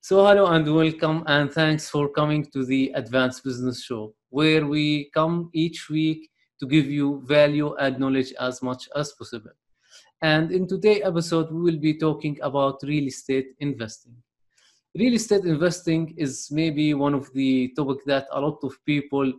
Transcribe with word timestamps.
So, 0.00 0.24
hello 0.24 0.46
and 0.46 0.72
welcome, 0.72 1.24
and 1.26 1.52
thanks 1.52 1.90
for 1.90 2.08
coming 2.08 2.46
to 2.52 2.64
the 2.64 2.92
Advanced 2.94 3.42
Business 3.42 3.82
Show, 3.82 4.14
where 4.30 4.64
we 4.64 5.10
come 5.12 5.50
each 5.52 5.90
week 5.90 6.30
to 6.60 6.66
give 6.66 6.86
you 6.86 7.20
value 7.26 7.74
and 7.74 7.98
knowledge 7.98 8.32
as 8.38 8.62
much 8.62 8.88
as 8.94 9.12
possible. 9.18 9.50
And 10.22 10.52
in 10.52 10.68
today's 10.68 11.02
episode, 11.04 11.50
we 11.50 11.60
will 11.60 11.80
be 11.80 11.98
talking 11.98 12.38
about 12.42 12.78
real 12.84 13.08
estate 13.08 13.48
investing. 13.58 14.14
Real 14.96 15.14
estate 15.14 15.44
investing 15.44 16.14
is 16.16 16.48
maybe 16.52 16.94
one 16.94 17.12
of 17.12 17.30
the 17.34 17.72
topics 17.76 18.04
that 18.06 18.28
a 18.30 18.40
lot 18.40 18.58
of 18.62 18.72
people 18.86 19.32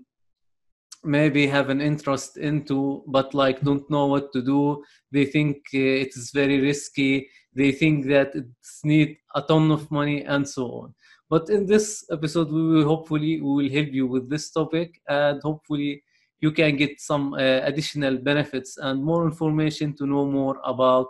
maybe 1.05 1.48
have 1.48 1.70
an 1.70 1.80
interest 1.80 2.36
into 2.36 3.02
but 3.07 3.34
like 3.34 3.62
don't 3.62 3.89
know 3.89 4.07
what 4.07 4.34
to 4.34 4.41
do 4.41 4.84
they 5.14 5.23
think 5.23 5.55
uh, 5.73 6.04
it 6.04 6.10
is 6.10 6.32
very 6.32 6.60
risky 6.60 7.30
they 7.54 7.71
think 7.71 8.05
that 8.05 8.34
it's 8.36 8.82
need 8.84 9.18
a 9.36 9.41
ton 9.41 9.71
of 9.71 9.89
money 9.91 10.23
and 10.23 10.47
so 10.47 10.65
on 10.82 10.93
but 11.29 11.50
in 11.50 11.65
this 11.65 12.05
episode 12.11 12.51
we 12.51 12.61
will 12.61 12.86
hopefully 12.86 13.41
we 13.41 13.50
will 13.57 13.71
help 13.71 13.89
you 13.91 14.07
with 14.07 14.29
this 14.29 14.50
topic 14.51 15.01
and 15.07 15.41
hopefully 15.43 16.04
you 16.41 16.51
can 16.51 16.75
get 16.75 17.00
some 17.00 17.33
uh, 17.33 17.60
additional 17.69 18.18
benefits 18.18 18.77
and 18.77 19.04
more 19.04 19.25
information 19.25 19.93
to 19.96 20.05
know 20.05 20.25
more 20.25 20.57
about 20.65 21.10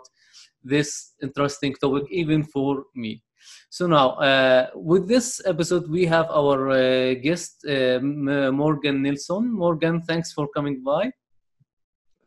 this 0.64 1.14
interesting 1.22 1.74
topic 1.74 2.04
even 2.10 2.42
for 2.42 2.84
me 2.94 3.22
so 3.68 3.86
now, 3.86 4.10
uh, 4.10 4.70
with 4.74 5.08
this 5.08 5.40
episode, 5.46 5.88
we 5.88 6.04
have 6.06 6.28
our 6.30 6.70
uh, 6.70 7.14
guest, 7.14 7.64
uh, 7.68 8.00
Morgan 8.00 9.02
Nelson. 9.02 9.50
Morgan, 9.52 10.02
thanks 10.02 10.32
for 10.32 10.48
coming 10.48 10.82
by. 10.82 11.12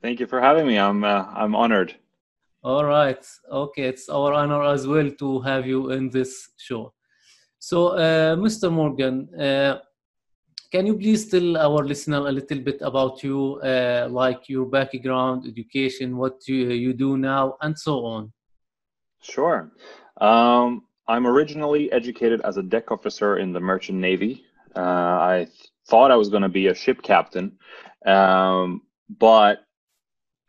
Thank 0.01 0.19
you 0.19 0.27
for 0.27 0.41
having 0.41 0.67
me. 0.67 0.77
I'm 0.77 1.03
uh, 1.03 1.25
I'm 1.33 1.55
honored. 1.55 1.95
All 2.63 2.85
right. 2.85 3.23
Okay, 3.51 3.83
it's 3.83 4.07
our 4.07 4.33
honor 4.33 4.63
as 4.63 4.87
well 4.87 5.11
to 5.19 5.41
have 5.41 5.67
you 5.67 5.91
in 5.91 6.09
this 6.09 6.49
show. 6.57 6.93
So, 7.59 7.87
uh, 7.89 8.37
Mr. 8.37 8.71
Morgan, 8.71 9.27
uh, 9.35 9.79
can 10.71 10.87
you 10.87 10.97
please 10.97 11.29
tell 11.29 11.57
our 11.57 11.83
listener 11.83 12.19
a 12.25 12.31
little 12.31 12.59
bit 12.59 12.81
about 12.81 13.21
you, 13.21 13.59
like 14.09 14.47
your 14.47 14.65
background, 14.65 15.45
education, 15.45 16.15
what 16.15 16.47
you, 16.47 16.69
you 16.69 16.93
do 16.93 17.17
now, 17.17 17.57
and 17.61 17.77
so 17.77 18.05
on? 18.05 18.31
Sure. 19.21 19.71
Um, 20.21 20.83
I'm 21.07 21.27
originally 21.27 21.91
educated 21.91 22.41
as 22.41 22.57
a 22.57 22.63
deck 22.63 22.91
officer 22.91 23.37
in 23.37 23.51
the 23.51 23.59
Merchant 23.59 23.99
Navy. 23.99 24.45
Uh, 24.75 24.79
I 24.79 25.47
th- 25.49 25.71
thought 25.87 26.11
I 26.11 26.15
was 26.15 26.29
going 26.29 26.43
to 26.43 26.49
be 26.49 26.67
a 26.67 26.73
ship 26.73 27.01
captain, 27.01 27.57
um, 28.05 28.81
but 29.19 29.59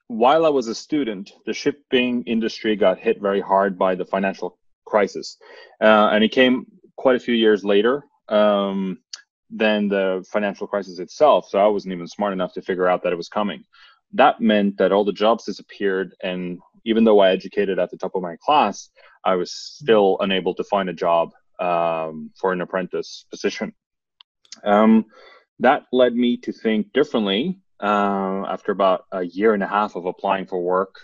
while 0.09 0.45
I 0.45 0.51
was 0.51 0.69
a 0.69 0.75
student, 0.75 1.33
the 1.47 1.53
shipping 1.53 2.23
industry 2.25 2.77
got 2.77 2.99
hit 2.99 3.21
very 3.21 3.41
hard 3.41 3.79
by 3.79 3.95
the 3.95 4.05
financial 4.05 4.59
crisis, 4.87 5.39
uh, 5.81 6.11
and 6.13 6.23
it 6.23 6.33
came 6.33 6.67
quite 6.97 7.17
a 7.17 7.21
few 7.21 7.35
years 7.35 7.65
later 7.65 8.05
um, 8.29 8.99
than 9.51 9.89
the 9.89 10.25
financial 10.31 10.67
crisis 10.67 10.99
itself. 10.99 11.49
So 11.49 11.59
I 11.59 11.67
wasn't 11.67 11.95
even 11.95 12.07
smart 12.07 12.33
enough 12.33 12.53
to 12.55 12.63
figure 12.63 12.89
out 12.89 13.03
that 13.03 13.13
it 13.13 13.17
was 13.17 13.29
coming. 13.29 13.65
That 14.13 14.41
meant 14.41 14.77
that 14.79 14.93
all 14.93 15.05
the 15.05 15.13
jobs 15.13 15.45
disappeared, 15.45 16.15
and 16.23 16.59
even 16.85 17.05
though 17.05 17.21
I 17.21 17.31
educated 17.31 17.79
at 17.79 17.91
the 17.91 17.97
top 17.97 18.15
of 18.15 18.23
my 18.23 18.37
class, 18.45 18.91
I 19.25 19.37
was 19.37 19.53
still 19.53 20.19
unable 20.21 20.55
to 20.55 20.65
find 20.65 20.89
a 20.89 20.93
job 20.93 21.31
um, 21.59 22.31
for 22.39 22.53
an 22.53 22.61
apprentice 22.61 23.25
position. 23.31 23.73
Um, 24.63 25.07
that 25.61 25.85
led 25.93 26.15
me 26.15 26.37
to 26.39 26.53
think 26.53 26.93
differently. 26.93 27.59
Uh, 27.81 28.45
after 28.49 28.73
about 28.73 29.05
a 29.13 29.23
year 29.25 29.55
and 29.55 29.63
a 29.63 29.67
half 29.67 29.97
of 29.97 30.07
applying 30.07 30.47
for 30.47 30.61
work, 30.61 30.95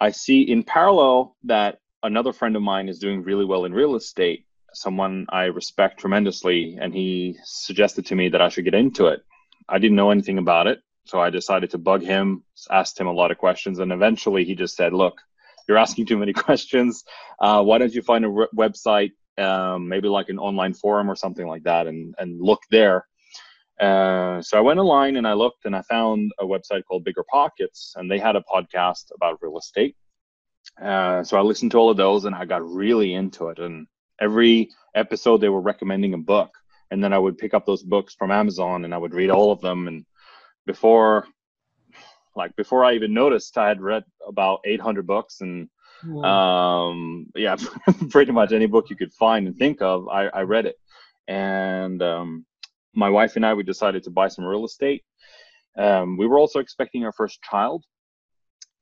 I 0.00 0.10
see 0.10 0.42
in 0.42 0.62
parallel 0.62 1.36
that 1.44 1.78
another 2.02 2.32
friend 2.32 2.56
of 2.56 2.62
mine 2.62 2.88
is 2.88 2.98
doing 2.98 3.22
really 3.22 3.44
well 3.44 3.64
in 3.64 3.74
real 3.74 3.96
estate, 3.96 4.46
someone 4.72 5.26
I 5.28 5.44
respect 5.44 6.00
tremendously, 6.00 6.78
and 6.80 6.94
he 6.94 7.36
suggested 7.44 8.06
to 8.06 8.14
me 8.14 8.28
that 8.30 8.40
I 8.40 8.48
should 8.48 8.64
get 8.64 8.74
into 8.74 9.06
it. 9.06 9.22
I 9.68 9.78
didn't 9.78 9.96
know 9.96 10.10
anything 10.10 10.38
about 10.38 10.66
it, 10.66 10.80
so 11.04 11.20
I 11.20 11.30
decided 11.30 11.70
to 11.70 11.78
bug 11.78 12.02
him, 12.02 12.44
asked 12.70 12.98
him 12.98 13.06
a 13.06 13.12
lot 13.12 13.30
of 13.30 13.38
questions, 13.38 13.78
and 13.78 13.92
eventually 13.92 14.44
he 14.44 14.54
just 14.54 14.76
said, 14.76 14.92
Look, 14.92 15.20
you're 15.68 15.78
asking 15.78 16.06
too 16.06 16.18
many 16.18 16.32
questions. 16.46 17.04
Uh, 17.38 17.62
why 17.62 17.78
don't 17.78 17.94
you 17.94 18.02
find 18.02 18.24
a 18.24 18.28
re- 18.28 18.46
website, 18.56 19.12
um, 19.38 19.88
maybe 19.88 20.08
like 20.08 20.28
an 20.28 20.38
online 20.38 20.74
forum 20.74 21.10
or 21.10 21.16
something 21.16 21.46
like 21.46 21.64
that, 21.64 21.86
and 21.86 22.14
and 22.18 22.40
look 22.40 22.60
there. 22.70 23.06
Uh, 23.80 24.42
so 24.42 24.58
I 24.58 24.60
went 24.60 24.78
online 24.78 25.16
and 25.16 25.26
I 25.26 25.32
looked 25.32 25.64
and 25.64 25.74
I 25.74 25.82
found 25.82 26.32
a 26.38 26.44
website 26.44 26.84
called 26.84 27.04
Bigger 27.04 27.24
Pockets, 27.30 27.94
and 27.96 28.10
they 28.10 28.18
had 28.18 28.36
a 28.36 28.42
podcast 28.42 29.10
about 29.14 29.38
real 29.40 29.58
estate. 29.58 29.96
Uh, 30.80 31.22
so 31.24 31.38
I 31.38 31.42
listened 31.42 31.70
to 31.72 31.78
all 31.78 31.90
of 31.90 31.96
those 31.96 32.26
and 32.26 32.34
I 32.34 32.44
got 32.44 32.68
really 32.68 33.14
into 33.14 33.48
it. 33.48 33.58
And 33.58 33.86
every 34.20 34.68
episode 34.94 35.38
they 35.38 35.48
were 35.48 35.60
recommending 35.60 36.14
a 36.14 36.18
book, 36.18 36.50
and 36.90 37.02
then 37.02 37.12
I 37.12 37.18
would 37.18 37.38
pick 37.38 37.54
up 37.54 37.64
those 37.64 37.82
books 37.82 38.14
from 38.14 38.30
Amazon 38.30 38.84
and 38.84 38.94
I 38.94 38.98
would 38.98 39.14
read 39.14 39.30
all 39.30 39.52
of 39.52 39.60
them. 39.60 39.88
And 39.88 40.04
before 40.66 41.26
like 42.36 42.54
before 42.56 42.84
I 42.84 42.94
even 42.94 43.14
noticed, 43.14 43.56
I 43.58 43.68
had 43.68 43.80
read 43.80 44.04
about 44.26 44.60
800 44.64 45.06
books 45.06 45.40
and 45.40 45.68
um, 46.24 47.26
yeah, 47.34 47.56
pretty 48.10 48.32
much 48.32 48.52
any 48.52 48.66
book 48.66 48.90
you 48.90 48.96
could 48.96 49.12
find 49.12 49.46
and 49.46 49.56
think 49.56 49.82
of, 49.82 50.08
I, 50.08 50.26
I 50.28 50.42
read 50.42 50.66
it. 50.66 50.76
And 51.28 52.02
um, 52.02 52.46
my 52.94 53.08
wife 53.08 53.36
and 53.36 53.46
I, 53.46 53.54
we 53.54 53.62
decided 53.62 54.02
to 54.04 54.10
buy 54.10 54.28
some 54.28 54.44
real 54.44 54.64
estate. 54.64 55.04
Um, 55.78 56.16
we 56.16 56.26
were 56.26 56.38
also 56.38 56.58
expecting 56.58 57.04
our 57.04 57.12
first 57.12 57.40
child. 57.42 57.84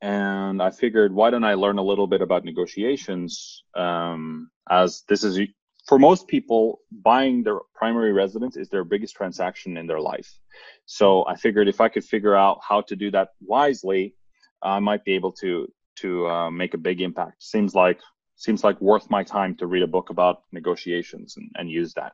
And 0.01 0.63
I 0.63 0.71
figured, 0.71 1.13
why 1.13 1.31
don't 1.31 1.45
I 1.45 1.55
learn 1.55 1.79
a 1.79 1.83
little 1.83 2.07
bit 2.07 2.23
about 2.23 2.45
negotiations? 2.45 3.65
Um, 3.75 4.51
as 4.71 5.03
this 5.09 5.25
is, 5.25 5.41
for 5.89 5.99
most 5.99 6.29
people, 6.29 6.81
buying 6.93 7.43
their 7.43 7.59
primary 7.75 8.13
residence 8.13 8.57
is 8.57 8.69
their 8.69 8.85
biggest 8.85 9.17
transaction 9.17 9.77
in 9.77 9.87
their 9.87 10.01
life. 10.01 10.39
So 10.87 11.27
I 11.27 11.35
figured 11.35 11.69
if 11.69 11.81
I 11.81 11.89
could 11.89 12.05
figure 12.05 12.37
out 12.37 12.61
how 12.67 12.83
to 12.83 12.95
do 12.95 13.11
that 13.11 13.31
wisely, 13.41 14.15
I 14.63 14.79
might 14.79 15.05
be 15.05 15.15
able 15.15 15.33
to 15.33 15.69
to 16.01 16.29
uh, 16.29 16.51
make 16.51 16.75
a 16.75 16.79
big 16.79 17.01
impact. 17.01 17.43
Seems 17.43 17.75
like 17.75 18.01
seems 18.37 18.63
like 18.63 18.81
worth 18.81 19.11
my 19.11 19.25
time 19.25 19.57
to 19.57 19.67
read 19.67 19.83
a 19.83 19.87
book 19.87 20.11
about 20.11 20.43
negotiations 20.53 21.37
and, 21.37 21.51
and 21.57 21.69
use 21.69 21.93
that. 21.95 22.13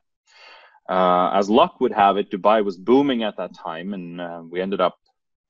Uh, 0.87 1.31
as 1.33 1.49
luck 1.49 1.79
would 1.79 1.91
have 1.91 2.17
it, 2.17 2.29
Dubai 2.29 2.63
was 2.63 2.77
booming 2.77 3.23
at 3.23 3.37
that 3.37 3.55
time, 3.55 3.93
and 3.93 4.21
uh, 4.21 4.43
we 4.47 4.61
ended 4.61 4.81
up 4.81 4.97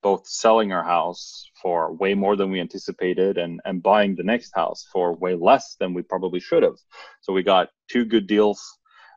both 0.01 0.27
selling 0.27 0.71
our 0.71 0.83
house 0.83 1.49
for 1.61 1.91
way 1.93 2.13
more 2.13 2.35
than 2.35 2.51
we 2.51 2.59
anticipated 2.59 3.37
and, 3.37 3.59
and 3.65 3.81
buying 3.81 4.15
the 4.15 4.23
next 4.23 4.51
house 4.53 4.87
for 4.93 5.15
way 5.15 5.33
less 5.33 5.75
than 5.79 5.93
we 5.93 6.03
probably 6.03 6.39
should 6.39 6.63
have. 6.63 6.77
So 7.21 7.33
we 7.33 7.43
got 7.43 7.69
two 7.89 8.05
good 8.05 8.27
deals, 8.27 8.61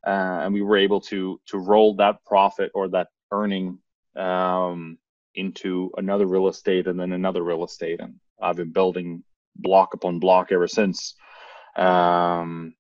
uh, 0.07 0.41
and 0.43 0.55
we 0.55 0.63
were 0.63 0.79
able 0.79 1.01
to 1.03 1.41
to 1.47 1.59
roll 1.59 1.95
that 1.97 2.25
profit 2.25 2.71
or 2.75 2.89
that 2.89 3.09
earning 3.31 3.79
um, 4.17 4.99
into 5.35 5.91
another 5.97 6.27
real 6.27 6.49
estate 6.49 6.87
and 6.87 6.99
then 6.99 7.13
another 7.13 7.43
real 7.43 7.65
estate. 7.65 8.01
And 8.01 8.15
I've 8.41 8.57
been 8.57 8.73
building 8.73 9.23
block 9.55 9.95
upon 9.95 10.19
block 10.19 10.53
ever 10.53 10.69
since. 10.69 11.15
Um, 11.77 12.75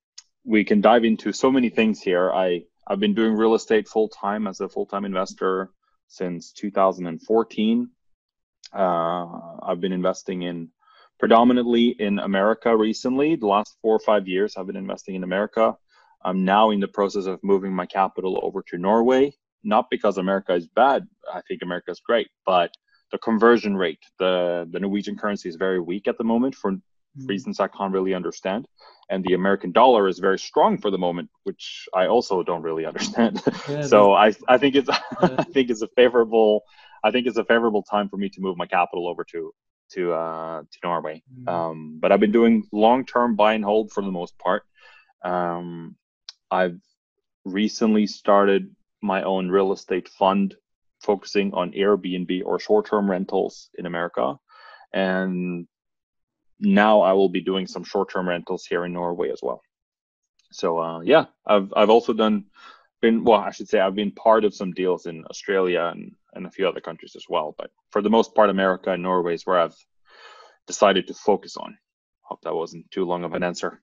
we 0.44 0.64
can 0.64 0.80
dive 0.80 1.04
into 1.04 1.32
so 1.32 1.50
many 1.50 1.68
things 1.68 2.00
here. 2.00 2.32
I, 2.32 2.62
I've 2.88 3.00
been 3.00 3.14
doing 3.14 3.34
real 3.34 3.54
estate 3.54 3.86
full 3.86 4.08
time 4.08 4.46
as 4.46 4.60
a 4.60 4.68
full 4.68 4.86
time 4.86 5.04
investor 5.04 5.70
since 6.08 6.52
2014. 6.52 7.90
Uh, 8.72 9.26
I've 9.62 9.80
been 9.80 9.92
investing 9.92 10.42
in 10.42 10.70
predominantly 11.18 11.88
in 11.88 12.18
America 12.18 12.76
recently. 12.76 13.36
The 13.36 13.46
last 13.46 13.76
four 13.82 13.94
or 13.94 14.00
five 14.00 14.26
years, 14.26 14.56
I've 14.56 14.66
been 14.66 14.76
investing 14.76 15.14
in 15.14 15.24
America. 15.24 15.76
I'm 16.24 16.44
now 16.44 16.70
in 16.70 16.80
the 16.80 16.88
process 16.88 17.26
of 17.26 17.38
moving 17.42 17.72
my 17.72 17.86
capital 17.86 18.40
over 18.42 18.62
to 18.68 18.78
Norway 18.78 19.32
not 19.64 19.90
because 19.90 20.18
America 20.18 20.54
is 20.54 20.66
bad. 20.68 21.06
I 21.32 21.40
think 21.46 21.62
America 21.62 21.90
is 21.90 22.00
great, 22.00 22.28
but 22.46 22.70
the 23.12 23.18
conversion 23.18 23.76
rate, 23.76 24.02
the 24.18 24.68
the 24.70 24.80
Norwegian 24.80 25.16
currency 25.16 25.48
is 25.48 25.56
very 25.56 25.80
weak 25.80 26.08
at 26.08 26.18
the 26.18 26.24
moment 26.24 26.54
for. 26.54 26.72
Reasons 27.26 27.60
I 27.60 27.68
can't 27.68 27.92
really 27.92 28.14
understand, 28.14 28.66
and 29.10 29.24
the 29.24 29.34
American 29.34 29.72
dollar 29.72 30.08
is 30.08 30.18
very 30.18 30.38
strong 30.38 30.78
for 30.78 30.90
the 30.90 30.98
moment, 30.98 31.30
which 31.44 31.88
I 31.94 32.06
also 32.06 32.42
don't 32.42 32.62
really 32.62 32.86
understand. 32.86 33.42
Yeah, 33.68 33.82
so 33.92 34.12
I 34.12 34.34
I 34.48 34.58
think 34.58 34.74
it's. 34.74 34.88
I 35.20 35.44
think 35.44 35.70
it's 35.70 35.82
a 35.82 35.88
favorable 35.96 36.64
I 37.02 37.10
think 37.10 37.26
it's 37.26 37.36
a 37.36 37.44
favorable 37.44 37.82
time 37.82 38.08
for 38.08 38.16
me 38.16 38.28
to 38.30 38.40
move 38.40 38.56
my 38.56 38.66
capital 38.66 39.08
over 39.08 39.24
to 39.24 39.52
to 39.92 40.12
uh, 40.12 40.60
to 40.60 40.78
Norway. 40.82 41.22
Mm. 41.40 41.48
Um, 41.48 41.98
but 42.00 42.12
I've 42.12 42.20
been 42.20 42.32
doing 42.32 42.64
long 42.72 43.06
term 43.06 43.36
buy 43.36 43.54
and 43.54 43.64
hold 43.64 43.92
for 43.92 44.02
the 44.02 44.10
most 44.10 44.38
part. 44.38 44.64
Um, 45.24 45.96
I've 46.50 46.80
recently 47.44 48.06
started 48.06 48.74
my 49.02 49.22
own 49.22 49.48
real 49.48 49.72
estate 49.72 50.08
fund 50.08 50.54
focusing 51.00 51.54
on 51.54 51.72
Airbnb 51.72 52.42
or 52.44 52.58
short-term 52.58 53.08
rentals 53.08 53.70
in 53.78 53.86
America. 53.86 54.36
And 54.92 55.68
now 56.60 57.00
I 57.00 57.12
will 57.12 57.28
be 57.28 57.40
doing 57.40 57.66
some 57.66 57.84
short-term 57.84 58.28
rentals 58.28 58.66
here 58.66 58.84
in 58.84 58.92
Norway 58.92 59.30
as 59.30 59.40
well. 59.42 59.62
So 60.52 60.78
uh, 60.78 61.00
yeah, 61.00 61.26
I've 61.46 61.72
I've 61.76 61.90
also 61.90 62.12
done 62.12 62.46
been 63.00 63.24
well, 63.24 63.40
I 63.40 63.50
should 63.50 63.68
say 63.68 63.80
I've 63.80 63.94
been 63.94 64.12
part 64.12 64.44
of 64.44 64.54
some 64.54 64.72
deals 64.72 65.06
in 65.06 65.24
Australia 65.30 65.90
and, 65.92 66.12
and 66.34 66.46
a 66.46 66.50
few 66.50 66.66
other 66.68 66.80
countries 66.80 67.14
as 67.16 67.26
well. 67.28 67.54
But 67.56 67.70
for 67.90 68.02
the 68.02 68.10
most 68.10 68.34
part, 68.34 68.50
America 68.50 68.90
and 68.92 69.02
Norway 69.02 69.34
is 69.34 69.46
where 69.46 69.58
I've 69.58 69.76
decided 70.66 71.06
to 71.06 71.14
focus 71.14 71.56
on. 71.56 71.78
Hope 72.22 72.40
that 72.42 72.54
wasn't 72.54 72.90
too 72.90 73.04
long 73.04 73.24
of 73.24 73.34
an 73.34 73.42
answer. 73.42 73.80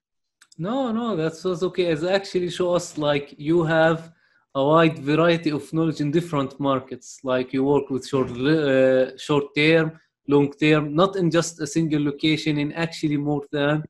No, 0.58 0.92
no, 0.92 1.16
that 1.16 1.34
was 1.44 1.62
okay. 1.62 1.86
It 1.86 2.04
actually 2.04 2.50
shows 2.50 2.96
like 2.96 3.34
you 3.38 3.64
have 3.64 4.12
a 4.54 4.64
wide 4.64 4.98
variety 4.98 5.50
of 5.50 5.70
knowledge 5.72 6.00
in 6.00 6.10
different 6.10 6.58
markets. 6.58 7.18
Like 7.22 7.52
you 7.52 7.64
work 7.64 7.90
with 7.90 8.06
short, 8.06 8.30
uh, 8.30 9.16
short 9.18 9.54
term, 9.54 9.98
long 10.28 10.52
term, 10.52 10.94
not 10.94 11.16
in 11.16 11.30
just 11.30 11.60
a 11.60 11.66
single 11.66 12.02
location, 12.02 12.58
in 12.58 12.72
actually 12.72 13.16
more 13.16 13.44
than 13.52 13.84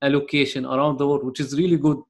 a 0.00 0.10
location 0.10 0.64
around 0.66 0.98
the 0.98 1.06
world, 1.06 1.24
which 1.24 1.40
is 1.40 1.56
really 1.56 1.76
good. 1.76 2.02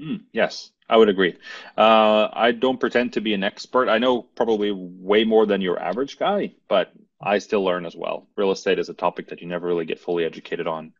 Mm, 0.00 0.22
yes, 0.32 0.72
I 0.88 0.96
would 0.96 1.08
agree. 1.08 1.36
Uh, 1.76 2.28
I 2.32 2.52
don't 2.52 2.80
pretend 2.80 3.12
to 3.12 3.20
be 3.20 3.34
an 3.34 3.44
expert. 3.44 3.88
I 3.88 3.98
know 3.98 4.22
probably 4.22 4.72
way 4.72 5.24
more 5.24 5.46
than 5.46 5.60
your 5.60 5.78
average 5.78 6.18
guy, 6.18 6.52
but 6.68 6.92
I 7.22 7.38
still 7.38 7.62
learn 7.62 7.84
as 7.84 7.94
well. 7.94 8.28
Real 8.36 8.50
estate 8.50 8.78
is 8.78 8.88
a 8.88 8.94
topic 8.94 9.28
that 9.28 9.40
you 9.40 9.46
never 9.46 9.66
really 9.66 9.84
get 9.84 10.00
fully 10.00 10.24
educated 10.24 10.66
on. 10.66 10.92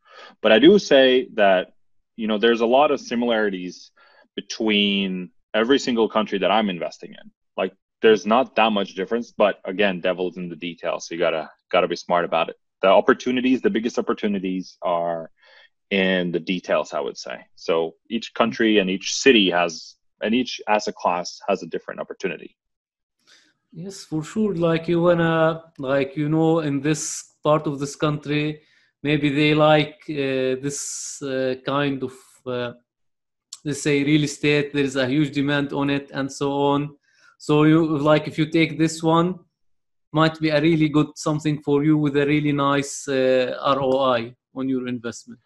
But 0.43 0.53
I 0.53 0.59
do 0.59 0.79
say 0.79 1.29
that, 1.35 1.73
you 2.17 2.27
know, 2.27 2.37
there's 2.37 2.61
a 2.61 2.67
lot 2.67 2.91
of 2.91 3.01
similarities 3.01 3.91
between 4.37 5.31
every 5.55 5.79
single 5.79 6.09
country 6.09 6.39
that 6.39 6.51
I'm 6.51 6.69
investing 6.69 7.11
in. 7.11 7.31
Like 7.57 7.73
there's 8.03 8.27
not 8.27 8.55
that 8.57 8.71
much 8.71 8.95
difference, 8.95 9.33
but 9.33 9.61
again, 9.65 10.01
devil's 10.01 10.37
in 10.37 10.49
the 10.49 10.57
details. 10.57 11.09
So 11.09 11.15
you 11.15 11.21
gotta 11.71 11.81
gotta 11.81 11.89
be 11.89 11.97
smart 11.97 12.25
about 12.25 12.49
it. 12.49 12.57
The 12.83 12.89
opportunities, 12.89 13.61
the 13.63 13.71
biggest 13.71 13.99
opportunities 13.99 14.77
are 14.83 15.31
in 15.91 16.33
the 16.33 16.41
details, 16.41 16.93
I 16.93 17.01
would 17.01 17.19
say. 17.19 17.47
So 17.57 17.95
each 18.09 18.35
country 18.35 18.79
and 18.79 18.91
each 18.91 19.15
city 19.15 19.51
has 19.51 19.97
and 20.23 20.35
each 20.35 20.61
asset 20.69 20.95
class 20.95 21.41
has 21.49 21.63
a 21.63 21.67
different 21.67 22.01
opportunity. 22.01 22.57
Yes, 23.73 24.05
for 24.05 24.23
sure. 24.23 24.55
Like 24.55 24.89
you 24.89 25.03
wanna, 25.03 25.65
like 25.79 26.17
you 26.17 26.29
know, 26.29 26.61
in 26.61 26.81
this 26.81 27.35
part 27.43 27.67
of 27.67 27.79
this 27.79 27.97
country, 27.97 28.63
maybe 29.03 29.31
they 29.31 29.55
like 29.55 29.97
uh, 30.11 30.61
this 30.61 31.23
uh, 31.23 31.55
kind 31.65 32.03
of, 32.03 32.13
uh, 32.47 32.73
let's 33.65 33.83
say, 33.83 34.05
real 34.05 34.25
estate. 34.25 34.73
There 34.73 34.85
is 34.85 34.97
a 34.97 35.07
huge 35.07 35.33
demand 35.33 35.73
on 35.73 35.91
it, 35.91 36.11
and 36.13 36.31
so 36.31 36.53
on. 36.53 36.97
So 37.39 37.65
you 37.65 37.99
like 37.99 38.29
if 38.29 38.39
you 38.39 38.51
take 38.51 38.79
this 38.79 39.03
one, 39.03 39.39
might 40.13 40.39
be 40.41 40.49
a 40.51 40.61
really 40.61 40.89
good 40.89 41.09
something 41.17 41.63
for 41.63 41.85
you 41.85 41.97
with 41.97 42.17
a 42.17 42.27
really 42.27 42.53
nice 42.53 43.09
uh, 43.09 43.55
ROI 43.77 44.35
on 44.55 44.69
your 44.69 44.89
investment. 44.89 45.41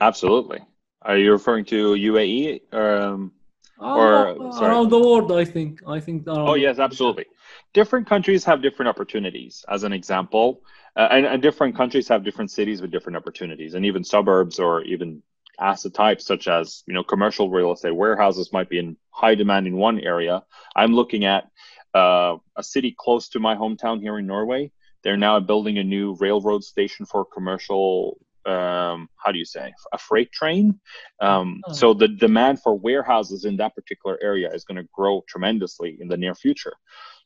Absolutely. 0.00 0.60
Are 1.02 1.16
you 1.16 1.32
referring 1.32 1.64
to 1.66 1.94
UAE? 1.94 2.74
Um, 2.74 3.32
or 3.80 4.36
around 4.62 4.90
the 4.90 4.98
world 4.98 5.32
i 5.32 5.44
think 5.44 5.80
i 5.86 5.98
think 5.98 6.24
oh 6.26 6.54
yes 6.54 6.78
absolutely 6.78 7.24
different 7.72 8.06
countries 8.06 8.44
have 8.44 8.60
different 8.60 8.88
opportunities 8.88 9.64
as 9.68 9.84
an 9.84 9.92
example 9.92 10.60
uh, 10.96 11.08
and, 11.12 11.24
and, 11.24 11.40
different 11.40 11.74
countries 11.74 12.08
have 12.08 12.24
different 12.24 12.50
cities 12.50 12.82
with 12.82 12.90
different 12.90 13.16
opportunities 13.16 13.74
and 13.74 13.86
even 13.86 14.04
suburbs 14.04 14.58
or 14.58 14.82
even 14.82 15.22
asset 15.60 15.94
types 15.94 16.26
such 16.26 16.46
as 16.48 16.82
you 16.86 16.94
know 16.94 17.02
commercial 17.02 17.48
real 17.48 17.72
estate 17.72 17.94
warehouses 17.94 18.52
might 18.52 18.68
be 18.68 18.78
in 18.78 18.96
high 19.10 19.34
demand 19.34 19.66
in 19.66 19.76
one 19.76 19.98
area 20.00 20.42
i'm 20.76 20.92
looking 20.92 21.24
at 21.24 21.48
uh, 21.94 22.36
a 22.56 22.62
city 22.62 22.94
close 22.98 23.28
to 23.30 23.40
my 23.40 23.54
hometown 23.54 24.00
here 24.00 24.18
in 24.18 24.26
norway. 24.26 24.70
They're 25.02 25.16
now 25.16 25.40
building 25.40 25.78
a 25.78 25.84
new 25.84 26.14
railroad 26.16 26.62
station 26.62 27.06
for 27.06 27.24
commercial 27.24 28.18
um, 28.46 29.08
how 29.16 29.32
do 29.32 29.38
you 29.38 29.44
say 29.44 29.72
a 29.92 29.98
freight 29.98 30.32
train. 30.32 30.80
Um, 31.20 31.60
oh. 31.66 31.72
so 31.72 31.94
the 31.94 32.08
demand 32.08 32.62
for 32.62 32.74
warehouses 32.74 33.44
in 33.44 33.56
that 33.58 33.74
particular 33.74 34.18
area 34.22 34.50
is 34.52 34.64
going 34.64 34.76
to 34.76 34.88
grow 34.92 35.22
tremendously 35.28 35.98
in 36.00 36.08
the 36.08 36.16
near 36.16 36.34
future. 36.34 36.74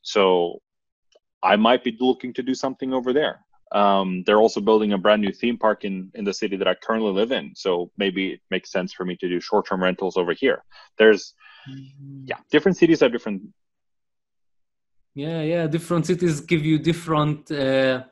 So 0.01 0.61
i 1.43 1.55
might 1.55 1.83
be 1.83 1.95
looking 1.99 2.33
to 2.33 2.43
do 2.43 2.55
something 2.55 2.93
over 2.93 3.13
there. 3.13 3.39
Um, 3.71 4.23
they're 4.25 4.39
also 4.39 4.61
building 4.61 4.93
a 4.93 4.97
brand 4.97 5.21
new 5.21 5.31
theme 5.31 5.57
park 5.57 5.85
in 5.85 6.11
in 6.15 6.23
the 6.25 6.33
city 6.33 6.55
that 6.57 6.67
i 6.67 6.75
currently 6.75 7.11
live 7.11 7.31
in. 7.31 7.53
So 7.55 7.91
maybe 7.97 8.33
it 8.33 8.41
makes 8.49 8.71
sense 8.71 8.93
for 8.93 9.05
me 9.05 9.15
to 9.17 9.27
do 9.29 9.39
short-term 9.39 9.81
rentals 9.81 10.17
over 10.17 10.33
here. 10.33 10.63
There's 10.97 11.33
mm-hmm. 11.69 12.25
yeah 12.25 12.37
different 12.51 12.77
cities 12.77 12.99
have 12.99 13.11
different 13.11 13.41
yeah 15.15 15.41
yeah 15.41 15.67
different 15.67 16.05
cities 16.05 16.41
give 16.41 16.63
you 16.63 16.77
different 16.77 17.49
uh 17.51 18.03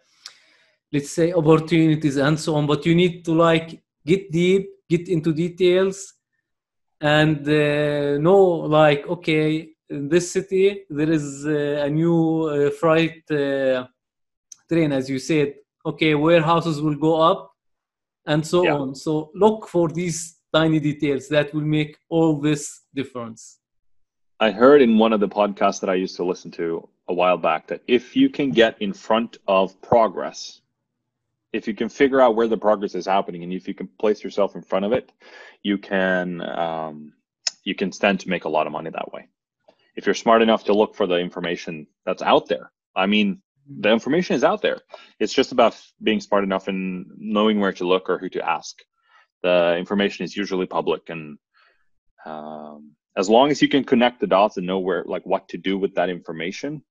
let's 0.92 1.12
say 1.12 1.32
opportunities 1.34 2.18
and 2.18 2.40
so 2.40 2.56
on 2.56 2.66
but 2.66 2.86
you 2.86 2.96
need 2.96 3.24
to 3.26 3.34
like 3.34 3.84
get 4.06 4.32
deep 4.32 4.68
get 4.90 5.08
into 5.10 5.34
details 5.34 6.14
and 7.02 7.48
uh, 7.48 8.18
know 8.18 8.42
like 8.80 9.06
okay 9.08 9.74
in 9.90 10.08
this 10.08 10.32
city 10.32 10.86
there 10.90 11.12
is 11.12 11.46
uh, 11.46 11.86
a 11.88 11.90
new 11.90 12.44
uh, 12.44 12.70
freight 12.72 13.30
uh, 13.32 13.86
train 14.70 14.92
as 14.92 15.10
you 15.10 15.20
said. 15.20 15.54
Okay 15.86 16.16
warehouses 16.16 16.82
will 16.82 16.96
go 16.96 17.22
up 17.22 17.52
and 18.26 18.46
so 18.46 18.64
yeah. 18.64 18.76
on. 18.76 18.96
So 18.96 19.32
look 19.36 19.68
for 19.68 19.90
these 19.90 20.40
tiny 20.54 20.80
details 20.80 21.28
that 21.28 21.54
will 21.54 21.68
make 21.80 21.98
all 22.10 22.40
this 22.40 22.82
difference. 22.96 23.60
I 24.40 24.52
heard 24.52 24.82
in 24.82 24.98
one 24.98 25.14
of 25.14 25.20
the 25.20 25.28
podcasts 25.28 25.80
that 25.82 25.90
i 25.90 25.96
used 25.96 26.16
to 26.18 26.24
listen 26.24 26.52
to 26.52 26.88
a 27.08 27.14
while 27.14 27.38
back 27.38 27.68
that 27.68 27.82
if 27.88 28.16
you 28.16 28.30
can 28.30 28.52
get 28.52 28.82
in 28.82 28.94
front 28.94 29.38
of 29.48 29.82
progress 29.82 30.62
if 31.52 31.68
you 31.68 31.76
can 31.76 31.90
figure 31.90 32.20
out 32.20 32.36
where 32.36 32.48
the 32.48 32.58
progress 32.58 32.96
is 32.96 33.06
happening 33.06 33.44
and 33.44 33.54
if 33.54 33.68
you 33.68 33.74
can 33.74 33.88
place 34.00 34.24
yourself 34.24 34.56
in 34.56 34.62
front 34.62 34.86
of 34.86 34.94
it 34.94 35.12
you 35.62 35.78
can 35.78 36.42
um, 36.42 37.14
you 37.64 37.76
can 37.76 37.92
stand 37.92 38.20
to 38.20 38.30
make 38.30 38.46
a 38.46 38.50
lot 38.50 38.68
of 38.68 38.74
money 38.74 38.90
that 38.90 39.14
way. 39.14 39.28
If 39.96 40.06
you're 40.06 40.16
smart 40.16 40.42
enough 40.42 40.66
to 40.66 40.74
look 40.74 40.96
for 40.96 41.08
the 41.08 41.18
information 41.18 41.88
that's 42.06 42.22
out 42.22 42.48
there 42.48 42.72
i 42.96 43.06
mean 43.06 43.42
the 43.68 43.92
information 43.92 44.36
is 44.36 44.44
out 44.44 44.62
there. 44.62 44.80
It's 45.20 45.34
just 45.34 45.52
about 45.52 45.80
being 46.02 46.20
smart 46.20 46.44
enough 46.44 46.68
and 46.68 47.06
knowing 47.18 47.60
where 47.60 47.74
to 47.74 47.88
look 47.88 48.10
or 48.10 48.18
who 48.18 48.30
to 48.30 48.48
ask. 48.48 48.78
The 49.42 49.78
information 49.78 50.26
is 50.26 50.36
usually 50.36 50.66
public 50.66 51.10
and 51.10 51.38
um, 52.26 52.92
as 53.16 53.30
long 53.30 53.52
as 53.52 53.62
you 53.62 53.68
can 53.68 53.84
connect 53.84 54.20
the 54.20 54.28
dots 54.28 54.58
and 54.58 54.66
know 54.66 54.80
where 54.80 55.04
like 55.06 55.26
what 55.26 55.50
to 55.50 55.58
do 55.58 55.78
with 55.78 55.96
that 55.96 56.10
information 56.10 56.82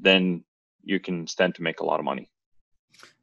then 0.00 0.42
you 0.82 0.98
can 1.00 1.26
stand 1.26 1.54
to 1.54 1.62
make 1.62 1.80
a 1.80 1.84
lot 1.84 1.98
of 2.00 2.04
money 2.04 2.30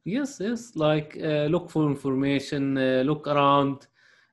Yes, 0.06 0.38
yes. 0.38 0.76
Like 0.76 1.18
uh, 1.20 1.46
look 1.50 1.68
for 1.68 1.84
information, 1.90 2.78
uh, 2.78 3.02
look 3.04 3.26
around, 3.26 3.88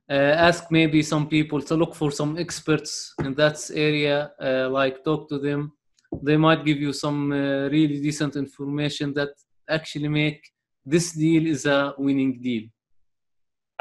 uh, 0.08 0.36
ask 0.48 0.70
maybe 0.70 1.02
some 1.02 1.28
people 1.28 1.60
to 1.64 1.76
look 1.76 1.96
for 1.96 2.12
some 2.12 2.38
experts 2.38 3.16
in 3.26 3.34
that 3.34 3.58
area. 3.74 4.32
Uh, 4.40 4.70
like 4.70 5.04
talk 5.04 5.28
to 5.30 5.40
them. 5.40 5.74
They 6.22 6.38
might 6.38 6.64
give 6.64 6.78
you 6.78 6.94
some 6.94 7.32
uh, 7.32 7.70
really 7.70 8.00
decent 8.00 8.36
information 8.36 9.16
that 9.16 9.30
actually 9.68 10.10
make 10.10 10.52
this 10.86 11.14
deal 11.14 11.48
is 11.48 11.66
a 11.66 11.96
winning 11.98 12.40
deal. 12.40 12.66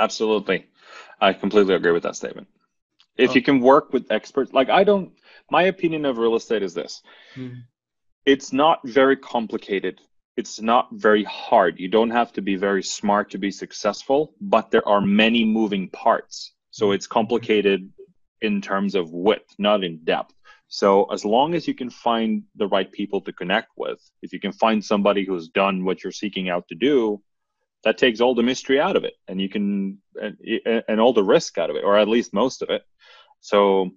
Absolutely, 0.00 0.68
I 1.20 1.34
completely 1.34 1.74
agree 1.74 1.92
with 1.92 2.04
that 2.04 2.16
statement. 2.16 2.48
If 3.18 3.34
you 3.34 3.42
can 3.42 3.60
work 3.60 3.92
with 3.92 4.10
experts, 4.10 4.54
like 4.54 4.70
I 4.70 4.82
don't, 4.82 5.12
my 5.50 5.64
opinion 5.64 6.06
of 6.06 6.16
real 6.16 6.36
estate 6.36 6.62
is 6.62 6.72
this: 6.72 7.02
mm-hmm. 7.36 7.60
It's 8.24 8.52
not 8.52 8.80
very 8.84 9.16
complicated 9.16 10.00
it's 10.36 10.60
not 10.60 10.88
very 10.92 11.24
hard. 11.24 11.78
You 11.78 11.88
don't 11.88 12.10
have 12.10 12.32
to 12.34 12.42
be 12.42 12.56
very 12.56 12.82
smart 12.82 13.30
to 13.30 13.38
be 13.38 13.50
successful, 13.50 14.34
but 14.40 14.70
there 14.70 14.86
are 14.88 15.00
many 15.00 15.44
moving 15.44 15.90
parts. 15.90 16.54
So 16.70 16.92
it's 16.92 17.06
complicated 17.06 17.90
in 18.40 18.60
terms 18.60 18.94
of 18.94 19.12
width, 19.12 19.54
not 19.58 19.84
in 19.84 20.02
depth. 20.04 20.34
So 20.68 21.04
as 21.12 21.24
long 21.24 21.54
as 21.54 21.68
you 21.68 21.74
can 21.74 21.90
find 21.90 22.44
the 22.56 22.66
right 22.66 22.90
people 22.90 23.20
to 23.22 23.32
connect 23.32 23.68
with, 23.76 24.00
if 24.22 24.32
you 24.32 24.40
can 24.40 24.52
find 24.52 24.82
somebody 24.82 25.24
who's 25.26 25.48
done 25.48 25.84
what 25.84 26.02
you're 26.02 26.12
seeking 26.12 26.48
out 26.48 26.66
to 26.68 26.74
do, 26.74 27.22
that 27.84 27.98
takes 27.98 28.20
all 28.20 28.34
the 28.34 28.42
mystery 28.42 28.80
out 28.80 28.96
of 28.96 29.04
it 29.04 29.14
and 29.28 29.40
you 29.40 29.48
can 29.50 29.98
and, 30.20 30.36
and 30.88 31.00
all 31.00 31.12
the 31.12 31.22
risk 31.22 31.58
out 31.58 31.68
of 31.68 31.76
it 31.76 31.84
or 31.84 31.98
at 31.98 32.08
least 32.08 32.32
most 32.32 32.62
of 32.62 32.70
it. 32.70 32.82
So 33.40 33.90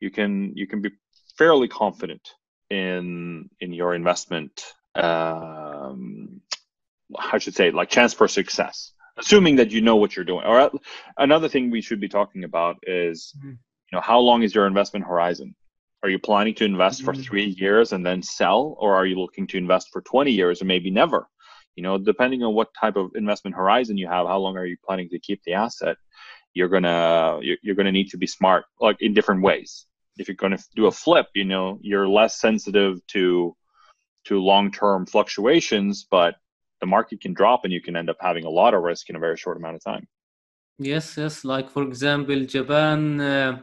you 0.00 0.10
can 0.10 0.52
you 0.54 0.66
can 0.66 0.80
be 0.80 0.92
fairly 1.36 1.68
confident 1.68 2.26
in 2.74 3.48
in 3.60 3.72
your 3.72 3.94
investment 3.94 4.64
um, 4.94 6.40
how 7.18 7.38
should 7.38 7.54
say 7.54 7.70
like 7.70 7.88
chance 7.88 8.12
for 8.12 8.28
success 8.28 8.92
assuming 9.16 9.56
that 9.56 9.70
you 9.70 9.80
know 9.80 9.96
what 9.96 10.16
you're 10.16 10.24
doing 10.24 10.44
or 10.44 10.70
another 11.18 11.48
thing 11.48 11.70
we 11.70 11.80
should 11.80 12.00
be 12.00 12.08
talking 12.08 12.44
about 12.44 12.76
is 12.82 13.34
mm-hmm. 13.38 13.50
you 13.50 13.92
know 13.92 14.00
how 14.00 14.18
long 14.18 14.42
is 14.42 14.54
your 14.54 14.66
investment 14.66 15.06
horizon 15.06 15.54
are 16.02 16.10
you 16.10 16.18
planning 16.18 16.54
to 16.54 16.64
invest 16.64 17.02
mm-hmm. 17.02 17.12
for 17.12 17.22
three 17.22 17.56
years 17.58 17.92
and 17.92 18.04
then 18.04 18.22
sell 18.22 18.76
or 18.78 18.94
are 18.94 19.06
you 19.06 19.16
looking 19.18 19.46
to 19.46 19.56
invest 19.56 19.88
for 19.92 20.02
20 20.02 20.30
years 20.32 20.60
or 20.60 20.64
maybe 20.64 20.90
never 20.90 21.28
you 21.76 21.82
know 21.82 21.98
depending 21.98 22.42
on 22.42 22.54
what 22.54 22.68
type 22.78 22.96
of 22.96 23.10
investment 23.14 23.54
horizon 23.56 23.96
you 23.96 24.08
have 24.08 24.26
how 24.26 24.38
long 24.38 24.56
are 24.56 24.66
you 24.66 24.76
planning 24.84 25.08
to 25.08 25.18
keep 25.18 25.40
the 25.44 25.54
asset 25.54 25.96
you're 26.54 26.68
gonna 26.68 27.38
you're, 27.42 27.58
you're 27.62 27.74
gonna 27.74 27.92
need 27.92 28.10
to 28.10 28.16
be 28.16 28.26
smart 28.26 28.64
like 28.80 28.96
in 29.00 29.14
different 29.14 29.42
ways 29.42 29.86
if 30.16 30.28
you're 30.28 30.36
gonna 30.36 30.58
do 30.76 30.86
a 30.86 30.90
flip 30.92 31.26
you 31.34 31.44
know 31.44 31.78
you're 31.82 32.08
less 32.08 32.40
sensitive 32.40 33.04
to 33.08 33.54
to 34.24 34.40
long-term 34.40 35.06
fluctuations, 35.06 36.06
but 36.10 36.36
the 36.80 36.86
market 36.86 37.20
can 37.20 37.32
drop 37.34 37.60
and 37.64 37.72
you 37.72 37.80
can 37.80 37.96
end 37.96 38.10
up 38.10 38.16
having 38.20 38.44
a 38.44 38.50
lot 38.50 38.74
of 38.74 38.82
risk 38.82 39.10
in 39.10 39.16
a 39.16 39.18
very 39.18 39.36
short 39.36 39.56
amount 39.56 39.76
of 39.76 39.84
time. 39.84 40.06
Yes, 40.78 41.16
yes. 41.16 41.44
Like 41.44 41.70
for 41.70 41.82
example, 41.82 42.44
Japan 42.44 43.20
uh, 43.20 43.62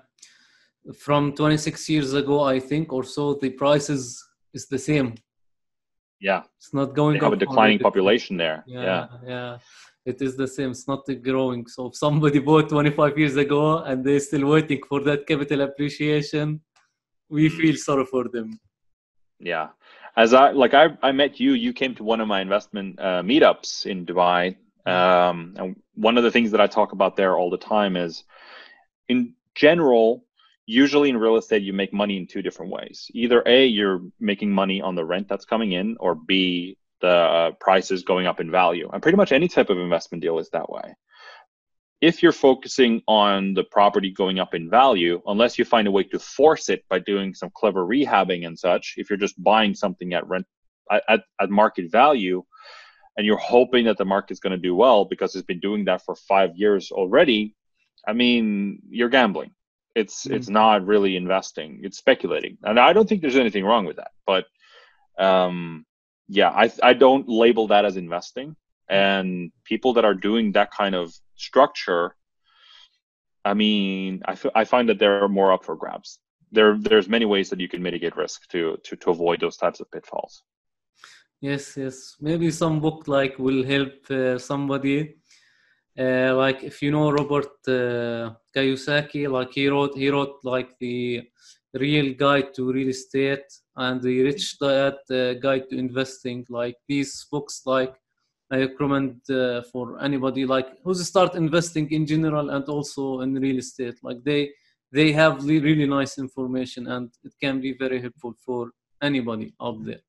from 0.98 1.34
26 1.34 1.90
years 1.90 2.14
ago, 2.14 2.44
I 2.44 2.60
think, 2.60 2.94
or 2.94 3.04
so, 3.04 3.34
the 3.34 3.50
prices 3.50 4.24
is 4.54 4.68
the 4.68 4.80
same. 4.80 5.16
Yeah, 6.20 6.44
it's 6.58 6.74
not 6.74 6.94
going. 6.96 7.18
They 7.20 7.26
have 7.26 7.34
a 7.34 7.38
declining 7.38 7.80
population 7.80 8.38
there. 8.38 8.64
Yeah, 8.66 8.84
yeah, 8.84 9.08
yeah. 9.28 9.58
It 10.06 10.22
is 10.22 10.36
the 10.36 10.48
same. 10.48 10.72
It's 10.72 10.88
not 10.88 11.06
growing. 11.24 11.68
So 11.68 11.88
if 11.88 11.96
somebody 11.96 12.40
bought 12.40 12.70
25 12.70 13.18
years 13.18 13.36
ago 13.38 13.80
and 13.80 14.04
they're 14.04 14.20
still 14.20 14.48
waiting 14.48 14.82
for 14.90 15.02
that 15.02 15.28
capital 15.28 15.62
appreciation, 15.62 16.62
we 17.30 17.50
Mm. 17.50 17.58
feel 17.58 17.76
sorry 17.76 18.06
for 18.06 18.28
them. 18.28 18.60
Yeah. 19.40 19.70
As 20.16 20.34
I 20.34 20.52
like 20.52 20.74
I 20.74 20.86
I 21.02 21.12
met 21.12 21.40
you, 21.40 21.54
you 21.54 21.72
came 21.74 21.94
to 21.96 22.04
one 22.04 22.20
of 22.22 22.28
my 22.28 22.42
investment 22.42 23.00
uh, 23.00 23.22
meetups 23.24 23.86
in 23.86 24.06
Dubai. 24.06 24.56
Um, 24.86 25.54
and 25.60 25.76
one 25.94 26.18
of 26.18 26.24
the 26.24 26.32
things 26.32 26.50
that 26.52 26.62
I 26.62 26.68
talk 26.68 26.92
about 26.92 27.16
there 27.16 27.38
all 27.38 27.50
the 27.52 27.58
time 27.76 27.96
is 27.96 28.24
in 29.08 29.36
general, 29.56 30.26
usually 30.66 31.10
in 31.10 31.18
real 31.18 31.38
estate 31.38 31.62
you 31.62 31.74
make 31.74 31.94
money 31.94 32.18
in 32.18 32.26
two 32.26 32.42
different 32.42 32.72
ways. 32.72 33.10
Either 33.14 33.44
A, 33.46 33.66
you're 33.68 34.02
making 34.20 34.52
money 34.52 34.82
on 34.82 34.96
the 34.96 35.06
rent 35.06 35.28
that's 35.30 35.46
coming 35.46 35.72
in, 35.74 35.98
or 36.00 36.16
B, 36.16 36.78
the 37.02 37.08
uh, 37.08 37.52
price 37.60 37.92
is 37.92 38.04
going 38.04 38.28
up 38.28 38.40
in 38.40 38.50
value. 38.52 38.90
And 38.92 39.02
pretty 39.02 39.18
much 39.18 39.32
any 39.32 39.48
type 39.48 39.70
of 39.70 39.78
investment 39.78 40.22
deal 40.22 40.40
is 40.40 40.50
that 40.50 40.70
way. 40.70 40.96
If 42.00 42.24
you're 42.24 42.32
focusing 42.32 43.02
on 43.08 43.54
the 43.54 43.64
property 43.64 44.12
going 44.12 44.40
up 44.40 44.56
in 44.56 44.70
value, 44.70 45.22
unless 45.28 45.60
you 45.60 45.66
find 45.66 45.88
a 45.88 45.92
way 45.92 46.04
to 46.06 46.20
force 46.20 46.70
it 46.70 46.84
by 46.90 47.00
doing 47.00 47.34
some 47.36 47.52
clever 47.54 47.86
rehabbing 47.86 48.48
and 48.48 48.58
such, 48.58 48.96
if 48.98 49.10
you're 49.10 49.18
just 49.18 49.42
buying 49.42 49.76
something 49.76 50.14
at 50.14 50.28
rent 50.28 50.48
at, 50.90 51.24
at, 51.40 51.50
market 51.50 51.92
value 51.92 52.44
and 53.18 53.26
you're 53.26 53.38
hoping 53.38 53.86
that 53.86 53.98
the 53.98 54.06
market's 54.06 54.40
going 54.40 54.52
to 54.52 54.58
do 54.58 54.76
well 54.76 55.06
because 55.06 55.36
it's 55.36 55.46
been 55.46 55.60
doing 55.60 55.86
that 55.86 56.04
for 56.04 56.16
five 56.16 56.56
years 56.56 56.92
already, 56.92 57.56
I 58.08 58.14
mean, 58.14 58.80
you're 58.90 59.10
gambling. 59.10 59.52
It's 59.94 60.26
it's 60.26 60.48
Mhm. 60.48 60.54
not 60.54 60.86
really 60.86 61.18
investing. 61.18 61.82
It's 61.84 61.98
speculating, 61.98 62.58
and 62.64 62.80
I 62.80 62.94
don't 62.94 63.08
think 63.08 63.22
there's 63.22 63.36
anything 63.36 63.66
wrong 63.66 63.86
with 63.86 63.98
that. 63.98 64.12
But 64.26 64.46
um, 65.20 65.86
yeah, 66.32 66.50
I 66.50 66.72
I 66.82 66.94
don't 66.94 67.28
label 67.28 67.68
that 67.68 67.84
as 67.84 67.98
investing. 67.98 68.56
And 68.90 69.52
people 69.66 69.94
that 69.94 70.06
are 70.06 70.14
doing 70.14 70.54
that 70.54 70.72
kind 70.72 70.96
of 70.96 71.14
structure, 71.36 72.16
I 73.44 73.54
mean, 73.54 74.22
I 74.26 74.32
f- 74.32 74.56
I 74.56 74.64
find 74.64 74.88
that 74.90 74.98
they're 75.00 75.28
more 75.28 75.52
up 75.52 75.66
for 75.66 75.76
grabs. 75.76 76.20
There 76.52 76.78
there's 76.78 77.10
many 77.10 77.26
ways 77.26 77.50
that 77.50 77.60
you 77.60 77.68
can 77.68 77.84
mitigate 77.84 78.16
risk 78.16 78.48
to 78.54 78.78
to 78.86 78.96
to 78.96 79.12
avoid 79.12 79.40
those 79.42 79.58
types 79.58 79.80
of 79.82 79.92
pitfalls. 79.92 80.44
Yes, 81.42 81.76
yes. 81.76 82.16
Maybe 82.22 82.50
some 82.52 82.80
book 82.80 83.08
like 83.08 83.38
will 83.38 83.64
help 83.66 83.96
uh, 84.10 84.38
somebody. 84.38 84.98
Uh, 86.00 86.34
like 86.44 86.64
if 86.64 86.82
you 86.82 86.92
know 86.92 87.12
Robert 87.12 87.56
uh, 87.68 88.32
Kiyosaki, 88.56 89.30
like 89.30 89.52
he 89.52 89.68
wrote 89.68 89.98
he 89.98 90.10
wrote 90.10 90.38
like 90.44 90.72
the 90.80 91.24
real 91.74 92.14
guide 92.14 92.54
to 92.56 92.72
real 92.72 92.90
estate 92.90 93.48
and 93.76 94.02
the 94.02 94.22
rich 94.24 94.60
dad 94.60 94.96
uh, 95.10 95.34
guide 95.34 95.70
to 95.70 95.78
investing. 95.78 96.46
Like 96.50 96.76
these 96.88 97.26
books, 97.32 97.62
like 97.66 97.94
I 98.52 98.58
recommend 98.58 99.22
uh, 99.30 99.62
for 99.72 100.02
anybody 100.04 100.46
like 100.46 100.70
who's 100.84 101.06
start 101.08 101.36
investing 101.36 101.90
in 101.92 102.06
general 102.06 102.50
and 102.50 102.66
also 102.66 103.22
in 103.22 103.34
real 103.34 103.60
estate. 103.60 103.96
Like 104.04 104.24
they 104.24 104.52
they 104.92 105.12
have 105.14 105.44
really, 105.44 105.60
really 105.60 105.88
nice 105.88 106.18
information 106.18 106.88
and 106.88 107.10
it 107.24 107.34
can 107.42 107.62
be 107.62 107.74
very 107.74 108.02
helpful 108.02 108.34
for 108.46 108.72
anybody 109.02 109.54
out 109.62 109.84
there. 109.86 110.02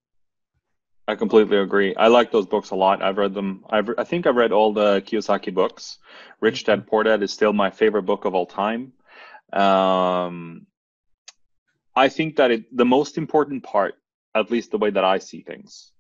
I 1.09 1.15
completely 1.15 1.57
agree. 1.57 1.95
I 1.97 2.09
like 2.09 2.31
those 2.31 2.47
books 2.47 2.71
a 2.71 2.77
lot. 2.77 3.03
I've 3.03 3.19
read 3.19 3.35
them. 3.35 3.65
I've, 3.71 3.91
I 3.99 4.05
think 4.05 4.27
I've 4.27 4.37
read 4.37 4.53
all 4.53 4.73
the 4.73 5.03
Kiyosaki 5.03 5.53
books. 5.53 5.99
Rich 6.41 6.65
Dad 6.65 6.87
Poor 6.87 7.03
Dad 7.03 7.23
is 7.23 7.33
still 7.33 7.53
my 7.53 7.71
favorite 7.71 8.03
book 8.03 8.25
of 8.25 8.35
all 8.35 8.47
time. 8.47 8.93
Um, 9.53 10.67
I 11.95 12.09
think 12.09 12.37
that 12.37 12.51
it, 12.51 12.77
the 12.77 12.85
most 12.85 13.19
important 13.19 13.63
part, 13.63 13.95
at 14.35 14.51
least 14.51 14.71
the 14.71 14.79
way 14.79 14.91
that 14.91 15.05
I 15.05 15.19
see 15.19 15.43
things, 15.43 15.93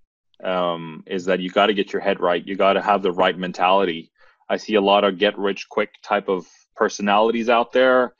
um, 0.42 1.04
is 1.06 1.26
that 1.26 1.40
you 1.40 1.50
got 1.50 1.66
to 1.66 1.75
get 1.75 1.92
your 1.92 2.02
head 2.02 2.20
right. 2.20 2.44
You 2.44 2.56
got 2.56 2.75
to 2.75 2.82
have 2.82 3.02
the 3.02 3.12
right 3.12 3.37
mentality. 3.37 4.11
I 4.49 4.56
see 4.56 4.75
a 4.75 4.80
lot 4.80 5.04
of 5.04 5.18
get 5.18 5.38
rich 5.38 5.68
quick 5.68 5.90
type 6.02 6.28
of 6.28 6.46
personalities 6.75 7.49
out 7.49 7.72
there. 7.72 8.14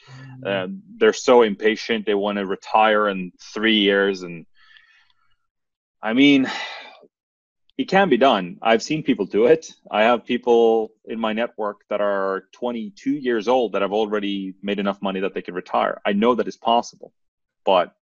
Uh, 0.45 0.69
they're 0.97 1.13
so 1.13 1.43
impatient. 1.43 2.07
They 2.07 2.15
want 2.15 2.39
to 2.39 2.47
retire 2.47 3.09
in 3.09 3.33
three 3.55 3.79
years. 3.79 4.23
And 4.23 4.47
I 6.03 6.13
mean, 6.13 6.51
it 7.79 7.89
can 7.89 8.09
be 8.09 8.17
done. 8.17 8.59
I've 8.63 8.83
seen 8.83 9.03
people 9.03 9.27
do 9.27 9.47
it. 9.47 9.73
I 9.91 10.03
have 10.03 10.25
people 10.25 10.93
in 11.05 11.19
my 11.19 11.33
network 11.33 11.81
that 11.89 12.01
are 12.01 12.45
22 12.53 13.11
years 13.13 13.49
old 13.49 13.73
that 13.73 13.83
have 13.83 13.93
already 13.93 14.55
made 14.63 14.79
enough 14.79 15.01
money 15.01 15.21
that 15.21 15.35
they 15.35 15.43
can 15.43 15.55
retire. 15.55 16.01
I 16.05 16.13
know 16.13 16.35
that 16.35 16.49
is 16.49 16.57
possible, 16.57 17.13
but 17.65 17.95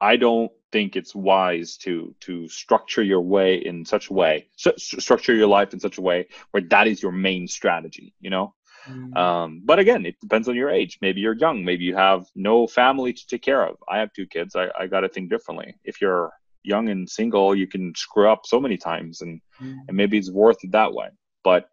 I 0.00 0.16
don't 0.16 0.50
think 0.72 0.96
it's 0.96 1.14
wise 1.14 1.76
to 1.78 2.14
to 2.20 2.48
structure 2.48 3.02
your 3.02 3.22
way 3.22 3.56
in 3.56 3.84
such 3.84 4.10
a 4.10 4.12
way, 4.12 4.48
st- 4.56 4.80
structure 4.80 5.34
your 5.34 5.46
life 5.46 5.72
in 5.72 5.80
such 5.80 5.98
a 5.98 6.02
way 6.02 6.26
where 6.50 6.62
that 6.70 6.86
is 6.86 7.02
your 7.02 7.12
main 7.12 7.48
strategy. 7.48 8.14
You 8.20 8.30
know. 8.30 8.54
Mm. 8.88 9.16
Um, 9.16 9.62
but 9.64 9.78
again, 9.80 10.06
it 10.06 10.14
depends 10.20 10.48
on 10.48 10.54
your 10.54 10.70
age. 10.70 10.98
Maybe 11.00 11.20
you're 11.20 11.34
young. 11.36 11.64
Maybe 11.64 11.84
you 11.84 11.96
have 11.96 12.26
no 12.36 12.66
family 12.68 13.12
to 13.12 13.26
take 13.26 13.42
care 13.42 13.66
of. 13.66 13.76
I 13.88 13.98
have 13.98 14.12
two 14.12 14.26
kids. 14.26 14.54
I, 14.54 14.68
I 14.78 14.86
got 14.86 15.00
to 15.00 15.08
think 15.08 15.28
differently. 15.28 15.74
If 15.82 16.00
you're 16.00 16.30
young 16.62 16.88
and 16.88 17.08
single, 17.08 17.54
you 17.56 17.66
can 17.66 17.94
screw 17.96 18.30
up 18.30 18.42
so 18.44 18.60
many 18.60 18.76
times, 18.76 19.22
and 19.22 19.40
Mm. 19.60 19.78
and 19.88 19.96
maybe 19.96 20.18
it's 20.18 20.30
worth 20.30 20.58
it 20.62 20.72
that 20.72 20.92
way. 20.92 21.08
But 21.42 21.68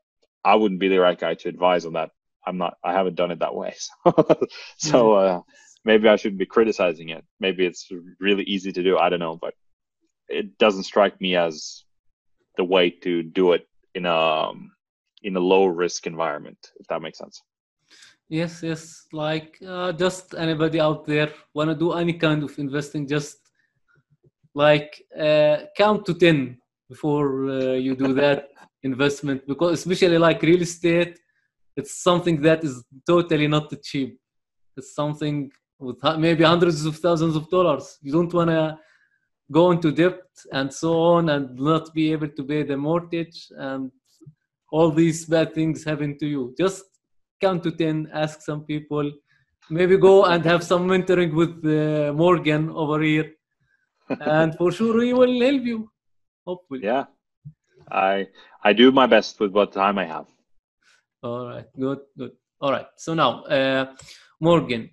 I 0.45 0.55
wouldn't 0.55 0.79
be 0.79 0.87
the 0.87 0.99
right 0.99 1.19
guy 1.19 1.33
to 1.35 1.49
advise 1.49 1.85
on 1.85 1.93
that. 1.93 2.11
I'm 2.47 2.57
not. 2.57 2.77
I 2.83 2.93
haven't 2.93 3.15
done 3.15 3.31
it 3.31 3.39
that 3.39 3.55
way. 3.55 3.75
So, 4.05 4.47
so 4.77 5.13
uh, 5.13 5.41
maybe 5.85 6.07
I 6.07 6.15
shouldn't 6.15 6.39
be 6.39 6.45
criticizing 6.45 7.09
it. 7.09 7.23
Maybe 7.39 7.65
it's 7.65 7.89
really 8.19 8.43
easy 8.43 8.71
to 8.71 8.83
do. 8.83 8.97
I 8.97 9.09
don't 9.09 9.19
know, 9.19 9.37
but 9.41 9.53
it 10.29 10.57
doesn't 10.57 10.83
strike 10.83 11.19
me 11.19 11.35
as 11.35 11.83
the 12.57 12.63
way 12.63 12.89
to 12.89 13.23
do 13.23 13.53
it 13.53 13.67
in 13.95 14.05
a 14.05 14.15
um, 14.15 14.71
in 15.23 15.35
a 15.35 15.39
low 15.39 15.65
risk 15.65 16.07
environment. 16.07 16.57
If 16.79 16.87
that 16.87 17.01
makes 17.01 17.17
sense. 17.17 17.41
Yes, 18.29 18.63
yes. 18.63 19.05
Like 19.11 19.57
uh, 19.67 19.91
just 19.93 20.33
anybody 20.35 20.79
out 20.79 21.05
there 21.05 21.31
wanna 21.53 21.75
do 21.75 21.93
any 21.93 22.13
kind 22.13 22.43
of 22.43 22.57
investing, 22.57 23.07
just 23.07 23.37
like 24.55 25.03
uh, 25.19 25.57
count 25.77 26.05
to 26.05 26.13
ten 26.13 26.57
before 26.89 27.49
uh, 27.49 27.73
you 27.73 27.95
do 27.95 28.13
that 28.13 28.49
investment, 28.83 29.45
because 29.47 29.79
especially 29.79 30.17
like 30.17 30.41
real 30.41 30.61
estate, 30.61 31.19
it's 31.75 32.03
something 32.03 32.41
that 32.41 32.63
is 32.63 32.83
totally 33.07 33.47
not 33.47 33.73
cheap. 33.81 34.19
It's 34.77 34.93
something 34.95 35.51
with 35.83 35.97
maybe 36.17 36.43
hundreds 36.43 36.85
of 36.85 36.95
thousands 36.97 37.35
of 37.35 37.49
dollars. 37.49 37.97
You 38.01 38.11
don't 38.11 38.33
wanna 38.33 38.79
go 39.51 39.71
into 39.71 39.91
debt 39.91 40.21
and 40.51 40.73
so 40.73 40.91
on, 41.15 41.29
and 41.29 41.57
not 41.57 41.93
be 41.93 42.11
able 42.11 42.29
to 42.29 42.43
pay 42.43 42.63
the 42.63 42.77
mortgage, 42.77 43.39
and 43.57 43.91
all 44.71 44.89
these 44.89 45.25
bad 45.25 45.53
things 45.53 45.83
happen 45.83 46.17
to 46.19 46.27
you. 46.27 46.55
Just 46.57 46.85
count 47.41 47.63
to 47.63 47.71
10 47.71 48.09
ask 48.13 48.41
some 48.41 48.63
people. 48.63 49.11
Maybe 49.69 49.97
go 49.97 50.25
and 50.25 50.43
have 50.45 50.63
some 50.63 50.87
mentoring 50.87 51.33
with 51.33 51.55
uh, 51.65 52.13
morgan 52.13 52.69
over 52.71 53.01
here. 53.01 53.29
And 54.19 54.55
for 54.55 54.71
sure 54.71 55.01
he 55.01 55.13
will 55.13 55.39
help 55.47 55.63
you 55.63 55.89
hopefully. 56.45 56.81
Yeah, 56.83 57.05
I 57.91 58.27
I 58.63 58.73
do 58.73 58.91
my 58.91 59.07
best 59.15 59.39
with 59.39 59.51
what 59.51 59.71
time 59.71 59.97
I 59.97 60.05
have. 60.05 60.27
all 61.23 61.45
right. 61.47 61.67
Good 61.79 62.01
good. 62.17 62.33
All 62.61 62.71
right. 62.71 62.89
So 62.97 63.13
now 63.13 63.43
uh, 63.57 63.83
morgan 64.39 64.89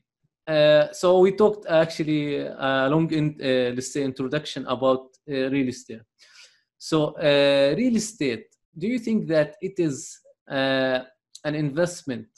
uh, 0.50 0.92
so 0.92 1.20
we 1.20 1.32
talked 1.32 1.66
actually 1.68 2.46
uh, 2.46 2.88
long 2.88 3.12
in 3.12 3.36
uh, 3.40 3.72
let's 3.74 3.92
say 3.92 4.02
introduction 4.02 4.66
about 4.66 5.02
uh, 5.28 5.48
real 5.50 5.68
estate. 5.68 6.02
So 6.78 7.14
uh, 7.16 7.74
real 7.76 7.96
estate 7.96 8.46
do 8.76 8.86
you 8.86 8.98
think 8.98 9.28
that 9.28 9.56
it 9.60 9.78
is 9.78 10.18
an 10.48 11.54
investment 11.54 12.28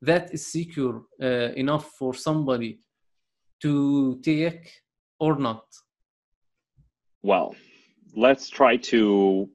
that 0.00 0.32
is 0.32 0.46
secure 0.46 1.02
enough 1.56 1.90
for 1.98 2.14
somebody 2.14 2.80
to 3.60 4.18
take 4.22 4.70
or 5.20 5.36
not? 5.36 5.64
Well, 7.22 7.54
let's 8.14 8.48
try 8.48 8.76
to 8.92 9.48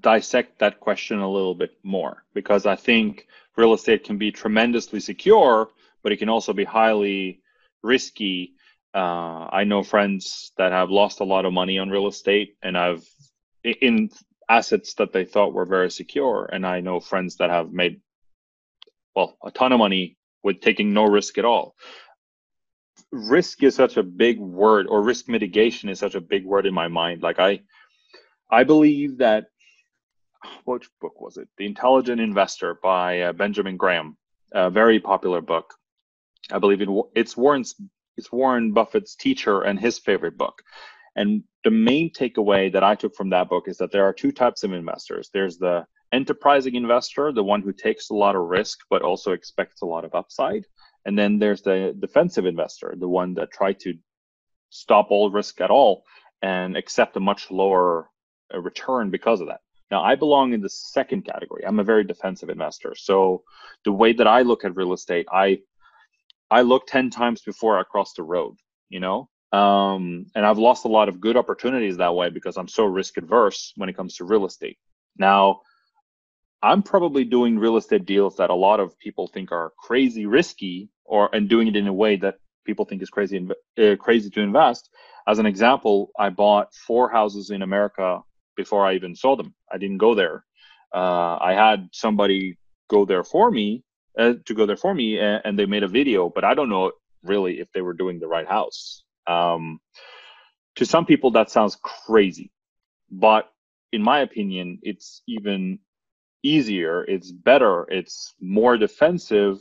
dissect 0.00 0.58
that 0.58 0.80
question 0.80 1.18
a 1.18 1.30
little 1.30 1.54
bit 1.54 1.78
more 1.82 2.24
because 2.34 2.66
I 2.66 2.76
think 2.76 3.26
real 3.56 3.74
estate 3.74 4.04
can 4.04 4.18
be 4.18 4.30
tremendously 4.32 5.00
secure, 5.00 5.70
but 6.06 6.12
it 6.12 6.18
can 6.18 6.28
also 6.28 6.52
be 6.52 6.62
highly 6.62 7.40
risky. 7.82 8.54
Uh, 8.94 9.48
I 9.50 9.64
know 9.64 9.82
friends 9.82 10.52
that 10.56 10.70
have 10.70 10.88
lost 10.88 11.18
a 11.18 11.24
lot 11.24 11.44
of 11.44 11.52
money 11.52 11.80
on 11.80 11.90
real 11.90 12.06
estate, 12.06 12.54
and 12.62 12.78
I've 12.78 13.04
in 13.64 14.10
assets 14.48 14.94
that 14.98 15.12
they 15.12 15.24
thought 15.24 15.52
were 15.52 15.64
very 15.64 15.90
secure, 15.90 16.48
and 16.52 16.64
I 16.64 16.78
know 16.78 17.00
friends 17.00 17.38
that 17.38 17.50
have 17.50 17.72
made 17.72 18.00
well 19.16 19.36
a 19.44 19.50
ton 19.50 19.72
of 19.72 19.80
money 19.80 20.16
with 20.44 20.60
taking 20.60 20.94
no 20.94 21.06
risk 21.06 21.38
at 21.38 21.44
all. 21.44 21.74
Risk 23.10 23.64
is 23.64 23.74
such 23.74 23.96
a 23.96 24.04
big 24.04 24.38
word 24.38 24.86
or 24.86 25.02
risk 25.02 25.28
mitigation 25.28 25.88
is 25.88 25.98
such 25.98 26.14
a 26.14 26.20
big 26.20 26.44
word 26.44 26.66
in 26.66 26.74
my 26.82 26.86
mind. 26.86 27.20
Like 27.20 27.40
i 27.40 27.62
i 28.48 28.62
believe 28.62 29.18
that 29.18 29.46
which 30.66 30.88
book 31.00 31.20
was 31.20 31.36
it? 31.36 31.48
The 31.58 31.66
intelligent 31.66 32.20
investor 32.20 32.78
by 32.80 33.22
uh, 33.22 33.32
benjamin 33.32 33.76
graham 33.76 34.16
a 34.52 34.70
very 34.70 35.00
popular 35.00 35.40
book 35.40 35.74
i 36.52 36.58
believe 36.58 36.80
it, 36.80 36.88
it's 37.14 37.36
warren's 37.36 37.74
it's 38.16 38.32
warren 38.32 38.72
buffett's 38.72 39.14
teacher 39.14 39.62
and 39.62 39.78
his 39.78 39.98
favorite 39.98 40.36
book 40.36 40.62
and 41.16 41.42
the 41.64 41.70
main 41.70 42.10
takeaway 42.12 42.72
that 42.72 42.84
i 42.84 42.94
took 42.94 43.14
from 43.14 43.30
that 43.30 43.48
book 43.48 43.68
is 43.68 43.78
that 43.78 43.90
there 43.92 44.04
are 44.04 44.12
two 44.12 44.32
types 44.32 44.62
of 44.62 44.72
investors 44.72 45.30
there's 45.32 45.58
the 45.58 45.86
enterprising 46.12 46.74
investor, 46.74 47.32
the 47.32 47.42
one 47.42 47.62
who 47.62 47.72
takes 47.72 48.10
a 48.10 48.14
lot 48.14 48.36
of 48.36 48.42
risk 48.42 48.80
but 48.90 49.02
also 49.02 49.32
expects 49.32 49.82
a 49.82 49.86
lot 49.86 50.04
of 50.04 50.14
upside. 50.14 50.64
And 51.04 51.18
then 51.18 51.38
there's 51.38 51.62
the 51.62 51.94
defensive 51.98 52.46
investor, 52.46 52.94
the 52.98 53.08
one 53.08 53.34
that 53.34 53.52
try 53.52 53.72
to 53.74 53.94
stop 54.70 55.08
all 55.10 55.30
risk 55.30 55.60
at 55.60 55.70
all 55.70 56.04
and 56.42 56.76
accept 56.76 57.16
a 57.16 57.20
much 57.20 57.50
lower 57.50 58.10
uh, 58.54 58.60
return 58.60 59.10
because 59.10 59.40
of 59.40 59.48
that. 59.48 59.60
Now, 59.90 60.02
I 60.02 60.16
belong 60.16 60.52
in 60.52 60.60
the 60.60 60.68
second 60.68 61.24
category. 61.24 61.64
I'm 61.64 61.78
a 61.78 61.84
very 61.84 62.02
defensive 62.02 62.50
investor. 62.50 62.94
So 62.96 63.44
the 63.84 63.92
way 63.92 64.12
that 64.14 64.26
I 64.26 64.42
look 64.42 64.64
at 64.64 64.74
real 64.74 64.92
estate, 64.92 65.26
I 65.30 65.60
I 66.50 66.62
look 66.62 66.86
10 66.86 67.10
times 67.10 67.42
before 67.42 67.78
I 67.78 67.82
cross 67.82 68.12
the 68.14 68.22
road, 68.22 68.56
you 68.88 69.00
know? 69.00 69.28
Um, 69.52 70.26
and 70.34 70.44
I've 70.44 70.58
lost 70.58 70.84
a 70.84 70.88
lot 70.88 71.08
of 71.08 71.20
good 71.20 71.36
opportunities 71.36 71.96
that 71.96 72.14
way 72.14 72.30
because 72.30 72.56
I'm 72.56 72.68
so 72.68 72.84
risk 72.84 73.16
adverse 73.16 73.72
when 73.76 73.88
it 73.88 73.96
comes 73.96 74.16
to 74.16 74.24
real 74.24 74.44
estate. 74.44 74.78
Now, 75.16 75.60
I'm 76.62 76.82
probably 76.82 77.24
doing 77.24 77.58
real 77.58 77.76
estate 77.76 78.06
deals 78.06 78.36
that 78.36 78.50
a 78.50 78.54
lot 78.54 78.80
of 78.80 78.98
people 78.98 79.28
think 79.28 79.52
are 79.52 79.72
crazy 79.78 80.26
risky 80.26 80.88
or 81.04 81.32
and 81.34 81.48
doing 81.48 81.68
it 81.68 81.76
in 81.76 81.86
a 81.86 81.92
way 81.92 82.16
that 82.16 82.38
people 82.64 82.84
think 82.84 83.02
is 83.02 83.10
crazy 83.10 83.46
uh, 83.78 83.96
crazy 83.96 84.30
to 84.30 84.40
invest. 84.40 84.90
As 85.28 85.38
an 85.38 85.46
example, 85.46 86.10
I 86.18 86.30
bought 86.30 86.74
four 86.74 87.08
houses 87.08 87.50
in 87.50 87.62
America 87.62 88.20
before 88.56 88.84
I 88.86 88.94
even 88.94 89.14
saw 89.14 89.36
them. 89.36 89.54
I 89.70 89.78
didn't 89.78 89.98
go 89.98 90.14
there. 90.14 90.44
Uh, 90.94 91.36
I 91.40 91.52
had 91.52 91.88
somebody 91.92 92.58
go 92.88 93.04
there 93.04 93.24
for 93.24 93.50
me 93.50 93.84
uh, 94.18 94.34
to 94.44 94.54
go 94.54 94.66
there 94.66 94.76
for 94.76 94.94
me, 94.94 95.18
and, 95.18 95.42
and, 95.44 95.58
they 95.58 95.66
made 95.66 95.82
a 95.82 95.88
video. 95.88 96.28
But 96.28 96.44
I 96.44 96.54
don't 96.54 96.68
know 96.68 96.92
really 97.22 97.60
if 97.60 97.70
they 97.72 97.82
were 97.82 97.92
doing 97.92 98.18
the 98.18 98.28
right 98.28 98.46
house. 98.46 99.04
Um, 99.26 99.80
to 100.76 100.86
some 100.86 101.06
people, 101.06 101.30
that 101.32 101.50
sounds 101.50 101.76
crazy, 101.82 102.50
but 103.10 103.50
in 103.92 104.02
my 104.02 104.20
opinion, 104.20 104.78
it's 104.82 105.22
even 105.26 105.78
easier. 106.42 107.04
It's 107.04 107.30
better. 107.30 107.86
It's 107.90 108.34
more 108.40 108.76
defensive, 108.76 109.58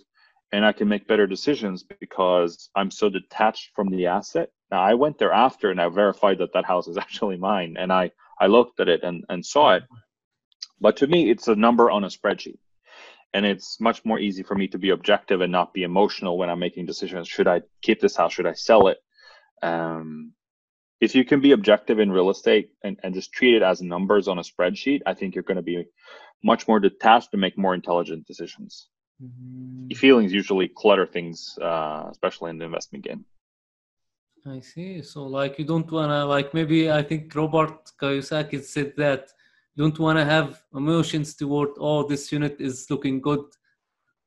and 0.51 0.65
I 0.65 0.71
can 0.71 0.87
make 0.87 1.07
better 1.07 1.27
decisions 1.27 1.83
because 1.83 2.69
I'm 2.75 2.91
so 2.91 3.09
detached 3.09 3.71
from 3.75 3.89
the 3.89 4.07
asset. 4.07 4.49
Now, 4.71 4.81
I 4.81 4.93
went 4.93 5.17
there 5.17 5.31
after, 5.31 5.71
and 5.71 5.81
I 5.81 5.87
verified 5.89 6.39
that 6.39 6.53
that 6.53 6.65
house 6.65 6.87
is 6.87 6.97
actually 7.05 7.37
mine, 7.37 7.75
and 7.79 7.91
I 7.91 8.11
I 8.39 8.47
looked 8.47 8.79
at 8.79 8.89
it 8.89 9.03
and, 9.03 9.23
and 9.29 9.45
saw 9.45 9.75
it. 9.75 9.83
But 10.81 10.97
to 10.97 11.07
me, 11.07 11.29
it's 11.29 11.47
a 11.47 11.55
number 11.55 11.89
on 11.89 12.03
a 12.03 12.07
spreadsheet. 12.07 12.57
And 13.35 13.45
it's 13.45 13.81
much 13.81 13.99
more 14.05 14.19
easy 14.27 14.43
for 14.43 14.55
me 14.55 14.67
to 14.69 14.77
be 14.77 14.91
objective 14.91 15.41
and 15.41 15.51
not 15.51 15.73
be 15.73 15.83
emotional 15.83 16.37
when 16.37 16.49
I'm 16.49 16.63
making 16.67 16.85
decisions. 16.85 17.27
Should 17.27 17.49
I 17.55 17.57
keep 17.81 17.99
this 17.99 18.15
house? 18.15 18.33
Should 18.33 18.51
I 18.53 18.53
sell 18.53 18.87
it? 18.87 18.99
Um, 19.61 20.31
if 21.01 21.13
you 21.15 21.25
can 21.25 21.41
be 21.41 21.51
objective 21.51 21.99
in 21.99 22.11
real 22.17 22.29
estate 22.29 22.69
and, 22.85 22.97
and 23.03 23.13
just 23.13 23.33
treat 23.33 23.53
it 23.55 23.61
as 23.61 23.81
numbers 23.81 24.29
on 24.29 24.39
a 24.39 24.41
spreadsheet, 24.41 25.01
I 25.05 25.13
think 25.13 25.35
you're 25.35 25.49
going 25.51 25.63
to 25.63 25.69
be 25.73 25.85
much 26.43 26.65
more 26.69 26.79
detached 26.79 27.31
to 27.31 27.37
make 27.37 27.57
more 27.57 27.75
intelligent 27.75 28.25
decisions. 28.25 28.87
Mm-hmm. 29.21 29.93
Feelings 29.95 30.31
usually 30.31 30.69
clutter 30.69 31.05
things, 31.05 31.59
uh, 31.61 32.07
especially 32.11 32.51
in 32.51 32.57
the 32.57 32.65
investment 32.65 33.03
game. 33.03 33.25
I 34.45 34.59
see. 34.61 35.01
So 35.01 35.23
like 35.23 35.57
you 35.59 35.65
don't 35.65 35.91
wanna 35.91 36.23
like 36.25 36.53
maybe 36.53 36.91
I 36.91 37.01
think 37.01 37.33
Robert 37.33 37.91
Kiyosaki 37.99 38.63
said 38.63 38.93
that 38.97 39.31
don't 39.77 39.97
wanna 39.99 40.25
have 40.25 40.61
emotions 40.73 41.35
toward 41.35 41.69
oh 41.79 42.07
this 42.07 42.31
unit 42.31 42.55
is 42.59 42.87
looking 42.89 43.19
good. 43.21 43.43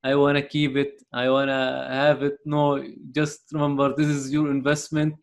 I 0.04 0.14
wanna 0.14 0.42
keep 0.42 0.76
it. 0.76 1.02
I 1.12 1.28
wanna 1.28 1.88
have 1.90 2.22
it. 2.22 2.38
No, 2.44 2.84
just 3.12 3.40
remember 3.52 3.94
this 3.94 4.08
is 4.08 4.32
your 4.32 4.50
investment. 4.50 5.14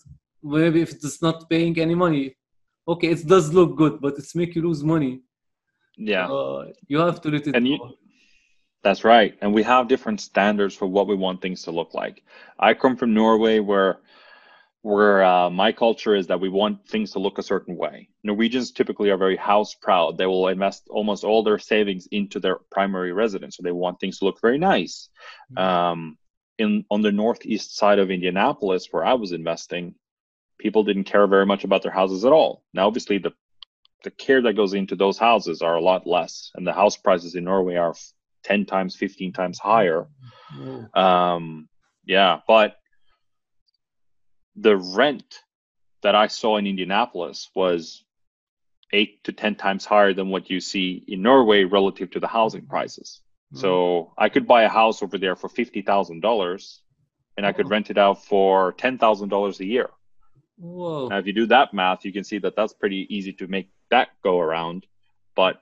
Maybe 0.43 0.81
if 0.81 0.91
it's 0.91 1.21
not 1.21 1.49
paying 1.49 1.79
any 1.79 1.95
money, 1.95 2.35
okay, 2.87 3.09
it 3.09 3.25
does 3.27 3.53
look 3.53 3.75
good, 3.75 4.01
but 4.01 4.17
it's 4.17 4.35
make 4.35 4.55
you 4.55 4.61
lose 4.61 4.83
money. 4.83 5.21
Yeah, 5.97 6.27
uh, 6.27 6.71
you 6.87 6.99
have 6.99 7.21
to 7.21 7.29
let 7.29 7.47
it. 7.47 7.55
And 7.55 7.67
you, 7.67 7.79
that's 8.83 9.03
right. 9.03 9.35
And 9.41 9.53
we 9.53 9.63
have 9.63 9.87
different 9.87 10.21
standards 10.21 10.75
for 10.75 10.85
what 10.85 11.07
we 11.07 11.15
want 11.15 11.41
things 11.41 11.63
to 11.63 11.71
look 11.71 11.93
like. 11.93 12.23
I 12.59 12.73
come 12.73 12.95
from 12.95 13.13
Norway, 13.13 13.59
where 13.59 13.99
where 14.85 15.25
uh, 15.25 15.49
my 15.49 15.71
culture 15.71 16.13
is 16.13 16.27
that 16.27 16.39
we 16.39 16.47
want 16.47 16.87
things 16.87 17.09
to 17.09 17.17
look 17.17 17.39
a 17.39 17.43
certain 17.43 17.75
way. 17.75 18.07
Norwegians 18.23 18.71
typically 18.71 19.09
are 19.09 19.17
very 19.17 19.35
house 19.35 19.73
proud. 19.73 20.15
They 20.15 20.27
will 20.27 20.47
invest 20.47 20.83
almost 20.91 21.23
all 21.23 21.41
their 21.41 21.57
savings 21.57 22.07
into 22.11 22.39
their 22.39 22.57
primary 22.69 23.11
residence, 23.11 23.57
so 23.57 23.63
they 23.63 23.71
want 23.71 23.99
things 23.99 24.19
to 24.19 24.25
look 24.25 24.39
very 24.39 24.59
nice. 24.59 25.09
Mm-hmm. 25.51 25.57
Um, 25.57 26.17
in 26.59 26.85
on 26.91 27.01
the 27.01 27.11
northeast 27.11 27.75
side 27.75 27.97
of 27.97 28.11
Indianapolis, 28.11 28.89
where 28.91 29.03
I 29.03 29.13
was 29.13 29.31
investing, 29.31 29.95
people 30.59 30.83
didn't 30.83 31.05
care 31.05 31.25
very 31.25 31.47
much 31.47 31.63
about 31.63 31.81
their 31.81 31.91
houses 31.91 32.23
at 32.23 32.31
all. 32.31 32.63
Now, 32.71 32.85
obviously, 32.85 33.17
the 33.17 33.33
the 34.03 34.11
care 34.11 34.43
that 34.43 34.53
goes 34.53 34.75
into 34.75 34.95
those 34.95 35.17
houses 35.17 35.63
are 35.63 35.75
a 35.75 35.81
lot 35.81 36.05
less, 36.05 36.51
and 36.53 36.65
the 36.65 36.73
house 36.73 36.95
prices 36.95 37.33
in 37.33 37.45
Norway 37.45 37.77
are 37.77 37.95
ten 38.43 38.67
times, 38.67 38.95
fifteen 38.95 39.33
times 39.33 39.57
higher. 39.57 40.05
Mm-hmm. 40.55 40.99
Um, 40.99 41.69
yeah, 42.05 42.41
but 42.47 42.75
the 44.55 44.77
rent 44.77 45.41
that 46.01 46.15
I 46.15 46.27
saw 46.27 46.57
in 46.57 46.67
Indianapolis 46.67 47.49
was 47.55 48.03
eight 48.93 49.23
to 49.23 49.31
10 49.33 49.55
times 49.55 49.85
higher 49.85 50.13
than 50.13 50.29
what 50.29 50.49
you 50.49 50.59
see 50.59 51.03
in 51.07 51.21
Norway 51.21 51.63
relative 51.63 52.11
to 52.11 52.19
the 52.19 52.27
housing 52.27 52.65
prices. 52.65 53.21
Mm-hmm. 53.53 53.61
So 53.61 54.13
I 54.17 54.29
could 54.29 54.47
buy 54.47 54.63
a 54.63 54.69
house 54.69 55.01
over 55.01 55.17
there 55.17 55.35
for 55.35 55.49
$50,000 55.49 56.79
and 57.37 57.45
I 57.45 57.51
could 57.51 57.69
rent 57.69 57.89
it 57.89 57.97
out 57.97 58.23
for 58.23 58.73
$10,000 58.73 59.59
a 59.59 59.65
year. 59.65 59.89
Whoa. 60.57 61.09
Now, 61.09 61.17
if 61.17 61.27
you 61.27 61.33
do 61.33 61.47
that 61.47 61.73
math, 61.73 62.05
you 62.05 62.13
can 62.13 62.23
see 62.23 62.37
that 62.39 62.55
that's 62.55 62.73
pretty 62.73 63.07
easy 63.09 63.33
to 63.33 63.47
make 63.47 63.69
that 63.89 64.09
go 64.23 64.39
around. 64.39 64.85
But 65.35 65.61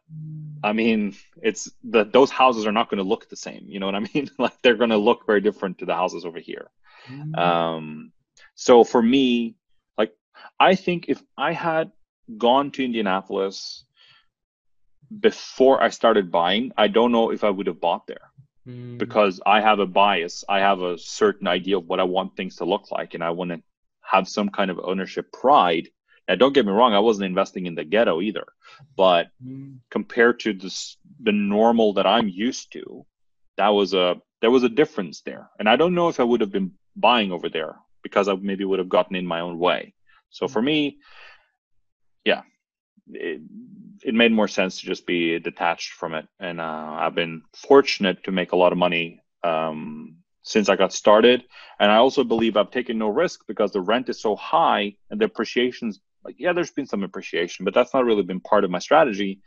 I 0.64 0.74
mean, 0.74 1.16
it's 1.42 1.72
the 1.84 2.04
those 2.04 2.30
houses 2.30 2.68
are 2.68 2.72
not 2.72 2.92
going 2.92 3.00
to 3.00 3.10
look 3.10 3.28
the 3.28 3.36
same. 3.36 3.66
You 3.68 3.80
know 3.80 3.88
what 3.88 3.96
I 3.96 4.02
mean? 4.02 4.30
like 4.38 4.62
they're 4.62 4.76
going 4.76 4.92
to 4.92 4.98
look 4.98 5.26
very 5.26 5.42
different 5.42 5.80
to 5.80 5.86
the 5.86 5.96
houses 5.96 6.26
over 6.26 6.40
here. 6.40 6.70
Mm-hmm. 7.10 7.36
Um, 7.36 8.12
so 8.56 8.84
for 8.84 9.02
me, 9.02 9.56
like 9.98 10.13
I 10.60 10.76
think 10.76 11.06
if 11.08 11.22
I 11.38 11.54
had 11.54 11.92
gone 12.38 12.72
to 12.72 12.86
Indianapolis 12.86 13.86
before 15.20 15.82
I 15.82 15.89
started 15.89 16.32
buying, 16.32 16.72
I 16.78 16.88
don't 16.88 17.12
know 17.12 17.32
if 17.32 17.44
I 17.44 17.50
would 17.50 17.68
have 17.68 17.82
bought 17.82 18.08
there. 18.08 18.32
Mm. 18.68 18.98
Because 18.98 19.42
I 19.46 19.60
have 19.60 19.80
a 19.80 19.86
bias. 19.86 20.46
I 20.48 20.60
have 20.60 20.82
a 20.82 20.98
certain 20.98 21.48
idea 21.48 21.78
of 21.78 21.86
what 21.86 22.00
I 22.00 22.04
want 22.04 22.38
things 22.38 22.56
to 22.58 22.66
look 22.66 22.92
like, 22.92 23.13
and 23.13 23.24
I 23.24 23.32
want 23.32 23.52
to 23.52 23.62
have 24.02 24.28
some 24.28 24.50
kind 24.50 24.72
of 24.72 24.80
ownership 24.82 25.32
pride. 25.34 25.89
Now, 26.30 26.36
don't 26.36 26.54
get 26.54 26.66
me 26.66 26.72
wrong, 26.72 26.94
I 26.94 27.00
wasn't 27.00 27.26
investing 27.26 27.66
in 27.66 27.76
the 27.76 27.84
ghetto 27.84 28.22
either, 28.22 28.46
but 28.96 29.28
mm. 29.46 29.80
compared 29.92 30.39
to 30.42 30.54
this, 30.54 30.96
the 31.22 31.34
normal 31.34 31.94
that 31.94 32.08
I'm 32.08 32.30
used 32.30 32.72
to, 32.74 33.06
that 33.58 33.70
was 33.70 33.94
a 33.94 34.22
there 34.42 34.52
was 34.52 34.63
a 34.63 34.70
difference 34.70 35.22
there, 35.22 35.50
and 35.60 35.68
I 35.68 35.76
don't 35.76 35.96
know 35.96 36.08
if 36.08 36.20
I 36.22 36.24
would 36.24 36.42
have 36.42 36.52
been 36.52 36.72
buying 36.96 37.32
over 37.34 37.50
there 37.50 37.76
because 38.04 38.28
I 38.28 38.36
maybe 38.36 38.66
would 38.66 38.80
have 38.80 38.89
gotten 38.89 39.16
in 39.16 39.26
my 39.26 39.39
own 39.39 39.58
way. 39.58 39.94
So 40.30 40.48
for 40.48 40.62
me, 40.62 41.00
yeah, 42.26 42.42
it, 43.12 43.42
it 44.04 44.13
made 44.13 44.32
more 44.32 44.48
sense 44.48 44.80
to 44.80 44.86
just 44.86 45.06
be 45.06 45.39
detached 45.39 45.94
from 45.94 46.13
it. 46.13 46.28
And 46.39 46.60
uh, 46.60 46.98
I've 47.00 47.16
been 47.16 47.44
fortunate 47.56 48.24
to 48.26 48.32
make 48.32 48.52
a 48.52 48.56
lot 48.56 48.72
of 48.72 48.78
money 48.78 49.22
um, 49.44 50.18
since 50.44 50.70
I 50.70 50.76
got 50.76 50.94
started. 50.94 51.44
And 51.80 51.92
I 51.92 51.98
also 51.98 52.24
believe 52.24 52.58
I've 52.58 52.72
taken 52.72 52.98
no 52.98 53.10
risk 53.10 53.42
because 53.48 53.72
the 53.72 53.82
rent 53.82 54.10
is 54.10 54.22
so 54.22 54.36
high 54.36 54.96
and 55.10 55.20
the 55.20 55.26
appreciation's 55.26 56.00
like, 56.24 56.36
yeah, 56.38 56.54
there's 56.54 56.72
been 56.72 56.86
some 56.86 57.04
appreciation, 57.04 57.66
but 57.66 57.74
that's 57.74 57.94
not 57.94 58.06
really 58.06 58.24
been 58.24 58.39
part 58.39 58.63
of 58.63 58.72
my 58.72 58.80
strategy. 58.80 59.42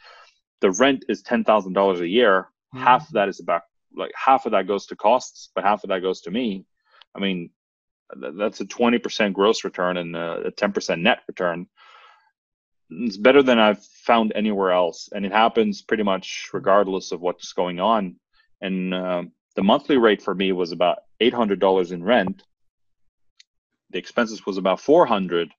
The 0.60 0.70
rent 0.72 1.04
is 1.08 1.22
$10,000 1.22 2.00
a 2.00 2.08
year. 2.08 2.48
Mm-hmm. 2.74 2.84
Half 2.84 3.08
of 3.08 3.14
that 3.14 3.28
is 3.28 3.40
about 3.40 3.62
like 3.96 4.12
half 4.14 4.46
of 4.46 4.52
that 4.52 4.66
goes 4.66 4.86
to 4.86 4.96
costs, 4.96 5.50
but 5.54 5.64
half 5.64 5.84
of 5.84 5.88
that 5.88 6.02
goes 6.02 6.20
to 6.22 6.30
me. 6.30 6.66
I 7.14 7.20
mean, 7.20 7.50
that's 8.14 8.60
a 8.60 8.66
20% 8.66 9.32
gross 9.32 9.64
return 9.64 9.96
and 9.96 10.16
a 10.16 10.50
10% 10.50 11.00
net 11.00 11.20
return. 11.26 11.66
It's 12.88 13.16
better 13.16 13.42
than 13.42 13.58
I've 13.58 13.84
found 13.84 14.32
anywhere 14.34 14.70
else. 14.70 15.08
And 15.12 15.26
it 15.26 15.32
happens 15.32 15.82
pretty 15.82 16.04
much 16.04 16.50
regardless 16.52 17.12
of 17.12 17.20
what's 17.20 17.52
going 17.52 17.80
on. 17.80 18.16
And 18.60 18.94
uh, 18.94 19.24
the 19.56 19.62
monthly 19.62 19.98
rate 19.98 20.22
for 20.22 20.34
me 20.34 20.52
was 20.52 20.72
about 20.72 20.98
$800 21.20 21.92
in 21.92 22.04
rent. 22.04 22.42
The 23.90 23.98
expenses 23.98 24.46
was 24.46 24.56
about 24.56 24.80
400. 24.80 25.50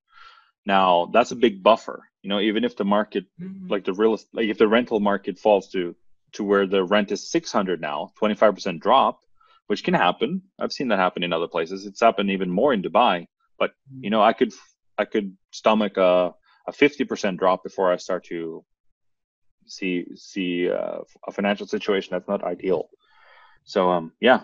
Now 0.66 1.10
that's 1.14 1.32
a 1.32 1.36
big 1.36 1.64
buffer. 1.64 2.04
You 2.22 2.30
know, 2.30 2.40
even 2.40 2.64
if 2.64 2.76
the 2.76 2.86
market, 2.86 3.26
mm-hmm. 3.40 3.68
like 3.68 3.86
the 3.86 3.94
real, 3.94 4.20
like 4.34 4.48
if 4.48 4.58
the 4.58 4.68
rental 4.68 5.00
market 5.00 5.40
falls 5.40 5.70
to 5.70 5.96
to 6.34 6.44
where 6.44 6.68
the 6.68 6.84
rent 6.84 7.12
is 7.12 7.30
600 7.30 7.80
now, 7.80 8.12
25% 8.22 8.82
drop, 8.82 9.22
which 9.68 9.84
can 9.84 9.94
happen. 9.94 10.42
I've 10.60 10.72
seen 10.72 10.88
that 10.90 11.00
happen 11.00 11.24
in 11.24 11.32
other 11.34 11.48
places. 11.48 11.86
It's 11.86 12.02
happened 12.02 12.32
even 12.32 12.50
more 12.50 12.74
in 12.74 12.82
Dubai. 12.82 13.28
But 13.60 13.72
mm. 13.72 14.04
you 14.04 14.10
know, 14.10 14.22
I 14.22 14.34
could 14.34 14.54
I 14.98 15.06
could 15.06 15.36
stomach 15.52 15.98
a 15.98 16.34
a 16.68 16.72
fifty 16.72 17.06
percent 17.06 17.38
drop 17.38 17.64
before 17.64 17.92
I 17.94 17.98
start 17.98 18.26
to 18.26 18.64
see 19.66 20.06
see 20.16 20.70
uh, 20.70 21.00
a 21.28 21.32
financial 21.32 21.68
situation 21.68 22.10
that's 22.12 22.28
not 22.28 22.44
ideal. 22.44 22.90
So 23.64 23.90
um, 23.90 24.14
yeah. 24.20 24.42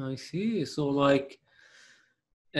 I 0.00 0.14
see. 0.16 0.64
So 0.64 0.88
like. 0.88 1.38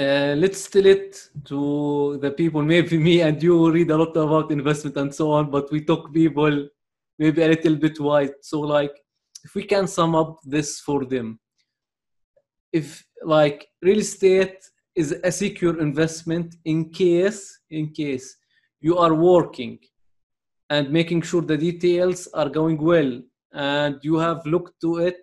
Uh, 0.04 0.34
let's 0.36 0.68
tell 0.68 0.84
it 0.84 1.30
to 1.42 2.18
the 2.20 2.30
people. 2.30 2.60
Maybe 2.60 2.98
me 2.98 3.22
and 3.22 3.42
you 3.42 3.70
read 3.70 3.90
a 3.90 3.96
lot 3.96 4.14
about 4.14 4.50
investment 4.50 4.94
and 4.98 5.14
so 5.14 5.30
on, 5.30 5.50
but 5.50 5.72
we 5.72 5.80
talk 5.86 6.12
people 6.12 6.68
maybe 7.18 7.40
a 7.42 7.48
little 7.48 7.76
bit 7.76 7.98
wide. 7.98 8.34
So 8.42 8.60
like 8.60 8.94
if 9.46 9.54
we 9.54 9.62
can 9.62 9.86
sum 9.86 10.16
up 10.16 10.38
this 10.44 10.80
for 10.80 11.04
them, 11.04 11.38
if 12.72 13.04
like 13.24 13.68
real 13.80 14.00
estate 14.00 14.58
is 14.96 15.08
a 15.22 15.30
secure 15.30 15.80
investment 15.80 16.56
in 16.64 16.90
case 16.90 17.42
in 17.70 17.84
case 18.00 18.26
you 18.80 18.98
are 18.98 19.14
working 19.14 19.78
and 20.70 20.90
making 20.90 21.22
sure 21.22 21.42
the 21.42 21.60
details 21.68 22.28
are 22.34 22.48
going 22.48 22.78
well 22.92 23.12
and 23.52 23.94
you 24.02 24.16
have 24.26 24.44
looked 24.46 24.74
to 24.80 24.90
it 25.08 25.22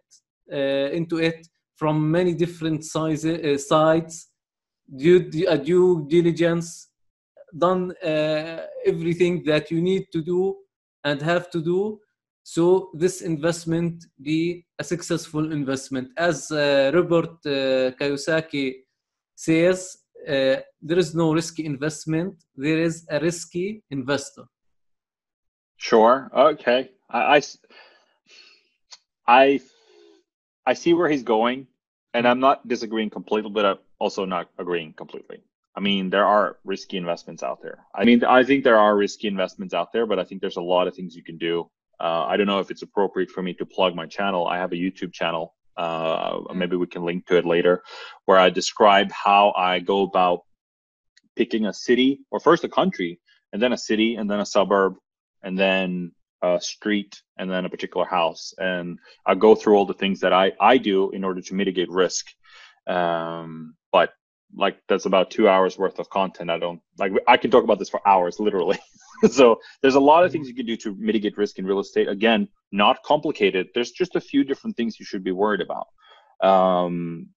uh, 0.54 0.88
into 1.00 1.18
it 1.18 1.40
from 1.76 1.96
many 2.18 2.34
different 2.34 2.86
sizes, 2.86 3.38
uh, 3.40 3.58
sides 3.58 4.30
due, 4.96 5.20
uh, 5.50 5.58
due 5.58 6.08
diligence 6.10 6.68
done 7.66 7.92
uh, 8.04 8.60
everything 8.86 9.44
that 9.44 9.70
you 9.70 9.82
need 9.82 10.06
to 10.14 10.22
do 10.22 10.56
and 11.04 11.22
have 11.22 11.50
to 11.52 11.60
do 11.62 12.00
so 12.44 12.90
this 12.94 13.22
investment 13.22 14.06
be 14.22 14.66
a 14.78 14.84
successful 14.84 15.52
investment 15.52 16.10
as 16.18 16.52
uh, 16.52 16.92
robert 16.94 17.38
uh, 17.46 17.92
kiyosaki 17.98 18.84
says 19.36 19.98
uh, 20.28 20.58
there 20.82 21.00
is 21.00 21.16
no 21.16 21.34
risky 21.34 21.66
investment 21.66 22.36
there 22.56 22.80
is 22.80 23.06
a 23.10 23.20
risky 23.20 23.84
investor 23.92 24.44
sure 25.78 26.30
okay 26.36 26.92
I, 27.10 27.38
I 27.38 27.42
i 29.28 29.60
i 30.66 30.74
see 30.74 30.94
where 30.94 31.10
he's 31.10 31.24
going 31.24 31.68
and 32.14 32.28
i'm 32.28 32.40
not 32.40 32.68
disagreeing 32.68 33.10
completely 33.10 33.52
but 33.52 33.66
i'm 33.66 33.80
also 34.00 34.26
not 34.26 34.50
agreeing 34.60 34.94
completely 34.94 35.40
I 35.76 35.80
mean, 35.80 36.10
there 36.10 36.26
are 36.26 36.58
risky 36.64 36.98
investments 36.98 37.42
out 37.42 37.62
there. 37.62 37.86
I 37.96 38.06
mean, 38.06 38.24
I 38.24 38.44
think 38.44 38.64
there 38.64 38.78
are 38.78 38.96
risky 38.96 39.28
investments 39.28 39.74
out 39.74 39.92
there, 39.92 40.06
but 40.06 40.20
I 40.20 40.24
think 40.24 40.40
there's 40.40 40.58
a 40.58 40.62
lot 40.62 40.88
of 40.88 40.96
things 40.96 41.16
you 41.16 41.24
can 41.24 41.38
do. 41.38 41.70
Uh, 42.04 42.26
I 42.26 42.36
don't 42.36 42.48
know 42.48 42.60
if 42.60 42.70
it's 42.70 42.82
appropriate 42.82 43.32
for 43.32 43.42
me 43.42 43.54
to 43.54 43.66
plug 43.66 43.96
my 43.96 44.06
channel. 44.06 44.46
I 44.46 44.58
have 44.58 44.74
a 44.74 44.76
YouTube 44.76 45.14
channel. 45.14 45.56
Uh, 45.78 46.42
maybe 46.54 46.76
we 46.76 46.86
can 46.86 47.06
link 47.06 47.26
to 47.28 47.38
it 47.38 47.46
later, 47.46 47.82
where 48.26 48.38
I 48.38 48.50
describe 48.50 49.10
how 49.12 49.54
I 49.56 49.80
go 49.80 50.02
about 50.02 50.42
picking 51.38 51.66
a 51.66 51.74
city, 51.74 52.20
or 52.30 52.42
first 52.42 52.66
a 52.66 52.70
country, 52.70 53.22
and 53.54 53.62
then 53.62 53.72
a 53.72 53.78
city, 53.78 54.16
and 54.16 54.30
then 54.30 54.42
a 54.42 54.46
suburb, 54.46 54.96
and 55.44 55.58
then 55.58 56.12
a 56.44 56.60
street, 56.60 57.22
and 57.38 57.50
then 57.50 57.64
a 57.64 57.70
particular 57.70 58.06
house. 58.06 58.54
And 58.58 59.00
I 59.26 59.36
go 59.36 59.56
through 59.56 59.78
all 59.78 59.86
the 59.86 59.94
things 59.94 60.20
that 60.20 60.34
I, 60.34 60.52
I 60.60 60.78
do 60.78 61.10
in 61.12 61.24
order 61.24 61.42
to 61.42 61.56
mitigate 61.56 61.90
risk. 61.90 62.28
Um, 62.86 63.76
but 63.94 64.12
like 64.56 64.78
that's 64.90 65.06
about 65.06 65.32
two 65.32 65.48
hours 65.48 65.78
worth 65.78 66.00
of 66.00 66.10
content. 66.10 66.50
I 66.50 66.60
don't 66.60 66.82
like 66.98 67.14
I 67.28 67.38
can 67.38 67.50
talk 67.50 67.64
about 67.64 67.80
this 67.80 67.90
for 67.90 68.06
hours, 68.06 68.40
literally. 68.40 68.78
so 69.32 69.60
there's 69.82 69.96
a 69.96 70.00
lot 70.00 70.24
of 70.24 70.32
things 70.32 70.48
you 70.48 70.56
can 70.56 70.66
do 70.66 70.78
to 70.78 70.96
mitigate 70.96 71.38
risk 71.38 71.60
in 71.60 71.66
real 71.66 71.80
estate. 71.80 72.08
Again, 72.08 72.48
not 72.72 73.02
complicated. 73.04 73.70
There's 73.74 73.92
just 73.92 74.16
a 74.16 74.22
few 74.22 74.44
different 74.44 74.76
things 74.76 75.00
you 75.00 75.06
should 75.06 75.24
be 75.24 75.32
worried 75.32 75.62
about. 75.62 75.88
Um, 76.42 77.30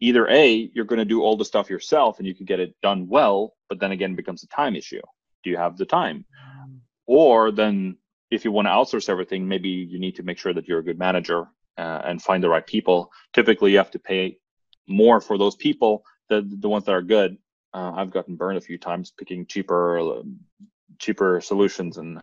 either 0.00 0.28
a 0.28 0.70
you're 0.74 0.84
going 0.84 0.98
to 0.98 1.04
do 1.04 1.22
all 1.22 1.36
the 1.36 1.44
stuff 1.44 1.70
yourself 1.70 2.18
and 2.18 2.26
you 2.26 2.34
can 2.34 2.44
get 2.44 2.60
it 2.60 2.74
done 2.82 3.08
well, 3.08 3.54
but 3.68 3.80
then 3.80 3.92
again 3.92 4.14
becomes 4.14 4.42
a 4.42 4.48
time 4.48 4.76
issue. 4.76 5.00
Do 5.42 5.50
you 5.50 5.56
have 5.56 5.76
the 5.76 5.86
time? 5.86 6.24
Or 7.06 7.50
then 7.50 7.96
if 8.30 8.44
you 8.44 8.52
want 8.52 8.66
to 8.66 8.70
outsource 8.70 9.08
everything, 9.08 9.46
maybe 9.46 9.68
you 9.68 9.98
need 9.98 10.16
to 10.16 10.22
make 10.22 10.38
sure 10.38 10.52
that 10.52 10.66
you're 10.66 10.80
a 10.80 10.84
good 10.84 10.98
manager 10.98 11.46
uh, 11.78 12.02
and 12.04 12.20
find 12.20 12.42
the 12.42 12.48
right 12.48 12.66
people. 12.66 13.12
Typically, 13.32 13.70
you 13.72 13.78
have 13.78 13.92
to 13.92 13.98
pay 13.98 14.38
more 14.88 15.20
for 15.20 15.38
those 15.38 15.56
people 15.56 16.04
than 16.28 16.60
the 16.60 16.68
ones 16.68 16.84
that 16.84 16.94
are 16.94 17.02
good. 17.02 17.38
Uh, 17.72 17.92
I've 17.94 18.10
gotten 18.10 18.36
burned 18.36 18.58
a 18.58 18.62
few 18.62 18.78
times 18.78 19.12
picking 19.16 19.46
cheaper 19.46 20.22
cheaper 20.98 21.40
solutions, 21.40 21.98
and 21.98 22.20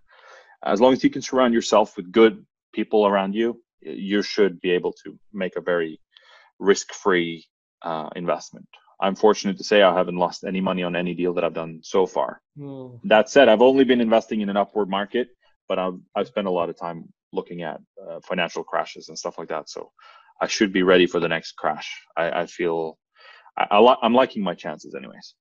as 0.66 0.80
long 0.82 0.94
as 0.94 1.04
you 1.04 1.10
can 1.10 1.22
surround 1.22 1.54
yourself 1.54 1.98
with 1.98 2.12
good 2.12 2.46
people 2.74 3.06
around 3.06 3.34
you, 3.34 3.62
you 3.82 4.22
should 4.22 4.60
be 4.62 4.72
able 4.72 4.94
to 5.04 5.18
make 5.34 5.56
a 5.56 5.62
very 5.62 6.00
risk-free 6.60 7.46
uh, 7.82 8.10
investment. 8.16 8.68
I'm 9.02 9.16
fortunate 9.16 9.58
to 9.58 9.64
say 9.64 9.82
I 9.82 9.94
haven't 9.94 10.16
lost 10.16 10.46
any 10.46 10.62
money 10.62 10.84
on 10.84 10.96
any 10.96 11.14
deal 11.14 11.34
that 11.34 11.44
I've 11.44 11.54
done 11.54 11.82
so 11.84 12.06
far. 12.06 12.42
Oh. 12.62 13.02
That 13.04 13.30
said, 13.30 13.50
I've 13.50 13.62
only 13.62 13.84
been 13.84 14.00
investing 14.00 14.42
in 14.42 14.50
an 14.50 14.56
upward 14.56 14.90
market, 14.90 15.28
but 15.68 15.78
I've 15.80 16.00
I've 16.16 16.28
spent 16.28 16.48
a 16.48 16.52
lot 16.52 16.70
of 16.70 16.80
time 16.80 17.12
looking 17.34 17.64
at 17.64 17.82
uh, 18.02 18.20
financial 18.22 18.64
crashes 18.64 19.10
and 19.10 19.18
stuff 19.18 19.38
like 19.38 19.50
that. 19.50 19.70
So 19.70 19.92
I 20.40 20.48
should 20.48 20.72
be 20.72 20.84
ready 20.84 21.08
for 21.08 21.20
the 21.20 21.28
next 21.28 21.54
crash. 21.54 21.90
I, 22.16 22.42
I 22.42 22.46
feel 22.46 22.98
I, 23.58 23.66
I 23.76 24.06
am 24.06 24.14
liking 24.14 24.44
my 24.44 24.54
chances 24.54 24.96
anyways, 24.96 25.36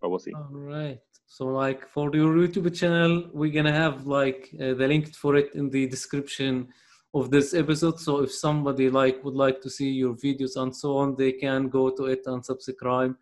but 0.00 0.08
we'll 0.08 0.18
see. 0.18 0.32
All 0.34 0.48
right. 0.52 0.98
So 1.36 1.46
like 1.46 1.88
for 1.88 2.14
your 2.14 2.32
YouTube 2.32 2.72
channel, 2.78 3.28
we're 3.32 3.50
gonna 3.50 3.72
have 3.72 4.06
like 4.06 4.54
uh, 4.54 4.74
the 4.74 4.86
link 4.86 5.12
for 5.16 5.34
it 5.34 5.52
in 5.56 5.68
the 5.68 5.84
description 5.88 6.68
of 7.12 7.28
this 7.28 7.54
episode. 7.54 7.98
So 7.98 8.22
if 8.22 8.30
somebody 8.30 8.88
like 8.88 9.24
would 9.24 9.34
like 9.34 9.60
to 9.62 9.68
see 9.68 9.90
your 9.90 10.14
videos 10.14 10.54
and 10.54 10.72
so 10.72 10.96
on, 10.98 11.16
they 11.16 11.32
can 11.32 11.68
go 11.68 11.90
to 11.90 12.04
it 12.04 12.20
and 12.26 12.46
subscribe 12.46 13.16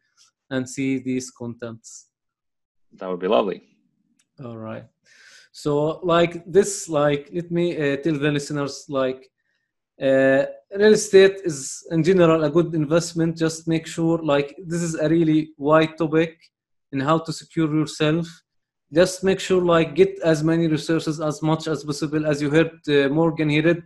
and 0.50 0.68
see 0.68 0.98
these 0.98 1.30
contents. 1.30 2.08
That 2.98 3.08
would 3.08 3.20
be 3.20 3.28
lovely. 3.28 3.62
All 4.44 4.58
right. 4.58 4.84
So 5.52 6.00
like 6.02 6.44
this, 6.44 6.90
like 6.90 7.30
let 7.32 7.50
me 7.50 7.66
uh, 7.78 7.96
tell 7.96 8.18
the 8.18 8.30
listeners 8.30 8.84
like 8.90 9.30
uh, 10.02 10.44
real 10.76 10.92
estate 11.00 11.36
is 11.46 11.82
in 11.90 12.02
general 12.02 12.44
a 12.44 12.50
good 12.50 12.74
investment 12.74 13.38
just 13.38 13.66
make 13.66 13.86
sure 13.86 14.18
like 14.18 14.54
this 14.66 14.82
is 14.82 14.96
a 14.96 15.08
really 15.08 15.52
wide 15.56 15.96
topic 15.96 16.52
in 16.92 17.00
how 17.00 17.18
to 17.18 17.32
secure 17.32 17.74
yourself. 17.74 18.26
Just 18.92 19.24
make 19.24 19.40
sure 19.40 19.62
like 19.62 19.94
get 19.94 20.18
as 20.22 20.44
many 20.44 20.66
resources 20.66 21.20
as 21.20 21.42
much 21.42 21.66
as 21.66 21.84
possible. 21.84 22.26
As 22.26 22.42
you 22.42 22.50
heard 22.50 22.72
uh, 22.88 23.08
morgan 23.08 23.48
he 23.48 23.60
read 23.60 23.82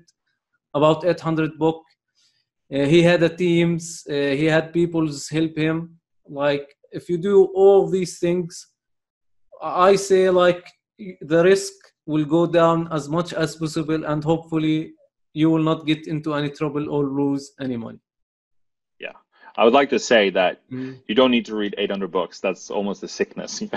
about 0.74 1.04
800 1.04 1.58
book. 1.58 1.82
Uh, 2.72 2.84
he 2.84 3.02
had 3.02 3.22
a 3.22 3.28
teams 3.28 4.04
uh, 4.10 4.12
he 4.12 4.46
had 4.46 4.72
people 4.72 5.08
help 5.30 5.56
him. 5.56 5.98
Like 6.28 6.66
if 6.92 7.08
you 7.08 7.18
do 7.18 7.46
all 7.54 7.88
these 7.88 8.18
things 8.18 8.66
i 9.62 9.96
say 9.96 10.28
like 10.30 10.64
the 11.20 11.42
risk 11.42 11.72
will 12.06 12.24
go 12.24 12.46
down 12.46 12.88
as 12.92 13.08
much 13.08 13.32
as 13.32 13.56
possible 13.56 14.04
and 14.04 14.22
hopefully 14.22 14.92
you 15.34 15.50
will 15.50 15.62
not 15.62 15.86
get 15.86 16.06
into 16.06 16.34
any 16.34 16.50
trouble 16.50 16.88
or 16.90 17.04
lose 17.04 17.52
any 17.60 17.76
money. 17.76 17.98
Yeah. 19.56 19.62
I 19.62 19.64
would 19.64 19.74
like 19.74 19.90
to 19.90 19.98
say 19.98 20.30
that 20.30 20.60
mm. 20.70 20.98
you 21.06 21.14
don't 21.14 21.30
need 21.30 21.46
to 21.46 21.56
read 21.56 21.74
800 21.78 22.10
books. 22.10 22.40
That's 22.40 22.70
almost 22.70 23.02
a 23.02 23.08
sickness. 23.08 23.60
yeah, 23.62 23.68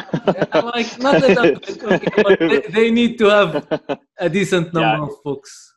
like, 0.54 1.00
not 1.00 1.22
that, 1.22 2.32
okay, 2.32 2.48
they, 2.48 2.62
they, 2.72 2.92
need 2.92 3.18
to 3.20 3.26
have 3.26 4.00
a 4.18 4.30
decent 4.30 4.74
number 4.74 4.98
yeah. 4.98 5.04
of 5.04 5.24
books. 5.24 5.74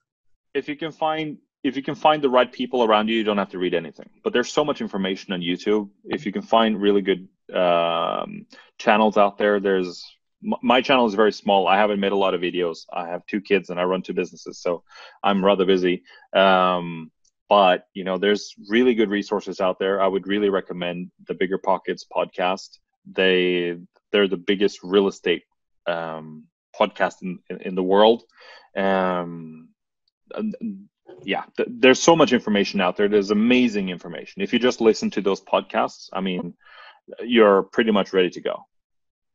If 0.55 0.69
you 0.69 0.77
can 0.77 0.93
find 0.93 1.39
if 1.63 1.77
you 1.77 1.83
can 1.83 1.95
find 1.95 2.23
the 2.23 2.29
right 2.29 2.51
people 2.51 2.83
around 2.83 3.09
you, 3.09 3.17
you 3.17 3.25
don't 3.25 3.39
have 3.39 3.51
to 3.51 3.59
read 3.59 3.75
anything. 3.75 4.11
But 4.25 4.33
there's 4.33 4.53
so 4.53 4.65
much 4.65 4.81
information 4.81 5.33
on 5.33 5.41
YouTube. 5.41 5.89
If 6.05 6.27
you 6.27 6.33
can 6.33 6.43
find 6.43 6.81
really 6.81 7.03
good 7.03 7.29
um, 7.55 8.47
channels 8.79 9.17
out 9.17 9.39
there, 9.39 9.61
there's 9.61 10.05
my 10.43 10.81
channel 10.81 11.07
is 11.07 11.15
very 11.15 11.33
small. 11.33 11.69
I 11.69 11.77
haven't 11.77 12.01
made 12.01 12.11
a 12.11 12.17
lot 12.17 12.35
of 12.35 12.41
videos. 12.41 12.81
I 12.93 13.07
have 13.09 13.25
two 13.27 13.41
kids 13.41 13.71
and 13.71 13.79
I 13.79 13.85
run 13.85 14.03
two 14.03 14.13
businesses, 14.13 14.61
so 14.61 14.83
I'm 15.23 15.45
rather 15.45 15.65
busy. 15.65 16.03
Um, 16.33 17.13
but 17.53 17.87
you 17.93 18.03
know, 18.03 18.17
there's 18.17 18.55
really 18.71 18.95
good 18.95 19.11
resources 19.11 19.61
out 19.61 19.79
there. 19.79 20.01
I 20.01 20.07
would 20.07 20.27
really 20.27 20.49
recommend 20.49 21.11
the 21.29 21.35
Bigger 21.35 21.59
Pockets 21.59 22.07
podcast. 22.11 22.79
They 23.05 23.77
they're 24.11 24.27
the 24.27 24.39
biggest 24.39 24.79
real 24.83 25.07
estate 25.07 25.43
um, 25.87 26.45
podcast 26.75 27.17
in, 27.21 27.41
in, 27.51 27.75
the 27.75 27.83
world. 27.83 28.23
Um, 28.75 29.69
yeah, 31.25 31.45
th- 31.59 31.69
there's 31.71 32.01
so 32.01 32.17
much 32.17 32.33
information 32.33 32.81
out 32.81 32.97
there. 32.97 33.07
There's 33.07 33.33
amazing 33.33 33.91
information. 33.91 34.41
If 34.41 34.55
you 34.55 34.59
just 34.59 34.81
listen 34.81 35.11
to 35.11 35.21
those 35.21 35.43
podcasts, 35.43 36.09
I 36.11 36.23
mean, 36.23 36.55
you're 37.21 37.65
pretty 37.65 37.91
much 37.91 38.15
ready 38.15 38.31
to 38.31 38.41
go. 38.41 38.65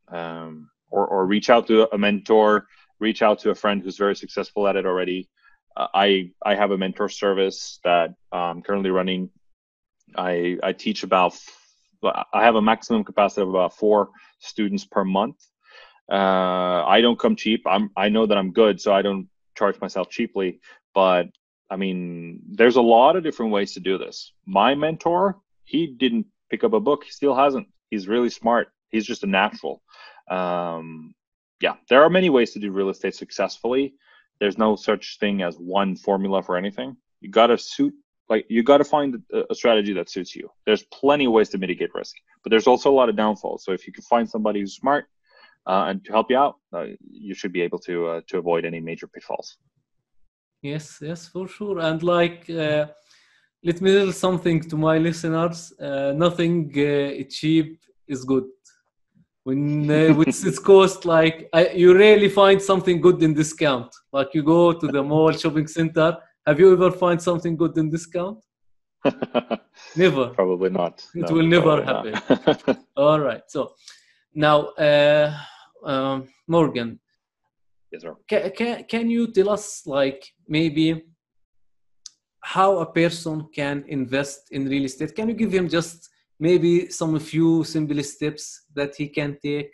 Um, 0.08 0.72
or, 0.90 1.06
or 1.06 1.28
reach 1.28 1.52
out 1.52 1.68
to 1.68 1.88
a 1.94 2.00
mentor, 2.00 2.66
reach 3.00 3.22
out 3.22 3.38
to 3.42 3.52
a 3.52 3.56
friend 3.56 3.84
who's 3.84 3.98
very 3.98 4.16
successful 4.16 4.68
at 4.68 4.76
it 4.76 4.88
already. 4.88 5.30
I 5.78 6.32
I 6.44 6.56
have 6.56 6.72
a 6.72 6.78
mentor 6.78 7.10
service 7.10 7.80
that 7.84 8.16
I'm 8.32 8.62
currently 8.62 8.90
running. 8.90 9.30
I 10.16 10.58
I 10.64 10.74
teach 10.74 11.04
about 11.04 11.38
I 12.04 12.44
have 12.44 12.56
a 12.56 12.62
maximum 12.62 13.04
capacity 13.04 13.42
of 13.42 13.50
about 13.50 13.76
four 13.76 14.10
students 14.40 14.86
per 14.86 15.04
month. 15.04 15.38
Uh, 16.12 16.84
I 16.86 17.02
don't 17.02 17.20
come 17.20 17.36
cheap. 17.36 17.64
I'm 17.68 17.92
I 17.96 18.10
know 18.10 18.26
that 18.26 18.38
I'm 18.38 18.52
good, 18.52 18.82
so 18.82 18.94
I 18.94 19.02
don't 19.02 19.28
charge 19.58 19.80
myself 19.80 20.10
cheaply. 20.10 20.60
But 20.94 21.28
I 21.70 21.76
mean, 21.76 22.42
there's 22.50 22.78
a 22.78 22.82
lot 22.82 23.16
of 23.16 23.24
different 23.24 23.52
ways 23.52 23.74
to 23.74 23.80
do 23.80 23.98
this. 23.98 24.32
My 24.46 24.74
mentor, 24.74 25.38
he 25.64 25.88
didn't 25.88 26.28
pick 26.50 26.64
up 26.64 26.74
a 26.74 26.80
book. 26.80 27.04
He 27.04 27.12
still 27.12 27.36
hasn't. 27.36 27.68
He's 27.90 28.08
really 28.08 28.30
smart. 28.30 28.70
He's 28.90 29.06
just 29.06 29.24
a 29.24 29.28
natural. 29.28 29.84
Um, 30.30 31.14
yeah, 31.62 31.76
there 31.90 32.04
are 32.04 32.10
many 32.10 32.30
ways 32.30 32.52
to 32.52 32.60
do 32.60 32.72
real 32.72 32.90
estate 32.90 33.16
successfully. 33.16 33.96
There's 34.40 34.58
no 34.58 34.76
such 34.76 35.18
thing 35.20 35.42
as 35.42 35.56
one 35.58 35.96
formula 35.96 36.44
for 36.44 36.58
anything. 36.58 36.96
You 37.22 37.30
got 37.30 37.48
to 37.48 37.58
suit 37.58 37.94
like 38.30 38.46
you 38.50 38.62
got 38.64 38.80
to 38.80 38.84
find 38.84 39.22
a 39.52 39.56
strategy 39.56 39.94
that 39.94 40.10
suits 40.10 40.36
you. 40.36 40.50
There's 40.66 40.84
plenty 40.84 41.26
of 41.26 41.32
ways 41.32 41.50
to 41.50 41.58
mitigate 41.58 41.94
risk, 41.94 42.16
but 42.44 42.50
there's 42.50 42.68
also 42.68 42.92
a 42.92 42.96
lot 43.00 43.10
of 43.10 43.16
downfalls. 43.16 43.64
So 43.64 43.72
if 43.72 43.88
you 43.88 43.94
can 43.94 44.04
find 44.04 44.30
somebody 44.30 44.60
who's 44.60 44.76
smart, 44.76 45.06
uh, 45.66 45.86
and 45.88 46.04
to 46.06 46.12
help 46.12 46.30
you 46.30 46.38
out, 46.38 46.56
uh, 46.74 46.86
you 47.10 47.34
should 47.34 47.52
be 47.52 47.62
able 47.62 47.80
to 47.80 48.08
uh, 48.08 48.22
to 48.28 48.38
avoid 48.38 48.66
any 48.66 48.80
major 48.80 49.08
pitfalls. 49.08 49.58
Yes, 50.62 51.00
yes, 51.02 51.28
for 51.28 51.48
sure. 51.48 51.80
And 51.80 52.02
like, 52.02 52.50
uh, 52.50 52.88
let 53.64 53.82
me 53.82 53.94
tell 53.94 54.12
something 54.12 54.62
to 54.70 54.78
my 54.78 54.98
listeners. 54.98 55.74
Uh, 55.80 56.14
nothing 56.16 56.72
uh, 56.72 57.24
cheap 57.30 57.80
is 58.08 58.24
good. 58.24 58.46
When 59.48 59.90
uh, 59.90 60.20
it's, 60.28 60.44
it's 60.44 60.60
cost 60.60 61.06
like 61.06 61.48
I, 61.54 61.70
you 61.70 61.98
rarely 61.98 62.28
find 62.28 62.62
something 62.62 63.00
good 63.00 63.24
in 63.24 63.34
discount. 63.34 63.96
Like 64.12 64.34
you 64.34 64.44
go 64.44 64.74
to 64.74 64.88
the 64.88 65.02
mall 65.02 65.32
shopping 65.32 65.68
center. 65.68 66.18
Have 66.46 66.60
you 66.60 66.74
ever 66.74 66.92
find 66.92 67.22
something 67.22 67.56
good 67.56 67.78
in 67.78 67.90
discount? 67.90 68.40
never. 69.96 70.26
Probably 70.42 70.70
not. 70.70 70.96
It 71.16 71.30
no, 71.30 71.36
will 71.36 71.46
never 71.48 71.82
happen. 71.82 72.14
All 72.98 73.22
right. 73.22 73.44
So 73.48 73.76
now, 74.34 74.58
uh, 74.88 75.34
um, 75.86 76.28
Morgan, 76.48 77.00
Yes, 77.92 78.02
sir. 78.02 78.16
Can, 78.28 78.52
can, 78.52 78.84
can 78.84 79.10
you 79.10 79.32
tell 79.32 79.50
us, 79.50 79.88
like, 79.88 80.30
maybe 80.50 81.06
how 82.42 82.80
a 82.80 82.86
person 82.86 83.48
can 83.56 83.86
invest 83.88 84.52
in 84.52 84.68
real 84.68 84.84
estate? 84.84 85.16
Can 85.16 85.30
you 85.30 85.36
give 85.36 85.54
him 85.54 85.70
just 85.70 86.10
maybe 86.40 86.90
some 86.90 87.20
few 87.20 87.64
simple 87.64 88.02
steps 88.04 88.64
that 88.74 88.96
he 88.96 89.08
can 89.08 89.38
take? 89.42 89.72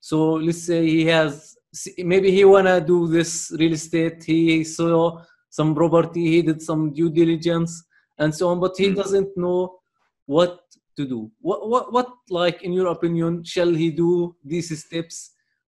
So 0.00 0.34
let's 0.34 0.62
say 0.62 0.86
he 0.86 1.06
has, 1.06 1.56
maybe 1.98 2.30
he 2.30 2.44
wanna 2.44 2.80
do 2.80 3.06
this 3.08 3.52
real 3.58 3.72
estate. 3.72 4.24
He 4.24 4.64
saw 4.64 5.22
some 5.50 5.74
property, 5.74 6.26
he 6.26 6.42
did 6.42 6.62
some 6.62 6.92
due 6.92 7.10
diligence 7.10 7.84
and 8.18 8.34
so 8.34 8.48
on, 8.48 8.60
but 8.60 8.76
he 8.76 8.88
mm. 8.88 8.96
doesn't 8.96 9.36
know 9.36 9.78
what 10.26 10.60
to 10.96 11.06
do. 11.06 11.30
What, 11.40 11.68
what, 11.68 11.92
what, 11.92 12.08
like, 12.30 12.62
in 12.62 12.72
your 12.72 12.88
opinion, 12.88 13.44
shall 13.44 13.72
he 13.72 13.90
do 13.90 14.34
these 14.44 14.78
steps 14.84 15.32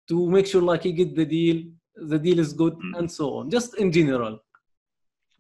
to 0.09 0.31
make 0.31 0.46
sure 0.46 0.62
like 0.62 0.83
he 0.83 0.92
get 0.92 1.14
the 1.14 1.25
deal 1.25 1.62
the 1.96 2.18
deal 2.18 2.38
is 2.38 2.53
good 2.53 2.75
mm. 2.75 2.99
and 2.99 3.11
so 3.11 3.35
on 3.35 3.51
just 3.51 3.79
in 3.79 3.90
general 3.90 4.38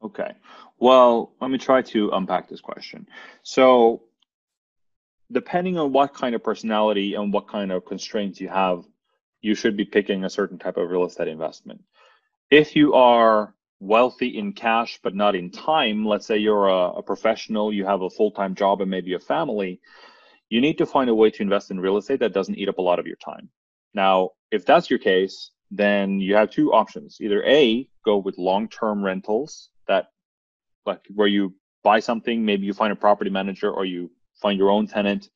okay 0.02 0.32
well 0.78 1.32
let 1.40 1.50
me 1.50 1.58
try 1.58 1.82
to 1.82 2.10
unpack 2.10 2.48
this 2.48 2.60
question 2.60 3.06
so 3.42 4.02
depending 5.30 5.78
on 5.78 5.92
what 5.92 6.14
kind 6.14 6.34
of 6.34 6.42
personality 6.42 7.14
and 7.14 7.32
what 7.32 7.48
kind 7.48 7.72
of 7.72 7.84
constraints 7.84 8.40
you 8.40 8.48
have 8.48 8.84
you 9.40 9.54
should 9.54 9.76
be 9.76 9.84
picking 9.84 10.24
a 10.24 10.30
certain 10.30 10.58
type 10.58 10.76
of 10.76 10.90
real 10.90 11.04
estate 11.04 11.28
investment 11.28 11.82
if 12.50 12.76
you 12.76 12.94
are 12.94 13.54
wealthy 13.80 14.38
in 14.38 14.52
cash 14.52 14.98
but 15.02 15.14
not 15.14 15.34
in 15.34 15.50
time 15.50 16.04
let's 16.06 16.26
say 16.26 16.36
you're 16.36 16.68
a, 16.68 16.90
a 16.92 17.02
professional 17.02 17.72
you 17.72 17.84
have 17.84 18.02
a 18.02 18.10
full-time 18.10 18.54
job 18.54 18.80
and 18.80 18.90
maybe 18.90 19.14
a 19.14 19.18
family 19.18 19.80
you 20.48 20.60
need 20.60 20.78
to 20.78 20.86
find 20.86 21.10
a 21.10 21.14
way 21.14 21.30
to 21.30 21.42
invest 21.42 21.70
in 21.70 21.78
real 21.80 21.96
estate 21.96 22.20
that 22.20 22.32
doesn't 22.32 22.56
eat 22.56 22.68
up 22.68 22.78
a 22.78 22.82
lot 22.82 22.98
of 22.98 23.06
your 23.06 23.16
time 23.16 23.50
now, 23.96 24.32
if 24.50 24.66
that's 24.66 24.90
your 24.90 24.98
case, 24.98 25.52
then 25.70 26.20
you 26.20 26.36
have 26.36 26.50
two 26.50 26.72
options. 26.72 27.16
Either 27.18 27.42
A, 27.44 27.88
go 28.04 28.18
with 28.18 28.36
long-term 28.36 29.02
rentals 29.02 29.70
that 29.88 30.08
like 30.84 31.00
where 31.14 31.26
you 31.26 31.54
buy 31.82 32.00
something, 32.00 32.44
maybe 32.44 32.66
you 32.66 32.74
find 32.74 32.92
a 32.92 32.96
property 32.96 33.30
manager 33.30 33.70
or 33.72 33.86
you 33.86 34.10
find 34.40 34.58
your 34.58 34.70
own 34.70 34.86
tenant 34.86 35.30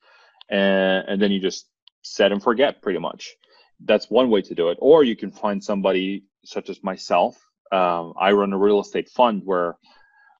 and, 0.49 1.05
and 1.07 1.21
then 1.21 1.31
you 1.31 1.39
just 1.39 1.67
set 2.03 2.31
and 2.31 2.41
forget 2.41 2.81
pretty 2.81 2.99
much. 2.99 3.35
That's 3.83 4.09
one 4.09 4.29
way 4.29 4.41
to 4.43 4.55
do 4.55 4.69
it. 4.69 4.77
Or 4.81 5.03
you 5.03 5.15
can 5.15 5.31
find 5.31 5.63
somebody 5.63 6.25
such 6.45 6.69
as 6.69 6.83
myself. 6.83 7.35
Um, 7.71 8.13
I 8.19 8.31
run 8.31 8.53
a 8.53 8.57
real 8.57 8.81
estate 8.81 9.09
fund 9.09 9.41
where 9.45 9.77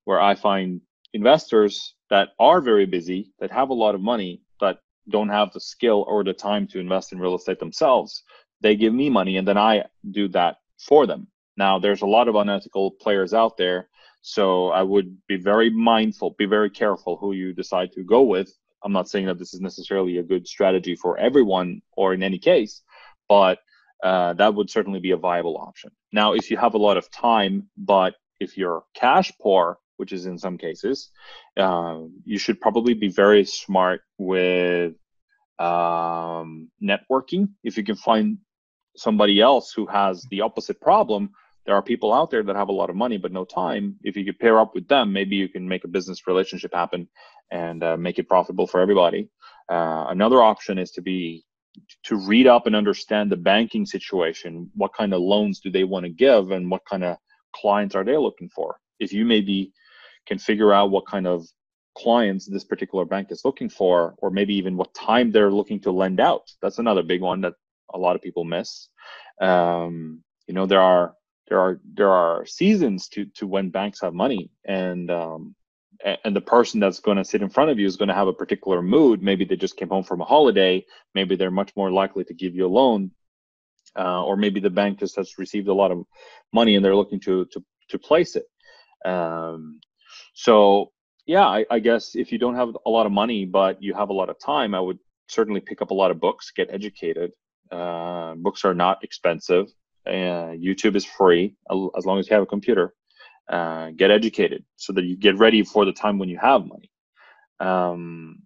where 0.06 0.20
I 0.20 0.36
find 0.36 0.82
investors 1.14 1.94
that 2.10 2.30
are 2.40 2.60
very 2.60 2.86
busy, 2.86 3.32
that 3.40 3.52
have 3.52 3.70
a 3.70 3.74
lot 3.74 3.96
of 3.96 4.02
money, 4.02 4.42
but 4.60 4.80
don't 5.10 5.30
have 5.30 5.54
the 5.54 5.60
skill 5.60 6.04
or 6.08 6.24
the 6.24 6.34
time 6.34 6.68
to 6.68 6.80
invest 6.80 7.12
in 7.12 7.20
real 7.20 7.36
estate 7.36 7.60
themselves. 7.60 8.24
They 8.62 8.76
give 8.76 8.94
me 8.94 9.10
money 9.10 9.38
and 9.38 9.48
then 9.48 9.58
I 9.58 9.86
do 10.10 10.28
that 10.30 10.58
for 10.80 11.06
them. 11.06 11.28
Now, 11.58 11.80
there's 11.80 12.02
a 12.02 12.08
lot 12.08 12.28
of 12.28 12.36
unethical 12.36 12.92
players 12.92 13.34
out 13.34 13.58
there. 13.58 13.90
So 14.22 14.70
I 14.70 14.84
would 14.84 15.18
be 15.28 15.38
very 15.38 15.70
mindful, 15.70 16.36
be 16.38 16.46
very 16.46 16.70
careful 16.70 17.18
who 17.18 17.34
you 17.34 17.54
decide 17.54 17.92
to 17.94 18.04
go 18.04 18.22
with. 18.22 18.54
I'm 18.84 18.94
not 18.94 19.10
saying 19.10 19.26
that 19.28 19.38
this 19.38 19.54
is 19.54 19.62
necessarily 19.62 20.18
a 20.18 20.24
good 20.24 20.48
strategy 20.48 20.96
for 20.96 21.18
everyone 21.18 21.82
or 21.94 22.14
in 22.14 22.24
any 22.24 22.40
case, 22.40 22.82
but 23.28 23.60
uh, 24.04 24.34
that 24.34 24.56
would 24.56 24.70
certainly 24.70 25.00
be 25.00 25.12
a 25.12 25.18
viable 25.18 25.58
option. 25.58 25.92
Now, 26.12 26.34
if 26.34 26.50
you 26.50 26.58
have 26.58 26.74
a 26.74 26.80
lot 26.80 26.98
of 26.98 27.10
time, 27.12 27.70
but 27.78 28.16
if 28.40 28.58
you're 28.58 28.84
cash 28.96 29.32
poor, 29.40 29.78
which 29.98 30.12
is 30.12 30.26
in 30.26 30.38
some 30.38 30.58
cases, 30.58 31.12
uh, 31.58 32.00
you 32.26 32.40
should 32.40 32.60
probably 32.60 32.96
be 32.96 33.10
very 33.10 33.46
smart 33.46 34.02
with 34.18 34.94
um, 35.60 36.70
networking. 36.82 37.50
If 37.64 37.78
you 37.78 37.84
can 37.84 37.96
find 37.96 38.40
somebody 38.98 39.40
else 39.40 39.72
who 39.72 39.86
has 39.86 40.26
the 40.32 40.42
opposite 40.42 40.82
problem, 40.82 41.32
there 41.66 41.76
are 41.76 41.82
people 41.82 42.14
out 42.14 42.32
there 42.32 42.44
that 42.44 42.56
have 42.56 42.70
a 42.70 42.74
lot 42.74 42.90
of 42.90 42.96
money 42.96 43.18
but 43.18 43.32
no 43.32 43.46
time. 43.46 43.96
If 44.04 44.16
you 44.16 44.26
could 44.26 44.40
pair 44.40 44.60
up 44.60 44.74
with 44.74 44.88
them, 44.88 45.14
maybe 45.14 45.36
you 45.36 45.50
can 45.50 45.68
make 45.68 45.84
a 45.84 45.88
business 45.88 46.28
relationship 46.28 46.74
happen 46.74 47.08
and 47.52 47.84
uh, 47.84 47.98
make 47.98 48.18
it 48.20 48.28
profitable 48.28 48.68
for 48.68 48.80
everybody. 48.80 49.30
Uh, 49.70 50.06
another 50.10 50.42
option 50.42 50.78
is 50.78 50.92
to 50.92 51.02
be 51.02 51.44
to 52.04 52.16
read 52.18 52.48
up 52.48 52.68
and 52.68 52.76
understand 52.76 53.32
the 53.32 53.38
banking 53.38 53.86
situation. 53.86 54.70
What 54.76 54.94
kind 54.94 55.14
of 55.14 55.22
loans 55.22 55.60
do 55.60 55.72
they 55.72 55.84
want 55.84 56.06
to 56.06 56.10
give, 56.10 56.52
and 56.52 56.70
what 56.70 56.82
kind 56.90 57.04
of 57.04 57.18
clients 57.56 57.96
are 57.96 58.04
they 58.04 58.18
looking 58.18 58.50
for? 58.50 58.78
If 59.00 59.14
you 59.14 59.26
maybe 59.26 59.72
can 60.28 60.38
figure 60.38 60.74
out 60.74 60.92
what 60.92 61.08
kind 61.08 61.28
of 61.28 61.46
clients 61.98 62.48
this 62.48 62.64
particular 62.64 63.06
bank 63.06 63.32
is 63.32 63.42
looking 63.46 63.70
for, 63.70 64.16
or 64.18 64.30
maybe 64.30 64.56
even 64.56 64.78
what 64.78 64.94
time 64.94 65.32
they're 65.32 65.52
looking 65.52 65.80
to 65.82 65.92
lend 65.92 66.20
out. 66.20 66.44
That's 66.62 66.80
another 66.80 67.04
big 67.04 67.22
one 67.22 67.42
that 67.42 67.54
a 67.94 67.98
lot 67.98 68.16
of 68.16 68.22
people 68.22 68.44
miss. 68.44 68.90
Um, 69.42 70.24
you 70.48 70.54
know, 70.54 70.66
there 70.66 70.82
are 70.82 71.14
there 71.52 71.60
are 71.60 71.82
there 71.84 72.10
are 72.10 72.46
seasons 72.46 73.10
to 73.10 73.26
to 73.36 73.46
when 73.46 73.72
banks 73.72 74.00
have 74.00 74.14
money, 74.14 74.50
and 74.64 75.12
um, 75.12 75.54
and 76.24 76.34
the 76.34 76.40
person 76.40 76.80
that's 76.80 77.02
going 77.02 77.18
to 77.18 77.26
sit 77.26 77.42
in 77.42 77.50
front 77.50 77.70
of 77.70 77.78
you 77.78 77.86
is 77.86 77.98
going 77.98 78.08
to 78.08 78.16
have 78.16 78.30
a 78.30 78.34
particular 78.42 78.82
mood. 78.82 79.22
Maybe 79.22 79.44
they 79.44 79.58
just 79.58 79.76
came 79.76 79.90
home 79.90 80.06
from 80.06 80.22
a 80.22 80.24
holiday. 80.24 80.86
Maybe 81.14 81.36
they're 81.36 81.52
much 81.52 81.76
more 81.76 81.92
likely 81.92 82.24
to 82.24 82.34
give 82.34 82.56
you 82.56 82.68
a 82.68 82.76
loan, 82.80 83.12
uh, 84.00 84.24
or 84.24 84.38
maybe 84.38 84.62
the 84.62 84.70
bank 84.70 85.00
just 85.00 85.18
has 85.18 85.38
received 85.38 85.68
a 85.68 85.74
lot 85.74 85.92
of 85.92 86.06
money 86.54 86.78
and 86.78 86.86
they're 86.86 86.96
looking 86.96 87.20
to 87.20 87.44
to 87.52 87.62
to 87.90 88.00
place 88.00 88.38
it. 88.38 88.46
Um, 89.06 89.82
so 90.34 90.94
yeah, 91.26 91.46
I, 91.46 91.66
I, 91.70 91.80
guess 91.80 92.16
if 92.16 92.32
you 92.32 92.38
don't 92.38 92.56
have 92.56 92.78
a 92.86 92.90
lot 92.90 93.06
of 93.06 93.12
money 93.12 93.46
but 93.46 93.84
you 93.84 93.94
have 93.94 94.10
a 94.10 94.14
lot 94.14 94.30
of 94.30 94.40
time, 94.40 94.74
I 94.74 94.80
would 94.80 95.00
certainly 95.28 95.60
pick 95.60 95.82
up 95.82 95.92
a 95.92 96.00
lot 96.02 96.12
of 96.12 96.22
books, 96.22 96.52
get 96.56 96.70
educated. 96.72 97.32
Uh, 97.70 98.36
books 98.36 98.64
are 98.64 98.74
not 98.74 99.04
expensive. 99.04 99.68
Uh, 100.06 100.54
YouTube 100.58 100.96
is 100.96 101.06
free 101.06 101.56
as 101.98 102.06
long 102.06 102.20
as 102.20 102.30
you 102.30 102.34
have 102.34 102.44
a 102.44 102.48
computer. 102.48 102.94
Uh, 103.50 103.92
get 103.92 104.12
educated 104.12 104.64
so 104.78 104.94
that 104.94 105.04
you 105.04 105.18
get 105.18 105.38
ready 105.38 105.64
for 105.64 105.84
the 105.84 105.92
time 105.92 106.18
when 106.18 106.30
you 106.30 106.38
have 106.38 106.66
money. 106.66 106.90
Um, 107.60 108.44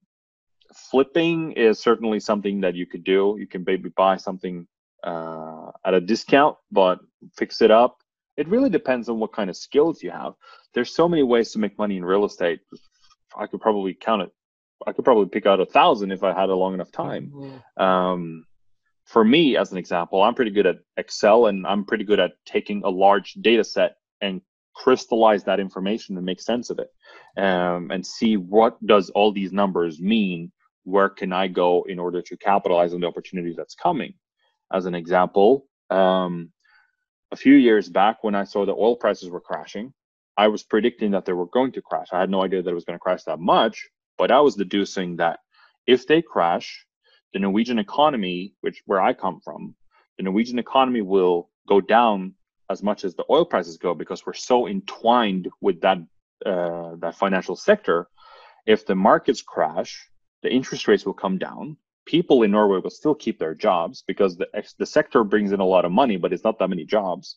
flipping 0.74 1.52
is 1.52 1.80
certainly 1.80 2.20
something 2.20 2.62
that 2.62 2.76
you 2.76 2.86
could 2.86 3.04
do. 3.04 3.36
You 3.40 3.48
can 3.48 3.64
maybe 3.66 3.90
buy 3.90 4.18
something 4.18 4.68
uh, 5.04 5.72
at 5.86 5.94
a 5.94 6.02
discount, 6.02 6.58
but 6.72 7.00
fix 7.38 7.62
it 7.62 7.72
up. 7.72 7.98
It 8.36 8.48
really 8.48 8.70
depends 8.70 9.08
on 9.08 9.20
what 9.20 9.32
kind 9.32 9.50
of 9.50 9.56
skills 9.56 10.02
you 10.02 10.12
have 10.12 10.34
there's 10.76 10.94
so 10.94 11.10
many 11.10 11.24
ways 11.24 11.52
to 11.54 11.60
make 11.60 11.80
money 11.80 11.98
in 11.98 12.06
real 12.06 12.26
estate. 12.26 12.60
I 13.36 13.48
could 13.48 13.62
probably 13.62 13.96
count 13.96 14.22
it. 14.22 14.32
I 14.86 14.92
could 14.92 15.06
probably 15.06 15.28
pick 15.28 15.46
out 15.46 15.62
a 15.62 15.66
thousand 15.66 16.12
if 16.12 16.22
I 16.22 16.34
had 16.40 16.50
a 16.50 16.56
long 16.56 16.74
enough 16.74 16.92
time. 16.92 17.32
Mm-hmm. 17.34 17.84
Um, 17.84 18.46
for 19.06 19.24
me, 19.24 19.58
as 19.58 19.72
an 19.72 19.78
example, 19.78 20.22
I'm 20.22 20.36
pretty 20.36 20.52
good 20.52 20.66
at 20.66 20.80
Excel 20.98 21.48
and 21.48 21.66
I'm 21.66 21.86
pretty 21.86 22.04
good 22.04 22.20
at 22.20 22.34
taking 22.46 22.84
a 22.84 22.90
large 22.90 23.34
data 23.34 23.64
set 23.64 23.98
and 24.22 24.42
crystallize 24.76 25.44
that 25.46 25.60
information 25.60 26.18
and 26.18 26.26
make 26.26 26.42
sense 26.42 26.70
of 26.70 26.80
it 26.80 26.92
um, 27.42 27.92
and 27.92 28.06
see 28.06 28.36
what 28.36 28.84
does 28.86 29.10
all 29.12 29.32
these 29.32 29.54
numbers 29.54 30.02
mean 30.02 30.52
where 30.84 31.08
can 31.08 31.32
i 31.32 31.48
go 31.48 31.86
in 31.88 31.98
order 31.98 32.22
to 32.22 32.36
capitalize 32.36 32.94
on 32.94 33.00
the 33.00 33.08
opportunity 33.08 33.54
that's 33.56 33.74
coming 33.74 34.14
as 34.74 34.86
an 34.86 34.94
example 34.94 35.66
um, 35.92 36.52
a 37.32 37.38
few 37.38 37.56
years 37.56 37.88
back 37.88 38.22
when 38.22 38.36
i 38.36 38.44
saw 38.44 38.66
the 38.66 38.74
oil 38.74 38.98
prices 38.98 39.30
were 39.30 39.40
crashing 39.40 39.94
I 40.38 40.48
was 40.48 40.64
predicting 40.64 41.12
that 41.12 41.26
they 41.26 41.34
were 41.34 41.46
going 41.48 41.72
to 41.74 41.82
crash. 41.82 42.08
I 42.12 42.20
had 42.20 42.30
no 42.30 42.44
idea 42.44 42.62
that 42.62 42.70
it 42.70 42.76
was 42.76 42.86
going 42.86 42.98
to 42.98 43.04
crash 43.04 43.24
that 43.24 43.40
much, 43.40 43.88
but 44.18 44.32
I 44.32 44.42
was 44.42 44.56
deducing 44.56 45.16
that 45.18 45.40
if 45.88 46.08
they 46.08 46.22
crash, 46.22 46.86
the 47.36 47.40
Norwegian 47.40 47.80
economy, 47.80 48.54
which 48.62 48.82
where 48.86 49.02
I 49.02 49.12
come 49.12 49.42
from, 49.44 49.76
the 50.18 50.24
Norwegian 50.24 50.58
economy 50.58 51.02
will 51.02 51.50
go 51.68 51.82
down 51.82 52.34
as 52.70 52.82
much 52.82 53.04
as 53.04 53.14
the 53.14 53.26
oil 53.30 53.44
prices 53.44 53.76
go 53.78 53.94
because 53.94 54.26
we're 54.26 54.32
so 54.52 54.70
entwined 54.70 55.50
with 55.60 55.82
that 55.82 55.98
uh, 56.46 56.96
that 57.02 57.16
financial 57.16 57.58
sector. 57.58 58.08
If 58.66 58.86
the 58.86 58.96
markets 58.96 59.42
crash, 59.42 60.10
the 60.44 60.50
interest 60.50 60.88
rates 60.88 61.06
will 61.06 61.20
come 61.26 61.38
down. 61.38 61.76
People 62.06 62.44
in 62.44 62.52
Norway 62.52 62.80
will 62.80 62.90
still 63.02 63.14
keep 63.14 63.38
their 63.38 63.54
jobs 63.54 64.02
because 64.08 64.38
the 64.38 64.48
the 64.80 64.86
sector 64.86 65.26
brings 65.26 65.52
in 65.52 65.60
a 65.60 65.72
lot 65.76 65.84
of 65.84 65.92
money, 65.92 66.16
but 66.16 66.32
it's 66.32 66.46
not 66.46 66.58
that 66.60 66.70
many 66.70 66.86
jobs. 66.86 67.36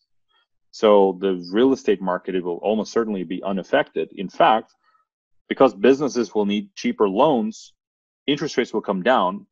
So 0.70 1.18
the 1.20 1.44
real 1.52 1.72
estate 1.72 2.00
market 2.00 2.40
will 2.44 2.60
almost 2.68 2.92
certainly 2.92 3.24
be 3.24 3.42
unaffected. 3.42 4.12
In 4.12 4.28
fact, 4.28 4.72
because 5.48 5.74
businesses 5.74 6.36
will 6.36 6.46
need 6.46 6.72
cheaper 6.76 7.08
loans, 7.08 7.72
interest 8.28 8.56
rates 8.56 8.72
will 8.72 8.88
come 8.90 9.02
down. 9.02 9.47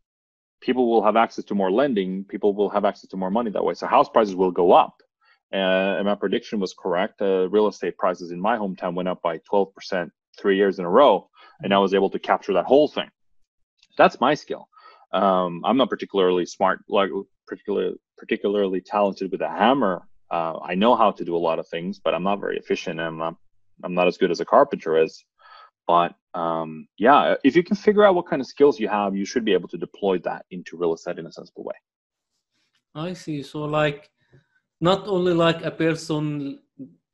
People 0.61 0.91
will 0.91 1.03
have 1.03 1.17
access 1.17 1.45
to 1.45 1.55
more 1.55 1.71
lending. 1.71 2.25
People 2.25 2.55
will 2.55 2.71
have 2.71 2.85
access 2.85 3.09
to 3.11 3.17
more 3.17 3.31
money 3.31 3.51
that 3.51 3.65
way. 3.65 3.75
So 3.75 3.87
house 3.87 4.09
prices 4.09 4.35
will 4.35 4.51
go 4.51 4.73
up. 4.73 5.03
Uh, 5.53 5.57
and 5.99 6.07
my 6.07 6.15
prediction 6.15 6.59
was 6.59 6.75
correct. 6.75 7.23
Uh, 7.23 7.49
real 7.49 7.69
estate 7.69 7.97
prices 7.97 8.33
in 8.33 8.41
my 8.41 8.57
hometown 8.57 8.95
went 8.95 9.09
up 9.09 9.23
by 9.23 9.39
12% 9.51 10.11
three 10.39 10.57
years 10.57 10.79
in 10.79 10.85
a 10.85 10.91
row, 10.91 11.29
and 11.63 11.73
I 11.73 11.79
was 11.79 11.95
able 11.95 12.11
to 12.11 12.19
capture 12.19 12.53
that 12.55 12.67
whole 12.67 12.89
thing. 12.89 13.09
That's 13.97 14.21
my 14.21 14.35
skill. 14.35 14.69
Um, 15.13 15.63
I'm 15.65 15.77
not 15.77 15.89
particularly 15.89 16.47
smart, 16.47 16.81
like 16.89 17.11
particularly 17.47 17.95
particularly 18.19 18.81
talented 18.81 19.31
with 19.31 19.41
a 19.41 19.49
hammer. 19.49 20.03
Uh, 20.31 20.59
I 20.59 20.75
know 20.75 20.97
how 20.97 21.13
to 21.13 21.25
do 21.25 21.37
a 21.37 21.39
lot 21.39 21.59
of 21.59 21.69
things, 21.69 22.01
but 22.01 22.13
I'm 22.13 22.25
not 22.25 22.41
very 22.41 22.59
efficient, 22.59 23.01
I'm 23.01 23.19
not 23.19 23.37
I'm 23.85 23.95
not 23.95 24.09
as 24.09 24.19
good 24.19 24.31
as 24.31 24.41
a 24.41 24.45
carpenter 24.45 25.03
is. 25.03 25.25
But 25.87 26.15
um, 26.35 26.89
yeah, 26.99 27.35
if 27.45 27.57
you 27.57 27.63
can 27.63 27.77
figure 27.77 28.05
out 28.05 28.15
what 28.15 28.27
kind 28.27 28.41
of 28.41 28.47
skills 28.47 28.79
you 28.79 28.89
have, 28.89 29.17
you 29.17 29.25
should 29.25 29.45
be 29.45 29.53
able 29.53 29.69
to 29.69 29.79
deploy 29.79 30.19
that 30.21 30.45
into 30.51 30.77
real 30.77 30.95
estate 30.95 31.19
in 31.19 31.27
a 31.27 31.33
sensible 31.33 31.65
way. 31.65 31.75
I 32.95 33.13
see. 33.13 33.43
So 33.43 33.65
like, 33.65 34.11
not 34.81 35.07
only 35.07 35.33
like 35.33 35.65
a 35.65 35.71
person, 35.71 36.61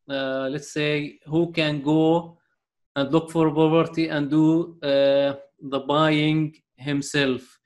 uh, 0.08 0.48
let's 0.50 0.72
say, 0.72 1.18
who 1.26 1.52
can 1.52 1.82
go 1.82 2.38
and 2.96 3.12
look 3.12 3.30
for 3.30 3.50
property 3.50 4.08
and 4.08 4.30
do 4.30 4.78
uh, 4.82 5.34
the 5.60 5.80
buying 5.86 6.54
himself. 6.76 7.58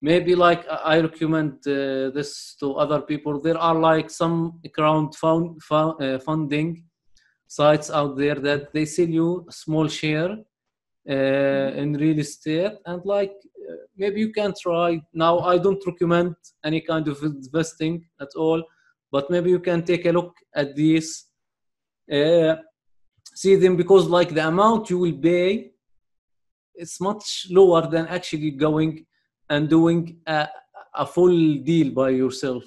Maybe 0.00 0.34
like 0.34 0.66
I 0.68 1.00
recommend 1.00 1.66
uh, 1.66 2.10
this 2.10 2.56
to 2.60 2.74
other 2.74 3.00
people. 3.00 3.40
There 3.40 3.58
are 3.58 3.74
like 3.74 4.10
some 4.10 4.60
crowd 4.74 5.14
fund, 5.14 5.62
fund, 5.62 6.02
uh, 6.02 6.18
funding 6.18 6.84
sites 7.58 7.88
out 7.98 8.12
there 8.22 8.38
that 8.48 8.72
they 8.74 8.84
sell 8.84 9.12
you 9.20 9.28
a 9.48 9.52
small 9.52 9.86
share 10.00 10.32
uh, 11.14 11.68
in 11.82 11.88
real 12.04 12.18
estate. 12.18 12.72
And 12.86 13.00
like 13.04 13.34
uh, 13.70 13.76
maybe 13.96 14.20
you 14.24 14.32
can 14.38 14.52
try. 14.64 14.88
Now 15.24 15.34
i 15.52 15.56
don't 15.64 15.82
recommend 15.90 16.34
any 16.68 16.80
kind 16.90 17.06
of 17.12 17.16
investing 17.22 17.94
at 18.24 18.32
all 18.44 18.60
but 19.14 19.30
maybe 19.30 19.48
you 19.50 19.60
can 19.60 19.80
take 19.90 20.04
a 20.06 20.12
look 20.18 20.32
at 20.60 20.74
these 20.74 21.08
uh, 22.16 22.54
see 23.42 23.54
them 23.56 23.74
because 23.76 24.04
like 24.18 24.30
the 24.34 24.46
amount 24.52 24.90
you 24.90 24.98
will 24.98 25.18
pay 25.30 25.70
it's 26.74 27.00
much 27.00 27.46
lower 27.50 27.82
than 27.88 28.06
actually 28.08 28.50
going 28.50 29.06
and 29.50 29.68
doing 29.68 30.18
a, 30.26 30.48
a 30.94 31.06
full 31.06 31.56
deal 31.58 31.92
by 31.92 32.10
yourself. 32.10 32.64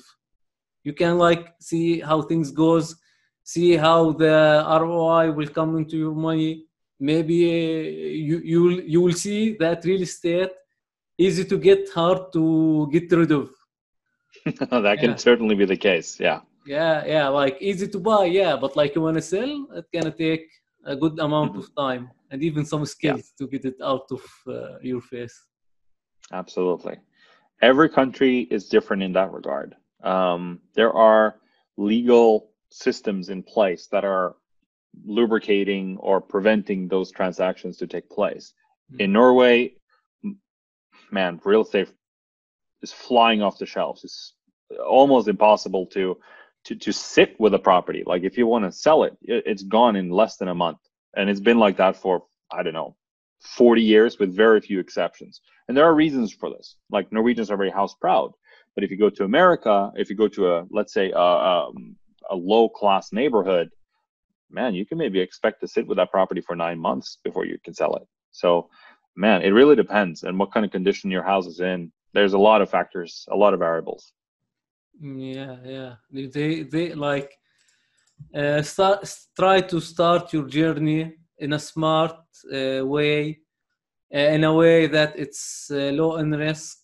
You 0.83 0.93
can 0.93 1.17
like 1.17 1.53
see 1.59 1.99
how 1.99 2.21
things 2.21 2.51
goes 2.51 2.95
see 3.53 3.77
how 3.77 4.11
the 4.11 4.35
roi 4.81 5.31
will 5.31 5.51
come 5.57 5.77
into 5.77 5.95
your 5.97 6.15
money 6.29 6.65
maybe 6.99 7.37
uh, 7.45 7.89
you 8.27 8.37
you 8.51 8.59
will, 8.63 8.79
you 8.93 8.99
will 9.01 9.17
see 9.25 9.55
that 9.63 9.85
real 9.85 10.01
estate 10.01 10.51
easy 11.17 11.45
to 11.45 11.57
get 11.57 11.89
hard 11.97 12.21
to 12.33 12.89
get 12.91 13.09
rid 13.11 13.31
of 13.31 13.49
that 14.45 14.97
can 14.99 15.11
yeah. 15.11 15.15
certainly 15.15 15.55
be 15.55 15.65
the 15.65 15.77
case 15.77 16.19
yeah 16.19 16.41
yeah 16.65 17.05
yeah 17.05 17.27
like 17.29 17.57
easy 17.61 17.87
to 17.87 17.99
buy 17.99 18.25
yeah 18.25 18.57
but 18.57 18.75
like 18.75 18.93
you 18.95 19.01
want 19.01 19.15
to 19.15 19.21
sell 19.21 19.53
it 19.79 19.85
can 19.93 20.11
take 20.17 20.45
a 20.85 20.95
good 20.95 21.17
amount 21.19 21.51
mm-hmm. 21.51 21.61
of 21.61 21.75
time 21.75 22.11
and 22.31 22.43
even 22.43 22.65
some 22.65 22.85
skills 22.85 23.31
yeah. 23.31 23.37
to 23.37 23.47
get 23.47 23.63
it 23.63 23.79
out 23.81 24.07
of 24.11 24.23
uh, 24.47 24.77
your 24.81 25.01
face 25.01 25.35
absolutely 26.33 26.97
every 27.61 27.87
country 27.87 28.41
is 28.51 28.67
different 28.67 29.01
in 29.01 29.13
that 29.13 29.31
regard 29.31 29.73
um, 30.03 30.59
there 30.75 30.91
are 30.91 31.39
legal 31.77 32.46
systems 32.69 33.29
in 33.29 33.43
place 33.43 33.87
that 33.87 34.05
are 34.05 34.35
lubricating 35.05 35.97
or 35.97 36.21
preventing 36.21 36.87
those 36.87 37.11
transactions 37.11 37.77
to 37.77 37.87
take 37.87 38.09
place. 38.09 38.53
Mm-hmm. 38.91 39.01
In 39.01 39.13
Norway, 39.13 39.73
man, 41.11 41.39
real 41.43 41.61
estate 41.61 41.89
is 42.81 42.91
flying 42.91 43.41
off 43.41 43.57
the 43.57 43.65
shelves. 43.65 44.03
It's 44.03 44.33
almost 44.85 45.27
impossible 45.27 45.85
to 45.87 46.17
to 46.65 46.75
to 46.75 46.91
sit 46.91 47.39
with 47.39 47.53
a 47.53 47.59
property. 47.59 48.03
Like 48.05 48.23
if 48.23 48.37
you 48.37 48.47
want 48.47 48.65
to 48.65 48.71
sell 48.71 49.03
it, 49.03 49.17
it's 49.21 49.63
gone 49.63 49.95
in 49.95 50.09
less 50.09 50.37
than 50.37 50.47
a 50.47 50.55
month, 50.55 50.79
and 51.15 51.29
it's 51.29 51.39
been 51.39 51.59
like 51.59 51.77
that 51.77 51.95
for 51.95 52.23
I 52.51 52.63
don't 52.63 52.73
know, 52.73 52.95
40 53.41 53.81
years 53.81 54.19
with 54.19 54.35
very 54.35 54.61
few 54.61 54.79
exceptions. 54.79 55.41
And 55.67 55.75
there 55.75 55.85
are 55.85 55.93
reasons 55.93 56.33
for 56.33 56.49
this. 56.49 56.75
Like 56.89 57.11
Norwegians 57.11 57.51
are 57.51 57.57
very 57.57 57.69
house 57.69 57.93
proud, 57.95 58.31
but 58.75 58.83
if 58.83 58.91
you 58.91 58.97
go 58.97 59.09
to 59.09 59.23
America, 59.23 59.91
if 59.95 60.09
you 60.09 60.15
go 60.15 60.27
to 60.29 60.53
a 60.53 60.65
let's 60.69 60.93
say 60.93 61.11
a, 61.11 61.17
a, 61.17 61.71
a 62.29 62.35
low 62.35 62.69
class 62.69 63.11
neighborhood, 63.11 63.69
man, 64.49 64.73
you 64.73 64.85
can 64.85 64.97
maybe 64.97 65.19
expect 65.19 65.61
to 65.61 65.67
sit 65.67 65.87
with 65.87 65.97
that 65.97 66.11
property 66.11 66.41
for 66.41 66.55
nine 66.55 66.79
months 66.79 67.17
before 67.23 67.45
you 67.45 67.57
can 67.63 67.73
sell 67.73 67.95
it. 67.95 68.07
So, 68.31 68.69
man, 69.15 69.41
it 69.41 69.49
really 69.49 69.75
depends 69.75 70.23
and 70.23 70.37
what 70.39 70.51
kind 70.51 70.65
of 70.65 70.71
condition 70.71 71.11
your 71.11 71.23
house 71.23 71.47
is 71.47 71.59
in. 71.59 71.91
There's 72.13 72.33
a 72.33 72.37
lot 72.37 72.61
of 72.61 72.69
factors, 72.69 73.25
a 73.29 73.35
lot 73.35 73.53
of 73.53 73.59
variables. 73.59 74.13
Yeah, 74.99 75.57
yeah. 75.63 75.95
They 76.11 76.63
they 76.63 76.93
like 76.93 77.31
uh, 78.33 78.61
start 78.61 79.07
try 79.35 79.61
to 79.61 79.79
start 79.79 80.33
your 80.33 80.47
journey 80.47 81.13
in 81.37 81.53
a 81.53 81.59
smart 81.59 82.17
uh, 82.51 82.83
way, 82.85 83.39
uh, 84.13 84.17
in 84.17 84.43
a 84.43 84.53
way 84.53 84.87
that 84.87 85.13
it's 85.19 85.69
uh, 85.71 85.91
low 85.93 86.15
in 86.17 86.31
risk. 86.31 86.79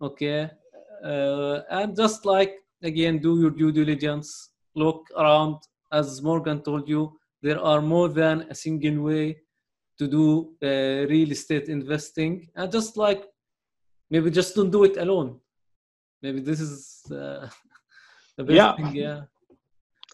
Okay, 0.00 0.50
uh, 1.04 1.60
and 1.70 1.94
just 1.94 2.24
like 2.24 2.54
again, 2.82 3.18
do 3.18 3.40
your 3.40 3.50
due 3.50 3.72
diligence. 3.72 4.50
Look 4.74 5.08
around 5.16 5.56
as 5.92 6.22
Morgan 6.22 6.62
told 6.62 6.88
you, 6.88 7.18
there 7.42 7.60
are 7.60 7.82
more 7.82 8.08
than 8.08 8.46
a 8.48 8.54
single 8.54 9.02
way 9.02 9.38
to 9.98 10.08
do 10.08 10.54
uh, 10.62 11.06
real 11.08 11.30
estate 11.30 11.68
investing. 11.68 12.48
And 12.54 12.72
just 12.72 12.96
like 12.96 13.24
maybe 14.10 14.30
just 14.30 14.54
don't 14.54 14.70
do 14.70 14.84
it 14.84 14.96
alone. 14.96 15.40
Maybe 16.22 16.40
this 16.40 16.60
is 16.60 17.02
uh, 17.10 17.48
the 18.36 18.44
best 18.44 18.56
yeah. 18.56 18.76
thing. 18.76 18.94
Yeah. 18.94 19.20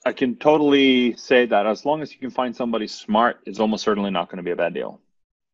I 0.06 0.12
can 0.12 0.36
totally 0.36 1.16
say 1.16 1.44
that 1.46 1.66
as 1.66 1.84
long 1.84 2.02
as 2.02 2.12
you 2.12 2.18
can 2.18 2.30
find 2.30 2.54
somebody 2.54 2.86
smart, 2.86 3.40
it's 3.46 3.60
almost 3.60 3.84
certainly 3.84 4.10
not 4.10 4.28
going 4.28 4.38
to 4.38 4.42
be 4.42 4.52
a 4.52 4.56
bad 4.56 4.72
deal. 4.74 5.00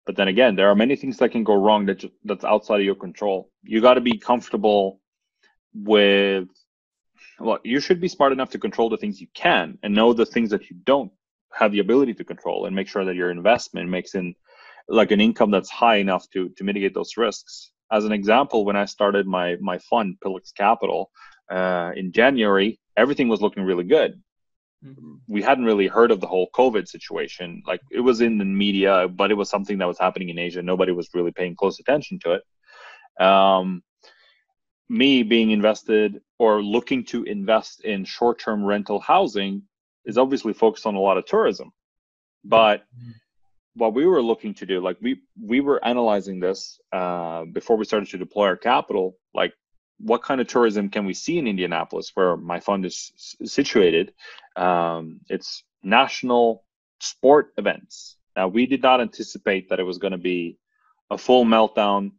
But 0.07 0.17
then 0.17 0.29
again, 0.29 0.55
there 0.55 0.69
are 0.69 0.75
many 0.75 0.97
things 0.97 1.17
that 1.19 1.31
can 1.31 1.45
go 1.45 1.55
wrong 1.55 1.87
that 1.87 2.05
that's 2.25 2.45
outside 2.45 2.81
of 2.81 2.87
your 2.87 2.95
control. 2.95 3.51
You 3.63 3.81
got 3.81 3.95
to 3.95 4.03
be 4.03 4.19
comfortable 4.19 5.01
with 5.75 6.49
well, 7.41 7.59
you 7.65 7.81
should 7.81 8.01
be 8.01 8.09
smart 8.09 8.33
enough 8.33 8.51
to 8.51 8.59
control 8.59 8.89
the 8.89 8.97
things 8.97 9.21
you 9.21 9.27
can 9.35 9.79
and 9.83 9.95
know 9.95 10.13
the 10.13 10.27
things 10.27 10.51
that 10.51 10.71
you 10.71 10.77
don't 10.85 11.11
have 11.53 11.73
the 11.73 11.81
ability 11.81 12.15
to 12.15 12.25
control 12.25 12.67
and 12.67 12.75
make 12.75 12.89
sure 12.89 13.05
that 13.05 13.15
your 13.15 13.31
investment 13.31 13.89
makes 13.89 14.15
in 14.15 14.35
like 14.89 15.11
an 15.11 15.21
income 15.21 15.51
that's 15.51 15.71
high 15.71 15.97
enough 15.97 16.29
to 16.31 16.49
to 16.51 16.65
mitigate 16.65 16.95
those 16.95 17.17
risks. 17.17 17.73
As 17.91 18.05
an 18.05 18.13
example, 18.13 18.65
when 18.65 18.77
I 18.77 18.85
started 18.85 19.27
my 19.27 19.57
my 19.61 19.79
fund, 19.79 20.17
Pillux 20.25 20.53
Capital, 20.55 21.11
uh, 21.51 21.93
in 21.97 22.13
January, 22.13 22.79
everything 22.97 23.29
was 23.29 23.41
looking 23.41 23.63
really 23.63 23.85
good. 23.85 24.21
Mm-hmm. 24.85 25.15
We 25.29 25.43
hadn't 25.43 25.65
really 25.65 25.87
heard 25.87 26.11
of 26.11 26.21
the 26.21 26.27
whole 26.27 26.49
COVID 26.55 26.87
situation. 26.89 27.63
Like 27.67 27.81
it 27.91 28.01
was 28.01 28.21
in 28.21 28.39
the 28.39 28.45
media, 28.45 29.09
but 29.09 29.31
it 29.31 29.35
was 29.35 29.49
something 29.49 29.79
that 29.79 29.89
was 29.89 29.99
happening 29.99 30.29
in 30.29 30.39
Asia. 30.39 30.63
Nobody 30.63 30.93
was 30.93 31.09
really 31.15 31.33
paying 31.33 31.57
close 31.57 31.81
attention 31.81 32.19
to 32.21 32.39
it. 32.39 33.25
Um, 33.25 33.83
me 34.89 35.23
being 35.23 35.51
invested 35.51 36.21
or 36.39 36.63
looking 36.63 37.05
to 37.05 37.25
invest 37.25 37.81
in 37.85 38.05
short-term 38.05 38.65
rental 38.65 39.01
housing 39.01 39.63
is 40.05 40.19
obviously 40.19 40.53
focused 40.53 40.87
on 40.87 40.95
a 40.95 41.01
lot 41.01 41.17
of 41.17 41.25
tourism. 41.25 41.73
But 42.45 42.81
mm-hmm. 42.81 43.13
what 43.75 43.95
we 43.95 44.07
were 44.07 44.23
looking 44.23 44.55
to 44.55 44.67
do 44.67 44.81
like 44.81 44.99
we 45.01 45.21
we 45.41 45.61
were 45.61 45.85
analyzing 45.85 46.41
this 46.41 46.79
uh, 46.93 47.45
before 47.47 47.77
we 47.77 47.85
started 47.85 48.09
to 48.11 48.19
deploy 48.19 48.47
our 48.47 48.57
capital 48.57 49.17
like 49.33 49.55
what 49.99 50.23
kind 50.23 50.41
of 50.41 50.47
tourism 50.47 50.89
can 50.89 51.07
we 51.07 51.15
see 51.15 51.39
in 51.39 51.47
indianapolis 51.47 52.11
where 52.15 52.37
my 52.37 52.61
fund 52.61 52.85
is 52.85 53.13
situated? 53.45 54.13
Um, 54.57 55.21
it's 55.29 55.65
national 55.83 56.65
sport 57.01 57.53
events. 57.57 58.17
Now 58.37 58.49
we 58.49 58.67
did 58.67 58.83
not 58.83 59.01
anticipate 59.01 59.69
that 59.69 59.81
it 59.81 59.85
was 59.85 59.99
going 59.99 60.13
to 60.13 60.19
be 60.19 60.59
a 61.11 61.19
full 61.19 61.45
meltdown 61.45 62.13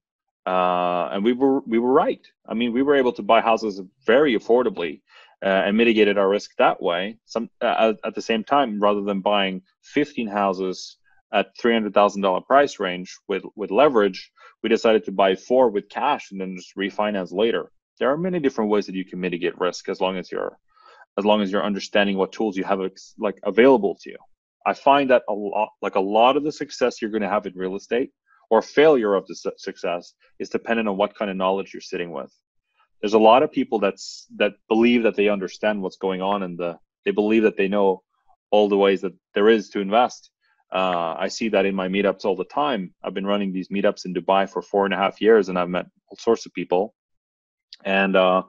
uh, 0.45 1.09
and 1.11 1.23
we 1.23 1.33
were 1.33 1.61
we 1.61 1.79
were 1.79 1.91
right. 1.91 2.25
I 2.47 2.53
mean, 2.53 2.71
we 2.73 2.83
were 2.83 2.95
able 2.95 3.13
to 3.13 3.23
buy 3.23 3.41
houses 3.41 3.81
very 4.05 4.37
affordably 4.37 5.01
uh, 5.43 5.63
and 5.65 5.75
mitigated 5.75 6.17
our 6.17 6.29
risk 6.29 6.51
that 6.57 6.81
way. 6.81 7.17
Some 7.25 7.49
uh, 7.61 7.93
at, 8.03 8.15
the 8.15 8.21
same 8.21 8.43
time, 8.43 8.79
rather 8.79 9.01
than 9.01 9.21
buying 9.21 9.63
15 9.83 10.27
houses 10.27 10.97
at 11.33 11.57
$300,000 11.57 12.45
price 12.45 12.79
range 12.79 13.17
with 13.27 13.43
with 13.55 13.71
leverage, 13.71 14.31
we 14.61 14.69
decided 14.69 15.03
to 15.05 15.11
buy 15.11 15.35
four 15.35 15.69
with 15.69 15.89
cash 15.89 16.31
and 16.31 16.39
then 16.39 16.55
just 16.55 16.75
refinance 16.75 17.33
later. 17.33 17.71
There 17.99 18.11
are 18.11 18.17
many 18.17 18.39
different 18.39 18.69
ways 18.69 18.85
that 18.85 18.95
you 18.95 19.05
can 19.05 19.19
mitigate 19.19 19.59
risk 19.59 19.89
as 19.89 19.99
long 19.99 20.17
as 20.17 20.31
you're 20.31 20.57
as 21.17 21.25
long 21.25 21.41
as 21.41 21.51
you're 21.51 21.63
understanding 21.63 22.17
what 22.17 22.33
tools 22.33 22.57
you 22.57 22.63
have 22.65 22.81
like 23.17 23.39
available 23.43 23.97
to 24.01 24.11
you. 24.11 24.17
I 24.65 24.73
find 24.73 25.09
that 25.09 25.23
a 25.27 25.33
lot 25.33 25.69
like 25.81 25.95
a 25.95 25.99
lot 25.99 26.37
of 26.37 26.43
the 26.43 26.51
success 26.51 27.01
you're 27.01 27.11
going 27.11 27.21
to 27.23 27.29
have 27.29 27.47
in 27.47 27.53
real 27.55 27.75
estate 27.75 28.11
or 28.49 28.61
failure 28.61 29.15
of 29.15 29.25
the 29.27 29.35
su- 29.35 29.51
success 29.57 30.13
is 30.39 30.49
dependent 30.49 30.87
on 30.87 30.97
what 30.97 31.15
kind 31.15 31.31
of 31.31 31.37
knowledge 31.37 31.73
you're 31.73 31.81
sitting 31.81 32.11
with. 32.11 32.31
There's 33.01 33.13
a 33.13 33.19
lot 33.19 33.43
of 33.43 33.51
people 33.51 33.79
that's 33.79 34.27
that 34.37 34.53
believe 34.67 35.03
that 35.03 35.15
they 35.15 35.29
understand 35.29 35.81
what's 35.81 35.97
going 35.97 36.21
on 36.21 36.43
and 36.43 36.57
the 36.57 36.77
they 37.03 37.11
believe 37.11 37.43
that 37.43 37.57
they 37.57 37.67
know 37.67 38.01
all 38.51 38.67
the 38.69 38.77
ways 38.77 39.01
that 39.01 39.13
there 39.33 39.49
is 39.49 39.69
to 39.69 39.79
invest. 39.79 40.31
Uh, 40.71 41.15
I 41.17 41.27
see 41.27 41.49
that 41.49 41.65
in 41.65 41.75
my 41.75 41.87
meetups 41.87 42.25
all 42.25 42.35
the 42.35 42.45
time. 42.45 42.93
I've 43.03 43.13
been 43.13 43.25
running 43.27 43.53
these 43.53 43.69
meetups 43.69 44.05
in 44.05 44.13
Dubai 44.13 44.49
for 44.49 44.61
four 44.61 44.85
and 44.85 44.93
a 44.93 44.97
half 44.97 45.21
years, 45.21 45.49
and 45.49 45.59
I've 45.59 45.69
met 45.69 45.85
all 46.09 46.17
sorts 46.17 46.45
of 46.45 46.53
people. 46.53 46.95
And 47.83 48.15
uh, 48.15 48.43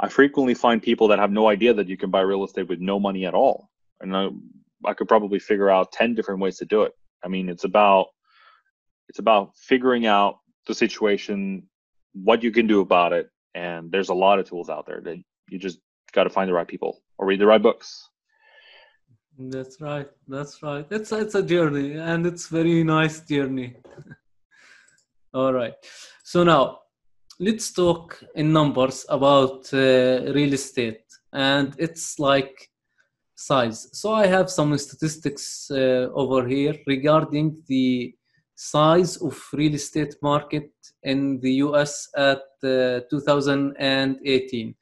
I 0.00 0.08
frequently 0.08 0.54
find 0.54 0.82
people 0.82 1.08
that 1.08 1.18
have 1.18 1.30
no 1.30 1.48
idea 1.48 1.74
that 1.74 1.88
you 1.88 1.96
can 1.96 2.10
buy 2.10 2.20
real 2.20 2.44
estate 2.44 2.68
with 2.68 2.80
no 2.80 2.98
money 2.98 3.26
at 3.26 3.34
all. 3.34 3.68
And 4.00 4.16
I, 4.16 4.28
I 4.84 4.94
could 4.94 5.08
probably 5.08 5.38
figure 5.38 5.70
out 5.70 5.92
ten 5.92 6.14
different 6.14 6.40
ways 6.40 6.56
to 6.58 6.64
do 6.64 6.82
it. 6.82 6.92
I 7.24 7.28
mean, 7.28 7.48
it's 7.48 7.64
about 7.64 8.06
it's 9.08 9.18
about 9.18 9.56
figuring 9.56 10.06
out 10.06 10.38
the 10.66 10.74
situation, 10.74 11.64
what 12.12 12.42
you 12.42 12.50
can 12.50 12.66
do 12.66 12.80
about 12.80 13.12
it, 13.12 13.30
and 13.54 13.90
there's 13.90 14.10
a 14.10 14.14
lot 14.14 14.38
of 14.38 14.48
tools 14.48 14.68
out 14.68 14.86
there 14.86 15.00
that 15.00 15.16
you 15.50 15.58
just 15.58 15.78
got 16.12 16.24
to 16.24 16.30
find 16.30 16.48
the 16.48 16.52
right 16.52 16.68
people 16.68 17.02
or 17.16 17.26
read 17.26 17.40
the 17.40 17.46
right 17.46 17.62
books. 17.62 18.08
That's 19.38 19.80
right. 19.80 20.08
That's 20.26 20.62
right. 20.62 20.86
It's 20.90 21.12
it's 21.12 21.36
a 21.36 21.42
journey, 21.42 21.92
and 21.94 22.26
it's 22.26 22.48
very 22.48 22.82
nice 22.82 23.20
journey. 23.20 23.76
All 25.34 25.52
right. 25.52 25.74
So 26.24 26.42
now 26.42 26.80
let's 27.38 27.72
talk 27.72 28.20
in 28.34 28.52
numbers 28.52 29.06
about 29.08 29.72
uh, 29.72 30.32
real 30.34 30.52
estate, 30.54 31.04
and 31.32 31.72
it's 31.78 32.18
like 32.18 32.68
size. 33.36 33.88
So 33.92 34.12
I 34.12 34.26
have 34.26 34.50
some 34.50 34.76
statistics 34.76 35.70
uh, 35.70 36.08
over 36.12 36.46
here 36.48 36.74
regarding 36.86 37.62
the 37.68 38.14
size 38.58 39.16
of 39.18 39.38
real 39.52 39.74
estate 39.74 40.16
market 40.20 40.70
in 41.02 41.38
the 41.40 41.52
US 41.66 42.08
at 42.16 42.42
uh, 42.64 43.00
2018. 43.08 44.74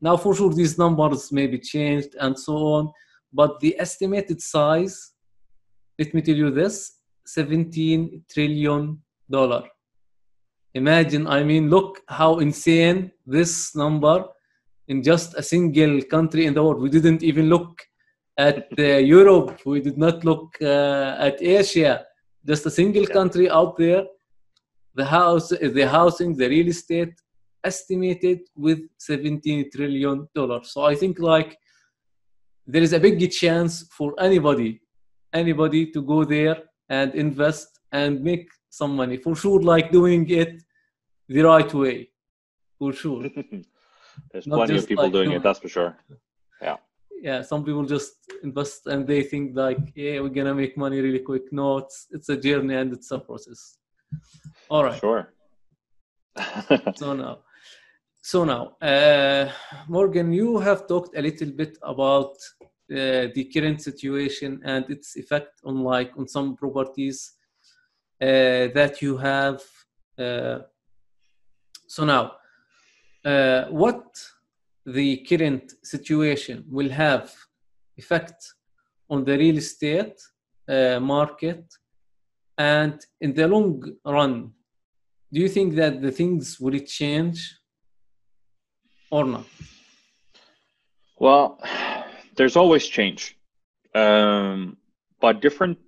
Now, 0.00 0.16
for 0.16 0.34
sure, 0.34 0.52
these 0.52 0.76
numbers 0.76 1.32
may 1.32 1.46
be 1.46 1.58
changed 1.58 2.14
and 2.20 2.38
so 2.38 2.56
on 2.76 2.92
but 3.34 3.58
the 3.58 3.78
estimated 3.80 4.40
size, 4.40 5.12
let 5.98 6.14
me 6.14 6.22
tell 6.22 6.36
you 6.36 6.50
this 6.52 7.00
17 7.26 8.24
trillion 8.32 9.02
dollar. 9.28 9.64
Imagine, 10.74 11.26
I 11.26 11.42
mean, 11.42 11.68
look 11.68 12.00
how 12.08 12.38
insane 12.38 13.10
this 13.26 13.74
number 13.74 14.24
in 14.86 15.02
just 15.02 15.34
a 15.34 15.42
single 15.42 16.00
country 16.02 16.46
in 16.46 16.54
the 16.54 16.62
world. 16.62 16.80
We 16.80 16.90
didn't 16.90 17.22
even 17.22 17.48
look 17.48 17.82
at 18.38 18.68
uh, 18.78 18.82
Europe, 18.82 19.60
we 19.64 19.80
did 19.80 19.98
not 19.98 20.24
look 20.24 20.56
uh, 20.60 21.16
at 21.18 21.40
Asia, 21.40 22.04
just 22.46 22.66
a 22.66 22.70
single 22.70 23.06
country 23.06 23.48
out 23.50 23.76
there. 23.76 24.04
The 24.94 25.04
house, 25.04 25.48
the 25.48 25.88
housing, 25.88 26.36
the 26.36 26.48
real 26.48 26.68
estate 26.68 27.14
estimated 27.64 28.40
with 28.56 28.80
17 28.98 29.70
trillion 29.74 30.28
dollars. 30.34 30.70
So 30.72 30.82
I 30.84 30.94
think 30.94 31.18
like 31.18 31.58
there 32.66 32.82
is 32.82 32.92
a 32.92 33.00
big 33.00 33.30
chance 33.30 33.88
for 33.96 34.14
anybody 34.18 34.80
anybody 35.34 35.90
to 35.90 36.00
go 36.00 36.24
there 36.24 36.56
and 36.88 37.14
invest 37.14 37.80
and 37.92 38.22
make 38.22 38.48
some 38.70 38.96
money. 38.96 39.16
For 39.16 39.34
sure 39.34 39.60
like 39.60 39.90
doing 39.90 40.28
it 40.30 40.62
the 41.28 41.42
right 41.42 41.72
way. 41.74 42.10
For 42.78 42.92
sure. 42.92 43.28
There's 44.30 44.46
Not 44.46 44.56
plenty 44.56 44.78
of 44.78 44.86
people 44.88 45.04
like 45.04 45.12
doing 45.12 45.32
it 45.32 45.42
that's 45.42 45.58
for 45.58 45.68
sure. 45.68 45.96
Yeah. 46.62 46.76
Yeah 47.20 47.42
some 47.42 47.64
people 47.64 47.84
just 47.84 48.12
invest 48.44 48.86
and 48.86 49.06
they 49.06 49.22
think 49.22 49.56
like 49.56 49.82
yeah 49.94 50.20
we're 50.20 50.36
gonna 50.38 50.54
make 50.54 50.76
money 50.76 51.00
really 51.00 51.24
quick. 51.30 51.52
No 51.52 51.78
it's 51.78 52.06
it's 52.10 52.28
a 52.28 52.36
journey 52.36 52.74
and 52.74 52.92
it's 52.92 53.10
a 53.10 53.18
process. 53.18 53.78
All 54.68 54.84
right. 54.84 55.00
Sure. 55.00 55.32
So 56.96 57.14
now 57.14 57.38
so 58.26 58.42
now, 58.42 58.74
uh, 58.80 59.52
Morgan, 59.86 60.32
you 60.32 60.58
have 60.58 60.86
talked 60.86 61.14
a 61.14 61.20
little 61.20 61.50
bit 61.50 61.76
about 61.82 62.32
uh, 62.62 63.28
the 63.34 63.50
current 63.52 63.82
situation 63.82 64.62
and 64.64 64.88
its 64.88 65.16
effect 65.16 65.60
on 65.62 65.82
like 65.82 66.10
on 66.16 66.26
some 66.26 66.56
properties 66.56 67.34
uh, 68.22 68.72
that 68.78 69.02
you 69.02 69.18
have. 69.18 69.60
Uh, 70.18 70.60
so 71.86 72.06
now, 72.06 72.32
uh, 73.26 73.64
what 73.66 74.06
the 74.86 75.18
current 75.28 75.74
situation 75.82 76.64
will 76.70 76.88
have 76.88 77.30
effect 77.96 78.44
on 79.08 79.24
the 79.24 79.36
real 79.36 79.58
estate 79.58 80.18
uh, 80.68 80.98
market, 81.00 81.64
and 82.56 83.00
in 83.20 83.34
the 83.34 83.46
long 83.46 83.82
run, 84.04 84.52
do 85.32 85.40
you 85.40 85.48
think 85.48 85.74
that 85.74 86.00
the 86.00 86.12
things 86.12 86.58
will 86.60 86.78
change? 86.80 87.38
or 89.14 89.24
not? 89.24 89.46
Well, 91.18 91.60
there's 92.36 92.56
always 92.56 92.86
change, 92.86 93.36
um, 93.94 94.76
but 95.20 95.40
different 95.40 95.78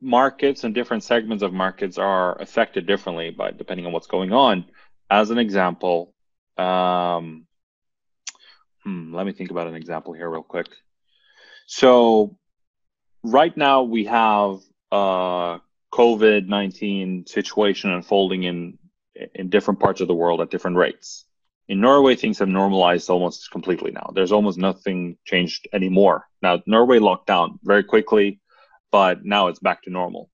markets 0.00 0.64
and 0.64 0.74
different 0.74 1.02
segments 1.04 1.42
of 1.42 1.52
markets 1.52 1.98
are 1.98 2.40
affected 2.40 2.86
differently 2.86 3.30
by 3.30 3.50
depending 3.50 3.84
on 3.86 3.92
what's 3.92 4.06
going 4.06 4.32
on. 4.32 4.64
As 5.10 5.30
an 5.30 5.38
example, 5.38 6.14
um, 6.56 7.46
hmm, 8.84 9.14
let 9.14 9.26
me 9.26 9.32
think 9.32 9.50
about 9.50 9.66
an 9.66 9.74
example 9.74 10.14
here 10.14 10.30
real 10.30 10.42
quick. 10.42 10.68
So, 11.70 12.34
right 13.22 13.54
now 13.54 13.82
we 13.82 14.06
have 14.06 14.60
a 14.90 15.60
COVID 15.92 16.46
nineteen 16.48 17.26
situation 17.26 17.90
unfolding 17.90 18.44
in 18.44 18.78
in 19.34 19.50
different 19.50 19.78
parts 19.78 20.00
of 20.00 20.08
the 20.08 20.14
world 20.14 20.40
at 20.40 20.50
different 20.50 20.78
rates. 20.78 21.26
In 21.68 21.82
Norway, 21.82 22.16
things 22.16 22.38
have 22.38 22.48
normalized 22.48 23.10
almost 23.10 23.50
completely 23.50 23.90
now. 23.90 24.10
There's 24.14 24.32
almost 24.32 24.56
nothing 24.56 25.18
changed 25.26 25.68
anymore. 25.74 26.26
Now, 26.40 26.62
Norway 26.66 27.00
locked 27.00 27.26
down 27.26 27.58
very 27.62 27.84
quickly, 27.84 28.40
but 28.90 29.26
now 29.26 29.48
it's 29.48 29.58
back 29.58 29.82
to 29.82 29.90
normal. 29.90 30.30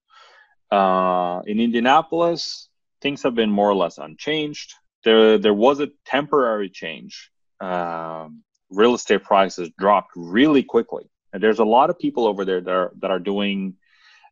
Uh, 0.71 1.41
in 1.45 1.59
Indianapolis, 1.59 2.69
things 3.01 3.23
have 3.23 3.35
been 3.35 3.51
more 3.51 3.69
or 3.69 3.75
less 3.75 3.97
unchanged. 3.97 4.73
There, 5.03 5.37
there 5.37 5.53
was 5.53 5.81
a 5.81 5.89
temporary 6.05 6.69
change. 6.69 7.29
Um, 7.59 8.43
real 8.69 8.93
estate 8.93 9.23
prices 9.23 9.69
dropped 9.77 10.11
really 10.15 10.63
quickly, 10.63 11.09
and 11.35 11.43
there's 11.43 11.59
a 11.59 11.65
lot 11.65 11.89
of 11.89 11.99
people 11.99 12.27
over 12.27 12.45
there 12.45 12.61
that 12.61 12.71
are, 12.71 12.93
that 13.01 13.11
are 13.11 13.19
doing 13.19 13.73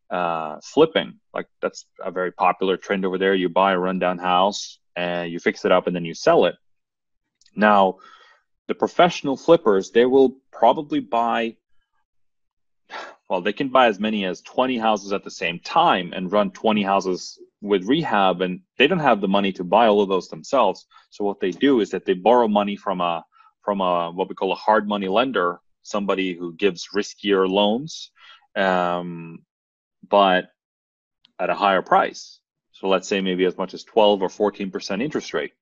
uh, 0.08 0.58
flipping. 0.62 1.20
Like 1.34 1.46
that's 1.60 1.84
a 2.02 2.10
very 2.10 2.32
popular 2.32 2.78
trend 2.78 3.04
over 3.04 3.18
there. 3.18 3.34
You 3.34 3.50
buy 3.50 3.72
a 3.72 3.78
rundown 3.78 4.16
house 4.16 4.78
and 4.96 5.30
you 5.30 5.38
fix 5.38 5.66
it 5.66 5.70
up, 5.70 5.86
and 5.86 5.94
then 5.94 6.06
you 6.06 6.14
sell 6.14 6.46
it. 6.46 6.54
Now, 7.54 7.98
the 8.68 8.74
professional 8.74 9.36
flippers, 9.36 9.90
they 9.90 10.06
will 10.06 10.38
probably 10.50 11.00
buy, 11.00 11.56
well, 13.28 13.42
they 13.42 13.52
can 13.52 13.68
buy 13.68 13.88
as 13.88 14.00
many 14.00 14.24
as 14.24 14.40
20 14.40 14.78
houses 14.78 15.12
at 15.12 15.24
the 15.24 15.30
same 15.30 15.58
time 15.58 16.14
and 16.14 16.32
run 16.32 16.52
20 16.52 16.82
houses 16.82 17.38
with 17.60 17.84
rehab, 17.84 18.40
and 18.40 18.60
they 18.78 18.86
don't 18.86 18.98
have 19.00 19.20
the 19.20 19.28
money 19.28 19.52
to 19.52 19.64
buy 19.64 19.88
all 19.88 20.00
of 20.00 20.08
those 20.08 20.28
themselves. 20.28 20.86
So 21.10 21.22
what 21.22 21.40
they 21.40 21.50
do 21.50 21.80
is 21.80 21.90
that 21.90 22.06
they 22.06 22.14
borrow 22.14 22.48
money 22.48 22.76
from 22.76 23.02
a 23.02 23.26
from 23.62 23.82
a 23.82 24.10
what 24.10 24.30
we 24.30 24.34
call 24.34 24.52
a 24.52 24.56
hard 24.56 24.88
money 24.88 25.08
lender, 25.08 25.60
somebody 25.84 26.34
who 26.34 26.52
gives 26.54 26.88
riskier 26.94 27.48
loans, 27.48 28.10
um, 28.56 29.44
but 30.08 30.46
at 31.38 31.50
a 31.50 31.54
higher 31.54 31.82
price. 31.82 32.40
So 32.72 32.88
let's 32.88 33.06
say 33.06 33.20
maybe 33.20 33.44
as 33.44 33.56
much 33.56 33.74
as 33.74 33.84
12 33.84 34.22
or 34.22 34.28
14 34.28 34.70
percent 34.70 35.02
interest 35.02 35.32
rate. 35.32 35.52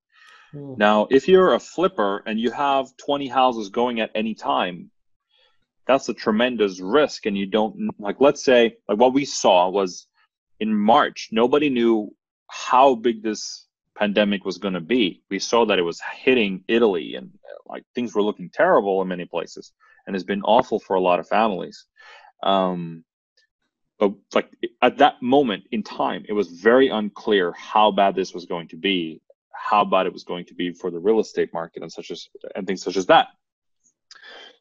Hmm. 0.53 0.75
Now, 0.79 1.09
if 1.11 1.29
you're 1.29 1.55
a 1.55 1.61
flipper 1.61 2.23
and 2.25 2.41
you 2.41 2.51
have 2.51 2.97
20 2.97 3.29
houses 3.29 3.69
going 3.69 4.01
at 4.01 4.11
any 4.15 4.35
time, 4.35 4.91
that's 5.87 6.09
a 6.09 6.15
tremendous 6.15 6.81
risk. 6.81 7.27
And 7.27 7.37
you 7.37 7.47
don't, 7.47 7.91
like, 7.99 8.21
let's 8.21 8.45
say, 8.45 8.77
like 8.89 8.99
what 8.99 9.13
we 9.13 9.25
saw 9.25 9.69
was 9.69 10.07
in 10.61 10.75
March, 10.75 11.29
nobody 11.33 11.69
knew 11.69 12.15
how 12.49 12.95
big 12.95 13.23
this 13.23 13.67
pandemic 13.99 14.45
was 14.45 14.59
going 14.59 14.75
to 14.75 14.81
be. 14.81 15.23
We 15.31 15.39
saw 15.39 15.67
that 15.67 15.79
it 15.79 15.83
was 15.83 16.01
hitting 16.01 16.65
Italy 16.69 17.17
and 17.17 17.31
like 17.67 17.85
things 17.95 18.15
were 18.15 18.23
looking 18.23 18.51
terrible 18.51 19.03
in 19.03 19.09
many 19.09 19.25
places. 19.25 19.73
And 20.07 20.17
it's 20.17 20.25
been 20.25 20.43
awful 20.43 20.79
for 20.79 20.95
a 20.95 21.01
lot 21.01 21.21
of 21.21 21.29
families. 21.29 21.87
Um, 22.43 23.05
but 23.99 24.15
like 24.35 24.51
at 24.81 24.99
that 24.99 25.23
moment 25.23 25.65
in 25.71 25.83
time, 25.83 26.25
it 26.29 26.33
was 26.33 26.49
very 26.49 26.89
unclear 26.89 27.53
how 27.53 27.93
bad 27.93 28.15
this 28.17 28.35
was 28.35 28.47
going 28.47 28.69
to 28.69 28.77
be 28.77 29.23
how 29.63 29.85
bad 29.85 30.07
it 30.07 30.13
was 30.13 30.25
going 30.25 30.45
to 30.47 30.55
be 30.55 30.73
for 30.73 30.91
the 30.91 30.99
real 30.99 31.21
estate 31.21 31.53
market 31.53 31.83
and 31.83 31.93
such 31.93 32.11
as 32.11 32.29
and 32.55 32.67
things 32.67 32.83
such 32.83 32.97
as 32.97 33.07
that. 33.07 33.29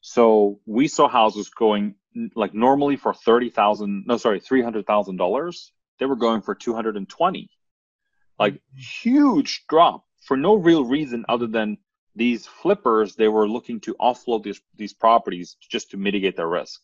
So 0.02 0.60
we 0.66 0.88
saw 0.88 1.08
houses 1.08 1.50
going 1.50 1.96
like 2.36 2.54
normally 2.54 2.98
for 2.98 3.14
thirty 3.14 3.50
thousand, 3.50 4.06
no, 4.06 4.18
sorry, 4.18 4.40
three 4.40 4.62
hundred 4.62 4.86
thousand 4.86 5.18
dollars. 5.18 5.72
They 6.00 6.06
were 6.06 6.16
going 6.16 6.42
for 6.42 6.56
two 6.56 6.74
hundred 6.74 6.98
and 6.98 7.10
twenty, 7.10 7.50
like 8.40 8.62
huge 8.76 9.66
drop 9.68 10.06
for 10.22 10.38
no 10.38 10.56
real 10.56 10.86
reason 10.86 11.26
other 11.28 11.48
than 11.48 11.78
these 12.16 12.46
flippers. 12.46 13.16
They 13.16 13.28
were 13.28 13.48
looking 13.48 13.80
to 13.82 13.96
offload 13.96 14.44
these 14.44 14.62
these 14.76 14.94
properties 14.94 15.58
just 15.60 15.92
to 15.92 15.98
mitigate 15.98 16.36
their 16.36 16.48
risk. 16.48 16.82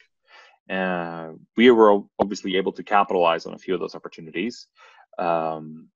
And 0.69 1.31
uh, 1.31 1.33
we 1.55 1.71
were 1.71 2.01
obviously 2.19 2.57
able 2.57 2.73
to 2.73 2.83
capitalize 2.83 3.45
on 3.45 3.53
a 3.53 3.57
few 3.57 3.73
of 3.73 3.79
those 3.79 3.95
opportunities. 3.95 4.67
Um, 5.17 5.87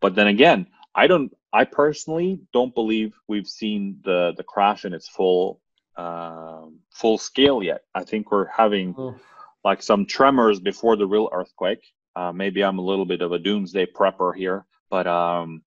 but 0.00 0.14
then 0.14 0.26
again, 0.26 0.66
I 0.94 1.06
don't. 1.06 1.32
I 1.52 1.64
personally 1.64 2.40
don't 2.52 2.74
believe 2.74 3.14
we've 3.26 3.46
seen 3.46 4.00
the 4.04 4.34
the 4.36 4.42
crash 4.42 4.84
in 4.84 4.92
its 4.92 5.08
full 5.08 5.60
uh, 5.96 6.66
full 6.90 7.18
scale 7.18 7.62
yet. 7.62 7.82
I 7.94 8.04
think 8.04 8.30
we're 8.30 8.46
having 8.46 8.94
oh. 8.98 9.16
like 9.64 9.82
some 9.82 10.06
tremors 10.06 10.60
before 10.60 10.96
the 10.96 11.06
real 11.06 11.28
earthquake. 11.32 11.84
Uh, 12.14 12.32
maybe 12.32 12.62
I'm 12.62 12.78
a 12.78 12.84
little 12.84 13.04
bit 13.04 13.22
of 13.22 13.32
a 13.32 13.38
doomsday 13.38 13.86
prepper 13.86 14.34
here, 14.34 14.66
but 14.90 15.06
um, 15.06 15.62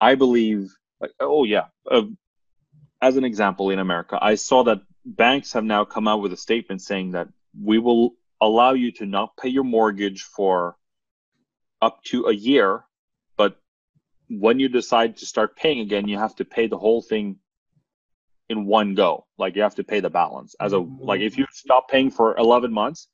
I 0.00 0.14
believe, 0.14 0.72
like, 1.00 1.12
oh 1.20 1.44
yeah, 1.44 1.66
uh, 1.90 2.02
as 3.04 3.18
an 3.18 3.24
example, 3.24 3.68
in 3.68 3.78
America, 3.78 4.18
I 4.20 4.36
saw 4.36 4.64
that 4.64 4.80
banks 5.04 5.52
have 5.52 5.64
now 5.64 5.84
come 5.84 6.08
out 6.08 6.22
with 6.22 6.32
a 6.32 6.38
statement 6.38 6.80
saying 6.80 7.10
that 7.10 7.28
we 7.70 7.78
will 7.78 8.14
allow 8.40 8.72
you 8.72 8.92
to 8.92 9.04
not 9.04 9.36
pay 9.36 9.50
your 9.50 9.62
mortgage 9.64 10.22
for 10.22 10.76
up 11.82 12.02
to 12.04 12.24
a 12.26 12.32
year, 12.32 12.82
but 13.36 13.58
when 14.30 14.58
you 14.58 14.70
decide 14.70 15.18
to 15.18 15.26
start 15.26 15.54
paying 15.54 15.80
again, 15.80 16.08
you 16.08 16.16
have 16.16 16.34
to 16.36 16.46
pay 16.46 16.66
the 16.66 16.78
whole 16.78 17.02
thing 17.02 17.36
in 18.48 18.64
one 18.64 18.94
go. 18.94 19.26
Like 19.36 19.54
you 19.54 19.62
have 19.62 19.74
to 19.74 19.84
pay 19.84 20.00
the 20.00 20.08
balance 20.08 20.56
as 20.58 20.72
a 20.72 20.78
like 20.78 21.20
if 21.20 21.36
you 21.36 21.46
stop 21.52 21.90
paying 21.90 22.10
for 22.10 22.34
11 22.38 22.72
months, 22.72 23.08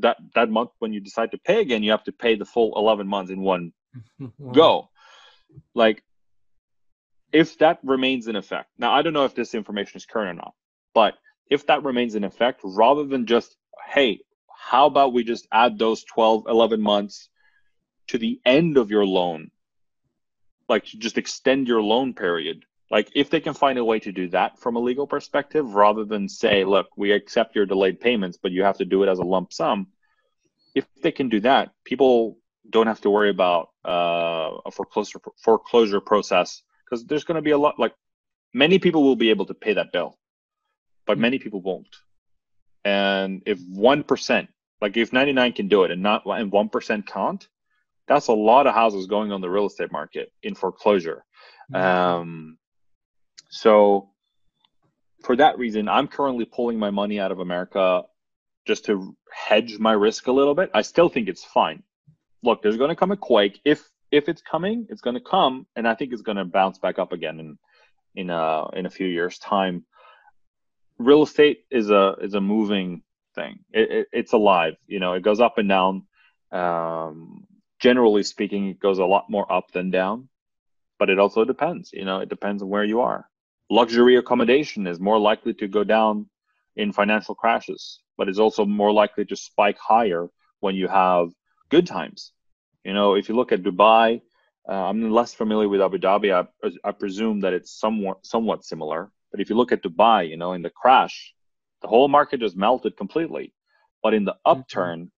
that 0.00 0.18
that 0.34 0.50
month 0.50 0.70
when 0.80 0.92
you 0.92 1.00
decide 1.00 1.30
to 1.30 1.38
pay 1.38 1.62
again, 1.62 1.82
you 1.82 1.92
have 1.92 2.04
to 2.04 2.12
pay 2.12 2.34
the 2.34 2.44
full 2.44 2.76
11 2.76 3.06
months 3.06 3.30
in 3.30 3.40
one 3.40 3.72
go. 4.52 4.90
Like 5.74 6.02
if 7.32 7.58
that 7.58 7.78
remains 7.82 8.28
in 8.28 8.36
effect. 8.36 8.70
Now 8.78 8.92
I 8.92 9.02
don't 9.02 9.12
know 9.12 9.24
if 9.24 9.34
this 9.34 9.54
information 9.54 9.96
is 9.96 10.06
current 10.06 10.30
or 10.30 10.34
not, 10.34 10.54
but 10.94 11.14
if 11.50 11.66
that 11.66 11.84
remains 11.84 12.14
in 12.14 12.24
effect 12.24 12.60
rather 12.64 13.04
than 13.04 13.26
just 13.26 13.56
hey, 13.88 14.20
how 14.54 14.86
about 14.86 15.12
we 15.12 15.24
just 15.24 15.48
add 15.52 15.78
those 15.78 16.04
12 16.04 16.44
11 16.48 16.80
months 16.80 17.28
to 18.08 18.18
the 18.18 18.40
end 18.44 18.76
of 18.76 18.90
your 18.90 19.04
loan? 19.04 19.50
Like 20.68 20.84
just 20.84 21.18
extend 21.18 21.68
your 21.68 21.82
loan 21.82 22.14
period 22.14 22.64
like 22.92 23.10
if 23.14 23.30
they 23.30 23.40
can 23.40 23.54
find 23.54 23.78
a 23.78 23.84
way 23.84 23.98
to 23.98 24.12
do 24.12 24.28
that 24.28 24.58
from 24.58 24.76
a 24.76 24.78
legal 24.78 25.06
perspective 25.06 25.74
rather 25.74 26.04
than 26.04 26.28
say 26.28 26.64
look 26.64 26.86
we 26.96 27.10
accept 27.10 27.56
your 27.56 27.66
delayed 27.66 27.98
payments 27.98 28.38
but 28.40 28.52
you 28.52 28.62
have 28.62 28.76
to 28.76 28.84
do 28.84 29.02
it 29.02 29.08
as 29.08 29.18
a 29.18 29.24
lump 29.24 29.52
sum 29.52 29.88
if 30.74 30.86
they 31.02 31.10
can 31.10 31.28
do 31.28 31.40
that 31.40 31.70
people 31.84 32.38
don't 32.70 32.86
have 32.86 33.00
to 33.00 33.10
worry 33.10 33.30
about 33.30 33.70
uh, 33.84 34.50
a 34.66 34.70
foreclosure 34.70 35.20
foreclosure 35.42 36.00
process 36.00 36.62
because 36.92 37.06
there's 37.06 37.24
going 37.24 37.36
to 37.36 37.42
be 37.42 37.52
a 37.52 37.58
lot 37.58 37.78
like 37.78 37.94
many 38.52 38.78
people 38.78 39.02
will 39.02 39.16
be 39.16 39.30
able 39.30 39.46
to 39.46 39.54
pay 39.54 39.72
that 39.72 39.92
bill 39.92 40.18
but 41.06 41.18
many 41.18 41.38
people 41.38 41.62
won't 41.62 41.96
and 42.84 43.42
if 43.46 43.58
1% 43.60 44.48
like 44.82 44.96
if 44.96 45.12
99 45.12 45.52
can 45.52 45.68
do 45.68 45.84
it 45.84 45.90
and 45.90 46.02
not 46.02 46.22
and 46.26 46.52
1% 46.52 47.06
can't 47.06 47.48
that's 48.08 48.26
a 48.26 48.32
lot 48.32 48.66
of 48.66 48.74
houses 48.74 49.06
going 49.06 49.32
on 49.32 49.40
the 49.40 49.48
real 49.48 49.66
estate 49.66 49.90
market 49.90 50.32
in 50.42 50.54
foreclosure 50.54 51.24
mm-hmm. 51.72 51.82
um, 51.82 52.58
so 53.48 54.12
for 55.22 55.36
that 55.36 55.58
reason, 55.58 55.88
I'm 55.88 56.08
currently 56.08 56.44
pulling 56.44 56.78
my 56.78 56.90
money 56.90 57.20
out 57.20 57.32
of 57.32 57.38
America 57.38 58.02
just 58.66 58.84
to 58.86 59.16
hedge 59.32 59.78
my 59.78 59.92
risk 59.92 60.26
a 60.26 60.32
little 60.32 60.54
bit. 60.54 60.70
I 60.74 60.82
still 60.82 61.08
think 61.08 61.28
it's 61.28 61.44
fine. 61.44 61.82
Look, 62.42 62.62
there's 62.62 62.76
going 62.76 62.90
to 62.90 62.96
come 62.96 63.12
a 63.12 63.16
quake. 63.16 63.60
If 63.64 63.88
if 64.12 64.28
it's 64.28 64.42
coming, 64.42 64.86
it's 64.90 65.00
going 65.00 65.14
to 65.14 65.20
come, 65.20 65.66
and 65.74 65.88
I 65.88 65.94
think 65.94 66.12
it's 66.12 66.22
going 66.22 66.36
to 66.36 66.44
bounce 66.44 66.78
back 66.78 66.98
up 66.98 67.12
again 67.12 67.40
in 67.40 67.58
in 68.14 68.30
a 68.30 68.68
in 68.74 68.86
a 68.86 68.90
few 68.90 69.06
years' 69.06 69.38
time. 69.38 69.84
Real 70.98 71.22
estate 71.22 71.64
is 71.70 71.90
a 71.90 72.14
is 72.22 72.34
a 72.34 72.40
moving 72.40 73.02
thing. 73.34 73.60
It, 73.72 73.90
it, 73.90 74.06
it's 74.12 74.32
alive. 74.32 74.74
You 74.86 75.00
know, 75.00 75.14
it 75.14 75.22
goes 75.22 75.40
up 75.40 75.58
and 75.58 75.68
down. 75.68 76.06
Um, 76.52 77.46
generally 77.80 78.22
speaking, 78.22 78.68
it 78.68 78.78
goes 78.78 78.98
a 78.98 79.04
lot 79.04 79.30
more 79.30 79.50
up 79.50 79.72
than 79.72 79.90
down, 79.90 80.28
but 80.98 81.10
it 81.10 81.18
also 81.18 81.44
depends. 81.44 81.90
You 81.92 82.04
know, 82.04 82.20
it 82.20 82.28
depends 82.28 82.62
on 82.62 82.68
where 82.68 82.84
you 82.84 83.00
are 83.00 83.26
luxury 83.72 84.16
accommodation 84.16 84.86
is 84.86 85.00
more 85.00 85.18
likely 85.18 85.54
to 85.54 85.66
go 85.66 85.82
down 85.82 86.28
in 86.76 86.92
financial 86.92 87.34
crashes, 87.34 88.00
but 88.18 88.28
is 88.28 88.38
also 88.38 88.66
more 88.66 88.92
likely 88.92 89.24
to 89.24 89.34
spike 89.34 89.78
higher 89.78 90.28
when 90.60 90.74
you 90.74 90.86
have 90.88 91.30
good 91.70 91.86
times. 91.86 92.32
You 92.84 92.94
know, 92.94 93.14
if 93.14 93.28
you 93.28 93.36
look 93.36 93.52
at 93.52 93.62
Dubai, 93.62 94.22
uh, 94.68 94.72
I'm 94.72 95.10
less 95.10 95.34
familiar 95.34 95.68
with 95.68 95.80
Abu 95.80 95.98
Dhabi. 95.98 96.32
I, 96.32 96.70
I 96.84 96.92
presume 96.92 97.40
that 97.40 97.52
it's 97.52 97.72
somewhat 97.78 98.24
somewhat 98.24 98.64
similar. 98.64 99.10
But 99.30 99.40
if 99.40 99.48
you 99.50 99.56
look 99.56 99.72
at 99.72 99.82
Dubai, 99.82 100.28
you 100.28 100.36
know, 100.36 100.52
in 100.52 100.62
the 100.62 100.70
crash, 100.70 101.34
the 101.80 101.88
whole 101.88 102.08
market 102.08 102.40
just 102.40 102.56
melted 102.56 102.96
completely. 102.96 103.52
But 104.02 104.14
in 104.14 104.24
the 104.24 104.32
mm-hmm. 104.32 104.50
upturn, 104.50 105.10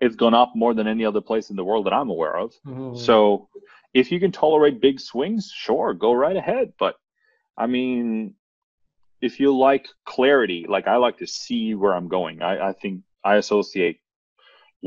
it's 0.00 0.16
gone 0.16 0.34
up 0.34 0.52
more 0.54 0.74
than 0.74 0.86
any 0.86 1.04
other 1.04 1.20
place 1.20 1.50
in 1.50 1.56
the 1.56 1.64
world 1.64 1.86
that 1.86 1.92
I'm 1.92 2.10
aware 2.10 2.36
of. 2.36 2.52
Mm-hmm. 2.66 2.96
So 2.98 3.48
if 3.94 4.12
you 4.12 4.20
can 4.20 4.32
tolerate 4.32 4.80
big 4.80 5.00
swings, 5.00 5.50
sure, 5.54 5.94
go 5.94 6.12
right 6.12 6.36
ahead. 6.36 6.72
But 6.78 6.96
I 7.56 7.66
mean, 7.66 8.34
if 9.20 9.40
you 9.40 9.56
like 9.56 9.88
clarity, 10.04 10.66
like 10.68 10.86
I 10.86 10.96
like 10.96 11.18
to 11.18 11.26
see 11.26 11.74
where 11.74 11.94
I'm 11.94 12.08
going. 12.08 12.42
I, 12.42 12.68
I 12.68 12.72
think 12.72 13.00
I 13.24 13.36
associate 13.36 14.00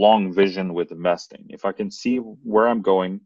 long 0.06 0.34
vision 0.42 0.74
with 0.78 0.92
investing. 0.92 1.44
If 1.50 1.66
I 1.66 1.74
can 1.80 1.90
see 2.02 2.18
where 2.18 2.68
I'm 2.68 2.82
going, 2.82 3.22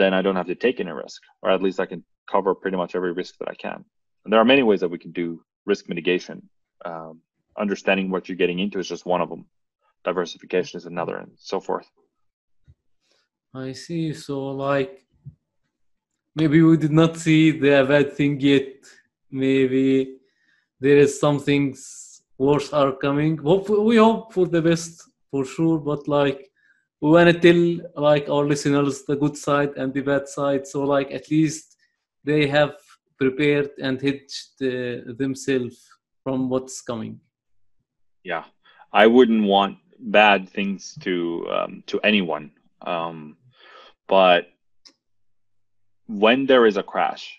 then 0.00 0.12
I 0.12 0.20
don't 0.22 0.36
have 0.40 0.52
to 0.52 0.54
take 0.66 0.78
any 0.80 0.92
risk, 1.04 1.20
or 1.42 1.50
at 1.50 1.62
least 1.62 1.80
I 1.80 1.86
can 1.86 2.02
cover 2.34 2.54
pretty 2.54 2.76
much 2.76 2.94
every 2.94 3.12
risk 3.12 3.32
that 3.38 3.48
I 3.48 3.54
can. 3.54 3.84
And 4.24 4.32
there 4.32 4.40
are 4.40 4.52
many 4.52 4.62
ways 4.68 4.80
that 4.80 4.92
we 4.94 4.98
can 4.98 5.12
do 5.12 5.26
risk 5.64 5.88
mitigation. 5.88 6.38
Um, 6.84 7.20
understanding 7.64 8.10
what 8.10 8.28
you're 8.28 8.42
getting 8.42 8.58
into 8.58 8.78
is 8.78 8.88
just 8.88 9.06
one 9.06 9.22
of 9.22 9.28
them. 9.30 9.46
Diversification 10.04 10.76
is 10.78 10.86
another, 10.86 11.16
and 11.16 11.32
so 11.52 11.60
forth. 11.60 11.88
I 13.54 13.72
see. 13.72 14.12
So, 14.12 14.34
like, 14.68 14.92
maybe 16.34 16.62
we 16.62 16.76
did 16.76 16.92
not 16.92 17.16
see 17.16 17.52
the 17.52 17.84
bad 17.88 18.12
thing 18.16 18.40
yet. 18.40 18.68
Maybe 19.30 20.18
there 20.80 20.98
is 20.98 21.18
some 21.18 21.38
things 21.40 22.22
worse 22.38 22.72
are 22.72 22.92
coming. 22.92 23.38
Hope 23.38 23.68
we 23.90 23.96
hope 23.96 24.32
for 24.34 24.46
the 24.46 24.62
best 24.62 24.92
for 25.30 25.44
sure, 25.44 25.78
but 25.78 26.06
like 26.08 26.50
we 27.00 27.10
want 27.10 27.28
to 27.30 27.38
tell 27.38 28.02
like 28.02 28.28
our 28.28 28.44
listeners 28.44 29.04
the 29.04 29.16
good 29.16 29.36
side 29.36 29.72
and 29.76 29.92
the 29.92 30.00
bad 30.00 30.28
side, 30.28 30.66
so 30.66 30.82
like 30.84 31.10
at 31.10 31.30
least 31.30 31.76
they 32.24 32.46
have 32.46 32.74
prepared 33.18 33.70
and 33.80 34.00
hedged 34.00 34.62
uh, 34.62 35.12
themselves 35.16 35.88
from 36.24 36.48
what's 36.48 36.80
coming. 36.80 37.20
Yeah, 38.24 38.44
I 38.92 39.06
wouldn't 39.06 39.44
want 39.44 39.78
bad 39.98 40.48
things 40.48 40.96
to 41.02 41.46
um, 41.50 41.82
to 41.86 42.00
anyone, 42.00 42.50
um, 42.82 43.36
but 44.08 44.48
when 46.06 46.46
there 46.46 46.66
is 46.66 46.76
a 46.76 46.82
crash, 46.82 47.38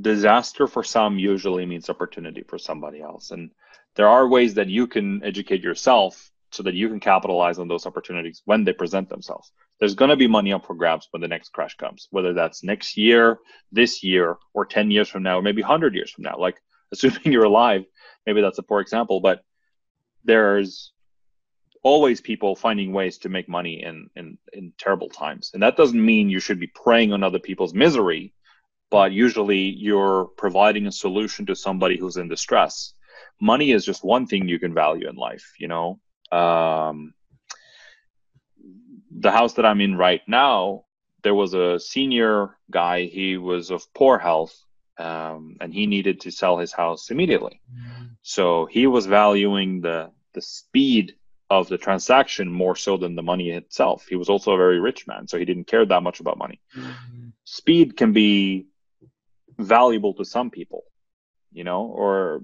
disaster 0.00 0.66
for 0.66 0.82
some 0.82 1.18
usually 1.18 1.66
means 1.66 1.88
opportunity 1.88 2.42
for 2.42 2.58
somebody 2.58 3.00
else. 3.00 3.30
And 3.30 3.50
there 3.96 4.08
are 4.08 4.28
ways 4.28 4.54
that 4.54 4.68
you 4.68 4.86
can 4.86 5.22
educate 5.24 5.62
yourself 5.62 6.30
so 6.50 6.62
that 6.62 6.74
you 6.74 6.88
can 6.88 7.00
capitalize 7.00 7.58
on 7.58 7.68
those 7.68 7.86
opportunities 7.86 8.42
when 8.44 8.64
they 8.64 8.72
present 8.72 9.08
themselves. 9.08 9.52
There's 9.78 9.94
going 9.94 10.10
to 10.10 10.16
be 10.16 10.26
money 10.26 10.52
up 10.52 10.66
for 10.66 10.74
grabs 10.74 11.08
when 11.10 11.20
the 11.22 11.28
next 11.28 11.50
crash 11.52 11.76
comes, 11.76 12.08
whether 12.10 12.32
that's 12.32 12.64
next 12.64 12.96
year, 12.96 13.38
this 13.70 14.02
year, 14.02 14.36
or 14.54 14.66
10 14.66 14.90
years 14.90 15.08
from 15.08 15.22
now, 15.22 15.38
or 15.38 15.42
maybe 15.42 15.62
100 15.62 15.94
years 15.94 16.10
from 16.10 16.24
now. 16.24 16.36
Like, 16.38 16.56
assuming 16.92 17.32
you're 17.32 17.44
alive, 17.44 17.84
maybe 18.26 18.40
that's 18.40 18.58
a 18.58 18.62
poor 18.62 18.80
example, 18.80 19.20
but 19.20 19.42
there's 20.24 20.92
always 21.82 22.20
people 22.20 22.56
finding 22.56 22.92
ways 22.92 23.18
to 23.18 23.28
make 23.28 23.48
money 23.48 23.82
in, 23.82 24.10
in 24.16 24.36
in 24.52 24.72
terrible 24.78 25.08
times 25.08 25.52
and 25.54 25.62
that 25.62 25.76
doesn't 25.76 26.04
mean 26.04 26.28
you 26.28 26.40
should 26.40 26.58
be 26.58 26.66
preying 26.66 27.12
on 27.12 27.22
other 27.22 27.38
people's 27.38 27.72
misery 27.72 28.34
but 28.90 29.12
usually 29.12 29.58
you're 29.58 30.24
providing 30.36 30.86
a 30.86 30.92
solution 30.92 31.46
to 31.46 31.54
somebody 31.54 31.96
who's 31.96 32.16
in 32.16 32.28
distress 32.28 32.94
money 33.40 33.70
is 33.70 33.84
just 33.84 34.04
one 34.04 34.26
thing 34.26 34.48
you 34.48 34.58
can 34.58 34.74
value 34.74 35.08
in 35.08 35.14
life 35.14 35.52
you 35.58 35.68
know 35.68 36.00
um, 36.32 37.14
the 39.10 39.30
house 39.30 39.54
that 39.54 39.66
i'm 39.66 39.80
in 39.80 39.96
right 39.96 40.22
now 40.26 40.84
there 41.22 41.34
was 41.34 41.54
a 41.54 41.78
senior 41.78 42.56
guy 42.70 43.04
he 43.04 43.36
was 43.36 43.70
of 43.70 43.92
poor 43.94 44.18
health 44.18 44.54
um, 44.98 45.56
and 45.60 45.72
he 45.72 45.86
needed 45.86 46.20
to 46.20 46.30
sell 46.30 46.58
his 46.58 46.72
house 46.72 47.10
immediately 47.10 47.60
mm-hmm. 47.72 48.06
so 48.22 48.66
he 48.66 48.86
was 48.86 49.06
valuing 49.06 49.80
the 49.80 50.10
the 50.34 50.42
speed 50.42 51.14
of 51.50 51.68
the 51.68 51.78
transaction 51.78 52.50
more 52.50 52.76
so 52.76 52.96
than 52.96 53.14
the 53.14 53.22
money 53.22 53.50
itself. 53.50 54.06
He 54.08 54.16
was 54.16 54.28
also 54.28 54.52
a 54.52 54.56
very 54.56 54.80
rich 54.80 55.06
man, 55.06 55.26
so 55.26 55.38
he 55.38 55.44
didn't 55.44 55.66
care 55.66 55.86
that 55.86 56.02
much 56.02 56.20
about 56.20 56.38
money. 56.38 56.60
Mm-hmm. 56.76 57.28
Speed 57.44 57.96
can 57.96 58.12
be 58.12 58.66
valuable 59.58 60.14
to 60.14 60.24
some 60.24 60.50
people, 60.50 60.84
you 61.50 61.64
know, 61.64 61.86
or 61.86 62.42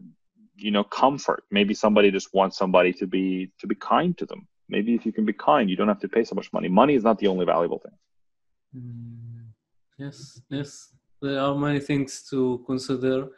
you 0.56 0.70
know, 0.70 0.84
comfort. 0.84 1.44
Maybe 1.50 1.74
somebody 1.74 2.10
just 2.10 2.32
wants 2.34 2.56
somebody 2.56 2.92
to 2.94 3.06
be 3.06 3.50
to 3.58 3.66
be 3.66 3.74
kind 3.74 4.16
to 4.18 4.26
them. 4.26 4.46
Maybe 4.68 4.94
if 4.94 5.04
you 5.04 5.12
can 5.12 5.24
be 5.24 5.32
kind, 5.32 5.68
you 5.68 5.76
don't 5.76 5.88
have 5.88 6.00
to 6.00 6.08
pay 6.08 6.24
so 6.24 6.34
much 6.34 6.52
money. 6.52 6.68
Money 6.68 6.94
is 6.94 7.04
not 7.04 7.18
the 7.18 7.26
only 7.26 7.44
valuable 7.44 7.78
thing. 7.78 7.92
Mm, 8.76 9.46
yes, 9.98 10.40
yes. 10.48 10.92
There 11.20 11.40
are 11.40 11.54
many 11.54 11.80
things 11.80 12.26
to 12.30 12.62
consider 12.66 13.28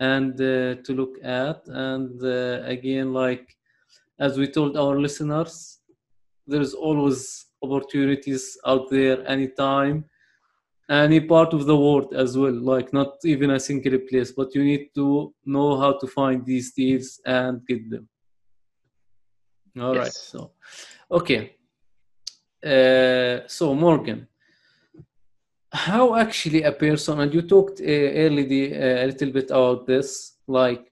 and 0.00 0.34
uh, 0.34 0.74
to 0.84 0.92
look 0.94 1.16
at, 1.22 1.62
and 1.66 2.22
uh, 2.22 2.62
again, 2.64 3.12
like 3.12 3.56
as 4.18 4.38
we 4.38 4.48
told 4.48 4.76
our 4.76 4.98
listeners, 4.98 5.78
there's 6.46 6.74
always 6.74 7.46
opportunities 7.62 8.58
out 8.66 8.90
there 8.90 9.26
anytime, 9.28 10.04
any 10.88 11.20
part 11.20 11.52
of 11.52 11.66
the 11.66 11.76
world 11.76 12.14
as 12.14 12.36
well, 12.38 12.52
like 12.52 12.92
not 12.92 13.16
even 13.24 13.50
a 13.50 13.60
single 13.60 13.98
place, 13.98 14.32
but 14.32 14.54
you 14.54 14.62
need 14.64 14.88
to 14.94 15.34
know 15.44 15.78
how 15.78 15.98
to 15.98 16.06
find 16.06 16.44
these 16.44 16.72
deals 16.72 17.20
and 17.24 17.66
get 17.66 17.90
them. 17.90 18.08
All 19.80 19.94
yes. 19.94 20.04
right. 20.04 20.12
So, 20.12 20.52
okay. 21.10 21.56
Uh, 22.64 23.46
so 23.46 23.74
Morgan, 23.74 24.26
how 25.72 26.16
actually 26.16 26.62
a 26.62 26.72
person, 26.72 27.20
and 27.20 27.32
you 27.34 27.42
talked 27.42 27.80
uh, 27.80 27.84
earlier 27.84 28.74
uh, 28.74 29.04
a 29.04 29.06
little 29.06 29.30
bit 29.30 29.50
about 29.50 29.86
this, 29.86 30.36
like 30.46 30.90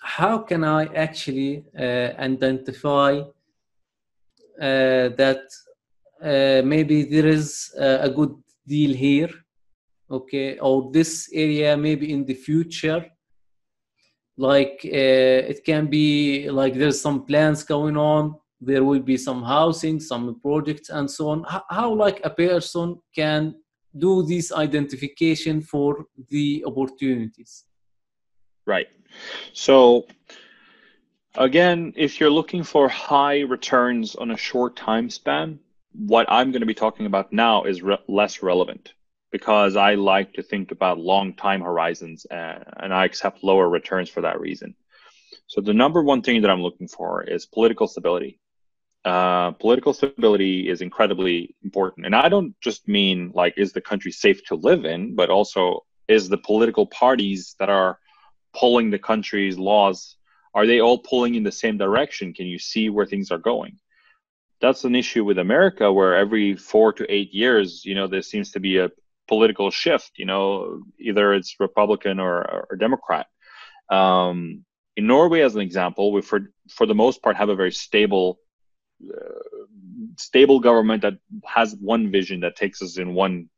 how 0.00 0.38
can 0.38 0.64
I 0.64 0.86
actually 0.94 1.64
uh, 1.78 2.14
identify 2.18 3.20
uh, 4.60 5.08
that 5.20 5.42
uh, 6.22 6.62
maybe 6.64 7.02
there 7.04 7.26
is 7.26 7.74
a 7.78 8.08
good 8.08 8.34
deal 8.66 8.94
here, 8.94 9.30
okay, 10.10 10.58
or 10.58 10.90
this 10.92 11.28
area 11.32 11.76
maybe 11.76 12.12
in 12.12 12.24
the 12.24 12.34
future. 12.34 13.06
Like 14.36 14.80
uh, 14.84 15.50
it 15.52 15.64
can 15.64 15.86
be 15.86 16.50
like 16.50 16.74
there's 16.74 17.00
some 17.00 17.24
plans 17.24 17.62
going 17.62 17.96
on 17.96 18.36
there 18.60 18.84
will 18.84 19.00
be 19.00 19.16
some 19.16 19.42
housing 19.42 20.00
some 20.00 20.40
projects 20.40 20.88
and 20.88 21.10
so 21.10 21.28
on. 21.28 21.44
How, 21.44 21.62
how 21.68 21.94
like 21.94 22.20
a 22.24 22.30
person 22.30 22.98
can 23.14 23.54
do 23.96 24.22
this 24.22 24.52
identification 24.52 25.60
for 25.60 26.06
the 26.28 26.64
opportunities? 26.66 27.64
Right. 28.66 28.88
So 29.52 30.06
again 31.36 31.92
if 31.96 32.18
you're 32.18 32.30
looking 32.30 32.62
for 32.62 32.88
high 32.88 33.40
returns 33.40 34.16
on 34.16 34.30
a 34.30 34.36
short 34.36 34.74
time 34.74 35.10
span 35.10 35.58
what 35.98 36.26
i'm 36.30 36.50
going 36.52 36.60
to 36.60 36.66
be 36.66 36.74
talking 36.74 37.06
about 37.06 37.32
now 37.32 37.64
is 37.64 37.82
re- 37.82 37.98
less 38.08 38.42
relevant 38.42 38.92
because 39.32 39.76
I 39.76 39.96
like 39.96 40.32
to 40.34 40.42
think 40.42 40.70
about 40.70 40.98
long 40.98 41.34
time 41.34 41.60
horizons 41.60 42.26
and, 42.30 42.64
and, 42.78 42.94
I 42.94 43.04
accept 43.04 43.44
lower 43.44 43.68
returns 43.68 44.08
for 44.08 44.22
that 44.22 44.40
reason. 44.40 44.74
So 45.46 45.60
the 45.60 45.74
number 45.74 46.02
one 46.02 46.22
thing 46.22 46.42
that 46.42 46.50
I'm 46.50 46.62
looking 46.62 46.88
for 46.88 47.22
is 47.22 47.44
political 47.44 47.86
stability. 47.86 48.40
Uh, 49.04 49.52
political 49.52 49.92
stability 49.92 50.68
is 50.68 50.80
incredibly 50.80 51.54
important. 51.62 52.06
And 52.06 52.14
I 52.14 52.28
don't 52.28 52.58
just 52.60 52.88
mean 52.88 53.30
like, 53.34 53.54
is 53.56 53.72
the 53.72 53.80
country 53.80 54.10
safe 54.10 54.44
to 54.46 54.54
live 54.54 54.84
in, 54.84 55.14
but 55.14 55.30
also 55.30 55.84
is 56.08 56.28
the 56.28 56.38
political 56.38 56.86
parties 56.86 57.54
that 57.58 57.68
are 57.68 57.98
pulling 58.54 58.90
the 58.90 58.98
country's 58.98 59.58
laws, 59.58 60.16
are 60.54 60.66
they 60.66 60.80
all 60.80 60.98
pulling 60.98 61.34
in 61.34 61.42
the 61.42 61.52
same 61.52 61.76
direction? 61.76 62.32
Can 62.32 62.46
you 62.46 62.58
see 62.58 62.88
where 62.88 63.06
things 63.06 63.30
are 63.30 63.38
going? 63.38 63.78
That's 64.60 64.84
an 64.84 64.94
issue 64.94 65.24
with 65.24 65.38
America 65.38 65.92
where 65.92 66.16
every 66.16 66.56
four 66.56 66.92
to 66.94 67.12
eight 67.12 67.32
years, 67.34 67.84
you 67.84 67.94
know, 67.94 68.06
there 68.06 68.22
seems 68.22 68.52
to 68.52 68.60
be 68.60 68.78
a 68.78 68.90
political 69.28 69.70
shift. 69.70 70.12
You 70.16 70.26
know, 70.26 70.82
either 70.98 71.34
it's 71.34 71.56
Republican 71.60 72.20
or, 72.20 72.66
or 72.70 72.76
Democrat. 72.76 73.26
Um, 73.90 74.64
in 74.96 75.06
Norway, 75.06 75.40
as 75.40 75.54
an 75.54 75.60
example, 75.60 76.12
we 76.12 76.22
for 76.22 76.52
for 76.70 76.86
the 76.86 76.94
most 76.94 77.22
part 77.22 77.36
have 77.36 77.50
a 77.50 77.54
very 77.54 77.72
stable 77.72 78.38
uh, 79.04 79.66
stable 80.16 80.60
government 80.60 81.02
that 81.02 81.18
has 81.44 81.76
one 81.76 82.10
vision 82.10 82.40
that 82.40 82.56
takes 82.56 82.80
us 82.82 82.96
in 82.96 83.14
one 83.14 83.48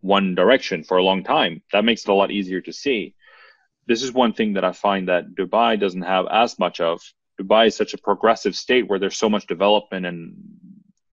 one 0.00 0.34
direction 0.34 0.82
for 0.82 0.96
a 0.96 1.02
long 1.02 1.22
time. 1.22 1.62
That 1.72 1.84
makes 1.84 2.02
it 2.02 2.08
a 2.08 2.14
lot 2.14 2.30
easier 2.30 2.60
to 2.62 2.72
see. 2.72 3.14
This 3.86 4.02
is 4.02 4.12
one 4.12 4.32
thing 4.32 4.54
that 4.54 4.64
I 4.64 4.72
find 4.72 5.08
that 5.08 5.34
Dubai 5.34 5.78
doesn't 5.78 6.02
have 6.02 6.26
as 6.30 6.58
much 6.58 6.80
of. 6.80 7.00
Dubai 7.40 7.68
is 7.68 7.76
such 7.76 7.94
a 7.94 7.98
progressive 7.98 8.54
state 8.54 8.88
where 8.88 8.98
there's 8.98 9.18
so 9.18 9.30
much 9.30 9.46
development 9.46 10.06
and 10.06 10.34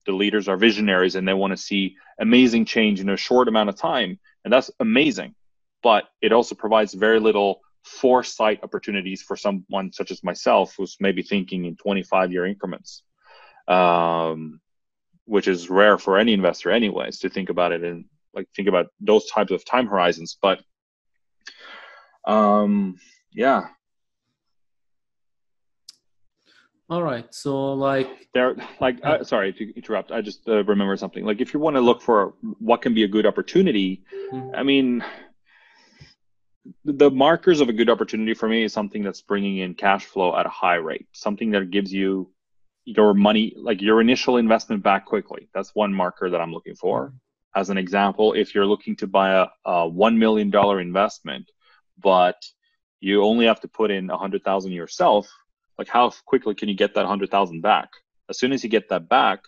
the 0.06 0.12
leaders 0.12 0.48
are 0.48 0.56
visionaries 0.56 1.14
and 1.14 1.26
they 1.26 1.34
want 1.34 1.52
to 1.52 1.56
see 1.56 1.96
amazing 2.20 2.64
change 2.64 3.00
in 3.00 3.08
a 3.08 3.16
short 3.16 3.48
amount 3.48 3.68
of 3.68 3.76
time. 3.76 4.18
And 4.44 4.52
that's 4.52 4.70
amazing. 4.80 5.34
But 5.82 6.04
it 6.22 6.32
also 6.32 6.54
provides 6.54 6.94
very 6.94 7.20
little 7.20 7.60
foresight 7.84 8.60
opportunities 8.62 9.22
for 9.22 9.36
someone 9.36 9.92
such 9.92 10.10
as 10.10 10.24
myself 10.24 10.74
who's 10.76 10.96
maybe 11.00 11.22
thinking 11.22 11.66
in 11.66 11.76
25 11.76 12.32
year 12.32 12.46
increments 12.46 13.02
um, 13.68 14.60
which 15.24 15.48
is 15.48 15.70
rare 15.70 15.98
for 15.98 16.18
any 16.18 16.32
investor 16.32 16.70
anyways 16.70 17.18
to 17.18 17.28
think 17.28 17.50
about 17.50 17.72
it 17.72 17.82
and 17.82 18.04
like 18.34 18.48
think 18.54 18.68
about 18.68 18.86
those 19.00 19.26
types 19.26 19.50
of 19.50 19.64
time 19.64 19.86
horizons. 19.86 20.36
But 20.40 20.60
um 22.24 22.96
yeah 23.32 23.68
all 26.88 27.02
right. 27.02 27.32
So 27.34 27.72
like 27.72 28.28
there, 28.32 28.54
like 28.80 28.98
uh, 29.02 29.24
sorry 29.24 29.52
to 29.54 29.76
interrupt. 29.76 30.12
I 30.12 30.20
just 30.20 30.48
uh, 30.48 30.62
remember 30.64 30.96
something. 30.96 31.24
Like 31.24 31.40
if 31.40 31.52
you 31.52 31.58
want 31.58 31.74
to 31.74 31.80
look 31.80 32.00
for 32.00 32.34
what 32.60 32.82
can 32.82 32.94
be 32.94 33.02
a 33.02 33.08
good 33.08 33.26
opportunity, 33.26 34.04
mm-hmm. 34.32 34.54
I 34.54 34.62
mean, 34.62 35.04
the 36.84 37.10
markers 37.10 37.60
of 37.60 37.68
a 37.68 37.72
good 37.72 37.90
opportunity 37.90 38.34
for 38.34 38.48
me 38.48 38.62
is 38.62 38.72
something 38.72 39.02
that's 39.02 39.20
bringing 39.20 39.58
in 39.58 39.74
cash 39.74 40.04
flow 40.04 40.36
at 40.36 40.46
a 40.46 40.50
high 40.50 40.76
rate. 40.76 41.08
Something 41.12 41.50
that 41.52 41.72
gives 41.72 41.92
you 41.92 42.30
your 42.84 43.14
money, 43.14 43.52
like 43.56 43.82
your 43.82 44.00
initial 44.00 44.36
investment 44.36 44.84
back 44.84 45.06
quickly. 45.06 45.48
That's 45.54 45.74
one 45.74 45.92
marker 45.92 46.30
that 46.30 46.40
I'm 46.40 46.52
looking 46.52 46.76
for. 46.76 47.06
Mm-hmm. 47.06 47.16
As 47.56 47.70
an 47.70 47.78
example, 47.78 48.34
if 48.34 48.54
you're 48.54 48.66
looking 48.66 48.94
to 48.96 49.08
buy 49.08 49.30
a, 49.32 49.46
a 49.64 49.88
one 49.88 50.18
million 50.20 50.50
dollar 50.50 50.80
investment, 50.80 51.50
but 51.98 52.36
you 53.00 53.24
only 53.24 53.46
have 53.46 53.60
to 53.62 53.68
put 53.68 53.90
in 53.90 54.08
a 54.08 54.16
hundred 54.16 54.44
thousand 54.44 54.70
yourself 54.70 55.28
like 55.78 55.88
how 55.88 56.10
quickly 56.24 56.54
can 56.54 56.68
you 56.68 56.74
get 56.74 56.94
that 56.94 57.02
100,000 57.02 57.60
back? 57.60 57.88
As 58.28 58.38
soon 58.38 58.52
as 58.52 58.64
you 58.64 58.70
get 58.70 58.88
that 58.88 59.08
back, 59.08 59.40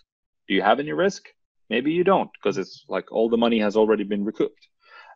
do 0.47 0.53
you 0.53 0.61
have 0.61 0.79
any 0.79 0.93
risk? 0.93 1.27
Maybe 1.69 1.91
you 1.91 2.03
don't 2.03 2.29
because 2.33 2.57
it's 2.57 2.85
like 2.87 3.11
all 3.11 3.29
the 3.29 3.37
money 3.37 3.59
has 3.59 3.75
already 3.75 4.03
been 4.03 4.25
recouped. 4.25 4.67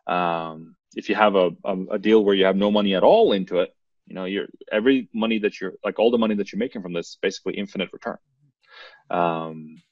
Um, 0.06 0.76
if 0.94 1.08
you 1.08 1.14
have 1.14 1.34
a, 1.34 1.50
a, 1.64 1.76
a, 1.92 1.98
deal 1.98 2.22
where 2.24 2.34
you 2.34 2.44
have 2.44 2.56
no 2.56 2.70
money 2.70 2.94
at 2.94 3.02
all 3.02 3.32
into 3.32 3.58
it, 3.60 3.74
you 4.06 4.14
know, 4.14 4.26
you're 4.26 4.46
every 4.70 5.08
money 5.14 5.38
that 5.40 5.60
you're 5.60 5.72
like 5.82 5.98
all 5.98 6.10
the 6.10 6.18
money 6.18 6.34
that 6.36 6.52
you're 6.52 6.58
making 6.58 6.82
from 6.82 6.92
this 6.92 7.16
basically 7.22 7.54
infinite 7.54 7.88
return. 7.92 8.18
Um, 9.10 9.82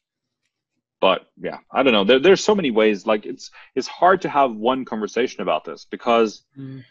but 1.00 1.26
yeah, 1.36 1.58
I 1.72 1.82
don't 1.82 1.94
know. 1.94 2.04
There, 2.04 2.20
there's 2.20 2.44
so 2.44 2.54
many 2.54 2.70
ways. 2.70 3.06
Like 3.06 3.26
it's 3.26 3.50
it's 3.74 3.88
hard 3.88 4.22
to 4.22 4.28
have 4.28 4.54
one 4.54 4.84
conversation 4.84 5.40
about 5.40 5.64
this 5.64 5.86
because 5.90 6.44
mm 6.56 6.84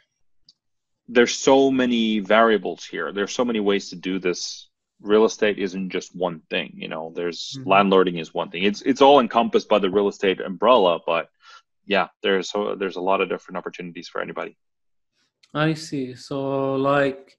there's 1.11 1.35
so 1.37 1.69
many 1.69 2.19
variables 2.19 2.85
here. 2.85 3.11
There's 3.11 3.33
so 3.33 3.43
many 3.43 3.59
ways 3.59 3.89
to 3.89 3.95
do 3.97 4.17
this. 4.17 4.69
Real 5.01 5.25
estate 5.25 5.59
isn't 5.59 5.89
just 5.89 6.15
one 6.15 6.41
thing, 6.49 6.71
you 6.73 6.87
know. 6.87 7.11
There's 7.13 7.57
mm-hmm. 7.57 7.69
landlording 7.69 8.19
is 8.19 8.33
one 8.33 8.49
thing. 8.49 8.63
It's 8.63 8.81
it's 8.83 9.01
all 9.01 9.19
encompassed 9.19 9.67
by 9.67 9.79
the 9.79 9.89
real 9.89 10.07
estate 10.07 10.39
umbrella, 10.39 10.99
but 11.05 11.29
yeah, 11.85 12.07
there's 12.23 12.49
so 12.49 12.75
there's 12.75 12.95
a 12.95 13.01
lot 13.09 13.19
of 13.19 13.29
different 13.29 13.57
opportunities 13.57 14.07
for 14.07 14.21
anybody. 14.21 14.55
I 15.53 15.73
see. 15.73 16.15
So 16.15 16.75
like 16.75 17.37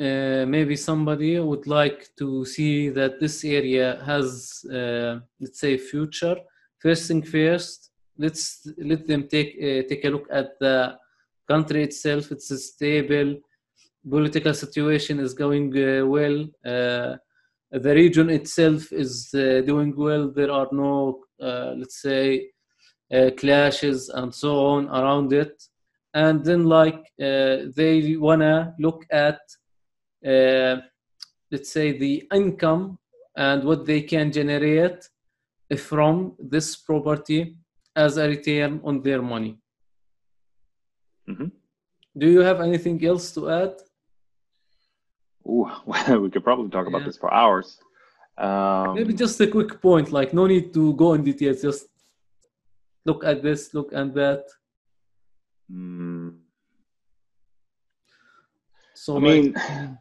uh, 0.00 0.44
maybe 0.48 0.74
somebody 0.74 1.38
would 1.38 1.66
like 1.66 2.08
to 2.18 2.44
see 2.44 2.88
that 2.88 3.20
this 3.20 3.44
area 3.44 4.02
has 4.04 4.64
uh, 4.72 5.20
let's 5.40 5.60
say 5.60 5.78
future. 5.78 6.36
First 6.80 7.08
thing 7.08 7.22
first, 7.22 7.92
let's 8.18 8.66
let 8.78 9.06
them 9.06 9.28
take 9.28 9.50
uh, 9.62 9.82
take 9.88 10.04
a 10.06 10.10
look 10.10 10.26
at 10.32 10.58
the 10.58 10.98
country 11.48 11.82
itself 11.82 12.30
it's 12.32 12.50
a 12.50 12.58
stable 12.58 13.36
political 14.08 14.54
situation 14.54 15.18
is 15.20 15.34
going 15.34 15.72
uh, 15.76 16.06
well. 16.06 16.46
Uh, 16.64 17.16
the 17.70 17.94
region 17.94 18.30
itself 18.30 18.92
is 18.92 19.30
uh, 19.34 19.62
doing 19.66 19.94
well. 19.96 20.30
There 20.30 20.50
are 20.50 20.68
no 20.70 21.20
uh, 21.40 21.74
let's 21.76 22.00
say 22.00 22.50
uh, 23.12 23.30
clashes 23.36 24.08
and 24.10 24.34
so 24.34 24.66
on 24.66 24.88
around 24.88 25.32
it. 25.32 25.62
And 26.12 26.44
then 26.44 26.64
like 26.64 27.00
uh, 27.20 27.72
they 27.74 28.16
wanna 28.16 28.74
look 28.78 29.04
at 29.10 29.40
let's 30.22 31.70
say 31.70 31.98
the 31.98 32.26
income 32.32 32.98
and 33.36 33.64
what 33.64 33.84
they 33.84 34.00
can 34.02 34.32
generate 34.32 35.08
from 35.76 36.34
this 36.38 36.76
property 36.76 37.56
as 37.96 38.16
a 38.16 38.28
return 38.28 38.80
on 38.84 39.02
their 39.02 39.20
money 39.20 39.58
Mm-hmm. 41.28 41.46
Do 42.16 42.26
you 42.28 42.40
have 42.40 42.60
anything 42.60 43.04
else 43.04 43.32
to 43.32 43.50
add? 43.50 43.74
Ooh, 45.46 45.70
well, 45.86 46.20
we 46.20 46.30
could 46.30 46.44
probably 46.44 46.70
talk 46.70 46.86
about 46.86 47.02
yeah. 47.02 47.06
this 47.06 47.16
for 47.16 47.32
hours. 47.32 47.78
Um, 48.36 48.96
Maybe 48.96 49.14
just 49.14 49.40
a 49.40 49.46
quick 49.46 49.80
point, 49.80 50.10
like 50.10 50.34
no 50.34 50.46
need 50.46 50.74
to 50.74 50.94
go 50.94 51.14
in 51.14 51.22
details. 51.22 51.62
Just 51.62 51.86
look 53.04 53.24
at 53.24 53.42
this, 53.42 53.72
look 53.74 53.92
at 53.92 54.14
that. 54.14 54.44
Mm. 55.70 56.38
So 58.94 59.16
I 59.16 59.20
mean, 59.20 59.54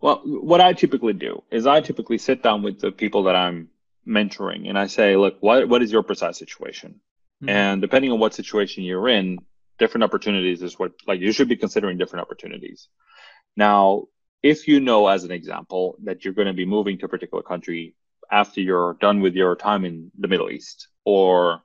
well, 0.00 0.20
what 0.24 0.60
I 0.60 0.72
typically 0.72 1.14
do 1.14 1.42
is 1.50 1.66
I 1.66 1.80
typically 1.80 2.18
sit 2.18 2.42
down 2.42 2.62
with 2.62 2.80
the 2.80 2.92
people 2.92 3.22
that 3.24 3.36
I'm 3.36 3.68
mentoring 4.06 4.68
and 4.68 4.78
I 4.78 4.86
say, 4.86 5.16
look, 5.16 5.36
what 5.40 5.68
what 5.68 5.82
is 5.82 5.90
your 5.90 6.02
precise 6.02 6.36
situation? 6.36 7.00
Mm-hmm. 7.42 7.48
And 7.48 7.80
depending 7.80 8.12
on 8.12 8.18
what 8.18 8.34
situation 8.34 8.84
you're 8.84 9.08
in, 9.08 9.38
different 9.78 10.04
opportunities 10.04 10.62
is 10.62 10.78
what 10.78 10.92
like 11.06 11.20
you 11.20 11.32
should 11.32 11.48
be 11.48 11.56
considering 11.56 11.98
different 11.98 12.24
opportunities 12.24 12.88
now 13.56 14.04
if 14.42 14.66
you 14.68 14.80
know 14.80 15.06
as 15.08 15.24
an 15.24 15.30
example 15.30 15.96
that 16.04 16.24
you're 16.24 16.34
going 16.34 16.46
to 16.46 16.52
be 16.52 16.66
moving 16.66 16.98
to 16.98 17.06
a 17.06 17.08
particular 17.08 17.42
country 17.42 17.94
after 18.30 18.60
you're 18.60 18.96
done 19.00 19.20
with 19.20 19.34
your 19.34 19.56
time 19.56 19.84
in 19.84 20.10
the 20.18 20.28
middle 20.28 20.50
east 20.50 20.88
or 21.04 21.62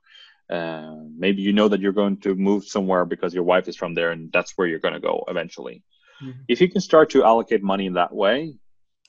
uh, 0.49 0.95
maybe 1.17 1.41
you 1.41 1.51
know 1.51 1.67
that 1.67 1.81
you're 1.81 1.91
going 1.91 2.17
to 2.17 2.33
move 2.35 2.63
somewhere 2.65 3.05
because 3.05 3.33
your 3.33 3.43
wife 3.43 3.67
is 3.67 3.75
from 3.75 3.93
there 3.93 4.11
and 4.11 4.31
that's 4.31 4.53
where 4.55 4.67
you're 4.67 4.79
going 4.79 4.93
to 4.93 4.99
go 4.99 5.23
eventually 5.27 5.83
mm-hmm. 6.21 6.39
if 6.47 6.61
you 6.61 6.69
can 6.69 6.81
start 6.81 7.09
to 7.09 7.23
allocate 7.23 7.61
money 7.61 7.85
in 7.85 7.93
that 7.93 8.13
way 8.13 8.53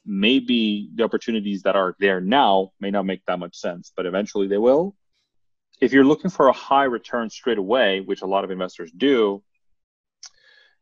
maybe 0.09 0.89
the 0.95 1.05
opportunities 1.05 1.63
that 1.63 1.77
are 1.77 1.95
there 2.01 2.21
now 2.21 2.73
may 2.81 2.91
not 2.91 3.05
make 3.05 3.25
that 3.27 3.39
much 3.39 3.55
sense, 3.57 3.93
but 3.95 4.07
eventually 4.07 4.49
they 4.49 4.57
will. 4.57 4.97
If 5.81 5.93
you're 5.93 6.05
looking 6.05 6.31
for 6.31 6.49
a 6.49 6.53
high 6.53 6.85
return 6.85 7.31
straight 7.31 7.59
away, 7.59 8.01
which 8.01 8.23
a 8.23 8.27
lot 8.27 8.45
of 8.45 8.51
investors 8.51 8.91
do, 8.91 9.43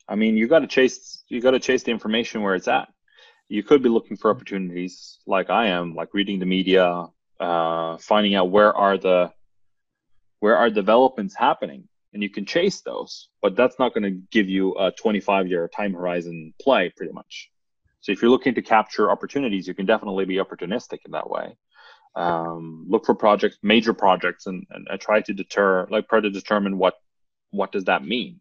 I 0.09 0.15
mean, 0.15 0.37
you 0.37 0.47
got 0.47 0.61
to 0.61 0.67
chase 0.67 1.25
you 1.29 1.41
got 1.41 1.53
to 1.53 1.61
chase 1.61 1.83
the 1.83 1.91
information 1.91 2.43
where 2.43 2.55
it's 2.55 2.69
at. 2.69 2.89
You 3.49 3.63
could 3.63 3.83
be 3.83 3.89
looking 3.89 4.17
for 4.17 4.31
opportunities 4.31 5.19
like 5.27 5.51
I 5.51 5.69
am, 5.69 5.95
like 5.95 6.15
reading 6.15 6.39
the 6.39 6.47
media, 6.47 7.07
uh, 7.39 7.99
finding 7.99 8.35
out 8.35 8.51
where 8.51 8.75
are 8.75 8.99
the 8.99 9.33
where 10.41 10.57
are 10.57 10.71
developments 10.71 11.35
happening, 11.35 11.89
and 12.13 12.23
you 12.23 12.31
can 12.31 12.45
chase 12.47 12.81
those. 12.83 13.29
But 13.43 13.57
that's 13.57 13.79
not 13.79 13.95
going 13.95 14.05
to 14.05 14.23
give 14.31 14.49
you 14.49 14.75
a 14.75 14.93
25 14.93 15.49
year 15.49 15.69
time 15.69 15.93
horizon 15.93 16.55
play, 16.61 16.93
pretty 16.97 17.13
much. 17.13 17.51
So 18.01 18.13
if 18.13 18.23
you're 18.23 18.31
looking 18.31 18.55
to 18.55 18.63
capture 18.63 19.11
opportunities, 19.11 19.67
you 19.67 19.75
can 19.75 19.87
definitely 19.87 20.25
be 20.25 20.37
opportunistic 20.37 20.99
in 21.05 21.13
that 21.13 21.29
way. 21.29 21.57
Um, 22.17 22.87
look 22.89 23.05
for 23.05 23.15
projects, 23.15 23.59
major 23.63 23.93
projects, 23.93 24.47
and, 24.47 24.67
and, 24.71 24.89
and 24.91 25.01
try 25.01 25.21
to 25.21 25.35
deter, 25.35 25.87
like, 25.91 26.09
try 26.09 26.21
to 26.21 26.31
determine 26.31 26.79
what 26.79 26.95
what 27.51 27.73
does 27.73 27.85
that 27.85 28.05
mean 28.05 28.41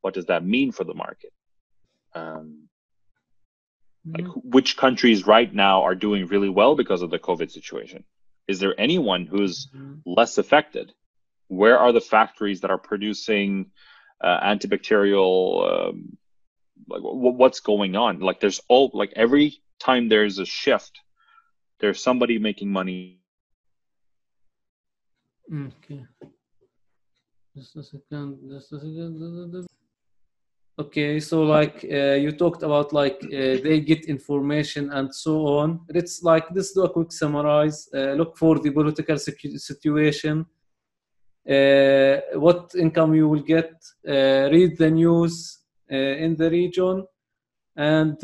what 0.00 0.14
does 0.14 0.26
that 0.26 0.44
mean 0.44 0.72
for 0.72 0.84
the 0.84 0.94
market? 0.94 1.32
Um, 2.14 2.68
mm-hmm. 4.06 4.26
Like 4.26 4.34
which 4.36 4.76
countries 4.76 5.26
right 5.26 5.52
now 5.52 5.82
are 5.82 5.94
doing 5.94 6.26
really 6.26 6.48
well 6.48 6.76
because 6.76 7.02
of 7.02 7.10
the 7.10 7.18
COVID 7.18 7.50
situation? 7.50 8.04
Is 8.46 8.60
there 8.60 8.78
anyone 8.78 9.26
who's 9.26 9.66
mm-hmm. 9.66 10.00
less 10.06 10.38
affected? 10.38 10.92
Where 11.48 11.78
are 11.78 11.92
the 11.92 12.00
factories 12.00 12.60
that 12.60 12.70
are 12.70 12.78
producing 12.78 13.70
uh, 14.22 14.40
antibacterial? 14.40 15.88
Um, 15.88 16.18
like 16.88 17.02
w- 17.02 17.36
what's 17.36 17.60
going 17.60 17.96
on? 17.96 18.20
Like 18.20 18.40
there's 18.40 18.60
all 18.68 18.90
like 18.94 19.12
every 19.16 19.58
time 19.80 20.08
there's 20.08 20.38
a 20.38 20.46
shift, 20.46 21.00
there's 21.80 22.02
somebody 22.02 22.38
making 22.38 22.70
money. 22.70 23.20
Okay. 25.52 26.04
Just 27.56 27.76
a 27.76 27.82
second. 27.82 28.38
Just 28.50 28.72
a 28.72 28.78
second. 28.78 29.66
Okay, 30.80 31.18
so 31.18 31.42
like 31.42 31.84
uh, 31.90 32.14
you 32.14 32.30
talked 32.30 32.62
about 32.62 32.92
like 32.92 33.18
uh, 33.24 33.58
they 33.64 33.80
get 33.80 34.04
information 34.04 34.92
and 34.92 35.12
so 35.12 35.44
on. 35.58 35.80
Let's 35.92 36.22
like 36.22 36.44
let's 36.54 36.72
do 36.72 36.84
a 36.84 36.88
quick 36.88 37.10
summarize. 37.10 37.88
Uh, 37.92 38.12
look 38.12 38.36
for 38.36 38.60
the 38.60 38.70
political 38.70 39.18
situation. 39.18 40.46
Uh, 41.48 42.20
what 42.34 42.74
income 42.76 43.14
you 43.14 43.28
will 43.28 43.42
get. 43.42 43.72
Uh, 44.06 44.48
read 44.52 44.78
the 44.78 44.90
news 44.90 45.58
uh, 45.90 45.96
in 45.96 46.36
the 46.36 46.48
region, 46.48 47.04
and 47.74 48.22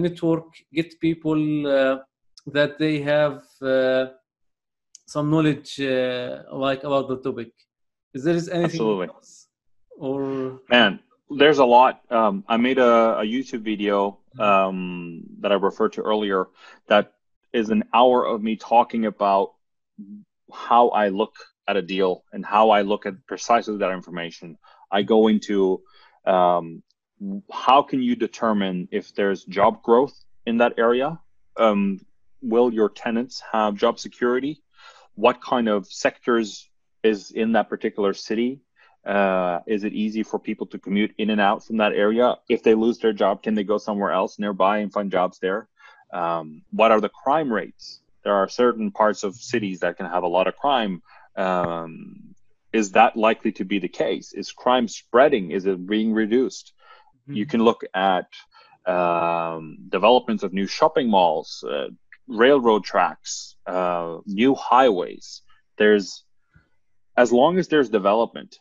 network. 0.00 0.46
Get 0.72 0.98
people 1.00 1.36
that 2.46 2.78
they 2.78 3.00
have 3.00 3.42
some 5.06 5.30
knowledge 5.30 5.78
like 5.78 6.84
about 6.84 7.08
the 7.08 7.20
topic. 7.22 7.52
Is 8.14 8.24
there 8.24 8.34
is 8.34 8.48
anything 8.48 8.64
Absolutely. 8.64 9.08
else? 9.08 9.48
Or 9.98 10.60
man 10.68 11.00
there's 11.36 11.58
a 11.58 11.64
lot. 11.64 12.00
Um, 12.10 12.44
I 12.48 12.56
made 12.56 12.78
a, 12.78 13.18
a 13.18 13.24
YouTube 13.24 13.62
video 13.62 14.18
um, 14.38 15.24
that 15.40 15.52
I 15.52 15.56
referred 15.56 15.92
to 15.94 16.02
earlier 16.02 16.48
that 16.88 17.14
is 17.52 17.70
an 17.70 17.84
hour 17.94 18.24
of 18.24 18.42
me 18.42 18.56
talking 18.56 19.06
about 19.06 19.54
how 20.52 20.88
I 20.88 21.08
look 21.08 21.34
at 21.68 21.76
a 21.76 21.82
deal 21.82 22.24
and 22.32 22.44
how 22.44 22.70
I 22.70 22.82
look 22.82 23.06
at 23.06 23.26
precisely 23.26 23.76
that 23.78 23.92
information. 23.92 24.58
I 24.90 25.02
go 25.02 25.28
into 25.28 25.82
um, 26.26 26.82
how 27.50 27.82
can 27.82 28.02
you 28.02 28.16
determine 28.16 28.88
if 28.90 29.14
there's 29.14 29.44
job 29.44 29.82
growth 29.82 30.14
in 30.46 30.58
that 30.58 30.74
area? 30.78 31.20
Um, 31.56 32.00
will 32.42 32.72
your 32.72 32.88
tenants 32.88 33.42
have 33.52 33.76
job 33.76 33.98
security? 33.98 34.62
What 35.14 35.42
kind 35.42 35.68
of 35.68 35.86
sectors 35.86 36.68
is 37.02 37.30
in 37.30 37.52
that 37.52 37.68
particular 37.68 38.14
city? 38.14 38.60
Uh, 39.04 39.60
is 39.66 39.84
it 39.84 39.92
easy 39.92 40.22
for 40.22 40.38
people 40.38 40.66
to 40.68 40.78
commute 40.78 41.12
in 41.18 41.30
and 41.30 41.40
out 41.40 41.64
from 41.64 41.78
that 41.78 41.92
area? 41.92 42.36
If 42.48 42.62
they 42.62 42.74
lose 42.74 42.98
their 42.98 43.12
job, 43.12 43.42
can 43.42 43.54
they 43.54 43.64
go 43.64 43.78
somewhere 43.78 44.12
else 44.12 44.38
nearby 44.38 44.78
and 44.78 44.92
find 44.92 45.10
jobs 45.10 45.38
there? 45.40 45.68
Um, 46.12 46.62
what 46.70 46.92
are 46.92 47.00
the 47.00 47.08
crime 47.08 47.52
rates? 47.52 48.00
There 48.22 48.34
are 48.34 48.48
certain 48.48 48.90
parts 48.92 49.24
of 49.24 49.34
cities 49.34 49.80
that 49.80 49.96
can 49.96 50.06
have 50.06 50.22
a 50.22 50.28
lot 50.28 50.46
of 50.46 50.56
crime. 50.56 51.02
Um, 51.36 52.34
is 52.72 52.92
that 52.92 53.16
likely 53.16 53.52
to 53.52 53.64
be 53.64 53.78
the 53.78 53.88
case? 53.88 54.32
Is 54.32 54.52
crime 54.52 54.88
spreading? 54.88 55.50
Is 55.50 55.66
it 55.66 55.84
being 55.86 56.12
reduced? 56.12 56.72
Mm-hmm. 57.22 57.34
You 57.34 57.46
can 57.46 57.64
look 57.64 57.82
at 57.94 58.28
um, 58.86 59.78
developments 59.88 60.42
of 60.42 60.52
new 60.52 60.66
shopping 60.66 61.08
malls, 61.08 61.64
uh, 61.68 61.88
railroad 62.28 62.84
tracks, 62.84 63.56
uh, 63.66 64.18
new 64.26 64.54
highways. 64.54 65.42
There's 65.78 66.24
as 67.16 67.32
long 67.32 67.58
as 67.58 67.68
there's 67.68 67.90
development, 67.90 68.58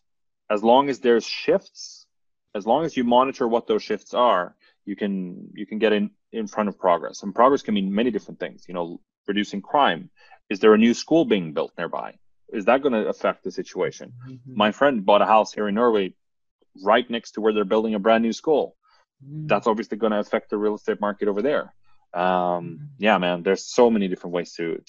as 0.50 0.64
long 0.64 0.90
as 0.90 1.00
there's 1.00 1.26
shifts, 1.26 2.06
as 2.54 2.66
long 2.66 2.86
as 2.86 2.98
you 2.98 3.04
monitor 3.04 3.48
what 3.48 3.68
those 3.68 3.84
shifts 3.84 4.14
are, 4.14 4.56
you 4.86 4.96
can 4.96 5.50
you 5.54 5.66
can 5.66 5.80
get 5.80 5.94
in 5.94 6.12
in 6.32 6.48
front 6.48 6.70
of 6.70 6.78
progress. 6.78 7.24
And 7.24 7.34
progress 7.34 7.62
can 7.62 7.74
mean 7.74 7.94
many 7.94 8.12
different 8.12 8.40
things. 8.40 8.66
You 8.68 8.74
know, 8.74 9.00
reducing 9.28 9.62
crime. 9.62 10.10
Is 10.50 10.60
there 10.60 10.74
a 10.74 10.78
new 10.78 10.94
school 10.94 11.26
being 11.26 11.54
built 11.54 11.72
nearby? 11.78 12.16
Is 12.52 12.66
that 12.66 12.82
going 12.82 12.94
to 12.94 13.08
affect 13.08 13.44
the 13.44 13.52
situation? 13.52 14.12
Mm-hmm. 14.28 14.54
My 14.56 14.72
friend 14.72 15.06
bought 15.06 15.22
a 15.22 15.26
house 15.26 15.54
here 15.54 15.70
in 15.70 15.76
Norway, 15.76 16.14
right 16.84 17.10
next 17.10 17.32
to 17.32 17.42
where 17.42 17.54
they're 17.54 17.64
building 17.64 17.96
a 17.96 18.00
brand 18.00 18.24
new 18.24 18.34
school. 18.34 18.76
Mm-hmm. 19.24 19.48
That's 19.48 19.68
obviously 19.68 19.98
going 19.98 20.12
to 20.12 20.20
affect 20.20 20.50
the 20.50 20.58
real 20.58 20.76
estate 20.76 21.00
market 21.00 21.30
over 21.30 21.42
there. 21.42 21.74
Um, 22.14 22.24
mm-hmm. 22.24 22.86
yeah, 23.00 23.18
man, 23.18 23.44
there's 23.44 23.66
so 23.66 23.90
many 23.90 24.08
different 24.08 24.34
ways 24.34 24.54
to, 24.54 24.82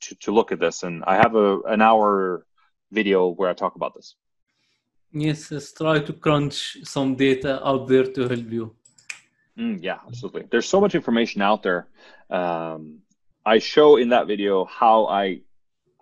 to 0.00 0.14
to 0.16 0.32
look 0.32 0.52
at 0.52 0.58
this, 0.58 0.82
and 0.82 1.04
I 1.04 1.16
have 1.16 1.34
a 1.34 1.60
an 1.62 1.80
hour 1.80 2.46
video 2.90 3.28
where 3.28 3.48
I 3.48 3.54
talk 3.54 3.76
about 3.76 3.94
this. 3.94 4.14
Yes, 5.12 5.50
let's 5.50 5.72
try 5.72 6.00
to 6.00 6.12
crunch 6.12 6.78
some 6.84 7.14
data 7.14 7.66
out 7.66 7.88
there 7.88 8.04
to 8.04 8.28
help 8.28 8.50
you. 8.52 8.74
Mm, 9.58 9.78
yeah, 9.82 9.98
absolutely. 10.06 10.44
There's 10.50 10.68
so 10.68 10.80
much 10.80 10.94
information 10.94 11.42
out 11.42 11.62
there. 11.62 11.88
Um, 12.30 13.00
I 13.44 13.58
show 13.58 13.96
in 13.96 14.10
that 14.10 14.26
video 14.26 14.64
how 14.66 15.06
I 15.06 15.40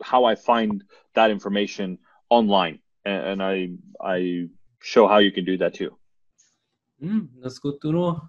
how 0.03 0.25
I 0.25 0.35
find 0.35 0.83
that 1.15 1.31
information 1.31 1.99
online, 2.29 2.81
and, 3.05 3.41
and 3.41 3.43
I 3.43 3.71
I 4.01 4.49
show 4.81 5.07
how 5.07 5.19
you 5.19 5.31
can 5.31 5.45
do 5.45 5.57
that 5.59 5.75
too. 5.75 5.97
Mm, 7.03 7.29
that's 7.41 7.59
good 7.59 7.81
to 7.83 7.93
know. 7.93 8.29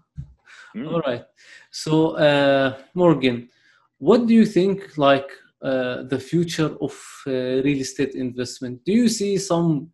Mm. 0.77 0.93
All 0.93 1.01
right. 1.01 1.25
So, 1.71 2.11
uh, 2.17 2.77
Morgan, 2.93 3.49
what 3.97 4.27
do 4.27 4.33
you 4.33 4.45
think 4.45 4.97
like 4.97 5.29
uh, 5.61 6.03
the 6.03 6.19
future 6.19 6.75
of 6.79 6.93
uh, 7.25 7.31
real 7.65 7.81
estate 7.81 8.13
investment? 8.13 8.85
Do 8.85 8.91
you 8.91 9.09
see 9.09 9.37
some 9.37 9.91